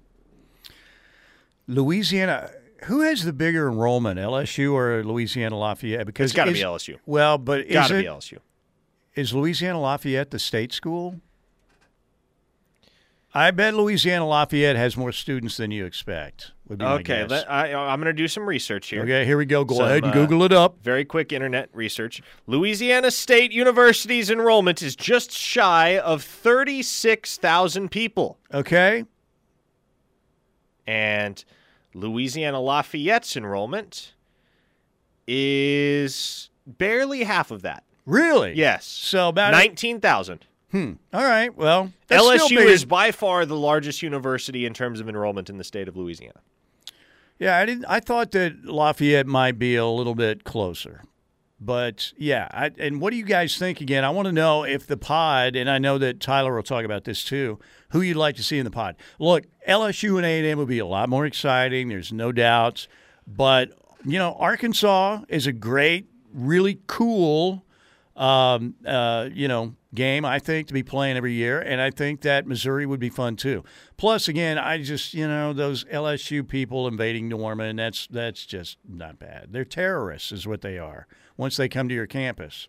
Louisiana. 1.66 2.50
Who 2.84 3.02
has 3.02 3.24
the 3.24 3.32
bigger 3.34 3.68
enrollment, 3.68 4.18
LSU 4.18 4.72
or 4.72 5.04
Louisiana 5.04 5.56
Lafayette? 5.58 6.06
Because 6.06 6.30
It's 6.30 6.36
got 6.36 6.46
to 6.46 6.52
be 6.52 6.60
LSU. 6.60 6.96
Well, 7.04 7.36
but 7.36 7.68
Got 7.70 7.88
to 7.88 7.98
be 7.98 8.04
LSU. 8.04 8.38
is 9.14 9.34
Louisiana 9.34 9.78
Lafayette 9.80 10.30
the 10.30 10.38
state 10.38 10.72
school? 10.72 11.20
I 13.32 13.52
bet 13.52 13.74
Louisiana 13.74 14.26
Lafayette 14.26 14.74
has 14.76 14.96
more 14.96 15.12
students 15.12 15.56
than 15.56 15.70
you 15.70 15.84
expect. 15.84 16.50
Would 16.68 16.78
be 16.80 16.84
Okay, 16.84 17.24
let, 17.26 17.50
I, 17.50 17.72
I'm 17.72 18.00
going 18.00 18.06
to 18.06 18.12
do 18.12 18.26
some 18.26 18.44
research 18.48 18.88
here. 18.88 19.02
okay, 19.02 19.24
here 19.24 19.36
we 19.38 19.44
go. 19.44 19.64
Go 19.64 19.76
Some, 19.76 19.86
ahead 19.86 20.02
and 20.04 20.12
uh, 20.12 20.14
Google 20.14 20.42
it 20.42 20.52
up. 20.52 20.82
Very 20.82 21.04
quick 21.04 21.32
internet 21.32 21.68
research. 21.72 22.20
Louisiana 22.48 23.10
State 23.12 23.52
University's 23.52 24.30
enrollment 24.30 24.82
is 24.82 24.96
just 24.96 25.30
shy 25.30 25.96
of 25.98 26.22
36,000 26.24 27.88
people. 27.90 28.38
Okay, 28.52 29.04
And 30.86 31.44
Louisiana 31.94 32.60
Lafayette's 32.60 33.36
enrollment 33.36 34.14
is 35.26 36.50
barely 36.66 37.24
half 37.24 37.50
of 37.52 37.62
that. 37.62 37.84
really? 38.06 38.54
Yes. 38.54 38.84
So 38.86 39.28
about 39.28 39.52
19,000. 39.52 40.46
All 40.72 40.96
right. 41.12 41.54
Well, 41.56 41.92
LSU 42.08 42.58
is 42.58 42.84
by 42.84 43.10
far 43.10 43.44
the 43.44 43.56
largest 43.56 44.02
university 44.02 44.66
in 44.66 44.74
terms 44.74 45.00
of 45.00 45.08
enrollment 45.08 45.50
in 45.50 45.58
the 45.58 45.64
state 45.64 45.88
of 45.88 45.96
Louisiana. 45.96 46.40
Yeah, 47.38 47.56
I 47.58 47.64
didn't. 47.64 47.86
I 47.86 48.00
thought 48.00 48.32
that 48.32 48.64
Lafayette 48.64 49.26
might 49.26 49.58
be 49.58 49.74
a 49.74 49.86
little 49.86 50.14
bit 50.14 50.44
closer, 50.44 51.02
but 51.58 52.12
yeah. 52.18 52.48
I, 52.50 52.70
and 52.78 53.00
what 53.00 53.10
do 53.10 53.16
you 53.16 53.24
guys 53.24 53.56
think? 53.56 53.80
Again, 53.80 54.04
I 54.04 54.10
want 54.10 54.26
to 54.26 54.32
know 54.32 54.64
if 54.64 54.86
the 54.86 54.98
pod, 54.98 55.56
and 55.56 55.68
I 55.68 55.78
know 55.78 55.96
that 55.98 56.20
Tyler 56.20 56.54
will 56.54 56.62
talk 56.62 56.84
about 56.84 57.04
this 57.04 57.24
too. 57.24 57.58
Who 57.90 58.02
you'd 58.02 58.18
like 58.18 58.36
to 58.36 58.42
see 58.42 58.58
in 58.58 58.64
the 58.64 58.70
pod? 58.70 58.96
Look, 59.18 59.44
LSU 59.66 60.18
and 60.18 60.26
A 60.26 60.38
and 60.38 60.46
M 60.46 60.58
would 60.58 60.68
be 60.68 60.80
a 60.80 60.86
lot 60.86 61.08
more 61.08 61.24
exciting. 61.24 61.88
There's 61.88 62.12
no 62.12 62.30
doubts, 62.30 62.88
but 63.26 63.72
you 64.04 64.18
know, 64.18 64.34
Arkansas 64.38 65.22
is 65.28 65.46
a 65.46 65.52
great, 65.52 66.10
really 66.32 66.80
cool, 66.86 67.64
um, 68.16 68.74
uh, 68.86 69.30
you 69.32 69.48
know, 69.48 69.74
game. 69.94 70.24
I 70.24 70.38
think 70.38 70.68
to 70.68 70.74
be 70.74 70.82
playing 70.82 71.16
every 71.16 71.32
year, 71.32 71.60
and 71.60 71.80
I 71.80 71.90
think 71.90 72.20
that 72.22 72.46
Missouri 72.46 72.86
would 72.86 73.00
be 73.00 73.08
fun 73.08 73.36
too. 73.36 73.64
Plus, 73.96 74.28
again, 74.28 74.58
I 74.58 74.82
just 74.82 75.14
you 75.14 75.26
know 75.26 75.52
those 75.52 75.84
LSU 75.84 76.46
people 76.46 76.86
invading 76.86 77.28
Norman. 77.28 77.76
That's 77.76 78.06
that's 78.06 78.46
just 78.46 78.78
not 78.88 79.18
bad. 79.18 79.48
They're 79.50 79.64
terrorists, 79.64 80.32
is 80.32 80.46
what 80.46 80.62
they 80.62 80.78
are. 80.78 81.06
Once 81.36 81.56
they 81.56 81.68
come 81.68 81.88
to 81.88 81.94
your 81.94 82.06
campus. 82.06 82.68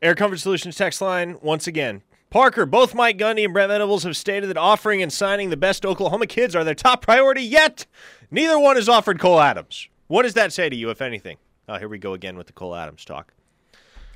Air 0.00 0.14
Comfort 0.14 0.38
Solutions 0.38 0.76
text 0.76 1.00
line 1.00 1.38
once 1.42 1.66
again. 1.66 2.02
Parker, 2.30 2.66
both 2.66 2.94
Mike 2.94 3.18
Gundy 3.18 3.44
and 3.44 3.52
Brent 3.52 3.70
Venables 3.70 4.02
have 4.02 4.16
stated 4.16 4.48
that 4.48 4.56
offering 4.56 5.02
and 5.02 5.12
signing 5.12 5.50
the 5.50 5.56
best 5.56 5.86
Oklahoma 5.86 6.26
kids 6.26 6.56
are 6.56 6.64
their 6.64 6.74
top 6.74 7.00
priority, 7.02 7.42
yet 7.42 7.86
neither 8.30 8.58
one 8.58 8.76
has 8.76 8.88
offered 8.88 9.20
Cole 9.20 9.40
Adams. 9.40 9.88
What 10.08 10.22
does 10.22 10.34
that 10.34 10.52
say 10.52 10.68
to 10.68 10.74
you, 10.74 10.90
if 10.90 11.00
anything? 11.00 11.36
Oh, 11.68 11.78
here 11.78 11.88
we 11.88 11.98
go 11.98 12.12
again 12.12 12.36
with 12.36 12.48
the 12.48 12.52
Cole 12.52 12.74
Adams 12.74 13.04
talk. 13.04 13.32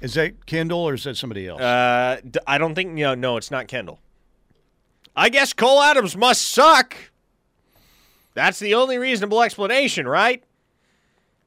Is 0.01 0.15
that 0.15 0.47
Kendall 0.47 0.81
or 0.89 0.95
is 0.95 1.05
that 1.05 1.17
somebody 1.17 1.49
else? 1.49 1.61
Uh, 1.61 2.21
I 2.47 2.59
don't 2.59 2.75
think, 2.75 2.99
you 2.99 3.05
know, 3.05 3.15
no, 3.15 3.37
it's 3.37 3.51
not 3.51 3.69
Kendall. 3.69 3.99
I 5.17 5.29
guess 5.29 5.53
Cole 5.53 5.81
Adams 5.83 6.17
must 6.17 6.43
suck. 6.43 6.97
That's 8.35 8.61
the 8.61 8.75
only 8.75 8.99
reasonable 8.99 9.43
explanation, 9.43 10.07
right? 10.07 10.45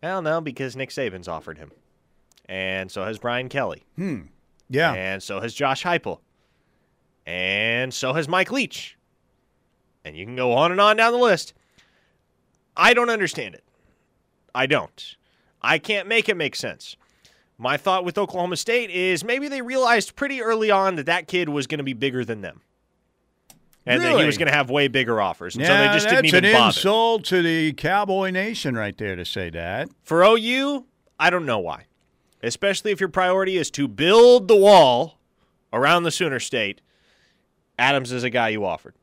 Well, 0.04 0.22
no, 0.22 0.42
because 0.42 0.76
Nick 0.76 0.90
Saban's 0.90 1.28
offered 1.28 1.58
him. 1.58 1.72
And 2.50 2.92
so 2.92 3.06
has 3.06 3.18
Brian 3.18 3.48
Kelly. 3.48 3.86
Hmm. 3.96 4.22
Yeah. 4.70 4.92
And 4.94 5.24
so 5.24 5.40
has 5.40 5.54
Josh 5.54 5.84
Heupel. 5.84 6.20
And 7.26 7.94
so 7.94 8.12
has 8.14 8.28
Mike 8.28 8.52
Leach. 8.52 8.98
And 10.04 10.18
you 10.18 10.26
can 10.26 10.36
go 10.36 10.52
on 10.52 10.72
and 10.72 10.82
on 10.82 10.98
down 10.98 11.14
the 11.14 11.20
list. 11.20 11.54
I 12.76 12.94
don't 12.94 13.10
understand 13.10 13.56
it. 13.56 13.64
I 14.54 14.66
don't. 14.66 15.16
I 15.62 15.78
can't 15.78 16.08
make 16.08 16.28
it 16.28 16.36
make 16.36 16.56
sense. 16.56 16.98
My 17.62 17.78
thought 17.78 18.04
with 18.04 18.18
Oklahoma 18.18 18.58
State 18.58 18.90
is 18.90 19.24
maybe 19.24 19.48
they 19.48 19.62
realized 19.62 20.16
pretty 20.16 20.42
early 20.42 20.72
on 20.72 20.96
that 20.96 21.06
that 21.06 21.28
kid 21.28 21.48
was 21.48 21.68
going 21.68 21.78
to 21.78 21.84
be 21.84 21.94
bigger 21.94 22.26
than 22.26 22.42
them. 22.42 22.62
And 23.86 24.02
that 24.02 24.18
he 24.18 24.26
was 24.26 24.40
going 24.40 24.48
to 24.48 24.54
have 24.54 24.72
way 24.72 24.88
bigger 24.88 25.22
offers. 25.22 25.56
And 25.56 25.64
yeah, 25.64 25.68
so 25.68 25.78
they 25.78 25.94
just 25.94 26.10
that's 26.10 26.22
didn't 26.24 26.26
even 26.44 26.46
an 26.46 26.66
insult 26.66 27.24
to 27.26 27.44
the 27.44 27.74
Cowboy 27.74 28.32
Nation 28.32 28.74
right 28.74 28.98
there 28.98 29.16
to 29.16 29.24
say 29.24 29.52
that. 29.52 29.90
For 30.02 30.24
OU, 30.24 30.88
I 31.20 31.30
don't 31.30 31.46
know 31.46 31.60
why. 31.60 31.86
Especially 32.42 32.90
if 32.92 33.00
your 33.00 33.10
priority 33.10 33.58
is 33.58 33.70
to 33.72 33.88
build 33.88 34.48
the 34.48 34.56
wall 34.56 35.20
around 35.72 36.02
the 36.02 36.12
Sooner 36.12 36.40
State. 36.40 36.82
Adams 37.78 38.12
is 38.12 38.24
a 38.24 38.32
guy 38.32 38.50
you 38.50 38.66
offered. 38.66 38.96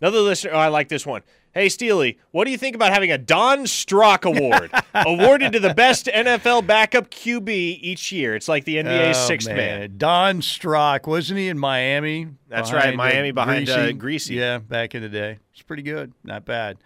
Another 0.00 0.20
listener, 0.20 0.52
oh, 0.54 0.58
I 0.58 0.68
like 0.68 0.88
this 0.88 1.04
one. 1.04 1.20
Hey, 1.58 1.68
Steely, 1.68 2.18
what 2.30 2.44
do 2.44 2.52
you 2.52 2.56
think 2.56 2.76
about 2.76 2.92
having 2.92 3.10
a 3.10 3.18
Don 3.18 3.66
Strock 3.66 4.24
Award 4.24 4.70
awarded 4.94 5.50
to 5.54 5.58
the 5.58 5.74
best 5.74 6.06
NFL 6.06 6.68
backup 6.68 7.10
QB 7.10 7.48
each 7.48 8.12
year? 8.12 8.36
It's 8.36 8.46
like 8.46 8.64
the 8.64 8.76
NBA's 8.76 9.16
Oh, 9.18 9.26
sixth 9.26 9.48
man. 9.48 9.94
Don 9.96 10.40
Strock, 10.40 11.08
wasn't 11.08 11.40
he 11.40 11.48
in 11.48 11.58
Miami? 11.58 12.28
That's 12.46 12.70
right, 12.70 12.94
Miami 12.94 13.32
behind, 13.32 13.68
uh, 13.68 13.76
Griese? 13.88 13.98
Griese. 13.98 14.30
Yeah, 14.30 14.58
back 14.58 14.94
in 14.94 15.02
the 15.02 15.08
day. 15.08 15.40
It's 15.52 15.62
pretty 15.62 15.82
good. 15.82 16.12
Not 16.22 16.44
bad. 16.44 16.78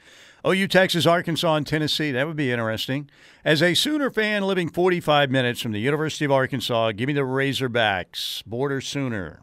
OU, 0.47 0.69
Texas, 0.69 1.05
Arkansas, 1.05 1.55
and 1.55 1.67
Tennessee. 1.67 2.11
That 2.11 2.27
would 2.27 2.37
be 2.37 2.51
interesting. 2.51 3.11
As 3.45 3.61
a 3.63 3.75
Sooner 3.75 4.11
fan 4.11 4.43
living 4.43 4.71
45 4.71 5.31
minutes 5.31 5.61
from 5.61 5.73
the 5.73 5.81
University 5.81 6.25
of 6.25 6.33
Arkansas, 6.33 6.93
give 6.93 7.09
me 7.09 7.13
the 7.13 7.21
Razorbacks. 7.21 8.43
Border 8.47 8.81
Sooner. 8.81 9.43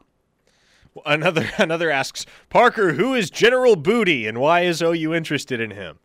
Another 1.05 1.49
another 1.57 1.89
asks 1.89 2.25
Parker, 2.49 2.93
who 2.93 3.13
is 3.13 3.29
General 3.29 3.75
Booty, 3.75 4.27
and 4.27 4.39
why 4.39 4.61
is 4.61 4.81
OU 4.81 5.13
interested 5.13 5.59
in 5.59 5.71
him? 5.71 5.99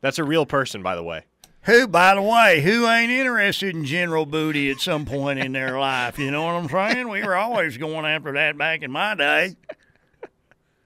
That's 0.00 0.18
a 0.18 0.24
real 0.24 0.46
person, 0.46 0.82
by 0.82 0.96
the 0.96 1.02
way. 1.02 1.24
Who, 1.64 1.86
by 1.86 2.14
the 2.14 2.22
way, 2.22 2.62
who 2.62 2.88
ain't 2.88 3.12
interested 3.12 3.74
in 3.74 3.84
General 3.84 4.24
Booty 4.24 4.70
at 4.70 4.80
some 4.80 5.04
point 5.04 5.38
in 5.38 5.52
their 5.52 5.78
life? 5.78 6.18
You 6.18 6.30
know 6.30 6.44
what 6.44 6.54
I'm 6.54 6.68
saying? 6.68 7.08
We 7.08 7.22
were 7.22 7.36
always 7.36 7.76
going 7.76 8.06
after 8.06 8.32
that 8.32 8.56
back 8.56 8.82
in 8.82 8.90
my 8.90 9.14
day. 9.14 9.56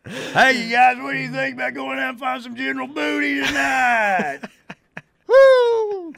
Hey, 0.07 0.65
you 0.65 0.71
guys, 0.71 0.99
what 0.99 1.13
do 1.13 1.19
you 1.19 1.31
think 1.31 1.55
about 1.55 1.73
going 1.75 1.99
out 1.99 2.11
and 2.11 2.19
find 2.19 2.43
some 2.43 2.57
General 2.57 2.89
Booty 2.89 3.37
tonight? 3.37 4.41
Woo! 5.29 6.13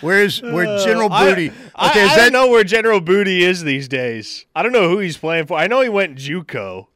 Where's 0.00 0.40
where 0.42 0.66
uh, 0.66 0.84
General 0.84 1.08
Booty? 1.08 1.50
I, 1.74 1.90
Okay, 1.90 2.02
I 2.04 2.06
don't 2.08 2.16
that 2.16 2.32
know 2.32 2.48
where 2.48 2.64
General 2.64 3.00
Booty 3.00 3.42
is 3.44 3.62
these 3.64 3.88
days. 3.88 4.46
I 4.54 4.62
don't 4.62 4.72
know 4.72 4.88
who 4.88 4.98
he's 4.98 5.16
playing 5.16 5.46
for. 5.46 5.58
I 5.58 5.66
know 5.66 5.80
he 5.80 5.88
went 5.88 6.16
JUCO. 6.18 6.86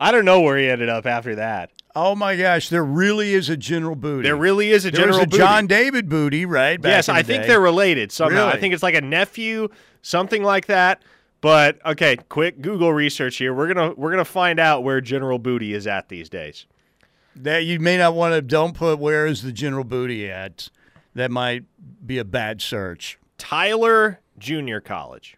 I 0.00 0.10
don't 0.12 0.24
know 0.24 0.40
where 0.40 0.56
he 0.58 0.68
ended 0.68 0.88
up 0.88 1.06
after 1.06 1.34
that. 1.36 1.70
Oh 1.96 2.16
my 2.16 2.36
gosh, 2.36 2.68
there 2.70 2.84
really 2.84 3.34
is 3.34 3.48
a 3.48 3.56
General 3.56 3.94
Booty. 3.94 4.24
There 4.24 4.36
really 4.36 4.70
is 4.70 4.84
a 4.84 4.90
There 4.90 5.00
General 5.02 5.20
a 5.20 5.26
Booty. 5.26 5.38
John 5.38 5.66
David 5.68 6.08
Booty, 6.08 6.44
right? 6.44 6.78
yes, 6.82 7.08
in 7.08 7.14
the 7.14 7.20
I 7.20 7.22
think 7.22 7.42
day. 7.42 7.48
they're 7.48 7.60
related 7.60 8.10
somehow. 8.10 8.48
I 8.48 8.58
think 8.58 8.74
it's 8.74 8.82
like 8.82 8.96
a 8.96 9.00
nephew, 9.00 9.68
something 10.02 10.42
like 10.42 10.66
that. 10.66 11.02
But 11.40 11.78
okay, 11.86 12.16
quick 12.28 12.60
Google 12.60 12.92
research 12.92 13.36
here. 13.36 13.54
We're 13.54 13.72
gonna 13.72 13.92
we're 13.94 14.10
gonna 14.10 14.24
find 14.24 14.58
out 14.58 14.82
where 14.82 15.00
General 15.00 15.38
Booty 15.38 15.72
is 15.74 15.86
at 15.86 16.08
these 16.08 16.28
days. 16.28 16.66
that 17.36 17.64
you 17.64 17.78
may 17.78 17.96
not 17.98 18.14
want 18.14 18.34
to. 18.34 18.42
Don't 18.42 18.74
put 18.74 18.98
where 18.98 19.26
is 19.26 19.42
the 19.42 19.52
General 19.52 19.84
Booty 19.84 20.28
at. 20.30 20.70
That 21.14 21.30
might 21.30 21.64
be 22.04 22.18
a 22.18 22.24
bad 22.24 22.60
search. 22.62 23.18
Tyler 23.38 24.20
Junior 24.38 24.80
College 24.80 25.36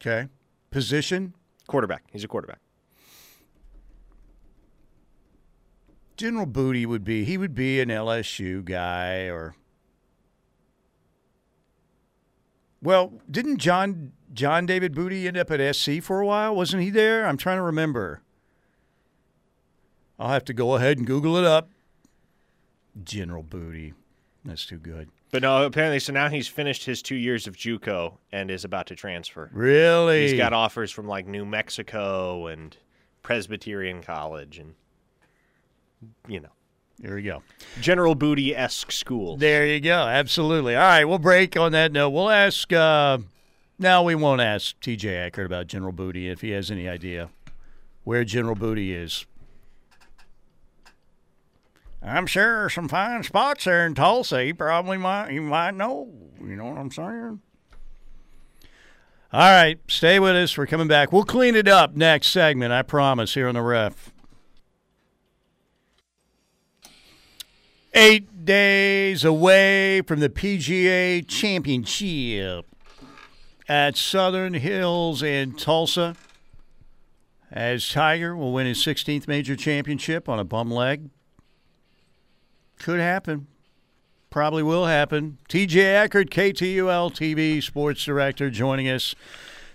Okay, 0.00 0.28
position. 0.70 1.34
quarterback. 1.66 2.04
He's 2.12 2.24
a 2.24 2.28
quarterback. 2.28 2.60
General 6.16 6.46
Booty 6.46 6.84
would 6.86 7.04
be 7.04 7.24
he 7.24 7.36
would 7.38 7.54
be 7.54 7.80
an 7.80 7.88
LSU 7.88 8.64
guy 8.64 9.28
or 9.28 9.54
Well, 12.82 13.12
didn't 13.30 13.58
John 13.58 14.12
John 14.32 14.66
David 14.66 14.94
Booty 14.94 15.26
end 15.26 15.36
up 15.36 15.50
at 15.50 15.74
SC 15.74 16.00
for 16.00 16.20
a 16.20 16.26
while? 16.26 16.54
Wasn't 16.54 16.82
he 16.82 16.90
there? 16.90 17.26
I'm 17.26 17.36
trying 17.36 17.58
to 17.58 17.62
remember. 17.62 18.22
I'll 20.18 20.28
have 20.30 20.44
to 20.46 20.52
go 20.54 20.74
ahead 20.76 20.98
and 20.98 21.06
Google 21.06 21.36
it 21.36 21.44
up. 21.44 21.70
General 23.02 23.42
Booty. 23.42 23.94
That's 24.44 24.66
too 24.66 24.78
good. 24.78 25.10
But 25.30 25.42
no, 25.42 25.64
apparently, 25.64 25.98
so 25.98 26.12
now 26.12 26.28
he's 26.28 26.48
finished 26.48 26.84
his 26.84 27.02
two 27.02 27.14
years 27.14 27.46
of 27.46 27.54
JUCO 27.56 28.14
and 28.32 28.50
is 28.50 28.64
about 28.64 28.86
to 28.86 28.94
transfer. 28.94 29.50
Really? 29.52 30.28
He's 30.28 30.38
got 30.38 30.52
offers 30.54 30.90
from 30.90 31.06
like 31.06 31.26
New 31.26 31.44
Mexico 31.44 32.46
and 32.46 32.74
Presbyterian 33.22 34.02
College 34.02 34.58
and 34.58 34.74
you 36.28 36.40
know 36.40 36.48
There 36.98 37.16
we 37.16 37.22
go. 37.22 37.42
General 37.80 38.14
Booty 38.14 38.56
esque 38.56 38.90
schools. 38.90 39.38
There 39.40 39.66
you 39.66 39.80
go. 39.80 39.98
Absolutely. 39.98 40.74
All 40.74 40.82
right, 40.82 41.04
we'll 41.04 41.18
break 41.18 41.56
on 41.56 41.72
that 41.72 41.92
note. 41.92 42.10
We'll 42.10 42.30
ask. 42.30 42.72
Uh, 42.72 43.18
no, 43.78 44.02
we 44.02 44.14
won't 44.14 44.40
ask 44.40 44.80
T.J. 44.80 45.14
Eckert 45.14 45.46
about 45.46 45.66
General 45.66 45.92
Booty 45.92 46.28
if 46.28 46.40
he 46.40 46.50
has 46.50 46.70
any 46.70 46.88
idea 46.88 47.28
where 48.04 48.24
General 48.24 48.54
Booty 48.54 48.94
is. 48.94 49.26
I'm 52.02 52.26
sure 52.26 52.60
there's 52.60 52.74
some 52.74 52.88
fine 52.88 53.22
spots 53.22 53.64
there 53.64 53.84
in 53.84 53.94
Tulsa. 53.94 54.44
He 54.44 54.52
probably 54.52 54.98
might. 54.98 55.30
He 55.30 55.40
might 55.40 55.74
know. 55.74 56.08
You 56.40 56.56
know 56.56 56.66
what 56.66 56.78
I'm 56.78 56.90
saying? 56.90 57.40
All 59.30 59.40
right, 59.40 59.78
stay 59.88 60.18
with 60.18 60.36
us. 60.36 60.56
We're 60.56 60.66
coming 60.66 60.88
back. 60.88 61.12
We'll 61.12 61.24
clean 61.24 61.54
it 61.54 61.68
up 61.68 61.94
next 61.94 62.28
segment. 62.28 62.72
I 62.72 62.82
promise. 62.82 63.34
Here 63.34 63.48
on 63.48 63.54
the 63.54 63.62
ref. 63.62 64.12
Eight 67.92 68.44
days 68.44 69.24
away 69.24 70.02
from 70.02 70.20
the 70.20 70.30
PGA 70.30 71.26
Championship 71.26 72.64
at 73.68 73.96
Southern 73.96 74.54
Hills 74.54 75.22
in 75.22 75.54
Tulsa. 75.54 76.14
As 77.50 77.86
Tiger 77.88 78.36
will 78.36 78.52
win 78.52 78.66
his 78.66 78.78
16th 78.78 79.26
major 79.26 79.56
championship 79.56 80.28
on 80.28 80.38
a 80.38 80.44
bum 80.44 80.70
leg. 80.70 81.10
Could 82.78 83.00
happen. 83.00 83.46
Probably 84.30 84.62
will 84.62 84.86
happen. 84.86 85.38
TJ 85.48 85.76
Eckert, 85.76 86.30
KTUL 86.30 87.10
TV 87.12 87.62
sports 87.62 88.04
director, 88.04 88.50
joining 88.50 88.88
us 88.88 89.14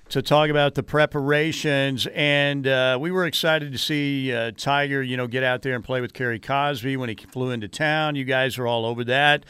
to 0.09 0.21
talk 0.21 0.49
about 0.49 0.75
the 0.75 0.83
preparations. 0.83 2.07
And 2.13 2.67
uh, 2.67 2.97
we 3.01 3.09
were 3.09 3.25
excited 3.25 3.71
to 3.71 3.77
see 3.77 4.31
uh, 4.31 4.51
Tiger, 4.55 5.01
you 5.01 5.17
know, 5.17 5.27
get 5.27 5.43
out 5.43 5.63
there 5.63 5.75
and 5.75 5.83
play 5.83 6.01
with 6.01 6.13
Kerry 6.13 6.39
Cosby 6.39 6.97
when 6.97 7.09
he 7.09 7.15
flew 7.15 7.49
into 7.49 7.67
town. 7.67 8.15
You 8.15 8.25
guys 8.25 8.57
are 8.59 8.67
all 8.67 8.85
over 8.85 9.03
that. 9.05 9.43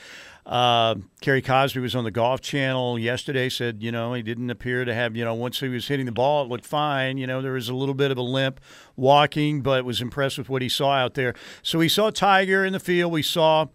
Uh, 0.46 0.96
Kerry 1.22 1.41
Cosby 1.41 1.80
was 1.80 1.96
on 1.96 2.04
the 2.04 2.12
Golf 2.12 2.41
Channel 2.41 3.00
yesterday. 3.00 3.48
Said, 3.50 3.82
you 3.82 3.91
know, 3.91 4.14
he 4.14 4.22
didn't 4.22 4.50
appear 4.50 4.84
to 4.84 4.94
have, 4.94 5.16
you 5.16 5.24
know, 5.24 5.34
once 5.34 5.60
he 5.60 5.70
was 5.70 5.88
hitting 5.88 6.06
the 6.06 6.12
ball, 6.12 6.44
it 6.44 6.50
looked 6.50 6.66
fine. 6.66 7.18
You 7.18 7.28
know, 7.28 7.41
there 7.41 7.54
was 7.54 7.70
a 7.70 7.76
little 7.76 7.96
bit 7.96 8.12
of 8.12 8.18
a 8.18 8.22
limp 8.22 8.60
walking, 8.96 9.62
but 9.62 9.86
was 9.86 10.02
impressed 10.02 10.38
with 10.38 10.50
what 10.50 10.62
he 10.62 10.70
saw 10.70 10.91
out 10.91 11.14
there. 11.14 11.34
So 11.62 11.80
we 11.80 11.88
saw 11.88 12.10
Tiger 12.10 12.66
in 12.66 12.74
the 12.74 12.80
field. 12.80 13.12
We 13.12 13.22
saw 13.22 13.68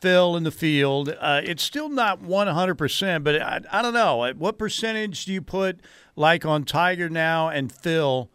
Phil 0.00 0.36
in 0.36 0.44
the 0.44 0.50
field. 0.50 1.14
Uh, 1.18 1.42
it's 1.44 1.62
still 1.62 1.88
not 1.88 2.22
100%, 2.22 3.24
but 3.24 3.42
I, 3.42 3.60
I 3.70 3.82
don't 3.82 3.94
know. 3.94 4.32
What 4.36 4.58
percentage 4.58 5.26
do 5.26 5.32
you 5.32 5.42
put 5.42 5.80
like 6.16 6.46
on 6.46 6.64
Tiger 6.64 7.10
now 7.10 7.48
and 7.48 7.70
Phil, 7.70 8.30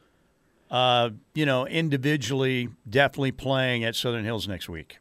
uh, 0.69 1.09
you 1.33 1.45
know, 1.45 1.65
individually 1.65 2.69
definitely 2.87 3.31
playing 3.31 3.83
at 3.83 3.95
Southern 3.95 4.25
Hills 4.25 4.47
next 4.47 4.69
week? 4.69 4.98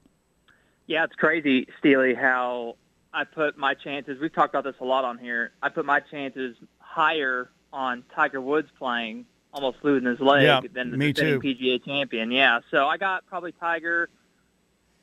Yeah, 0.89 1.05
it's 1.05 1.15
crazy, 1.15 1.69
Steely, 1.79 2.15
how 2.15 2.77
I 3.13 3.25
put 3.25 3.57
my 3.57 3.75
chances. 3.75 4.19
We've 4.21 4.33
talked 4.33 4.55
about 4.55 4.65
this 4.65 4.81
a 4.81 4.85
lot 4.85 5.05
on 5.05 5.19
here. 5.19 5.53
I 5.63 5.69
put 5.69 5.85
my 5.85 6.01
chances 6.01 6.57
higher 6.79 7.51
on 7.73 8.03
Tiger 8.15 8.41
Woods 8.41 8.69
playing, 8.79 9.27
almost 9.53 9.79
losing 9.83 10.09
his 10.09 10.19
leg, 10.19 10.45
Yeah, 10.45 10.61
than 10.73 10.91
the 10.91 11.13
defending. 11.13 11.41
PGA 11.43 11.85
champion. 11.85 12.33
Yeah, 12.33 12.61
so 12.71 12.87
I 12.89 12.97
got 12.97 13.27
probably 13.27 13.53
Tiger. 13.53 14.09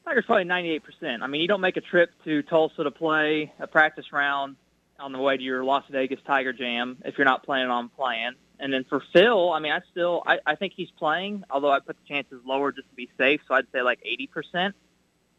Tiger's 0.06 0.26
probably 0.26 0.45
98%. 0.45 1.22
I 1.22 1.28
mean, 1.28 1.41
you 1.41 1.48
don't 1.48 1.62
make 1.62 1.78
a 1.78 1.82
trip 1.82 2.12
to 2.26 2.41
Tulsa 2.44 2.84
to 2.84 2.91
play 2.91 3.53
a 3.60 3.68
practice 3.68 4.12
round 4.12 4.56
on 4.99 5.12
the 5.12 5.20
way 5.20 5.38
to 5.38 5.44
your 5.44 5.64
Las 5.64 5.84
Vegas 5.90 6.20
Tiger 6.26 6.53
Jam 6.53 6.98
if 7.06 7.18
you're 7.18 7.26
not 7.26 7.44
planning 7.44 7.70
on 7.70 7.90
playing. 7.90 8.32
And 8.60 8.72
then 8.74 8.86
for 8.86 9.03
Phil, 9.14 9.52
I 9.52 9.60
mean, 9.60 9.72
I 9.72 9.82
still 9.91 10.24
I, 10.26 10.40
I 10.45 10.56
think 10.56 10.74
he's 10.76 10.90
playing, 10.98 11.44
although 11.49 11.72
I 11.72 11.80
put 11.80 11.98
the 11.98 12.07
chances 12.07 12.40
lower 12.45 12.72
just 12.72 12.90
to 12.90 12.95
be 12.95 13.10
safe. 13.18 13.41
So 13.48 13.53
I'd 13.53 13.66
say 13.74 13.82
like 13.82 13.99
80%. 14.03 14.74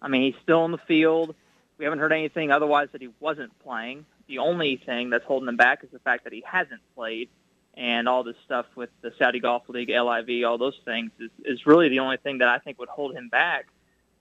I 0.07 0.09
mean, 0.09 0.23
he's 0.23 0.41
still 0.41 0.65
in 0.65 0.71
the 0.71 0.79
field. 0.79 1.35
We 1.79 1.85
haven't 1.85 1.99
heard 1.99 2.13
anything 2.13 2.53
otherwise 2.53 2.87
that 2.93 3.03
he 3.03 3.09
wasn't 3.19 3.51
playing. 3.65 4.07
The 4.29 4.39
only 4.39 4.77
thing 4.77 5.11
that's 5.11 5.25
holding 5.25 5.49
him 5.49 5.57
back 5.57 5.83
is 5.83 5.91
the 5.91 5.99
fact 5.99 6.23
that 6.25 6.33
he 6.33 6.45
hasn't 6.47 6.81
played, 6.95 7.29
and 7.75 8.09
all 8.09 8.23
this 8.23 8.37
stuff 8.45 8.67
with 8.77 8.89
the 9.03 9.11
Saudi 9.19 9.41
Golf 9.41 9.69
League, 9.69 9.89
LIV, 9.91 10.45
all 10.47 10.59
those 10.59 10.79
things 10.85 11.11
is, 11.19 11.31
is 11.45 11.67
really 11.67 11.89
the 11.89 11.99
only 11.99 12.19
thing 12.19 12.39
that 12.39 12.47
I 12.47 12.59
think 12.59 12.79
would 12.79 12.89
hold 12.89 13.17
him 13.17 13.29
back. 13.29 13.67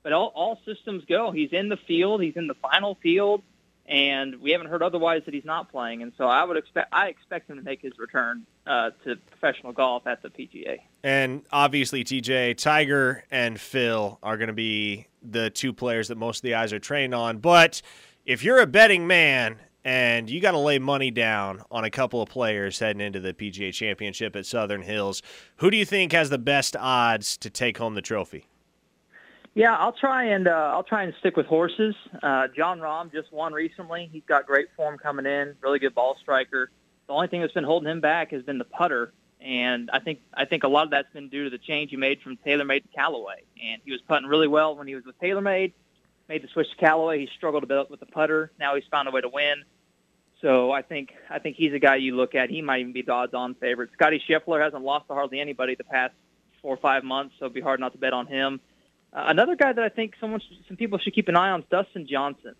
But 0.02 0.12
all, 0.12 0.32
all 0.34 0.58
systems 0.66 1.04
go. 1.08 1.30
He's 1.30 1.52
in 1.52 1.68
the 1.68 1.76
field. 1.76 2.20
He's 2.20 2.36
in 2.36 2.48
the 2.48 2.54
final 2.54 2.96
field, 2.96 3.42
and 3.88 4.40
we 4.40 4.50
haven't 4.50 4.68
heard 4.68 4.82
otherwise 4.82 5.22
that 5.26 5.34
he's 5.34 5.44
not 5.44 5.70
playing. 5.70 6.02
And 6.02 6.12
so 6.18 6.26
I 6.26 6.44
would 6.44 6.56
expect 6.56 6.92
I 6.92 7.08
expect 7.08 7.48
him 7.48 7.56
to 7.56 7.62
make 7.62 7.82
his 7.82 7.92
return 7.98 8.46
uh, 8.66 8.90
to 9.04 9.16
professional 9.16 9.72
golf 9.72 10.06
at 10.06 10.22
the 10.22 10.28
PGA. 10.28 10.78
And 11.02 11.42
obviously, 11.52 12.04
TJ, 12.04 12.56
Tiger 12.56 13.24
and 13.30 13.60
Phil 13.60 14.18
are 14.22 14.36
going 14.36 14.48
to 14.48 14.52
be 14.52 15.06
the 15.22 15.50
two 15.50 15.72
players 15.72 16.08
that 16.08 16.18
most 16.18 16.38
of 16.38 16.42
the 16.42 16.54
eyes 16.54 16.72
are 16.72 16.78
trained 16.78 17.14
on. 17.14 17.38
But 17.38 17.82
if 18.24 18.42
you're 18.42 18.60
a 18.60 18.66
betting 18.66 19.06
man 19.06 19.58
and 19.84 20.28
you 20.28 20.40
got 20.40 20.52
to 20.52 20.58
lay 20.58 20.80
money 20.80 21.12
down 21.12 21.62
on 21.70 21.84
a 21.84 21.90
couple 21.90 22.20
of 22.20 22.28
players 22.28 22.78
heading 22.80 23.00
into 23.00 23.20
the 23.20 23.32
PGA 23.32 23.72
Championship 23.72 24.34
at 24.34 24.46
Southern 24.46 24.82
Hills, 24.82 25.22
who 25.56 25.70
do 25.70 25.76
you 25.76 25.84
think 25.84 26.12
has 26.12 26.28
the 26.28 26.38
best 26.38 26.74
odds 26.76 27.36
to 27.38 27.50
take 27.50 27.78
home 27.78 27.94
the 27.94 28.02
trophy? 28.02 28.46
Yeah, 29.56 29.74
I'll 29.74 29.94
try 29.94 30.24
and 30.24 30.48
uh, 30.48 30.72
I'll 30.74 30.82
try 30.82 31.04
and 31.04 31.14
stick 31.18 31.34
with 31.34 31.46
horses. 31.46 31.94
Uh, 32.22 32.46
Jon 32.54 32.78
Rahm 32.78 33.10
just 33.10 33.32
won 33.32 33.54
recently. 33.54 34.06
He's 34.12 34.22
got 34.28 34.46
great 34.46 34.66
form 34.76 34.98
coming 34.98 35.24
in, 35.24 35.54
really 35.62 35.78
good 35.78 35.94
ball 35.94 36.18
striker. 36.20 36.70
The 37.06 37.14
only 37.14 37.28
thing 37.28 37.40
that's 37.40 37.54
been 37.54 37.64
holding 37.64 37.90
him 37.90 38.02
back 38.02 38.32
has 38.32 38.42
been 38.42 38.58
the 38.58 38.66
putter, 38.66 39.14
and 39.40 39.88
I 39.90 40.00
think 40.00 40.20
I 40.34 40.44
think 40.44 40.64
a 40.64 40.68
lot 40.68 40.84
of 40.84 40.90
that's 40.90 41.10
been 41.14 41.30
due 41.30 41.44
to 41.44 41.50
the 41.50 41.56
change 41.56 41.90
he 41.90 41.96
made 41.96 42.20
from 42.20 42.36
TaylorMade 42.36 42.82
to 42.82 42.88
Callaway. 42.94 43.44
And 43.64 43.80
he 43.82 43.92
was 43.92 44.02
putting 44.02 44.28
really 44.28 44.46
well 44.46 44.76
when 44.76 44.86
he 44.86 44.94
was 44.94 45.06
with 45.06 45.18
TaylorMade. 45.20 45.72
Made 46.28 46.42
the 46.42 46.48
switch 46.48 46.68
to 46.72 46.76
Callaway. 46.76 47.20
He 47.20 47.28
struggled 47.34 47.62
a 47.62 47.66
bit 47.66 47.90
with 47.90 48.00
the 48.00 48.06
putter. 48.06 48.52
Now 48.60 48.74
he's 48.74 48.84
found 48.90 49.08
a 49.08 49.10
way 49.10 49.22
to 49.22 49.30
win. 49.30 49.64
So 50.42 50.70
I 50.70 50.82
think 50.82 51.14
I 51.30 51.38
think 51.38 51.56
he's 51.56 51.72
a 51.72 51.78
guy 51.78 51.96
you 51.96 52.14
look 52.14 52.34
at. 52.34 52.50
He 52.50 52.60
might 52.60 52.80
even 52.80 52.92
be 52.92 53.00
the 53.00 53.12
odds-on 53.12 53.54
favorite. 53.54 53.88
Scottie 53.94 54.22
Scheffler 54.28 54.62
hasn't 54.62 54.84
lost 54.84 55.08
to 55.08 55.14
hardly 55.14 55.40
anybody 55.40 55.76
the 55.76 55.84
past 55.84 56.12
four 56.60 56.74
or 56.74 56.78
five 56.78 57.04
months, 57.04 57.36
so 57.38 57.46
it'd 57.46 57.54
be 57.54 57.62
hard 57.62 57.80
not 57.80 57.92
to 57.92 57.98
bet 57.98 58.12
on 58.12 58.26
him. 58.26 58.60
Another 59.18 59.56
guy 59.56 59.72
that 59.72 59.82
I 59.82 59.88
think 59.88 60.12
someone, 60.20 60.42
some 60.68 60.76
people 60.76 60.98
should 60.98 61.14
keep 61.14 61.28
an 61.28 61.36
eye 61.36 61.50
on 61.50 61.60
is 61.60 61.66
Dustin 61.70 62.06
Johnson. 62.06 62.54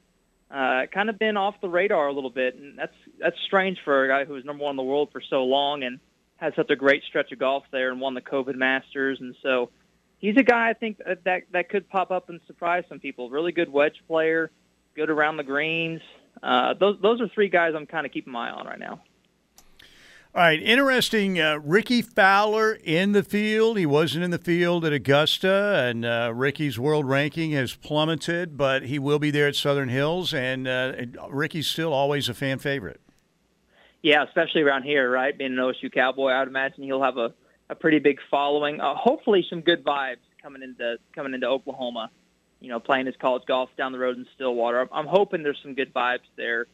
Uh, 0.50 0.86
kind 0.92 1.10
of 1.10 1.18
been 1.18 1.36
off 1.36 1.60
the 1.60 1.68
radar 1.68 2.06
a 2.06 2.12
little 2.12 2.30
bit, 2.30 2.54
and 2.54 2.78
that's 2.78 2.94
that's 3.18 3.36
strange 3.46 3.78
for 3.84 4.04
a 4.04 4.08
guy 4.08 4.24
who 4.24 4.32
was 4.32 4.44
number 4.44 4.64
one 4.64 4.70
in 4.70 4.76
the 4.76 4.82
world 4.82 5.10
for 5.12 5.20
so 5.20 5.44
long 5.44 5.82
and 5.82 6.00
had 6.36 6.54
such 6.54 6.70
a 6.70 6.76
great 6.76 7.02
stretch 7.02 7.30
of 7.32 7.38
golf 7.38 7.64
there 7.72 7.90
and 7.90 8.00
won 8.00 8.14
the 8.14 8.20
COVID 8.22 8.54
Masters, 8.54 9.18
and 9.20 9.34
so 9.42 9.70
he's 10.18 10.36
a 10.36 10.42
guy 10.42 10.70
I 10.70 10.72
think 10.72 10.98
that 10.98 11.44
that 11.52 11.68
could 11.68 11.90
pop 11.90 12.10
up 12.10 12.30
and 12.30 12.40
surprise 12.46 12.84
some 12.88 13.00
people. 13.00 13.28
Really 13.28 13.52
good 13.52 13.70
wedge 13.70 14.00
player, 14.06 14.50
good 14.94 15.10
around 15.10 15.36
the 15.36 15.44
greens. 15.44 16.00
Uh, 16.42 16.74
those 16.74 16.98
those 17.02 17.20
are 17.20 17.28
three 17.28 17.48
guys 17.48 17.74
I'm 17.76 17.86
kind 17.86 18.06
of 18.06 18.12
keeping 18.12 18.32
my 18.32 18.48
eye 18.48 18.52
on 18.52 18.66
right 18.66 18.78
now. 18.78 19.02
All 20.36 20.42
right, 20.42 20.62
interesting. 20.62 21.40
Uh, 21.40 21.60
Rickie 21.64 22.02
Fowler 22.02 22.74
in 22.84 23.12
the 23.12 23.22
field. 23.22 23.78
He 23.78 23.86
wasn't 23.86 24.22
in 24.22 24.30
the 24.30 24.38
field 24.38 24.84
at 24.84 24.92
Augusta, 24.92 25.86
and 25.88 26.04
uh, 26.04 26.30
Rickie's 26.34 26.78
world 26.78 27.08
ranking 27.08 27.52
has 27.52 27.74
plummeted, 27.74 28.58
but 28.58 28.82
he 28.82 28.98
will 28.98 29.18
be 29.18 29.30
there 29.30 29.48
at 29.48 29.56
Southern 29.56 29.88
Hills, 29.88 30.34
and 30.34 30.68
uh, 30.68 30.92
Rickie's 31.30 31.66
still 31.68 31.90
always 31.90 32.28
a 32.28 32.34
fan 32.34 32.58
favorite. 32.58 33.00
Yeah, 34.02 34.24
especially 34.24 34.60
around 34.60 34.82
here, 34.82 35.10
right? 35.10 35.36
Being 35.36 35.52
an 35.52 35.58
OSU 35.58 35.90
Cowboy, 35.90 36.32
I 36.32 36.40
would 36.40 36.48
imagine 36.48 36.84
he'll 36.84 37.02
have 37.02 37.16
a, 37.16 37.32
a 37.70 37.74
pretty 37.74 37.98
big 37.98 38.18
following. 38.30 38.78
Uh, 38.78 38.94
hopefully, 38.94 39.42
some 39.48 39.62
good 39.62 39.82
vibes 39.86 40.16
coming 40.42 40.62
into 40.62 40.98
coming 41.14 41.32
into 41.32 41.46
Oklahoma. 41.46 42.10
You 42.60 42.68
know, 42.68 42.78
playing 42.78 43.06
his 43.06 43.16
college 43.16 43.44
golf 43.48 43.70
down 43.78 43.92
the 43.92 43.98
road 43.98 44.18
in 44.18 44.26
Stillwater. 44.34 44.86
I'm 44.92 45.06
hoping 45.06 45.42
there's 45.42 45.60
some 45.62 45.72
good 45.72 45.94
vibes 45.94 46.28
there 46.36 46.66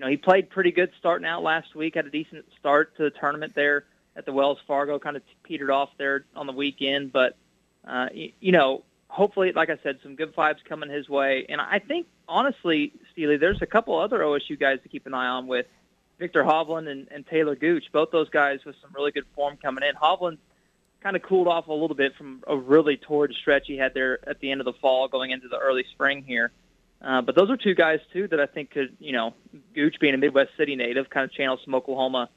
you 0.00 0.06
know, 0.06 0.10
he 0.10 0.16
played 0.16 0.48
pretty 0.48 0.72
good 0.72 0.90
starting 0.98 1.26
out 1.26 1.42
last 1.42 1.74
week. 1.74 1.94
Had 1.94 2.06
a 2.06 2.10
decent 2.10 2.46
start 2.58 2.96
to 2.96 3.02
the 3.02 3.10
tournament 3.10 3.54
there 3.54 3.84
at 4.16 4.24
the 4.24 4.32
Wells 4.32 4.56
Fargo. 4.66 4.98
Kind 4.98 5.14
of 5.14 5.22
petered 5.42 5.70
off 5.70 5.90
there 5.98 6.24
on 6.34 6.46
the 6.46 6.54
weekend, 6.54 7.12
but 7.12 7.36
uh, 7.86 8.06
you, 8.14 8.32
you 8.40 8.52
know, 8.52 8.82
hopefully, 9.08 9.52
like 9.52 9.68
I 9.68 9.76
said, 9.82 9.98
some 10.02 10.16
good 10.16 10.34
vibes 10.34 10.64
coming 10.66 10.88
his 10.88 11.06
way. 11.10 11.44
And 11.50 11.60
I 11.60 11.80
think, 11.80 12.06
honestly, 12.26 12.94
Steely, 13.12 13.36
there's 13.36 13.60
a 13.60 13.66
couple 13.66 13.98
other 13.98 14.20
OSU 14.20 14.58
guys 14.58 14.78
to 14.84 14.88
keep 14.88 15.04
an 15.06 15.12
eye 15.12 15.26
on 15.26 15.46
with 15.46 15.66
Viktor 16.18 16.44
Hovland 16.44 16.88
and, 16.88 17.06
and 17.10 17.26
Taylor 17.26 17.54
Gooch. 17.54 17.84
Both 17.92 18.10
those 18.10 18.30
guys 18.30 18.60
with 18.64 18.76
some 18.80 18.92
really 18.94 19.10
good 19.10 19.26
form 19.34 19.58
coming 19.62 19.84
in. 19.86 19.96
Hovland 19.96 20.38
kind 21.02 21.14
of 21.14 21.20
cooled 21.20 21.46
off 21.46 21.68
a 21.68 21.74
little 21.74 21.96
bit 21.96 22.16
from 22.16 22.42
a 22.46 22.56
really 22.56 22.96
torrid 22.96 23.34
stretch 23.38 23.66
he 23.66 23.76
had 23.76 23.92
there 23.92 24.26
at 24.26 24.40
the 24.40 24.50
end 24.50 24.62
of 24.62 24.64
the 24.64 24.72
fall, 24.80 25.08
going 25.08 25.30
into 25.30 25.48
the 25.48 25.58
early 25.58 25.84
spring 25.92 26.24
here. 26.26 26.52
Uh, 27.02 27.22
but 27.22 27.34
those 27.34 27.50
are 27.50 27.56
two 27.56 27.74
guys 27.74 28.00
too 28.12 28.28
that 28.28 28.40
I 28.40 28.46
think 28.46 28.70
could, 28.70 28.96
you 28.98 29.12
know, 29.12 29.34
Gooch 29.74 29.96
being 30.00 30.14
a 30.14 30.18
Midwest 30.18 30.50
City 30.58 30.76
native, 30.76 31.08
kind 31.08 31.24
of 31.24 31.32
channel 31.32 31.58
some 31.64 31.74
Oklahoma, 31.74 32.28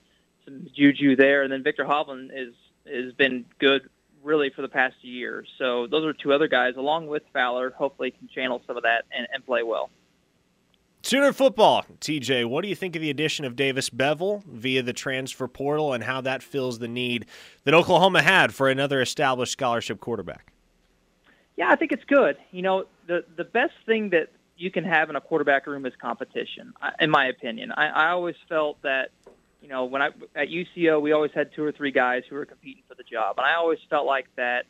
some 0.45 0.67
juju 0.75 1.15
there, 1.15 1.43
and 1.43 1.51
then 1.51 1.63
Viktor 1.63 1.83
Hovland 1.83 2.29
is 2.33 2.53
has 2.85 3.13
been 3.13 3.45
good 3.59 3.89
really 4.23 4.49
for 4.49 4.61
the 4.61 4.69
past 4.69 4.95
year. 5.01 5.45
So 5.57 5.87
those 5.87 6.05
are 6.05 6.13
two 6.13 6.33
other 6.33 6.47
guys, 6.47 6.75
along 6.77 7.07
with 7.07 7.23
Fowler, 7.33 7.71
hopefully 7.71 8.11
can 8.11 8.29
channel 8.29 8.61
some 8.65 8.77
of 8.77 8.83
that 8.83 9.03
and, 9.11 9.27
and 9.33 9.45
play 9.45 9.63
well. 9.63 9.89
Sooner 11.05 11.33
football, 11.33 11.85
TJ. 11.99 12.45
What 12.45 12.61
do 12.61 12.69
you 12.69 12.75
think 12.75 12.95
of 12.95 13.01
the 13.01 13.09
addition 13.09 13.43
of 13.43 13.57
Davis 13.57 13.89
Beville 13.89 14.41
via 14.47 14.81
the 14.81 14.93
transfer 14.93 15.49
portal 15.49 15.91
and 15.91 16.05
how 16.05 16.21
that 16.21 16.41
fills 16.41 16.79
the 16.79 16.87
need 16.87 17.25
that 17.65 17.73
Oklahoma 17.73 18.21
had 18.21 18.53
for 18.53 18.69
another 18.69 19.01
established 19.01 19.51
scholarship 19.51 19.99
quarterback? 19.99 20.53
Yeah, 21.57 21.69
I 21.69 21.75
think 21.75 21.91
it's 21.91 22.05
good. 22.05 22.37
You 22.51 22.61
know, 22.61 22.85
the 23.07 23.25
the 23.35 23.43
best 23.43 23.73
thing 23.85 24.11
that 24.11 24.29
you 24.57 24.71
can 24.71 24.83
have 24.83 25.09
in 25.09 25.15
a 25.15 25.21
quarterback 25.21 25.67
room 25.67 25.85
is 25.85 25.93
competition. 26.01 26.73
In 26.99 27.09
my 27.09 27.27
opinion, 27.27 27.71
I, 27.71 27.87
I 27.87 28.09
always 28.09 28.35
felt 28.47 28.81
that 28.83 29.11
you 29.61 29.69
know 29.69 29.85
when 29.85 30.01
I 30.01 30.09
at 30.35 30.49
UCO 30.49 31.01
we 31.01 31.11
always 31.11 31.31
had 31.33 31.53
two 31.53 31.63
or 31.63 31.71
three 31.71 31.91
guys 31.91 32.23
who 32.29 32.35
were 32.35 32.45
competing 32.45 32.83
for 32.87 32.95
the 32.95 33.03
job, 33.03 33.37
and 33.37 33.45
I 33.45 33.55
always 33.55 33.79
felt 33.89 34.05
like 34.05 34.27
that 34.35 34.65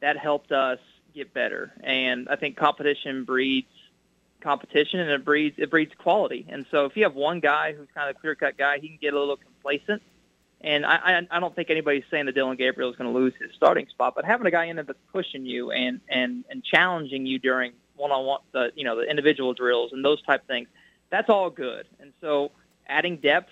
that 0.00 0.16
helped 0.16 0.52
us 0.52 0.78
get 1.14 1.34
better. 1.34 1.72
And 1.82 2.28
I 2.28 2.36
think 2.36 2.56
competition 2.56 3.24
breeds 3.24 3.66
competition, 4.40 5.00
and 5.00 5.10
it 5.10 5.24
breeds 5.24 5.56
it 5.58 5.70
breeds 5.70 5.92
quality. 5.98 6.46
And 6.48 6.66
so 6.70 6.86
if 6.86 6.96
you 6.96 7.04
have 7.04 7.14
one 7.14 7.40
guy 7.40 7.74
who's 7.74 7.88
kind 7.94 8.08
of 8.08 8.16
a 8.16 8.18
clear 8.18 8.34
cut 8.34 8.56
guy, 8.56 8.78
he 8.78 8.88
can 8.88 8.98
get 9.00 9.14
a 9.14 9.18
little 9.18 9.36
complacent. 9.36 10.02
And 10.60 10.84
I, 10.84 10.96
I, 10.96 11.36
I 11.36 11.40
don't 11.40 11.54
think 11.54 11.70
anybody's 11.70 12.02
saying 12.10 12.26
that 12.26 12.34
Dillon 12.34 12.56
Gabriel 12.56 12.90
is 12.90 12.96
going 12.96 13.12
to 13.12 13.16
lose 13.16 13.32
his 13.40 13.50
starting 13.54 13.86
spot, 13.90 14.14
but 14.16 14.24
having 14.24 14.44
a 14.46 14.50
guy 14.50 14.64
in 14.64 14.76
there 14.76 14.84
that's 14.84 14.98
pushing 15.12 15.46
you 15.46 15.70
and 15.70 16.00
and 16.08 16.44
and 16.50 16.64
challenging 16.64 17.26
you 17.26 17.38
during 17.38 17.72
one-on-one, 17.98 18.40
the 18.52 18.72
you 18.74 18.84
know 18.84 18.96
the 18.96 19.08
individual 19.08 19.52
drills 19.54 19.92
and 19.92 20.04
those 20.04 20.22
type 20.22 20.46
things. 20.46 20.68
That's 21.10 21.28
all 21.28 21.50
good. 21.50 21.86
And 22.00 22.12
so 22.20 22.52
adding 22.86 23.16
depth, 23.16 23.50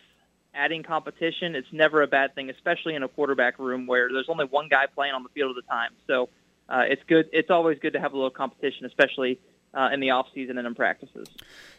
adding 0.54 0.82
competition, 0.82 1.54
it's 1.54 1.72
never 1.72 2.02
a 2.02 2.06
bad 2.06 2.34
thing, 2.34 2.50
especially 2.50 2.94
in 2.94 3.02
a 3.02 3.08
quarterback 3.08 3.58
room 3.58 3.86
where 3.86 4.08
there's 4.12 4.28
only 4.28 4.46
one 4.46 4.68
guy 4.68 4.86
playing 4.86 5.14
on 5.14 5.22
the 5.22 5.28
field 5.30 5.56
at 5.56 5.64
a 5.64 5.66
time. 5.66 5.90
So 6.06 6.28
uh, 6.68 6.84
it's 6.88 7.02
good. 7.06 7.28
It's 7.32 7.50
always 7.50 7.78
good 7.78 7.92
to 7.92 8.00
have 8.00 8.12
a 8.12 8.16
little 8.16 8.30
competition, 8.30 8.86
especially 8.86 9.38
uh, 9.76 9.90
in 9.92 10.00
the 10.00 10.10
off 10.10 10.26
season 10.34 10.58
and 10.58 10.66
in 10.66 10.74
practices. 10.74 11.28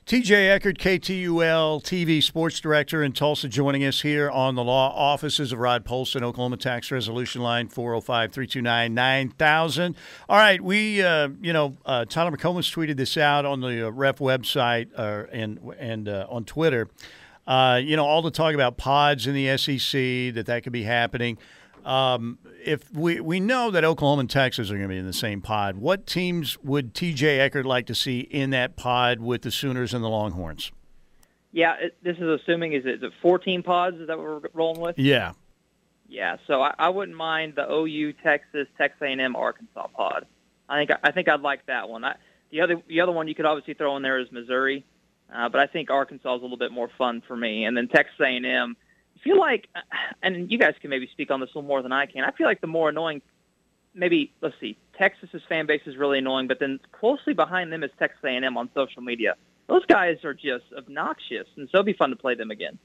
TJ 0.05 0.49
Eckert, 0.49 0.77
KTUL 0.77 1.83
TV 1.83 2.23
sports 2.23 2.61
director 2.61 3.03
in 3.03 3.11
Tulsa, 3.11 3.49
joining 3.49 3.83
us 3.83 4.01
here 4.01 4.29
on 4.29 4.55
the 4.55 4.63
law 4.63 4.93
offices 4.95 5.51
of 5.51 5.59
Rod 5.59 5.83
Polson, 5.83 6.23
Oklahoma 6.23 6.55
Tax 6.55 6.91
Resolution 6.91 7.41
Line 7.41 7.67
405 7.67 8.31
329 8.31 8.93
9000. 8.93 9.95
All 10.29 10.37
right, 10.37 10.61
we, 10.61 11.01
uh, 11.01 11.29
you 11.41 11.51
know, 11.51 11.75
uh, 11.85 12.05
Tyler 12.05 12.31
McComas 12.31 12.73
tweeted 12.73 12.95
this 12.95 13.17
out 13.17 13.43
on 13.43 13.59
the 13.59 13.87
uh, 13.87 13.89
ref 13.89 14.19
website 14.19 14.87
uh, 14.95 15.25
and, 15.33 15.59
and 15.77 16.07
uh, 16.07 16.25
on 16.29 16.45
Twitter. 16.45 16.87
You 17.45 17.95
know, 17.97 18.05
all 18.05 18.21
the 18.21 18.31
talk 18.31 18.53
about 18.53 18.77
pods 18.77 19.27
in 19.27 19.33
the 19.33 19.57
SEC, 19.57 20.35
that 20.35 20.45
that 20.45 20.63
could 20.63 20.73
be 20.73 20.83
happening. 20.83 21.37
Um, 21.87 22.39
if 22.65 22.93
we 22.93 23.21
we 23.21 23.39
know 23.39 23.71
that 23.71 23.85
Oklahoma 23.85 24.19
and 24.19 24.29
Texas 24.29 24.69
are 24.69 24.73
going 24.73 24.89
to 24.89 24.93
be 24.93 24.97
in 24.97 25.05
the 25.05 25.13
same 25.13 25.39
pod, 25.39 25.77
what 25.77 26.05
teams 26.05 26.57
would 26.61 26.93
TJ 26.93 27.39
Eckert 27.39 27.65
like 27.65 27.85
to 27.85 27.95
see 27.95 28.19
in 28.19 28.49
that 28.49 28.75
pod 28.75 29.21
with 29.21 29.43
the 29.43 29.51
Sooners 29.51 29.93
and 29.93 30.03
the 30.03 30.09
Longhorns? 30.09 30.73
Yeah, 31.53 31.75
it, 31.79 31.97
this 32.03 32.17
is 32.17 32.41
assuming 32.41 32.73
is 32.73 32.85
it, 32.85 32.95
is 32.95 33.03
it 33.03 33.13
14 33.21 33.63
pods? 33.63 33.97
Is 34.01 34.07
that 34.07 34.17
what 34.17 34.27
we're 34.27 34.49
rolling 34.53 34.81
with? 34.81 34.99
Yeah. 34.99 35.31
Yeah, 36.09 36.37
so 36.45 36.61
I, 36.61 36.73
I 36.77 36.89
wouldn't 36.89 37.17
mind 37.17 37.53
the 37.55 37.69
OU, 37.71 38.13
Texas, 38.21 38.67
Texas 38.77 39.01
A&M, 39.01 39.35
Arkansas 39.35 39.87
pod. 39.87 40.25
I 40.67 40.79
think 40.79 40.91
I 41.03 41.11
think 41.11 41.29
I'd 41.29 41.41
like 41.41 41.65
that 41.67 41.87
one. 41.87 42.03
I, 42.03 42.15
the 42.51 42.61
other 42.61 42.81
the 42.89 42.99
other 42.99 43.13
one 43.13 43.29
you 43.29 43.35
could 43.35 43.45
obviously 43.45 43.75
throw 43.75 43.95
in 43.95 44.03
there 44.03 44.19
is 44.19 44.29
Missouri, 44.29 44.85
uh, 45.33 45.47
but 45.47 45.61
I 45.61 45.67
think 45.67 45.89
Arkansas 45.89 46.35
is 46.35 46.41
a 46.41 46.43
little 46.43 46.57
bit 46.57 46.73
more 46.73 46.89
fun 46.97 47.23
for 47.25 47.37
me. 47.37 47.63
And 47.63 47.77
then 47.77 47.87
Texas 47.87 48.19
A&M 48.19 48.75
feel 49.23 49.39
like, 49.39 49.67
uh, 49.75 49.79
and 50.23 50.51
you 50.51 50.57
guys 50.57 50.75
can 50.81 50.89
maybe 50.89 51.07
speak 51.11 51.31
on 51.31 51.39
this 51.39 51.49
a 51.53 51.57
little 51.57 51.67
more 51.67 51.81
than 51.81 51.91
I 51.91 52.05
can. 52.05 52.23
I 52.23 52.31
feel 52.31 52.47
like 52.47 52.61
the 52.61 52.67
more 52.67 52.89
annoying, 52.89 53.21
maybe 53.93 54.33
let's 54.41 54.55
see, 54.59 54.77
Texas's 54.97 55.41
fan 55.47 55.65
base 55.65 55.81
is 55.85 55.97
really 55.97 56.19
annoying, 56.19 56.47
but 56.47 56.59
then 56.59 56.79
closely 56.91 57.33
behind 57.33 57.71
them 57.71 57.83
is 57.83 57.91
Texas 57.99 58.19
A&M 58.23 58.57
on 58.57 58.69
social 58.73 59.01
media. 59.01 59.35
Those 59.67 59.85
guys 59.85 60.23
are 60.23 60.33
just 60.33 60.65
obnoxious, 60.77 61.47
and 61.57 61.67
so 61.71 61.77
it'd 61.77 61.85
be 61.85 61.93
fun 61.93 62.09
to 62.11 62.15
play 62.15 62.35
them 62.35 62.51
again. 62.51 62.79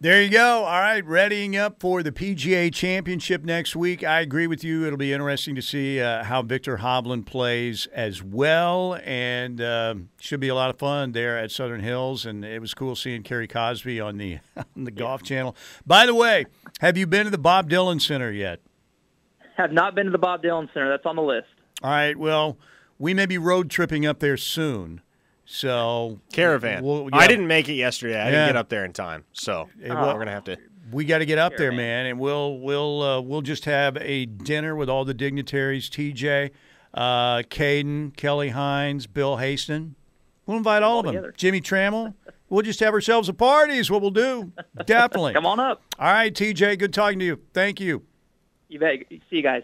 There 0.00 0.22
you 0.22 0.28
go. 0.28 0.64
All 0.64 0.80
right, 0.80 1.04
readying 1.06 1.56
up 1.56 1.80
for 1.80 2.02
the 2.02 2.12
PGA 2.12 2.72
Championship 2.74 3.42
next 3.42 3.74
week. 3.74 4.04
I 4.04 4.20
agree 4.20 4.46
with 4.46 4.62
you. 4.62 4.84
It'll 4.84 4.98
be 4.98 5.12
interesting 5.12 5.54
to 5.54 5.62
see 5.62 6.00
uh, 6.00 6.24
how 6.24 6.42
Viktor 6.42 6.78
Hovland 6.78 7.24
plays 7.26 7.86
as 7.86 8.22
well, 8.22 8.98
and 9.04 9.60
uh, 9.60 9.94
should 10.20 10.40
be 10.40 10.48
a 10.48 10.54
lot 10.54 10.68
of 10.68 10.78
fun 10.78 11.12
there 11.12 11.38
at 11.38 11.52
Southern 11.52 11.80
Hills. 11.80 12.26
And 12.26 12.44
it 12.44 12.60
was 12.60 12.74
cool 12.74 12.96
seeing 12.96 13.22
Kerry 13.22 13.48
Cosby 13.48 13.98
on 14.00 14.18
the 14.18 14.40
on 14.56 14.84
the 14.84 14.90
Golf 14.90 15.22
Channel. 15.22 15.56
By 15.86 16.06
the 16.06 16.14
way, 16.14 16.46
have 16.80 16.98
you 16.98 17.06
been 17.06 17.24
to 17.24 17.30
the 17.30 17.38
Bob 17.38 17.70
Dylan 17.70 18.00
Center 18.00 18.30
yet? 18.30 18.60
Have 19.56 19.72
not 19.72 19.94
been 19.94 20.06
to 20.06 20.12
the 20.12 20.18
Bob 20.18 20.42
Dylan 20.42 20.68
Center. 20.74 20.90
That's 20.90 21.06
on 21.06 21.16
the 21.16 21.22
list. 21.22 21.46
All 21.82 21.90
right. 21.90 22.16
Well, 22.16 22.58
we 22.98 23.14
may 23.14 23.26
be 23.26 23.38
road 23.38 23.70
tripping 23.70 24.04
up 24.04 24.18
there 24.18 24.36
soon. 24.36 25.00
So 25.54 26.18
caravan. 26.32 26.82
We'll, 26.82 27.04
yeah. 27.04 27.16
I 27.16 27.28
didn't 27.28 27.46
make 27.46 27.68
it 27.68 27.74
yesterday. 27.74 28.20
I 28.20 28.24
yeah. 28.24 28.30
didn't 28.30 28.48
get 28.48 28.56
up 28.56 28.68
there 28.70 28.84
in 28.84 28.92
time, 28.92 29.24
so 29.32 29.68
well, 29.86 30.12
we're 30.12 30.18
gonna 30.18 30.32
have 30.32 30.44
to. 30.44 30.56
We 30.90 31.04
got 31.04 31.18
to 31.18 31.26
get 31.26 31.38
up 31.38 31.56
caravan. 31.56 31.76
there, 31.76 31.86
man, 31.86 32.06
and 32.06 32.18
we'll 32.18 32.58
we'll 32.58 33.02
uh, 33.02 33.20
we'll 33.20 33.40
just 33.40 33.64
have 33.66 33.96
a 33.98 34.26
dinner 34.26 34.74
with 34.74 34.90
all 34.90 35.04
the 35.04 35.14
dignitaries. 35.14 35.88
TJ, 35.88 36.50
uh, 36.92 37.38
Caden, 37.42 38.16
Kelly 38.16 38.48
Hines, 38.48 39.06
Bill 39.06 39.36
Haisten, 39.36 39.94
We'll 40.44 40.56
invite 40.56 40.82
all, 40.82 40.94
all 40.94 40.98
of 41.00 41.06
them. 41.06 41.14
together. 41.14 41.34
Jimmy 41.36 41.60
Trammell. 41.60 42.14
We'll 42.48 42.62
just 42.62 42.80
have 42.80 42.92
ourselves 42.92 43.28
a 43.28 43.32
party. 43.32 43.78
Is 43.78 43.90
what 43.92 44.02
we'll 44.02 44.10
do. 44.10 44.52
Definitely. 44.86 45.34
Come 45.34 45.46
on 45.46 45.60
up. 45.60 45.82
All 46.00 46.12
right, 46.12 46.34
TJ. 46.34 46.80
Good 46.80 46.92
talking 46.92 47.20
to 47.20 47.24
you. 47.24 47.40
Thank 47.52 47.80
you. 47.80 48.02
You 48.68 48.80
bet. 48.80 49.04
See 49.08 49.22
you 49.30 49.42
guys. 49.42 49.62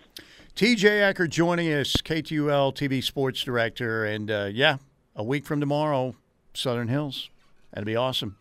TJ 0.54 1.02
Eckert 1.02 1.30
joining 1.30 1.72
us, 1.72 1.96
KTUL 1.96 2.74
TV 2.74 3.02
sports 3.02 3.42
director, 3.42 4.04
and 4.04 4.30
uh, 4.30 4.48
yeah, 4.52 4.76
a 5.20 5.22
week 5.22 5.44
from 5.44 5.60
tomorrow, 5.60 6.14
Southern 6.54 6.88
Hills. 6.88 7.28
That'd 7.72 7.84
be 7.84 7.94
awesome. 7.94 8.36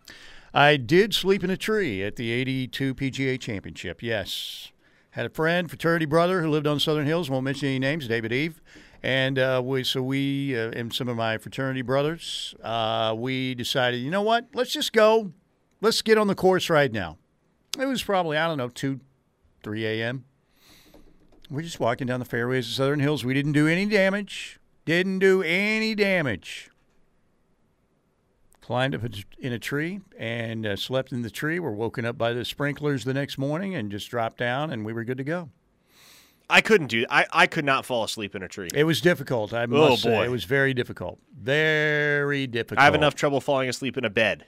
I 0.54 0.78
did 0.78 1.14
sleep 1.14 1.44
in 1.44 1.50
a 1.50 1.58
tree 1.58 2.02
at 2.02 2.16
the 2.16 2.32
82 2.32 2.96
PGA 2.96 3.40
Championship. 3.40 4.02
Yes. 4.02 4.72
Had 5.12 5.26
a 5.26 5.30
friend, 5.30 5.70
fraternity 5.70 6.06
brother 6.06 6.42
who 6.42 6.50
lived 6.50 6.66
on 6.66 6.80
Southern 6.80 7.06
Hills, 7.06 7.30
won't 7.30 7.44
mention 7.44 7.68
any 7.68 7.80
names, 7.80 8.08
David 8.08 8.32
Eve. 8.32 8.62
And 9.04 9.38
uh, 9.38 9.62
we, 9.64 9.84
so 9.84 10.02
we 10.02 10.58
uh, 10.58 10.72
and 10.72 10.94
some 10.94 11.10
of 11.10 11.18
my 11.18 11.38
fraternity 11.38 11.82
brothers, 11.82 12.56
uh, 12.64 13.14
we 13.18 13.56
decided, 13.56 13.98
you 13.98 14.10
know 14.10 14.22
what? 14.22 14.48
Let's 14.54 14.72
just 14.72 14.94
go. 14.94 15.34
Let's 15.82 16.02
get 16.02 16.18
on 16.18 16.28
the 16.28 16.36
course 16.36 16.70
right 16.70 16.92
now. 16.92 17.18
It 17.78 17.86
was 17.86 18.02
probably, 18.02 18.38
I 18.38 18.48
don't 18.48 18.58
know, 18.58 18.70
2, 18.70 19.02
3 19.64 19.86
a.m. 19.86 20.24
We're 21.50 21.62
just 21.62 21.80
walking 21.80 22.08
down 22.08 22.20
the 22.20 22.26
fairways 22.26 22.68
of 22.68 22.74
Southern 22.74 23.02
Hills. 23.02 23.26
We 23.26 23.34
didn't 23.34 23.52
do 23.54 23.68
any 23.68 23.86
damage. 23.86 24.60
Didn't 24.86 25.20
do 25.20 25.44
any 25.44 25.94
damage. 25.94 26.69
Climbed 28.70 28.94
up 28.94 29.02
in 29.40 29.52
a 29.52 29.58
tree 29.58 30.00
and 30.16 30.64
uh, 30.64 30.76
slept 30.76 31.12
in 31.12 31.24
the 31.24 31.32
tree. 31.32 31.58
Were 31.60 31.72
woken 31.72 32.06
up 32.06 32.20
by 32.20 32.34
the 32.34 32.46
sprinklers 32.46 33.04
the 33.04 33.16
next 33.16 33.40
morning 33.40 33.74
and 33.74 33.90
just 33.90 34.08
dropped 34.12 34.38
down, 34.38 34.72
and 34.72 34.86
we 34.86 34.94
were 34.94 35.04
good 35.04 35.18
to 35.18 35.24
go. 35.24 35.50
I 36.48 36.62
couldn't 36.62 36.86
do. 36.86 37.04
I 37.10 37.26
I 37.34 37.48
could 37.48 37.66
not 37.66 37.84
fall 37.84 38.04
asleep 38.04 38.36
in 38.36 38.44
a 38.44 38.48
tree. 38.48 38.68
It 38.76 38.84
was 38.84 39.02
difficult. 39.02 39.54
I 39.56 39.64
Oh, 39.64 39.68
must 39.90 40.04
say, 40.04 40.12
boy. 40.12 40.26
it 40.26 40.30
was 40.30 40.44
very 40.44 40.76
difficult. 40.76 41.18
Very 41.36 42.46
difficult. 42.46 42.80
I 42.80 42.84
have 42.84 42.94
enough 42.94 43.16
trouble 43.16 43.42
falling 43.42 43.70
asleep 43.70 43.98
in 43.98 44.06
a 44.06 44.10
bed. 44.12 44.46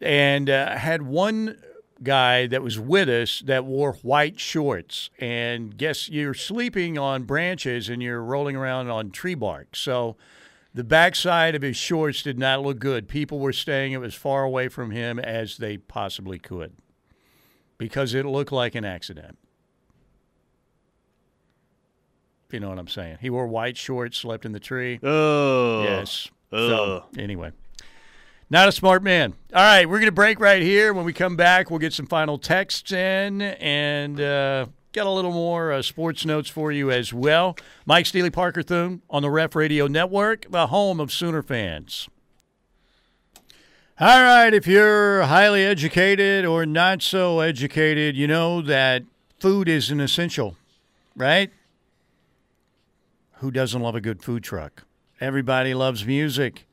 and 0.00 0.48
uh, 0.48 0.76
had 0.78 1.02
one 1.02 1.58
guy 2.02 2.46
that 2.46 2.62
was 2.62 2.78
with 2.80 3.10
us 3.10 3.42
that 3.44 3.66
wore 3.66 3.92
white 4.00 4.40
shorts 4.40 5.10
and 5.18 5.76
guess 5.76 6.08
you're 6.08 6.32
sleeping 6.32 6.96
on 6.96 7.24
branches 7.24 7.90
and 7.90 8.02
you're 8.02 8.22
rolling 8.22 8.56
around 8.56 8.88
on 8.88 9.10
tree 9.10 9.34
bark 9.34 9.76
so 9.76 10.16
the 10.72 10.84
backside 10.84 11.54
of 11.54 11.62
his 11.62 11.76
shorts 11.76 12.22
did 12.22 12.38
not 12.38 12.62
look 12.62 12.78
good 12.78 13.08
people 13.08 13.38
were 13.38 13.52
staying 13.52 13.94
as 13.94 14.14
far 14.14 14.44
away 14.44 14.68
from 14.68 14.90
him 14.90 15.18
as 15.18 15.56
they 15.56 15.76
possibly 15.76 16.38
could 16.38 16.72
because 17.78 18.14
it 18.14 18.24
looked 18.24 18.52
like 18.52 18.74
an 18.74 18.84
accident 18.84 19.36
if 22.46 22.54
you 22.54 22.60
know 22.60 22.68
what 22.68 22.78
i'm 22.78 22.88
saying 22.88 23.18
he 23.20 23.30
wore 23.30 23.46
white 23.46 23.76
shorts 23.76 24.16
slept 24.18 24.44
in 24.44 24.52
the 24.52 24.60
tree 24.60 24.98
Oh 25.02 25.82
Yes. 25.82 26.28
Ugh. 26.52 26.68
So, 26.68 27.04
anyway, 27.16 27.52
not 28.50 28.66
a 28.66 28.72
smart 28.72 29.04
man. 29.04 29.34
All 29.54 29.62
right, 29.62 29.88
we're 29.88 29.98
going 29.98 30.06
to 30.06 30.12
break 30.12 30.40
right 30.40 30.60
here. 30.60 30.92
When 30.92 31.04
we 31.04 31.12
come 31.12 31.36
back, 31.36 31.70
we'll 31.70 31.78
get 31.78 31.92
some 31.92 32.06
final 32.06 32.38
texts 32.38 32.90
in 32.90 33.40
and 33.40 34.20
uh, 34.20 34.66
got 34.92 35.06
a 35.06 35.10
little 35.10 35.32
more 35.32 35.72
uh, 35.72 35.82
sports 35.82 36.24
notes 36.24 36.48
for 36.48 36.72
you 36.72 36.90
as 36.90 37.12
well. 37.12 37.56
Mike 37.86 38.06
Steely 38.06 38.30
Parker 38.30 38.62
Thune 38.62 39.02
on 39.08 39.22
the 39.22 39.30
Ref 39.30 39.54
Radio 39.54 39.86
Network, 39.86 40.50
the 40.50 40.68
home 40.68 40.98
of 40.98 41.12
Sooner 41.12 41.42
fans. 41.42 42.08
All 44.00 44.22
right, 44.22 44.52
if 44.52 44.66
you're 44.66 45.22
highly 45.22 45.64
educated 45.64 46.44
or 46.46 46.64
not 46.64 47.02
so 47.02 47.40
educated, 47.40 48.16
you 48.16 48.26
know 48.26 48.62
that 48.62 49.04
food 49.38 49.68
is 49.68 49.90
an 49.90 50.00
essential, 50.00 50.56
right? 51.14 51.52
Who 53.34 53.50
doesn't 53.50 53.80
love 53.80 53.94
a 53.94 54.00
good 54.00 54.22
food 54.22 54.42
truck? 54.42 54.84
Everybody 55.20 55.74
loves 55.74 56.06
music. 56.06 56.66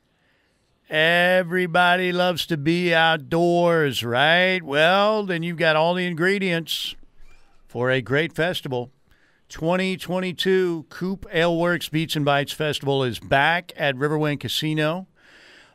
Everybody 0.90 2.14
loves 2.14 2.46
to 2.46 2.56
be 2.56 2.94
outdoors, 2.94 4.06
right? 4.06 4.64
Well, 4.64 5.26
then 5.26 5.44
you've 5.44 5.58
got 5.58 5.76
all 5.76 5.94
the 5.94 6.06
ingredients 6.06 6.96
for 7.68 7.92
a 7.92 8.02
great 8.02 8.34
festival. 8.34 8.92
2022 9.50 10.88
Coop 10.90 11.26
Ale 11.32 11.58
Works 11.58 11.90
Beats 11.90 12.16
and 12.16 12.26
Bites 12.26 12.52
Festival 12.52 13.04
is 13.04 13.20
back 13.20 13.72
at 13.78 13.96
Riverwind 13.96 14.42
Casino, 14.42 15.08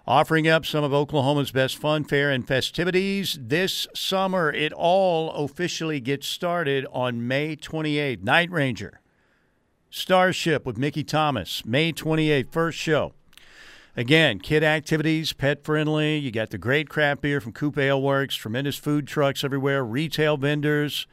offering 0.06 0.46
up 0.46 0.66
some 0.66 0.84
of 0.84 0.92
Oklahoma's 0.92 1.52
best 1.52 1.78
fun, 1.78 2.04
fair, 2.04 2.30
and 2.30 2.46
festivities 2.46 3.38
this 3.40 3.86
summer. 3.94 4.52
It 4.52 4.72
all 4.72 5.30
officially 5.32 6.00
gets 6.00 6.26
started 6.26 6.86
on 6.92 7.26
May 7.26 7.56
28th. 7.56 8.22
Night 8.22 8.50
Ranger, 8.50 9.00
Starship 9.88 10.64
with 10.64 10.78
Mickey 10.78 11.04
Thomas, 11.04 11.64
May 11.64 11.92
28th, 11.92 12.50
first 12.50 12.78
show. 12.78 13.12
Again, 13.94 14.38
kid 14.38 14.64
activities, 14.64 15.34
pet 15.34 15.64
friendly. 15.64 16.16
You 16.16 16.30
got 16.30 16.48
the 16.48 16.56
great 16.56 16.88
craft 16.88 17.20
beer 17.20 17.42
from 17.42 17.52
Coop 17.52 17.76
Ale 17.76 18.00
Works, 18.00 18.34
tremendous 18.34 18.76
food 18.76 19.06
trucks 19.06 19.44
everywhere, 19.44 19.84
retail 19.84 20.38
vendors. 20.38 21.06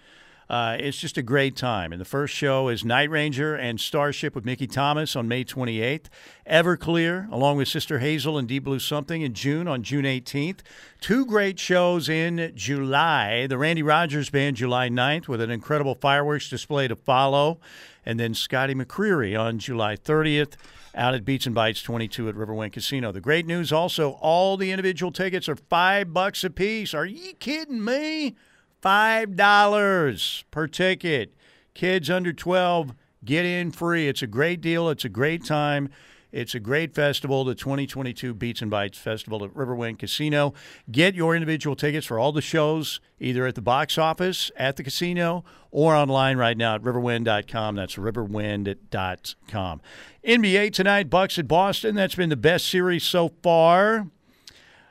Uh, 0.49 0.75
it's 0.79 0.97
just 0.97 1.15
a 1.15 1.21
great 1.21 1.55
time. 1.55 1.91
And 1.91 2.01
the 2.01 2.05
first 2.05 2.33
show 2.33 2.69
is 2.69 2.83
Night 2.83 3.11
Ranger 3.11 3.53
and 3.55 3.79
Starship 3.79 4.33
with 4.33 4.45
Mickey 4.45 4.65
Thomas 4.65 5.15
on 5.15 5.27
May 5.27 5.43
28th. 5.45 6.05
Everclear, 6.49 7.31
along 7.31 7.57
with 7.57 7.67
Sister 7.67 7.99
Hazel 7.99 8.35
and 8.35 8.47
Deep 8.47 8.63
Blue 8.63 8.79
Something 8.79 9.21
in 9.21 9.35
June 9.35 9.67
on 9.67 9.83
June 9.83 10.05
18th. 10.05 10.61
Two 11.01 11.23
great 11.23 11.59
shows 11.59 12.09
in 12.09 12.51
July. 12.55 13.45
The 13.45 13.59
Randy 13.59 13.83
Rogers 13.83 14.31
Band 14.31 14.55
July 14.55 14.89
9th 14.89 15.27
with 15.27 15.39
an 15.39 15.51
incredible 15.51 15.93
fireworks 15.93 16.49
display 16.49 16.87
to 16.87 16.95
follow. 16.95 17.59
And 18.03 18.19
then 18.19 18.33
Scotty 18.33 18.73
McCreery 18.73 19.39
on 19.39 19.59
July 19.59 19.97
30th 19.97 20.53
out 20.95 21.13
at 21.13 21.23
Beats 21.25 21.45
and 21.45 21.53
Bites 21.53 21.83
22 21.83 22.27
at 22.27 22.33
Riverwind 22.33 22.71
Casino. 22.71 23.11
The 23.11 23.21
great 23.21 23.45
news 23.45 23.71
also, 23.71 24.13
all 24.13 24.57
the 24.57 24.71
individual 24.71 25.11
tickets 25.11 25.47
are 25.47 25.55
five 25.55 26.11
bucks 26.11 26.43
a 26.43 26.49
piece. 26.49 26.95
Are 26.95 27.05
you 27.05 27.33
kidding 27.35 27.85
me? 27.85 28.35
Five 28.81 29.35
dollars 29.35 30.45
per 30.51 30.67
ticket. 30.67 31.33
Kids 31.73 32.09
under 32.09 32.33
12 32.33 32.93
get 33.23 33.45
in 33.45 33.71
free. 33.71 34.07
It's 34.07 34.21
a 34.21 34.27
great 34.27 34.61
deal. 34.61 34.89
It's 34.89 35.05
a 35.05 35.09
great 35.09 35.45
time. 35.45 35.89
It's 36.31 36.53
a 36.53 36.59
great 36.59 36.93
festival, 36.93 37.43
the 37.43 37.55
2022 37.55 38.35
Beats 38.35 38.61
and 38.61 38.69
Bites 38.69 38.99
Festival 38.99 39.43
at 39.43 39.51
Riverwind 39.51 39.97
Casino. 39.97 40.53
Get 40.91 41.15
your 41.15 41.35
individual 41.35 41.75
tickets 41.75 42.05
for 42.05 42.19
all 42.19 42.31
the 42.31 42.41
shows 42.41 42.99
either 43.19 43.47
at 43.47 43.55
the 43.55 43.61
box 43.61 43.97
office, 43.97 44.51
at 44.55 44.75
the 44.75 44.83
casino, 44.83 45.43
or 45.71 45.95
online 45.95 46.37
right 46.37 46.55
now 46.55 46.75
at 46.75 46.83
riverwind.com. 46.83 47.75
That's 47.75 47.95
riverwind.com. 47.95 49.81
NBA 50.23 50.73
tonight, 50.73 51.09
Bucks 51.09 51.39
at 51.39 51.47
Boston. 51.47 51.95
That's 51.95 52.15
been 52.15 52.29
the 52.29 52.37
best 52.37 52.67
series 52.67 53.03
so 53.03 53.29
far. 53.41 54.07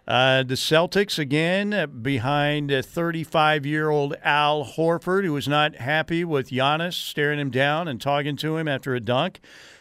Uh, 0.08 0.42
the 0.42 0.54
Celtics 0.54 1.18
again 1.18 1.74
uh, 1.74 1.86
behind 1.86 2.72
35 2.72 3.66
year 3.66 3.90
old 3.90 4.16
Al 4.22 4.64
Horford, 4.64 5.24
who 5.24 5.34
was 5.34 5.46
not 5.46 5.76
happy 5.76 6.24
with 6.24 6.48
Giannis 6.48 6.94
staring 6.94 7.38
him 7.38 7.50
down 7.50 7.88
and 7.88 8.00
talking 8.00 8.34
to 8.38 8.56
him 8.56 8.66
after 8.66 8.94
a 8.94 9.00
dunk. 9.00 9.38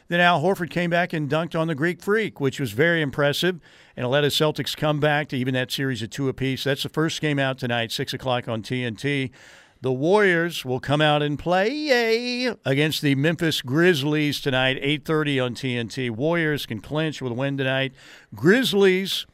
Then 0.10 0.20
Al 0.20 0.44
Horford 0.44 0.70
came 0.70 0.90
back 0.90 1.14
and 1.14 1.30
dunked 1.30 1.58
on 1.58 1.68
the 1.68 1.76
Greek 1.76 2.02
Freak, 2.02 2.42
which 2.42 2.60
was 2.60 2.74
very 2.74 3.02
impressive, 3.02 3.62
and 3.96 4.10
let 4.10 4.22
the 4.22 4.28
Celtics 4.28 4.76
come 4.76 5.00
back 5.00 5.30
to 5.30 5.38
even 5.38 5.54
that 5.54 5.72
series 5.72 6.04
at 6.04 6.12
two 6.12 6.28
apiece. 6.28 6.66
That's 6.66 6.84
the 6.84 6.90
first 6.90 7.22
game 7.22 7.40
out 7.40 7.58
tonight, 7.58 7.94
6 7.94 8.14
o'clock 8.14 8.50
on 8.50 8.62
TNT. 8.62 9.32
The 9.80 9.94
Warriors 9.94 10.66
will 10.66 10.82
come 10.82 11.00
out 11.00 11.22
and 11.22 11.40
play 11.40 11.74
yay, 11.74 12.54
against 12.66 13.02
the 13.02 13.16
Memphis 13.16 13.62
Grizzlies 13.62 14.42
tonight, 14.42 14.82
8.30 14.82 15.46
on 15.46 15.56
TNT. 15.56 16.12
Warriors 16.12 16.66
can 16.66 16.82
clinch 16.82 17.22
with 17.22 17.32
a 17.32 17.36
win 17.36 17.58
tonight. 17.58 17.94
Grizzlies 18.36 19.26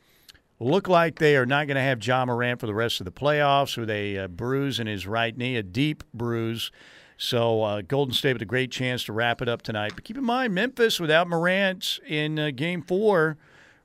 look 0.64 0.88
like 0.88 1.19
they 1.19 1.35
are 1.35 1.45
not 1.45 1.68
going 1.68 1.76
to 1.76 1.81
have 1.81 2.06
Ja 2.06 2.26
Morant 2.26 2.60
for 2.60 2.68
the 2.68 2.73
rest 2.73 3.02
of 3.02 3.06
the 3.06 3.11
playoffs 3.11 3.77
with 3.77 3.90
a 3.90 4.18
uh, 4.18 4.27
bruise 4.27 4.80
in 4.80 4.88
his 4.88 5.06
right 5.06 5.38
knee, 5.38 5.56
a 5.56 5.64
deep 5.64 6.03
bruise. 6.14 6.72
So 7.18 7.61
uh, 7.64 7.81
Golden 7.81 8.14
State 8.14 8.34
with 8.34 8.41
a 8.41 8.45
great 8.45 8.72
chance 8.72 9.03
to 9.06 9.14
wrap 9.14 9.41
it 9.41 9.48
up 9.48 9.61
tonight. 9.61 9.94
But 9.95 10.03
keep 10.03 10.18
in 10.18 10.23
mind, 10.23 10.53
Memphis 10.53 10.99
without 10.99 11.27
Morant 11.27 11.99
in 12.07 12.40
uh, 12.40 12.52
Game 12.56 12.81
Four 12.81 13.38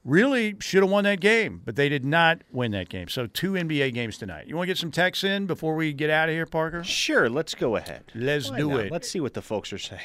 really 0.05 0.57
should 0.61 0.83
have 0.83 0.91
won 0.91 1.05
that 1.05 1.21
game, 1.21 1.61
but 1.65 1.77
they 1.77 1.89
did 1.89 2.05
not 2.05 2.43
win 2.51 2.71
that 2.73 2.89
game. 2.89 3.09
So 3.09 3.27
two 3.27 3.53
NBA 3.53 3.93
games 3.95 4.17
tonight. 4.19 4.47
You 4.47 4.57
want 4.57 4.67
to 4.67 4.71
get 4.71 4.79
some 4.79 4.91
texts 4.91 5.25
in 5.25 5.47
before 5.47 5.75
we 5.75 5.93
get 5.93 6.11
out 6.11 6.29
of 6.29 6.35
here, 6.35 6.47
Parker? 6.47 6.83
Sure, 6.83 7.29
let's 7.29 7.55
go 7.55 7.77
ahead. 7.77 8.05
Let's 8.15 8.51
Why 8.51 8.57
do 8.57 8.71
not? 8.71 8.81
it. 8.87 8.93
Let's 8.93 9.11
see 9.11 9.21
what 9.21 9.35
the 9.35 9.43
folks 9.43 9.73
are 9.73 9.79
saying. 9.79 10.01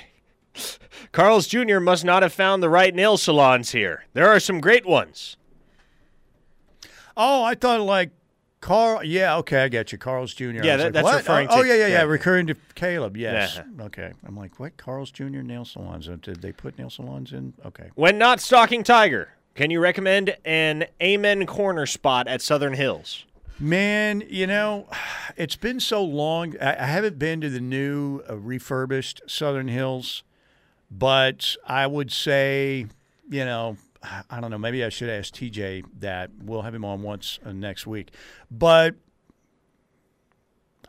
Carl's 1.12 1.48
Jr. 1.48 1.80
must 1.80 2.04
not 2.06 2.22
have 2.22 2.34
found 2.34 2.62
the 2.62 2.70
right 2.70 2.94
nail 2.94 3.18
salons 3.18 3.72
here. 3.72 4.06
There 4.14 4.28
are 4.28 4.40
some 4.40 4.60
great 4.60 4.86
ones. 4.86 5.38
Oh, 7.16 7.44
I 7.44 7.56
thought 7.56 7.82
like 7.82 8.12
Carl. 8.62 9.04
Yeah, 9.04 9.38
okay, 9.38 9.64
I 9.64 9.68
get 9.68 9.92
you. 9.92 9.98
Carl's 9.98 10.34
Jr. 10.34 10.46
Yeah, 10.46 10.78
that- 10.78 10.84
like, 10.86 10.94
that's 10.94 11.04
what? 11.04 11.16
referring 11.18 11.48
oh, 11.50 11.58
to- 11.58 11.62
Oh, 11.62 11.64
yeah, 11.64 11.74
yeah, 11.74 11.88
yeah, 11.88 11.94
yeah. 12.00 12.04
Recurring 12.04 12.48
to 12.48 12.56
Caleb. 12.76 13.18
Yes. 13.18 13.58
Yeah. 13.58 13.86
Okay. 13.86 14.14
I'm 14.26 14.36
like, 14.38 14.60
what? 14.60 14.78
Carl's 14.78 15.12
Jr. 15.12 15.42
nail 15.42 15.66
salons? 15.66 16.08
Uh, 16.08 16.18
Did 16.22 16.42
they 16.42 16.52
put 16.52 16.78
nail 16.78 16.90
salons 16.90 17.34
in? 17.34 17.54
Okay. 17.66 17.92
When 17.96 18.18
not 18.18 18.40
stalking 18.40 18.84
Tiger, 18.84 19.30
can 19.56 19.70
you 19.70 19.80
recommend 19.80 20.36
an 20.46 20.86
Amen 21.02 21.46
corner 21.46 21.86
spot 21.86 22.28
at 22.28 22.42
Southern 22.42 22.74
Hills? 22.74 23.26
Man, 23.60 24.24
you 24.28 24.48
know, 24.48 24.88
it's 25.38 25.56
been 25.56 25.80
so 25.80 26.04
long. 26.04 26.56
I, 26.60 26.76
I 26.82 26.86
haven't 26.86 27.20
been 27.20 27.42
to 27.42 27.50
the 27.50 27.60
new 27.60 28.22
uh, 28.30 28.38
refurbished 28.38 29.22
Southern 29.28 29.68
Hills, 29.68 30.24
but 30.90 31.56
I 31.68 31.86
would 31.86 32.12
say, 32.12 32.88
you 33.30 33.46
know, 33.46 33.78
I 34.30 34.42
don't 34.42 34.52
know. 34.52 34.58
Maybe 34.58 34.84
I 34.84 34.90
should 34.90 35.10
ask 35.10 35.34
TJ 35.34 35.86
that. 36.00 36.32
We'll 36.44 36.64
have 36.64 36.76
him 36.76 36.84
on 36.84 37.02
once 37.02 37.40
uh, 37.46 37.54
next 37.54 37.88
week. 37.88 38.12
But 38.52 38.96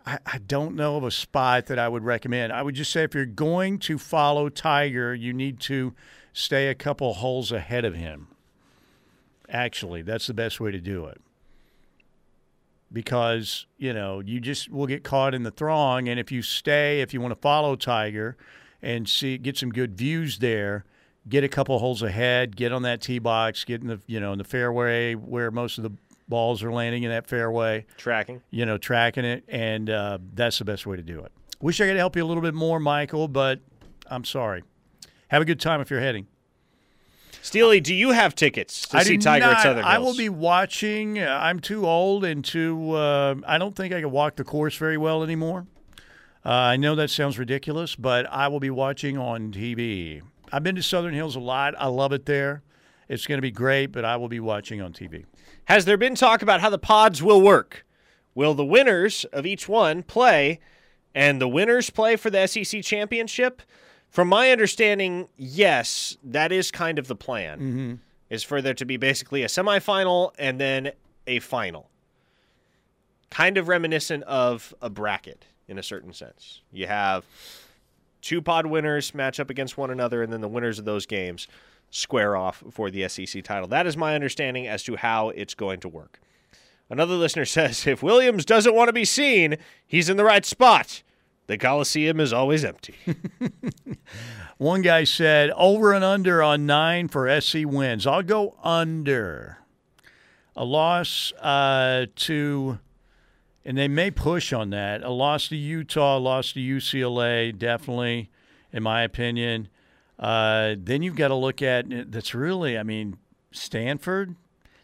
I, 0.04 0.18
I 0.26 0.38
don't 0.38 0.74
know 0.74 0.96
of 0.96 1.04
a 1.04 1.10
spot 1.10 1.66
that 1.66 1.78
I 1.78 1.88
would 1.88 2.04
recommend. 2.04 2.52
I 2.52 2.62
would 2.62 2.74
just 2.74 2.90
say 2.90 3.04
if 3.04 3.14
you're 3.14 3.24
going 3.24 3.78
to 3.80 3.98
follow 3.98 4.48
Tiger, 4.48 5.14
you 5.14 5.32
need 5.32 5.60
to 5.60 5.94
stay 6.32 6.68
a 6.68 6.74
couple 6.74 7.14
holes 7.14 7.52
ahead 7.52 7.84
of 7.84 7.94
him. 7.94 8.28
Actually, 9.48 10.02
that's 10.02 10.26
the 10.26 10.34
best 10.34 10.58
way 10.60 10.72
to 10.72 10.80
do 10.80 11.06
it. 11.06 11.20
Because, 12.92 13.66
you 13.76 13.92
know, 13.92 14.20
you 14.20 14.40
just 14.40 14.70
will 14.70 14.86
get 14.86 15.04
caught 15.04 15.34
in 15.34 15.42
the 15.42 15.50
throng. 15.50 16.08
And 16.08 16.18
if 16.18 16.30
you 16.32 16.42
stay, 16.42 17.00
if 17.00 17.14
you 17.14 17.20
want 17.20 17.32
to 17.32 17.40
follow 17.40 17.76
Tiger 17.76 18.36
and 18.82 19.08
see, 19.08 19.38
get 19.38 19.56
some 19.56 19.70
good 19.70 19.96
views 19.96 20.38
there, 20.38 20.84
get 21.28 21.44
a 21.44 21.48
couple 21.48 21.78
holes 21.78 22.02
ahead, 22.02 22.56
get 22.56 22.72
on 22.72 22.82
that 22.82 23.00
tee 23.00 23.18
box, 23.18 23.64
get 23.64 23.80
in 23.80 23.88
the, 23.88 24.00
you 24.06 24.20
know, 24.20 24.32
in 24.32 24.38
the 24.38 24.44
fairway 24.44 25.14
where 25.14 25.50
most 25.50 25.78
of 25.78 25.84
the 25.84 25.92
balls 26.28 26.62
are 26.62 26.72
landing 26.72 27.02
in 27.02 27.10
that 27.10 27.26
fairway. 27.26 27.86
Tracking. 27.96 28.42
You 28.50 28.66
know, 28.66 28.78
tracking 28.78 29.24
it. 29.24 29.44
And 29.48 29.90
uh, 29.90 30.18
that's 30.34 30.58
the 30.58 30.64
best 30.64 30.86
way 30.86 30.96
to 30.96 31.02
do 31.02 31.20
it. 31.20 31.32
Wish 31.60 31.80
I 31.80 31.86
could 31.86 31.96
help 31.96 32.16
you 32.16 32.24
a 32.24 32.26
little 32.26 32.42
bit 32.42 32.54
more, 32.54 32.80
Michael, 32.80 33.28
but 33.28 33.60
I'm 34.06 34.24
sorry. 34.24 34.62
Have 35.28 35.42
a 35.42 35.44
good 35.44 35.60
time 35.60 35.80
if 35.80 35.90
you're 35.90 36.00
heading. 36.00 36.26
Steely, 37.42 37.80
do 37.80 37.94
you 37.94 38.12
have 38.12 38.34
tickets 38.34 38.88
to 38.88 38.96
I 38.96 39.02
see 39.02 39.18
Tiger 39.18 39.44
not. 39.44 39.56
at 39.56 39.62
Southern 39.62 39.84
Hills? 39.84 39.94
I 39.94 39.98
will 39.98 40.16
be 40.16 40.30
watching. 40.30 41.18
Uh, 41.18 41.38
I'm 41.42 41.60
too 41.60 41.86
old 41.86 42.24
and 42.24 42.42
too. 42.42 42.92
Uh, 42.92 43.34
I 43.46 43.58
don't 43.58 43.76
think 43.76 43.92
I 43.92 44.00
can 44.00 44.10
walk 44.10 44.36
the 44.36 44.44
course 44.44 44.76
very 44.76 44.96
well 44.96 45.22
anymore. 45.22 45.66
Uh, 46.44 46.50
I 46.50 46.76
know 46.76 46.94
that 46.94 47.10
sounds 47.10 47.38
ridiculous, 47.38 47.96
but 47.96 48.26
I 48.30 48.48
will 48.48 48.60
be 48.60 48.70
watching 48.70 49.18
on 49.18 49.52
TV. 49.52 50.22
I've 50.52 50.62
been 50.62 50.76
to 50.76 50.82
Southern 50.82 51.14
Hills 51.14 51.36
a 51.36 51.40
lot. 51.40 51.74
I 51.78 51.86
love 51.86 52.12
it 52.12 52.26
there. 52.26 52.62
It's 53.08 53.26
going 53.26 53.38
to 53.38 53.42
be 53.42 53.50
great, 53.50 53.86
but 53.86 54.04
I 54.04 54.16
will 54.16 54.28
be 54.28 54.40
watching 54.40 54.80
on 54.80 54.92
TV. 54.92 55.24
Has 55.66 55.84
there 55.84 55.96
been 55.96 56.14
talk 56.14 56.42
about 56.42 56.60
how 56.60 56.70
the 56.70 56.78
pods 56.78 57.22
will 57.22 57.40
work? 57.40 57.84
Will 58.34 58.54
the 58.54 58.64
winners 58.64 59.24
of 59.26 59.46
each 59.46 59.68
one 59.68 60.02
play, 60.02 60.60
and 61.14 61.40
the 61.40 61.48
winners 61.48 61.90
play 61.90 62.16
for 62.16 62.30
the 62.30 62.46
SEC 62.46 62.82
championship? 62.82 63.62
From 64.08 64.28
my 64.28 64.50
understanding, 64.50 65.28
yes, 65.36 66.16
that 66.22 66.52
is 66.52 66.70
kind 66.70 66.98
of 66.98 67.08
the 67.08 67.16
plan. 67.16 67.58
Mm-hmm. 67.58 67.94
Is 68.30 68.42
for 68.42 68.62
there 68.62 68.74
to 68.74 68.84
be 68.84 68.96
basically 68.96 69.42
a 69.42 69.48
semifinal 69.48 70.32
and 70.38 70.60
then 70.60 70.92
a 71.26 71.40
final. 71.40 71.90
Kind 73.30 73.58
of 73.58 73.68
reminiscent 73.68 74.24
of 74.24 74.74
a 74.80 74.88
bracket 74.90 75.46
in 75.68 75.78
a 75.78 75.82
certain 75.82 76.12
sense. 76.12 76.62
You 76.72 76.86
have 76.86 77.24
two 78.24 78.42
pod 78.42 78.66
winners 78.66 79.14
match 79.14 79.38
up 79.38 79.50
against 79.50 79.78
one 79.78 79.90
another, 79.90 80.22
and 80.22 80.32
then 80.32 80.40
the 80.40 80.48
winners 80.48 80.78
of 80.78 80.84
those 80.84 81.06
games 81.06 81.46
square 81.90 82.36
off 82.36 82.62
for 82.70 82.90
the 82.90 83.08
SEC 83.08 83.44
title. 83.44 83.68
That 83.68 83.86
is 83.86 83.96
my 83.96 84.14
understanding 84.14 84.66
as 84.66 84.82
to 84.84 84.96
how 84.96 85.28
it's 85.30 85.54
going 85.54 85.80
to 85.80 85.88
work. 85.88 86.20
Another 86.90 87.14
listener 87.14 87.44
says 87.44 87.86
if 87.86 88.02
Williams 88.02 88.44
doesn't 88.44 88.74
want 88.74 88.88
to 88.88 88.92
be 88.92 89.04
seen, 89.04 89.56
he's 89.86 90.08
in 90.08 90.16
the 90.16 90.24
right 90.24 90.44
spot. 90.44 91.02
The 91.46 91.58
Coliseum 91.58 92.20
is 92.20 92.32
always 92.32 92.64
empty. 92.64 92.94
One 94.58 94.80
guy 94.80 95.04
said 95.04 95.50
over 95.50 95.92
and 95.92 96.04
under 96.04 96.42
on 96.42 96.64
nine 96.64 97.08
for 97.08 97.40
SC 97.40 97.58
wins. 97.64 98.06
I'll 98.06 98.22
go 98.22 98.56
under. 98.62 99.58
A 100.56 100.64
loss 100.64 101.32
uh, 101.40 102.06
to, 102.14 102.78
and 103.64 103.78
they 103.78 103.88
may 103.88 104.10
push 104.10 104.52
on 104.52 104.70
that. 104.70 105.02
A 105.02 105.10
loss 105.10 105.48
to 105.48 105.56
Utah, 105.56 106.18
a 106.18 106.18
loss 106.18 106.52
to 106.52 106.60
UCLA, 106.60 107.56
definitely, 107.56 108.30
in 108.72 108.82
my 108.82 109.02
opinion. 109.02 109.68
Uh, 110.18 110.74
then 110.78 111.02
you've 111.02 111.16
got 111.16 111.28
to 111.28 111.34
look 111.34 111.62
at 111.62 111.86
that's 112.10 112.34
really, 112.34 112.78
I 112.78 112.82
mean, 112.82 113.16
Stanford. 113.52 114.36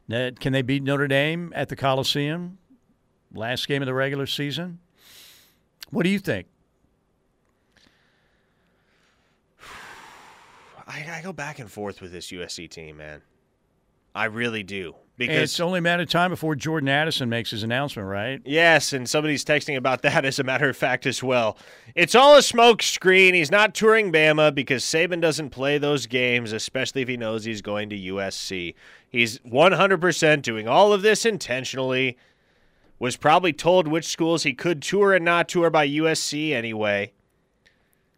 Can 0.08 0.52
they 0.52 0.62
beat 0.62 0.82
Notre 0.82 1.06
Dame 1.06 1.52
at 1.54 1.68
the 1.68 1.76
Coliseum? 1.76 2.58
Last 3.32 3.68
game 3.68 3.80
of 3.80 3.86
the 3.86 3.94
regular 3.94 4.26
season. 4.26 4.80
What 5.90 6.02
do 6.02 6.08
you 6.08 6.18
think? 6.18 6.48
I, 10.86 11.06
I, 11.08 11.20
go 11.22 11.32
back 11.32 11.60
and 11.60 11.70
forth 11.70 12.00
with 12.00 12.10
this 12.10 12.32
USC 12.32 12.68
team, 12.68 12.96
man. 12.96 13.22
I 14.14 14.24
really 14.24 14.64
do. 14.64 14.96
Because 15.20 15.34
and 15.34 15.42
it's 15.42 15.60
only 15.60 15.80
a 15.80 15.82
matter 15.82 16.02
of 16.02 16.08
time 16.08 16.30
before 16.30 16.54
Jordan 16.54 16.88
Addison 16.88 17.28
makes 17.28 17.50
his 17.50 17.62
announcement, 17.62 18.08
right? 18.08 18.40
Yes, 18.42 18.94
and 18.94 19.06
somebody's 19.06 19.44
texting 19.44 19.76
about 19.76 20.00
that 20.00 20.24
as 20.24 20.38
a 20.38 20.44
matter 20.44 20.70
of 20.70 20.78
fact 20.78 21.04
as 21.04 21.22
well. 21.22 21.58
It's 21.94 22.14
all 22.14 22.38
a 22.38 22.42
smoke 22.42 22.82
screen. 22.82 23.34
He's 23.34 23.50
not 23.50 23.74
touring 23.74 24.10
Bama 24.10 24.54
because 24.54 24.82
Saban 24.82 25.20
doesn't 25.20 25.50
play 25.50 25.76
those 25.76 26.06
games, 26.06 26.54
especially 26.54 27.02
if 27.02 27.08
he 27.08 27.18
knows 27.18 27.44
he's 27.44 27.60
going 27.60 27.90
to 27.90 27.98
USC. 27.98 28.74
He's 29.10 29.38
100% 29.40 30.40
doing 30.40 30.66
all 30.66 30.94
of 30.94 31.02
this 31.02 31.26
intentionally. 31.26 32.16
Was 32.98 33.18
probably 33.18 33.52
told 33.52 33.88
which 33.88 34.06
schools 34.06 34.44
he 34.44 34.54
could 34.54 34.80
tour 34.80 35.12
and 35.12 35.24
not 35.24 35.50
tour 35.50 35.68
by 35.68 35.86
USC 35.86 36.52
anyway. 36.52 37.12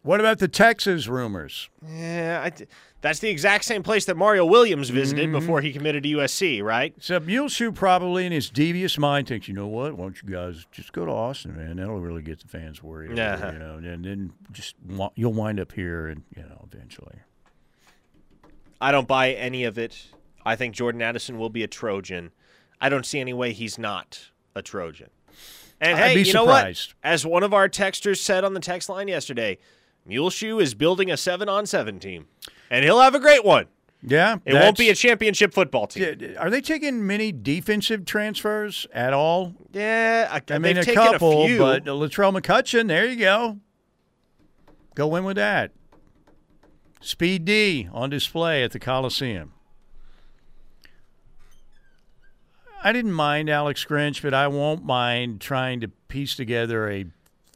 What 0.03 0.21
about 0.21 0.39
the 0.39 0.49
Texas 0.49 1.09
rumors? 1.09 1.69
Yeah, 1.85 2.43
I, 2.45 2.67
that's 3.03 3.19
the 3.19 3.29
exact 3.29 3.65
same 3.65 3.83
place 3.83 4.05
that 4.07 4.17
Mario 4.17 4.47
Williams 4.47 4.89
visited 4.89 5.25
mm-hmm. 5.25 5.39
before 5.39 5.61
he 5.61 5.73
committed 5.73 6.05
to 6.05 6.09
USC, 6.09 6.63
right? 6.63 6.95
So 7.01 7.19
Muleshoe 7.19 7.73
probably 7.73 8.25
in 8.25 8.33
his 8.33 8.49
devious 8.49 8.97
mind 8.97 9.27
thinks, 9.27 9.49
you 9.49 9.55
know 9.55 9.67
what? 9.67 9.99
Why 9.99 10.05
don't 10.05 10.23
you 10.23 10.29
guys 10.31 10.67
just 10.71 10.93
go 10.93 11.05
to 11.05 11.11
Austin, 11.11 11.57
man? 11.57 11.77
That'll 11.77 12.01
really 12.01 12.23
get 12.23 12.41
the 12.41 12.49
fans 12.49 12.83
worried. 12.83 13.17
Yeah. 13.17 13.35
Over, 13.35 13.53
you 13.53 13.59
know, 13.59 13.93
and 13.93 14.05
then 14.05 14.33
just 14.53 14.77
you'll 15.17 15.33
wind 15.33 15.61
up 15.61 15.73
here, 15.73 16.07
and 16.07 16.23
you 16.35 16.43
know, 16.43 16.67
eventually. 16.73 17.19
I 18.81 18.93
don't 18.93 19.09
buy 19.09 19.33
any 19.33 19.65
of 19.65 19.79
it. 19.79 20.07
I 20.45 20.57
think 20.57 20.75
Jordan 20.75 21.03
Addison 21.03 21.39
will 21.39 21.51
be 21.51 21.63
a 21.63 21.69
Trojan. 21.69 22.31
I 22.81 22.89
don't 22.89 23.07
see 23.07 23.21
any 23.21 23.33
way 23.33 23.53
he's 23.53 23.79
not 23.79 24.31
a 24.55 24.63
Trojan. 24.63 25.11
And 25.81 25.99
I'd 25.99 26.13
hey, 26.13 26.19
you 26.19 26.25
surprised. 26.25 26.35
know 26.35 26.45
what? 26.45 27.13
As 27.13 27.27
one 27.27 27.43
of 27.43 27.53
our 27.53 27.69
texters 27.69 28.19
said 28.19 28.45
on 28.45 28.55
the 28.55 28.61
text 28.61 28.89
line 28.89 29.09
yesterday, 29.09 29.59
Muleshoe 30.07 30.59
is 30.59 30.75
building 30.75 31.11
a 31.11 31.17
seven 31.17 31.49
on 31.49 31.67
seven 31.67 31.99
team, 31.99 32.27
and 32.73 32.85
he'll 32.85 33.01
have 33.01 33.15
a 33.15 33.21
great 33.21 33.45
one. 33.45 33.67
Yeah, 34.05 34.39
it 34.45 34.55
won't 34.55 34.77
be 34.77 34.91
a 34.91 34.97
championship 34.97 35.55
football 35.55 35.87
team. 35.87 36.35
Are 36.37 36.51
they 36.51 36.61
taking 36.61 37.07
many 37.07 37.31
defensive 37.31 38.05
transfers 38.05 38.85
at 38.93 39.13
all? 39.13 39.55
Yeah, 39.73 40.29
I, 40.29 40.43
I 40.53 40.59
mean 40.59 40.77
a 40.77 40.85
couple, 40.85 41.45
a 41.45 41.57
but 41.57 41.85
Latrell 41.85 42.37
McCutchin, 42.37 42.89
there 42.89 43.07
you 43.07 43.15
go. 43.15 43.59
Go 44.97 45.15
in 45.15 45.23
with 45.23 45.37
that. 45.37 45.71
Speed 47.01 47.45
D 47.45 47.89
on 47.93 48.11
display 48.11 48.65
at 48.65 48.73
the 48.73 48.81
Coliseum. 48.81 49.53
I 52.83 52.93
didn't 52.93 53.13
mind 53.13 53.49
Alex 53.49 53.85
Grinch, 53.85 54.21
but 54.21 54.35
I 54.35 54.49
won't 54.49 54.85
mind 54.85 55.41
trying 55.41 55.81
to 55.81 55.89
piece 56.09 56.35
together 56.35 56.91
a 56.91 57.05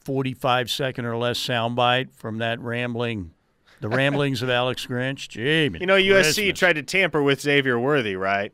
45 0.05 0.71
second 0.71 1.05
or 1.05 1.17
less 1.17 1.41
soundbite 1.41 2.15
from 2.15 2.39
that 2.39 2.61
rambling, 2.61 3.33
the 3.81 3.89
ramblings 3.89 4.43
of 4.43 4.51
Alex 4.51 4.87
Grinch. 4.87 5.29
Jamie. 5.29 5.81
you 5.81 5.87
know, 5.87 5.97
USC 5.97 6.35
Christmas. 6.35 6.59
tried 6.59 6.73
to 6.75 6.83
tamper 6.83 7.23
with 7.23 7.41
Xavier 7.41 7.79
Worthy, 7.79 8.17
right? 8.17 8.53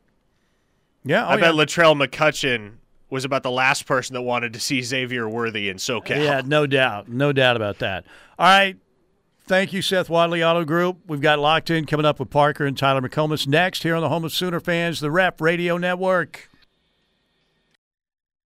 Yeah, 1.05 1.25
oh, 1.25 1.29
I 1.29 1.35
bet 1.37 1.55
yeah. 1.55 1.63
Latrell 1.63 2.07
McCutchin 2.07 2.73
was 3.09 3.25
about 3.25 3.43
the 3.43 3.51
last 3.51 3.85
person 3.85 4.13
that 4.15 4.21
wanted 4.21 4.53
to 4.53 4.59
see 4.59 4.81
Xavier 4.81 5.29
Worthy 5.29 5.69
in 5.69 5.77
SoCal. 5.77 6.23
Yeah, 6.23 6.41
no 6.45 6.65
doubt, 6.65 7.07
no 7.09 7.31
doubt 7.31 7.55
about 7.55 7.79
that. 7.79 8.05
All 8.39 8.47
right. 8.47 8.77
Thank 9.45 9.73
you, 9.73 9.81
Seth 9.81 10.09
Wadley 10.09 10.41
Auto 10.41 10.63
Group. 10.63 10.99
We've 11.05 11.19
got 11.19 11.37
locked 11.37 11.69
in 11.69 11.85
coming 11.85 12.05
up 12.05 12.17
with 12.17 12.29
Parker 12.29 12.65
and 12.65 12.77
Tyler 12.77 13.01
McComas 13.01 13.45
next 13.45 13.83
here 13.83 13.93
on 13.93 14.01
the 14.01 14.07
home 14.07 14.23
of 14.23 14.31
Sooner 14.31 14.61
fans, 14.61 15.01
the 15.01 15.11
Ref 15.11 15.41
Radio 15.41 15.77
Network. 15.77 16.49